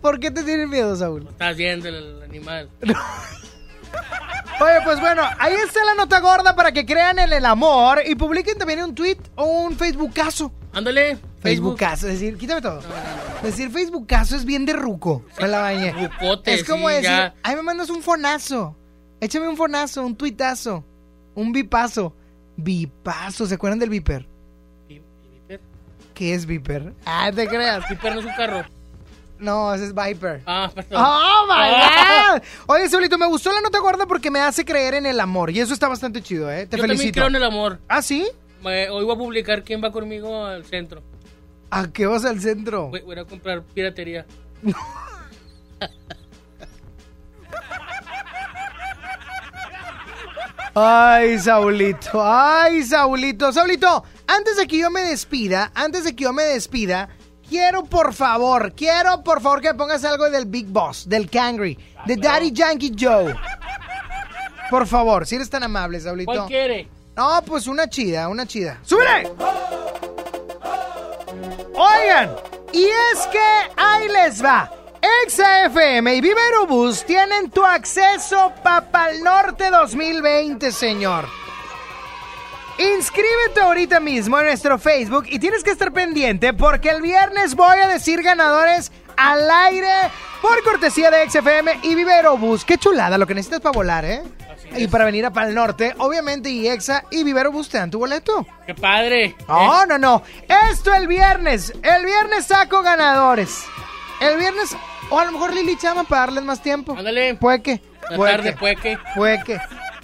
¿Por 0.00 0.20
qué 0.20 0.30
te 0.30 0.42
tienes 0.42 0.68
miedo, 0.68 0.94
Saúl? 0.96 1.26
Estás 1.28 1.56
viendo 1.56 1.88
el, 1.88 1.94
el 1.96 2.22
animal. 2.22 2.68
Oye, 4.60 4.74
pues 4.84 5.00
bueno, 5.00 5.22
ahí 5.38 5.54
está 5.54 5.82
la 5.84 5.94
nota 5.94 6.20
gorda 6.20 6.54
para 6.54 6.70
que 6.72 6.84
crean 6.84 7.18
en 7.18 7.32
el 7.32 7.46
amor 7.46 8.02
y 8.06 8.14
publiquen 8.14 8.58
también 8.58 8.82
un 8.82 8.94
tweet 8.94 9.16
o 9.36 9.44
un 9.44 9.74
Facebookazo. 9.76 10.52
Ándale, 10.72 11.16
Facebook. 11.16 11.78
Facebookazo, 11.78 12.08
es 12.08 12.20
decir, 12.20 12.36
quítame 12.36 12.60
todo. 12.60 12.80
Decir 13.42 13.70
Facebookazo 13.70 14.36
es 14.36 14.44
bien 14.44 14.66
de 14.66 14.74
ruco. 14.74 15.24
Me 15.40 15.48
la 15.48 15.60
bañé. 15.62 15.92
Rucote, 15.92 16.52
Es 16.52 16.64
como 16.64 16.88
sí, 16.88 16.96
decir, 16.96 17.08
ya. 17.10 17.34
ay, 17.42 17.56
me 17.56 17.62
mandas 17.62 17.88
un 17.88 18.02
fonazo. 18.02 18.76
Échame 19.20 19.48
un 19.48 19.56
fonazo, 19.56 20.04
un 20.04 20.14
tuitazo, 20.14 20.84
un 21.34 21.52
bipazo. 21.52 22.14
Bipazo, 22.56 23.46
¿se 23.46 23.54
acuerdan 23.54 23.78
del 23.78 23.88
Viper? 23.88 24.26
¿Viper? 24.86 25.60
¿Qué 26.12 26.34
es 26.34 26.44
Viper? 26.44 26.92
Ah, 27.06 27.30
te 27.34 27.48
creas. 27.48 27.88
Viper 27.88 28.12
no 28.14 28.20
es 28.20 28.26
un 28.26 28.34
carro. 28.34 28.64
No, 29.40 29.72
ese 29.74 29.86
es 29.86 29.94
Viper. 29.94 30.42
Ah, 30.46 30.70
perdón. 30.74 31.02
¡Oh, 31.04 31.46
my 31.48 31.54
Ah. 31.56 32.32
God! 32.34 32.42
Oye, 32.66 32.88
Saulito, 32.88 33.16
me 33.18 33.26
gustó 33.26 33.52
la 33.52 33.60
nota 33.60 33.78
gorda 33.78 34.06
porque 34.06 34.30
me 34.30 34.40
hace 34.40 34.64
creer 34.64 34.94
en 34.94 35.06
el 35.06 35.18
amor. 35.18 35.50
Y 35.50 35.60
eso 35.60 35.72
está 35.74 35.88
bastante 35.88 36.22
chido, 36.22 36.50
¿eh? 36.50 36.66
Te 36.66 36.76
Yo 36.76 36.82
también 36.82 36.98
felicito. 36.98 37.14
creo 37.20 37.28
en 37.28 37.34
el 37.36 37.44
amor. 37.44 37.80
¿Ah, 37.88 38.02
sí? 38.02 38.28
Me- 38.62 38.90
hoy 38.90 39.04
voy 39.04 39.14
a 39.14 39.18
publicar 39.18 39.64
quién 39.64 39.82
va 39.82 39.90
conmigo 39.90 40.44
al 40.44 40.64
centro. 40.66 41.02
¿A 41.70 41.88
qué 41.90 42.06
vas 42.06 42.24
al 42.24 42.40
centro? 42.40 42.88
Voy, 42.88 43.00
voy 43.00 43.18
a 43.18 43.24
comprar 43.24 43.62
piratería. 43.62 44.26
Ay, 50.74 51.38
Saulito, 51.38 52.22
ay, 52.24 52.82
Saulito. 52.84 53.52
Saulito, 53.52 54.04
antes 54.26 54.56
de 54.56 54.66
que 54.66 54.78
yo 54.78 54.90
me 54.90 55.00
despida, 55.02 55.72
antes 55.74 56.04
de 56.04 56.14
que 56.14 56.24
yo 56.24 56.32
me 56.32 56.44
despida, 56.44 57.08
quiero 57.50 57.84
por 57.84 58.14
favor, 58.14 58.72
quiero 58.72 59.22
por 59.22 59.42
favor 59.42 59.60
que 59.60 59.68
me 59.68 59.74
pongas 59.74 60.04
algo 60.04 60.30
del 60.30 60.46
Big 60.46 60.66
Boss, 60.66 61.06
del 61.08 61.28
Cangry, 61.28 61.76
de 62.06 62.16
Daddy 62.16 62.52
Yankee 62.52 62.94
Joe. 62.98 63.34
Por 64.70 64.86
favor, 64.86 65.26
si 65.26 65.34
eres 65.34 65.50
tan 65.50 65.64
amable, 65.64 66.00
Saulito. 66.00 66.32
¿Cuál 66.32 66.46
quiere? 66.46 66.88
No, 67.16 67.42
pues 67.44 67.66
una 67.66 67.88
chida, 67.88 68.28
una 68.28 68.46
chida. 68.46 68.78
¡Súbele! 68.82 69.28
Oigan, 71.74 72.36
y 72.72 72.84
es 72.84 73.26
que 73.32 73.72
ahí 73.76 74.08
les 74.08 74.42
va. 74.42 74.70
XFM 75.26 76.14
y 76.14 76.20
Viverobus 76.20 77.04
tienen 77.04 77.50
tu 77.50 77.64
acceso 77.64 78.52
para 78.62 78.90
Pal 78.90 79.24
Norte 79.24 79.70
2020, 79.70 80.70
señor. 80.70 81.26
Inscríbete 82.80 83.60
ahorita 83.60 84.00
mismo 84.00 84.38
en 84.38 84.46
nuestro 84.46 84.78
Facebook 84.78 85.26
y 85.28 85.38
tienes 85.38 85.62
que 85.62 85.70
estar 85.70 85.92
pendiente 85.92 86.54
porque 86.54 86.88
el 86.88 87.02
viernes 87.02 87.54
voy 87.54 87.78
a 87.78 87.86
decir 87.88 88.22
ganadores 88.22 88.90
al 89.18 89.50
aire 89.50 90.10
por 90.40 90.64
cortesía 90.64 91.10
de 91.10 91.28
XFM 91.28 91.80
y 91.82 91.94
Viverobus. 91.94 92.64
Qué 92.64 92.78
chulada, 92.78 93.18
lo 93.18 93.26
que 93.26 93.34
necesitas 93.34 93.60
para 93.60 93.74
volar, 93.74 94.06
¿eh? 94.06 94.22
Y 94.74 94.88
para 94.88 95.04
venir 95.04 95.26
a 95.26 95.30
Pal 95.30 95.54
Norte, 95.54 95.94
obviamente, 95.98 96.48
y 96.48 96.68
Exa 96.68 97.04
y 97.10 97.22
Viverobus 97.22 97.68
te 97.68 97.76
dan 97.76 97.90
tu 97.90 97.98
boleto. 97.98 98.46
¡Qué 98.66 98.74
padre! 98.74 99.36
No, 99.46 99.84
no, 99.84 99.98
no. 99.98 100.22
Esto 100.70 100.94
el 100.94 101.06
viernes. 101.06 101.74
El 101.82 102.06
viernes 102.06 102.46
saco 102.46 102.80
ganadores. 102.80 103.62
El 104.20 104.38
viernes, 104.38 104.74
o 105.10 105.18
a 105.18 105.26
lo 105.26 105.32
mejor 105.32 105.52
Lili 105.52 105.76
Chama 105.76 106.04
para 106.04 106.22
darles 106.22 106.44
más 106.44 106.62
tiempo. 106.62 106.94
Ándale. 106.96 107.34
Puede 107.34 107.60
que. 107.60 107.82
Puede 108.16 108.32
tarde, 108.32 108.56
que, 108.80 108.98
puede 109.14 109.44
que. 109.44 109.60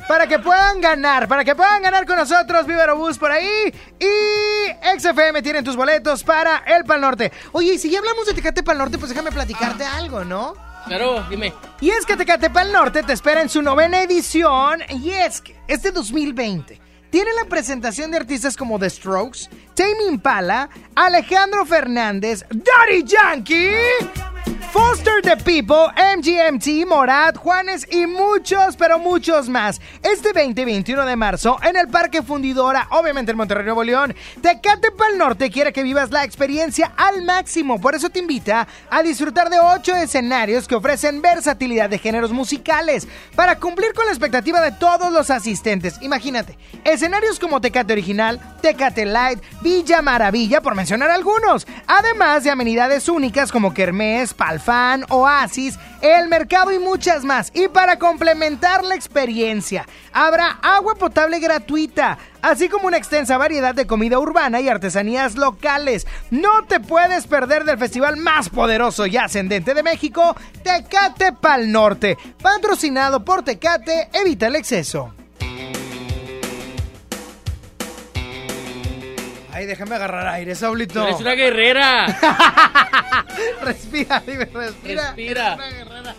Para 0.09 0.29
que 0.29 0.39
puedan 0.39 0.81
ganar, 0.81 1.27
para 1.27 1.45
que 1.45 1.55
puedan 1.55 1.83
ganar 1.83 2.07
con 2.07 2.17
nosotros, 2.17 2.67
Viverobus 2.67 3.19
por 3.19 3.33
ahí. 3.33 3.75
Y 3.99 4.99
XFM 4.99 5.43
tienen 5.43 5.65
tus 5.65 5.77
boletos 5.77 6.23
para 6.23 6.59
el 6.59 6.85
Pal 6.85 7.01
Norte. 7.01 7.33
Oye, 7.53 7.75
y 7.75 7.79
si 7.79 7.91
ya 7.91 7.99
hablamos 7.99 8.27
de 8.27 8.35
Tecate 8.35 8.63
Pal 8.63 8.79
Norte, 8.79 8.99
pues 8.99 9.11
déjame 9.11 9.33
platicarte 9.33 9.85
algo, 9.85 10.25
¿no? 10.25 10.55
Claro, 10.87 11.25
dime. 11.29 11.53
Y 11.81 11.91
es 11.91 12.07
que 12.07 12.17
Tecate 12.17 12.51
Pal 12.51 12.73
Norte 12.73 13.03
te 13.03 13.13
espera 13.13 13.43
en 13.43 13.49
su 13.49 13.63
novena 13.63 14.01
edición. 14.03 14.81
Y 14.91 15.11
es 15.11 15.41
que 15.41 15.57
este 15.67 15.91
2020 15.91 16.81
tiene 17.11 17.33
la 17.35 17.49
presentación 17.49 18.13
de 18.13 18.19
artistas 18.19 18.57
como 18.57 18.79
The 18.79 18.91
Strokes, 18.91 19.49
Tame 19.75 20.05
Impala, 20.09 20.69
Alejandro 20.95 21.67
Fernández, 21.67 22.45
Daddy 22.51 23.03
Yankee, 23.05 23.75
Foster 24.77 25.23
the 25.23 25.39
People, 25.39 25.91
MGMT, 25.97 26.87
Morat, 26.87 27.39
Juanes 27.39 27.87
y 27.91 28.07
muchos, 28.07 28.77
pero 28.77 28.99
muchos 28.99 29.49
más. 29.49 29.81
Este 30.03 30.35
20 30.35 30.61
y 30.61 30.65
21 30.67 31.07
de 31.07 31.17
marzo 31.17 31.57
en 31.63 31.77
el 31.77 31.89
Parque 31.89 32.23
Fundidora, 32.23 32.87
obviamente 32.91 33.31
en 33.31 33.39
Monterrey, 33.39 33.65
Nuevo 33.65 33.83
León, 33.83 34.15
Tecate 34.43 34.91
Pal 34.91 35.17
Norte 35.17 35.51
quiere 35.51 35.73
que 35.73 35.83
vivas 35.83 36.11
la 36.11 36.25
experiencia 36.25 36.93
al 36.99 37.23
máximo. 37.23 37.81
Por 37.81 37.95
eso 37.95 38.11
te 38.11 38.19
invita 38.19 38.69
a 38.91 39.03
disfrutar 39.03 39.49
de 39.49 39.59
ocho 39.59 39.97
escenarios 39.97 40.69
que 40.69 40.75
ofrecen 40.75 41.23
versatilidad 41.23 41.89
de 41.89 41.99
géneros 41.99 42.33
musicales 42.33 43.09
para 43.35 43.59
cumplir 43.59 43.95
con 43.95 44.05
la 44.05 44.13
expectativa 44.13 44.61
de 44.61 44.73
todos 44.73 45.11
los 45.11 45.31
asistentes. 45.31 45.95
Imagínate, 46.03 46.59
escenarios 46.85 47.39
como 47.39 47.63
Tecate 47.63 47.95
Original, 47.95 48.39
Tecate 48.61 49.07
Light, 49.07 49.39
Villa 49.63 50.03
Maravilla, 50.03 50.61
por 50.61 50.75
mencionar 50.75 51.11
algunos. 51.11 51.67
Además 51.87 52.45
de 52.45 52.51
amenidades 52.51 53.09
únicas 53.09 53.51
como 53.51 53.73
Kermés, 53.73 54.35
Pal 54.35 54.61
Fan, 54.67 55.05
Oasis, 55.11 55.79
El 56.03 56.29
Mercado 56.29 56.73
y 56.73 56.81
muchas 56.81 57.25
más. 57.25 57.53
Y 57.55 57.69
para 57.69 58.01
complementar 58.01 58.83
la 58.83 58.97
experiencia, 58.97 59.87
habrá 60.13 60.59
agua 60.61 60.97
potable 60.97 61.39
gratuita, 61.39 62.19
así 62.43 62.69
como 62.69 62.89
una 62.89 62.97
extensa 62.97 63.39
variedad 63.39 63.77
de 63.77 63.87
comida 63.87 64.19
urbana 64.19 64.61
y 64.61 64.69
artesanías 64.69 65.37
locales. 65.37 66.09
No 66.33 66.65
te 66.65 66.81
puedes 66.81 67.29
perder 67.29 67.63
del 67.63 67.79
festival 67.79 68.17
más 68.17 68.49
poderoso 68.49 69.07
y 69.07 69.17
ascendente 69.17 69.73
de 69.73 69.85
México, 69.85 70.35
Tecate 70.65 71.33
Pal 71.33 71.71
Norte. 71.71 72.19
Patrocinado 72.43 73.25
por 73.25 73.45
Tecate, 73.45 74.09
evita 74.13 74.49
el 74.49 74.57
exceso. 74.57 75.15
Ay, 79.57 79.65
déjame 79.65 79.95
agarrar 79.95 80.27
aire, 80.29 80.55
Saulito. 80.55 81.03
Eres 81.03 81.19
una 81.19 81.33
guerrera. 81.33 82.07
respira, 83.63 84.23
dime, 84.27 84.45
respira. 84.53 85.03
Respira. 85.15 85.55
Eres 85.55 85.57
una 85.57 85.71
guerrera. 85.71 86.15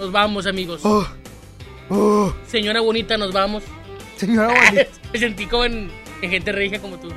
Nos 0.00 0.10
vamos, 0.10 0.46
amigos. 0.48 0.80
Oh, 0.82 1.06
oh. 1.90 2.34
Señora 2.48 2.80
bonita, 2.80 3.16
nos 3.16 3.32
vamos. 3.32 3.62
Señora 4.16 4.48
bonita. 4.48 4.86
Me 5.12 5.18
sentí 5.20 5.46
como 5.46 5.64
en, 5.64 5.92
en 6.22 6.30
gente 6.30 6.50
regia 6.50 6.80
como 6.80 6.98
tú. 6.98 7.08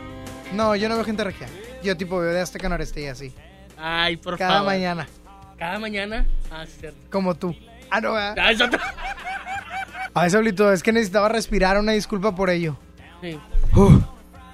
No, 0.53 0.76
yo 0.76 0.88
no 0.88 0.94
veo 0.98 1.03
gente 1.03 1.24
regia. 1.24 1.48
Yo 1.82 1.98
tipo 1.98 2.20
veo 2.20 2.32
de 2.32 2.41
Azteca 2.41 2.70
Noreste 2.70 3.02
y 3.02 3.07
así. 3.07 3.34
Ay, 3.78 4.18
por 4.18 4.38
Cada 4.38 4.60
favor. 4.60 4.68
mañana. 4.68 5.07
Cada 5.57 5.80
mañana. 5.80 6.28
Ah, 6.52 6.64
sí, 6.68 6.74
cierto. 6.80 6.99
Como 7.10 7.34
tú. 7.34 7.56
Ah, 7.90 8.02
no, 8.02 8.14
¿verdad? 8.14 8.36
Ah, 8.40 8.52
eso- 8.52 8.70
Ay, 10.14 10.30
Saulito, 10.30 10.72
es 10.72 10.84
que 10.84 10.91
necesitaba 10.91 11.28
respirar. 11.28 11.76
Una 11.80 11.94
disculpa 11.94 12.36
por 12.36 12.52
ello. 12.52 12.78
Sí. 13.22 13.40
Uh, 13.76 13.99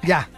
ya. 0.03 0.29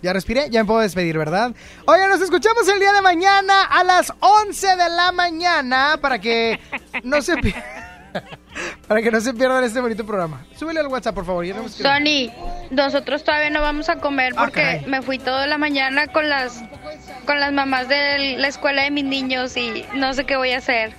Ya 0.00 0.12
respiré, 0.12 0.48
ya 0.48 0.62
me 0.62 0.66
puedo 0.66 0.80
despedir, 0.80 1.18
¿verdad? 1.18 1.52
Oye, 1.86 2.06
nos 2.06 2.20
escuchamos 2.20 2.68
el 2.68 2.78
día 2.78 2.92
de 2.92 3.02
mañana 3.02 3.64
a 3.64 3.82
las 3.82 4.12
11 4.20 4.66
de 4.76 4.88
la 4.90 5.10
mañana 5.10 5.98
para 6.00 6.20
que 6.20 6.60
no 7.02 7.20
se 7.20 7.34
para 8.86 9.02
que 9.02 9.10
no 9.10 9.20
se 9.20 9.34
pierdan 9.34 9.64
este 9.64 9.80
bonito 9.80 10.06
programa. 10.06 10.46
Súbele 10.56 10.78
al 10.80 10.86
WhatsApp, 10.86 11.16
por 11.16 11.26
favor. 11.26 11.44
ya 11.44 11.54
no. 11.54 11.68
Sony, 11.68 12.30
nosotros 12.70 13.24
todavía 13.24 13.50
no 13.50 13.60
vamos 13.60 13.88
a 13.88 13.96
comer 13.96 14.34
Ah, 14.36 14.44
porque 14.44 14.84
me 14.86 15.02
fui 15.02 15.18
toda 15.18 15.48
la 15.48 15.58
mañana 15.58 16.06
con 16.06 16.28
las 16.28 16.62
con 17.26 17.40
las 17.40 17.52
mamás 17.52 17.88
de 17.88 18.36
la 18.38 18.46
escuela 18.48 18.82
de 18.84 18.92
mis 18.92 19.04
niños 19.04 19.56
y 19.56 19.84
no 19.94 20.14
sé 20.14 20.24
qué 20.24 20.36
voy 20.36 20.52
a 20.52 20.58
hacer. 20.58 20.94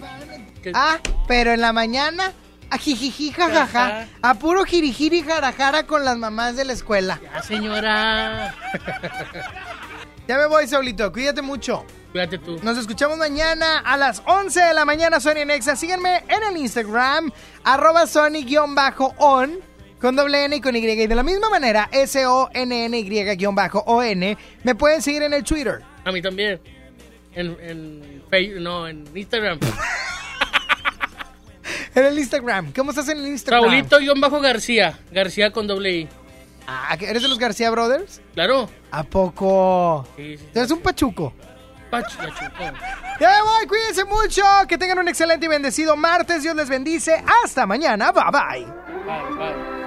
Ah, 0.73 0.97
pero 1.27 1.53
en 1.53 1.61
la 1.61 1.71
mañana, 1.71 2.33
a 2.69 2.77
jijiji, 2.77 3.31
jajaja, 3.31 4.07
a 4.21 4.33
puro 4.35 4.63
jirijiri, 4.65 5.21
jarajara 5.21 5.83
con 5.83 6.05
las 6.05 6.17
mamás 6.17 6.55
de 6.55 6.65
la 6.65 6.73
escuela. 6.73 7.19
Ya, 7.21 7.41
señora. 7.43 8.55
Ya 10.29 10.37
me 10.37 10.45
voy, 10.45 10.67
Saulito. 10.67 11.11
Cuídate 11.11 11.41
mucho. 11.41 11.83
Cuídate 12.11 12.37
tú. 12.37 12.59
Nos 12.61 12.77
escuchamos 12.77 13.17
mañana 13.17 13.79
a 13.79 13.97
las 13.97 14.21
11 14.27 14.61
de 14.61 14.75
la 14.75 14.85
mañana, 14.85 15.19
Sony 15.19 15.43
Nexa. 15.43 15.75
Síganme 15.75 16.17
en 16.27 16.43
el 16.51 16.57
Instagram, 16.57 17.31
arroba 17.63 18.05
Sony-on, 18.05 19.59
con 19.99 20.15
doble 20.15 20.45
N 20.45 20.55
y 20.55 20.61
con 20.61 20.75
Y. 20.75 20.87
Y 20.87 21.07
de 21.07 21.15
la 21.15 21.23
misma 21.23 21.49
manera, 21.49 21.89
S-O-N-N-Y-O-N. 21.91 23.17
Me 24.63 24.75
pueden 24.75 25.01
seguir 25.01 25.23
en 25.23 25.33
el 25.33 25.43
Twitter. 25.43 25.81
A 26.05 26.11
mí 26.11 26.21
también. 26.21 26.61
En, 27.33 27.57
en 27.59 28.23
Facebook, 28.29 28.61
no, 28.61 28.87
en 28.87 29.09
Instagram. 29.15 29.57
En 31.99 32.05
el 32.05 32.17
Instagram. 32.17 32.71
¿Cómo 32.71 32.91
estás 32.91 33.09
en 33.09 33.17
el 33.17 33.27
Instagram? 33.27 33.65
Raulito-Bajo 33.65 34.39
García. 34.39 34.97
García 35.11 35.51
con 35.51 35.67
doble 35.67 35.91
I. 35.91 36.09
Ah, 36.65 36.95
¿que 36.97 37.09
¿eres 37.09 37.21
de 37.21 37.27
los 37.27 37.37
García 37.37 37.69
Brothers? 37.71 38.21
Claro. 38.33 38.69
¿A 38.89 39.03
poco? 39.03 40.07
Sí, 40.15 40.37
sí. 40.37 40.45
Eres 40.53 40.71
un 40.71 40.79
pachuco. 40.79 41.33
Pach, 41.91 42.05
la 42.19 42.29
chupó. 42.29 42.63
Ya 43.19 43.43
voy, 43.43 43.67
cuídense 43.67 44.05
mucho. 44.05 44.43
Que 44.69 44.77
tengan 44.77 44.99
un 44.99 45.09
excelente 45.09 45.47
y 45.47 45.49
bendecido 45.49 45.97
martes. 45.97 46.43
Dios 46.43 46.55
les 46.55 46.69
bendice. 46.69 47.21
Hasta 47.43 47.65
mañana. 47.65 48.13
Bye 48.13 48.23
bye. 48.31 48.65
Bye, 49.05 49.37
bye. 49.37 49.79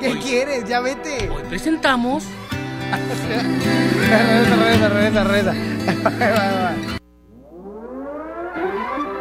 ¿Qué 0.00 0.18
quieres? 0.18 0.64
Ya 0.68 0.80
vete. 0.80 1.30
Hoy 1.30 1.44
presentamos. 1.48 2.24
Regresa, 4.10 4.88
regresa, 4.88 5.24
regresa. 5.24 5.54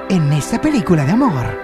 En 0.09 0.31
esta 0.33 0.61
película 0.61 1.05
de 1.05 1.11
amor, 1.11 1.59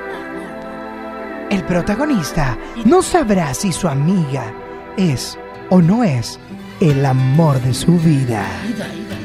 el 1.49 1.63
protagonista 1.63 2.57
no 2.85 3.01
sabrá 3.01 3.53
si 3.53 3.71
su 3.71 3.87
amiga 3.87 4.53
es 4.97 5.37
o 5.69 5.81
no 5.81 6.03
es 6.03 6.39
el 6.79 7.05
amor 7.05 7.61
de 7.61 7.73
su 7.73 7.97
vida. 7.99 8.45
Ida, 8.67 8.87
ida. 8.87 9.15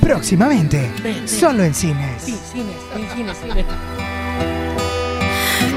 Próximamente, 0.00 0.90
solo 1.26 1.64
en 1.64 1.74
cines. 1.74 2.24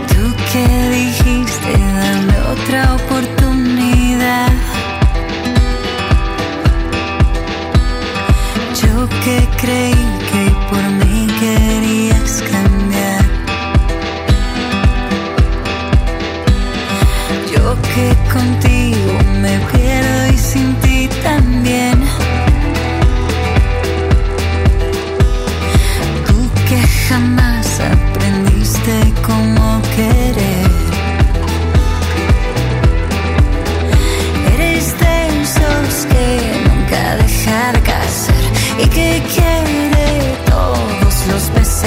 Tú 0.08 0.36
que 0.52 0.90
dijiste 0.90 1.72
dame 1.72 2.40
otra 2.52 2.96
oportunidad. 2.96 4.52
Que 9.08 9.48
creí 9.62 10.06
que 10.32 10.44
por 10.70 10.84
mí 11.00 11.28
querías 11.40 12.42
cambiar. 12.52 13.26
Yo 17.52 17.76
que 17.94 18.08
contigo 18.34 18.65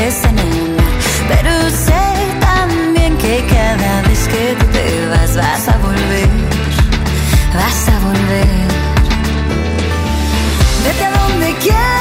Pero 0.01 1.51
sé 1.71 2.05
también 2.39 3.17
que 3.19 3.45
cada 3.49 4.03
vez 4.03 4.29
que 4.29 4.55
tú 4.61 4.67
te 4.67 5.07
vas 5.09 5.35
vas 5.35 5.69
a 5.69 5.77
volver, 5.79 6.29
vas 7.53 7.89
a 7.89 7.99
volver. 8.07 8.69
Vete 10.85 11.05
a 11.05 11.11
donde 11.19 11.53
quieras, 11.57 11.98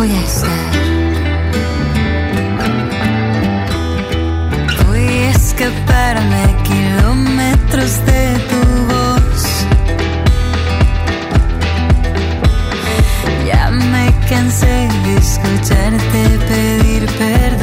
voy 0.00 0.12
a 0.12 0.20
estar. 0.22 0.72
Voy 4.86 5.06
a 5.06 5.30
escaparme 5.30 6.36
a 6.36 6.62
kilómetros 6.62 7.92
de 8.06 8.22
tu 8.50 8.60
voz. 8.92 9.42
Ya 13.46 13.70
me 13.70 14.06
cansé 14.30 14.88
de 15.04 15.16
escucharte 15.18 16.20
pedir 16.48 17.06
perdón. 17.18 17.59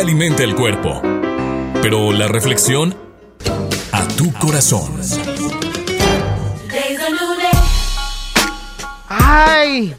Alimenta 0.00 0.42
el 0.44 0.56
cuerpo, 0.56 1.02
pero 1.82 2.10
la 2.10 2.26
reflexión 2.26 2.96
a 3.92 4.08
tu 4.08 4.32
corazón. 4.32 4.98
¡Ay! 9.10 9.94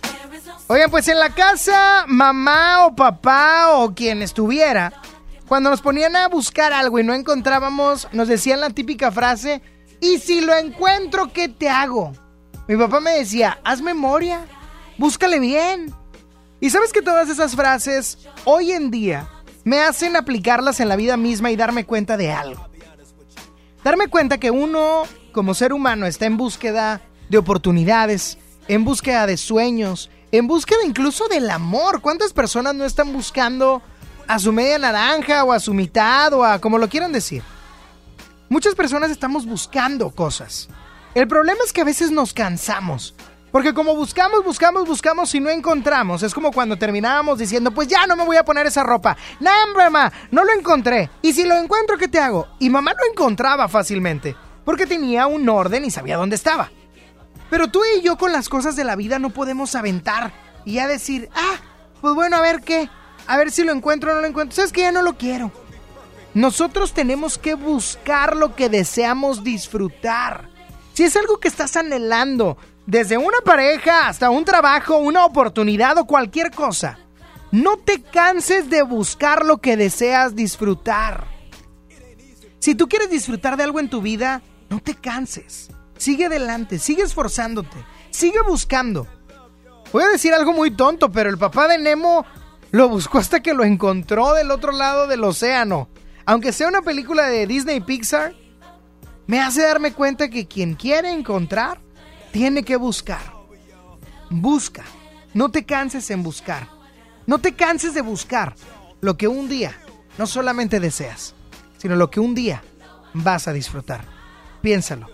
Oigan, 0.66 0.90
pues 0.90 1.08
en 1.08 1.20
la 1.20 1.30
casa, 1.30 2.06
mamá 2.08 2.88
o 2.88 2.96
papá 2.96 3.76
o 3.76 3.94
quien 3.94 4.24
estuviera, 4.24 4.92
cuando 5.48 5.70
nos 5.70 5.82
ponían 5.84 6.16
a 6.16 6.30
buscar 6.30 6.74
algo 6.74 6.98
y 6.98 7.04
no 7.04 7.14
encontrábamos, 7.14 8.08
nos 8.12 8.28
decían 8.28 8.60
la 8.60 8.72
típica 8.72 9.12
frase, 9.12 9.62
¿y 10.00 10.18
si 10.18 10.42
lo 10.42 10.56
encuentro, 10.56 11.32
qué 11.32 11.48
te 11.48 11.70
hago? 11.70 12.12
Mi 12.68 12.76
papá 12.76 13.02
me 13.02 13.12
decía, 13.12 13.60
haz 13.64 13.82
memoria, 13.82 14.48
búscale 14.98 15.40
bien. 15.40 15.94
Y 16.60 16.72
sabes 16.72 16.92
que 16.92 17.04
todas 17.04 17.30
esas 17.30 17.56
frases, 17.56 18.18
hoy 18.46 18.72
en 18.72 18.90
día, 18.90 19.30
me 19.64 19.80
hacen 19.82 20.16
aplicarlas 20.16 20.80
en 20.80 20.90
la 20.90 20.96
vida 20.96 21.18
misma 21.18 21.52
y 21.52 21.56
darme 21.56 21.86
cuenta 21.86 22.18
de 22.18 22.32
algo. 22.32 22.68
Darme 23.84 24.08
cuenta 24.08 24.40
que 24.40 24.52
uno, 24.52 25.04
como 25.32 25.54
ser 25.54 25.74
humano, 25.74 26.06
está 26.06 26.26
en 26.26 26.38
búsqueda 26.38 27.02
de 27.30 27.38
oportunidades, 27.38 28.38
en 28.68 28.86
búsqueda 28.86 29.26
de 29.26 29.38
sueños, 29.38 30.10
en 30.32 30.48
búsqueda 30.48 30.80
incluso 30.86 31.28
del 31.28 31.50
amor. 31.50 32.02
¿Cuántas 32.02 32.34
personas 32.34 32.76
no 32.76 32.86
están 32.86 33.12
buscando 33.12 33.82
a 34.28 34.40
su 34.40 34.52
media 34.52 34.78
naranja 34.78 35.44
o 35.44 35.52
a 35.52 35.60
su 35.60 35.74
mitad 35.74 36.34
o 36.34 36.44
a 36.44 36.60
como 36.60 36.78
lo 36.78 36.90
quieran 36.90 37.12
decir? 37.12 37.44
Muchas 38.50 38.76
personas 38.76 39.10
estamos 39.12 39.46
buscando 39.46 40.12
cosas. 40.12 40.70
El 41.16 41.28
problema 41.28 41.60
es 41.66 41.74
que 41.74 41.82
a 41.82 41.86
veces 41.86 42.12
nos 42.12 42.34
cansamos. 42.34 43.16
Porque 43.52 43.74
como 43.74 43.96
buscamos, 43.96 44.44
buscamos, 44.46 44.88
buscamos 44.88 45.36
y 45.36 45.40
no 45.40 45.50
encontramos. 45.50 46.24
Es 46.24 46.34
como 46.34 46.52
cuando 46.52 46.78
terminábamos 46.78 47.38
diciendo, 47.38 47.72
pues 47.72 47.88
ya 47.88 48.08
no 48.08 48.16
me 48.16 48.24
voy 48.24 48.38
a 48.38 48.46
poner 48.46 48.66
esa 48.66 48.84
ropa. 48.84 49.18
No, 49.40 49.52
mamá, 49.76 50.12
no 50.32 50.46
lo 50.46 50.54
encontré. 50.54 51.10
Y 51.22 51.34
si 51.34 51.44
lo 51.44 51.56
encuentro, 51.56 51.98
¿qué 51.98 52.08
te 52.08 52.20
hago? 52.20 52.48
Y 52.60 52.70
mamá 52.70 52.94
lo 52.94 53.12
encontraba 53.12 53.68
fácilmente. 53.68 54.36
Porque 54.64 54.86
tenía 54.86 55.28
un 55.28 55.48
orden 55.50 55.84
y 55.84 55.92
sabía 55.92 56.18
dónde 56.18 56.38
estaba. 56.38 56.72
Pero 57.50 57.68
tú 57.68 57.82
y 57.98 58.02
yo 58.02 58.18
con 58.18 58.32
las 58.32 58.48
cosas 58.48 58.78
de 58.78 58.86
la 58.86 58.96
vida 58.96 59.20
no 59.20 59.32
podemos 59.32 59.76
aventar 59.76 60.32
y 60.64 60.76
ya 60.76 60.88
decir, 60.88 61.30
ah, 61.36 61.58
pues 62.00 62.14
bueno, 62.14 62.38
a 62.38 62.42
ver 62.42 62.62
qué, 62.62 62.90
a 63.28 63.38
ver 63.38 63.52
si 63.52 63.66
lo 63.66 63.74
encuentro 63.74 64.12
o 64.12 64.16
no 64.16 64.22
lo 64.22 64.28
encuentro. 64.28 64.56
Sabes 64.56 64.72
que 64.72 64.82
ya 64.82 64.94
no 64.94 65.02
lo 65.02 65.18
quiero. 65.18 65.52
Nosotros 66.34 66.94
tenemos 66.94 67.38
que 67.38 67.56
buscar 67.56 68.38
lo 68.38 68.56
que 68.56 68.70
deseamos 68.70 69.44
disfrutar. 69.44 70.50
Si 70.94 71.04
es 71.04 71.18
algo 71.18 71.40
que 71.40 71.50
estás 71.50 71.76
anhelando, 71.76 72.58
desde 72.92 73.18
una 73.18 73.38
pareja 73.46 74.10
hasta 74.10 74.30
un 74.30 74.44
trabajo, 74.44 74.98
una 74.98 75.24
oportunidad 75.24 75.98
o 75.98 76.06
cualquier 76.06 76.52
cosa, 76.52 77.00
no 77.50 77.78
te 77.78 78.02
canses 78.02 78.70
de 78.70 78.82
buscar 78.82 79.46
lo 79.46 79.60
que 79.60 79.78
deseas 79.78 80.36
disfrutar. 80.36 81.26
Si 82.60 82.76
tú 82.76 82.90
quieres 82.90 83.10
disfrutar 83.10 83.56
de 83.56 83.64
algo 83.64 83.80
en 83.80 83.90
tu 83.90 84.02
vida, 84.02 84.42
no 84.70 84.82
te 84.82 84.94
canses. 84.94 85.70
Sigue 85.98 86.26
adelante, 86.26 86.80
sigue 86.80 87.04
esforzándote, 87.04 87.78
sigue 88.10 88.42
buscando. 88.46 89.08
Voy 89.94 90.04
a 90.04 90.10
decir 90.10 90.34
algo 90.34 90.52
muy 90.52 90.72
tonto, 90.72 91.14
pero 91.14 91.30
el 91.30 91.38
papá 91.38 91.70
de 91.70 91.78
Nemo 91.78 92.26
lo 92.72 92.90
buscó 92.90 93.20
hasta 93.20 93.40
que 93.40 93.54
lo 93.54 93.64
encontró 93.64 94.34
del 94.34 94.52
otro 94.52 94.74
lado 94.74 95.08
del 95.08 95.24
océano. 95.24 95.88
Aunque 96.26 96.52
sea 96.52 96.68
una 96.68 96.82
película 96.82 97.28
de 97.28 97.48
Disney 97.48 97.80
Pixar, 97.80 98.34
me 99.28 99.40
hace 99.40 99.62
darme 99.62 99.94
cuenta 99.94 100.30
que 100.30 100.46
quien 100.46 100.76
quiere 100.76 101.10
encontrar, 101.14 101.80
tiene 102.32 102.64
que 102.64 102.78
buscar. 102.78 103.22
Busca. 104.30 104.84
No 105.34 105.50
te 105.50 105.66
canses 105.66 106.10
en 106.12 106.24
buscar. 106.24 106.68
No 107.26 107.40
te 107.40 107.54
canses 107.54 107.94
de 107.94 108.02
buscar 108.02 108.56
lo 109.02 109.18
que 109.18 109.28
un 109.28 109.48
día 109.48 109.78
no 110.18 110.28
solamente 110.28 110.80
deseas, 110.80 111.34
sino 111.78 111.96
lo 111.96 112.10
que 112.10 112.20
un 112.20 112.36
día 112.36 112.64
vas 113.14 113.48
a 113.48 113.54
disfrutar. 113.54 114.06
Piénsalo. 114.62 115.10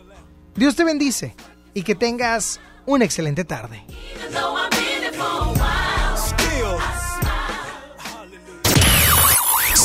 Dios 0.55 0.75
te 0.75 0.83
bendice 0.83 1.35
y 1.73 1.83
que 1.83 1.95
tengas 1.95 2.59
una 2.85 3.05
excelente 3.05 3.43
tarde. 3.43 3.83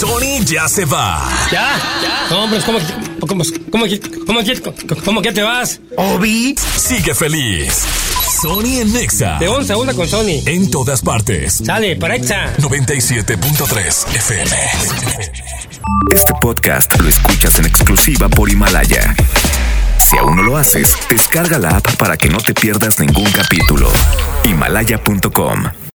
Sony 0.03 0.45
ya 0.45 0.67
se 0.67 0.85
va. 0.85 1.23
¿Ya? 1.53 1.79
No, 2.29 2.43
hombre, 2.43 2.59
¿cómo, 2.67 2.81
cómo, 3.21 3.45
cómo, 3.71 3.85
cómo, 4.27 4.41
cómo 5.05 5.23
que 5.23 5.31
te 5.31 5.43
vas? 5.43 5.79
Obi 5.97 6.57
sigue 6.77 7.15
feliz. 7.15 7.85
Sony 8.43 8.81
en 8.81 8.93
Nexa. 8.93 9.39
De 9.39 9.47
11 9.47 9.73
a 9.73 9.77
1 9.77 9.95
con 9.95 10.09
Sony. 10.09 10.43
En 10.47 10.69
todas 10.73 11.03
partes. 11.03 11.63
Sale, 11.65 11.95
para 11.95 12.17
Exa. 12.17 12.53
97.3 12.57 14.17
FM. 14.17 14.57
Este 16.13 16.33
podcast 16.41 17.01
lo 17.01 17.09
escuchas 17.09 17.61
en 17.61 17.67
exclusiva 17.67 18.29
por 18.29 18.51
Himalaya. 18.51 19.15
Si 19.99 20.19
aún 20.19 20.35
no 20.35 20.43
lo 20.43 20.57
haces, 20.57 20.97
descarga 21.09 21.61
la 21.61 21.77
app 21.77 21.95
para 21.95 22.17
que 22.17 22.29
no 22.29 22.39
te 22.39 22.55
pierdas 22.55 22.99
ningún 22.99 23.31
capítulo. 23.31 23.89
Himalaya.com 24.47 25.82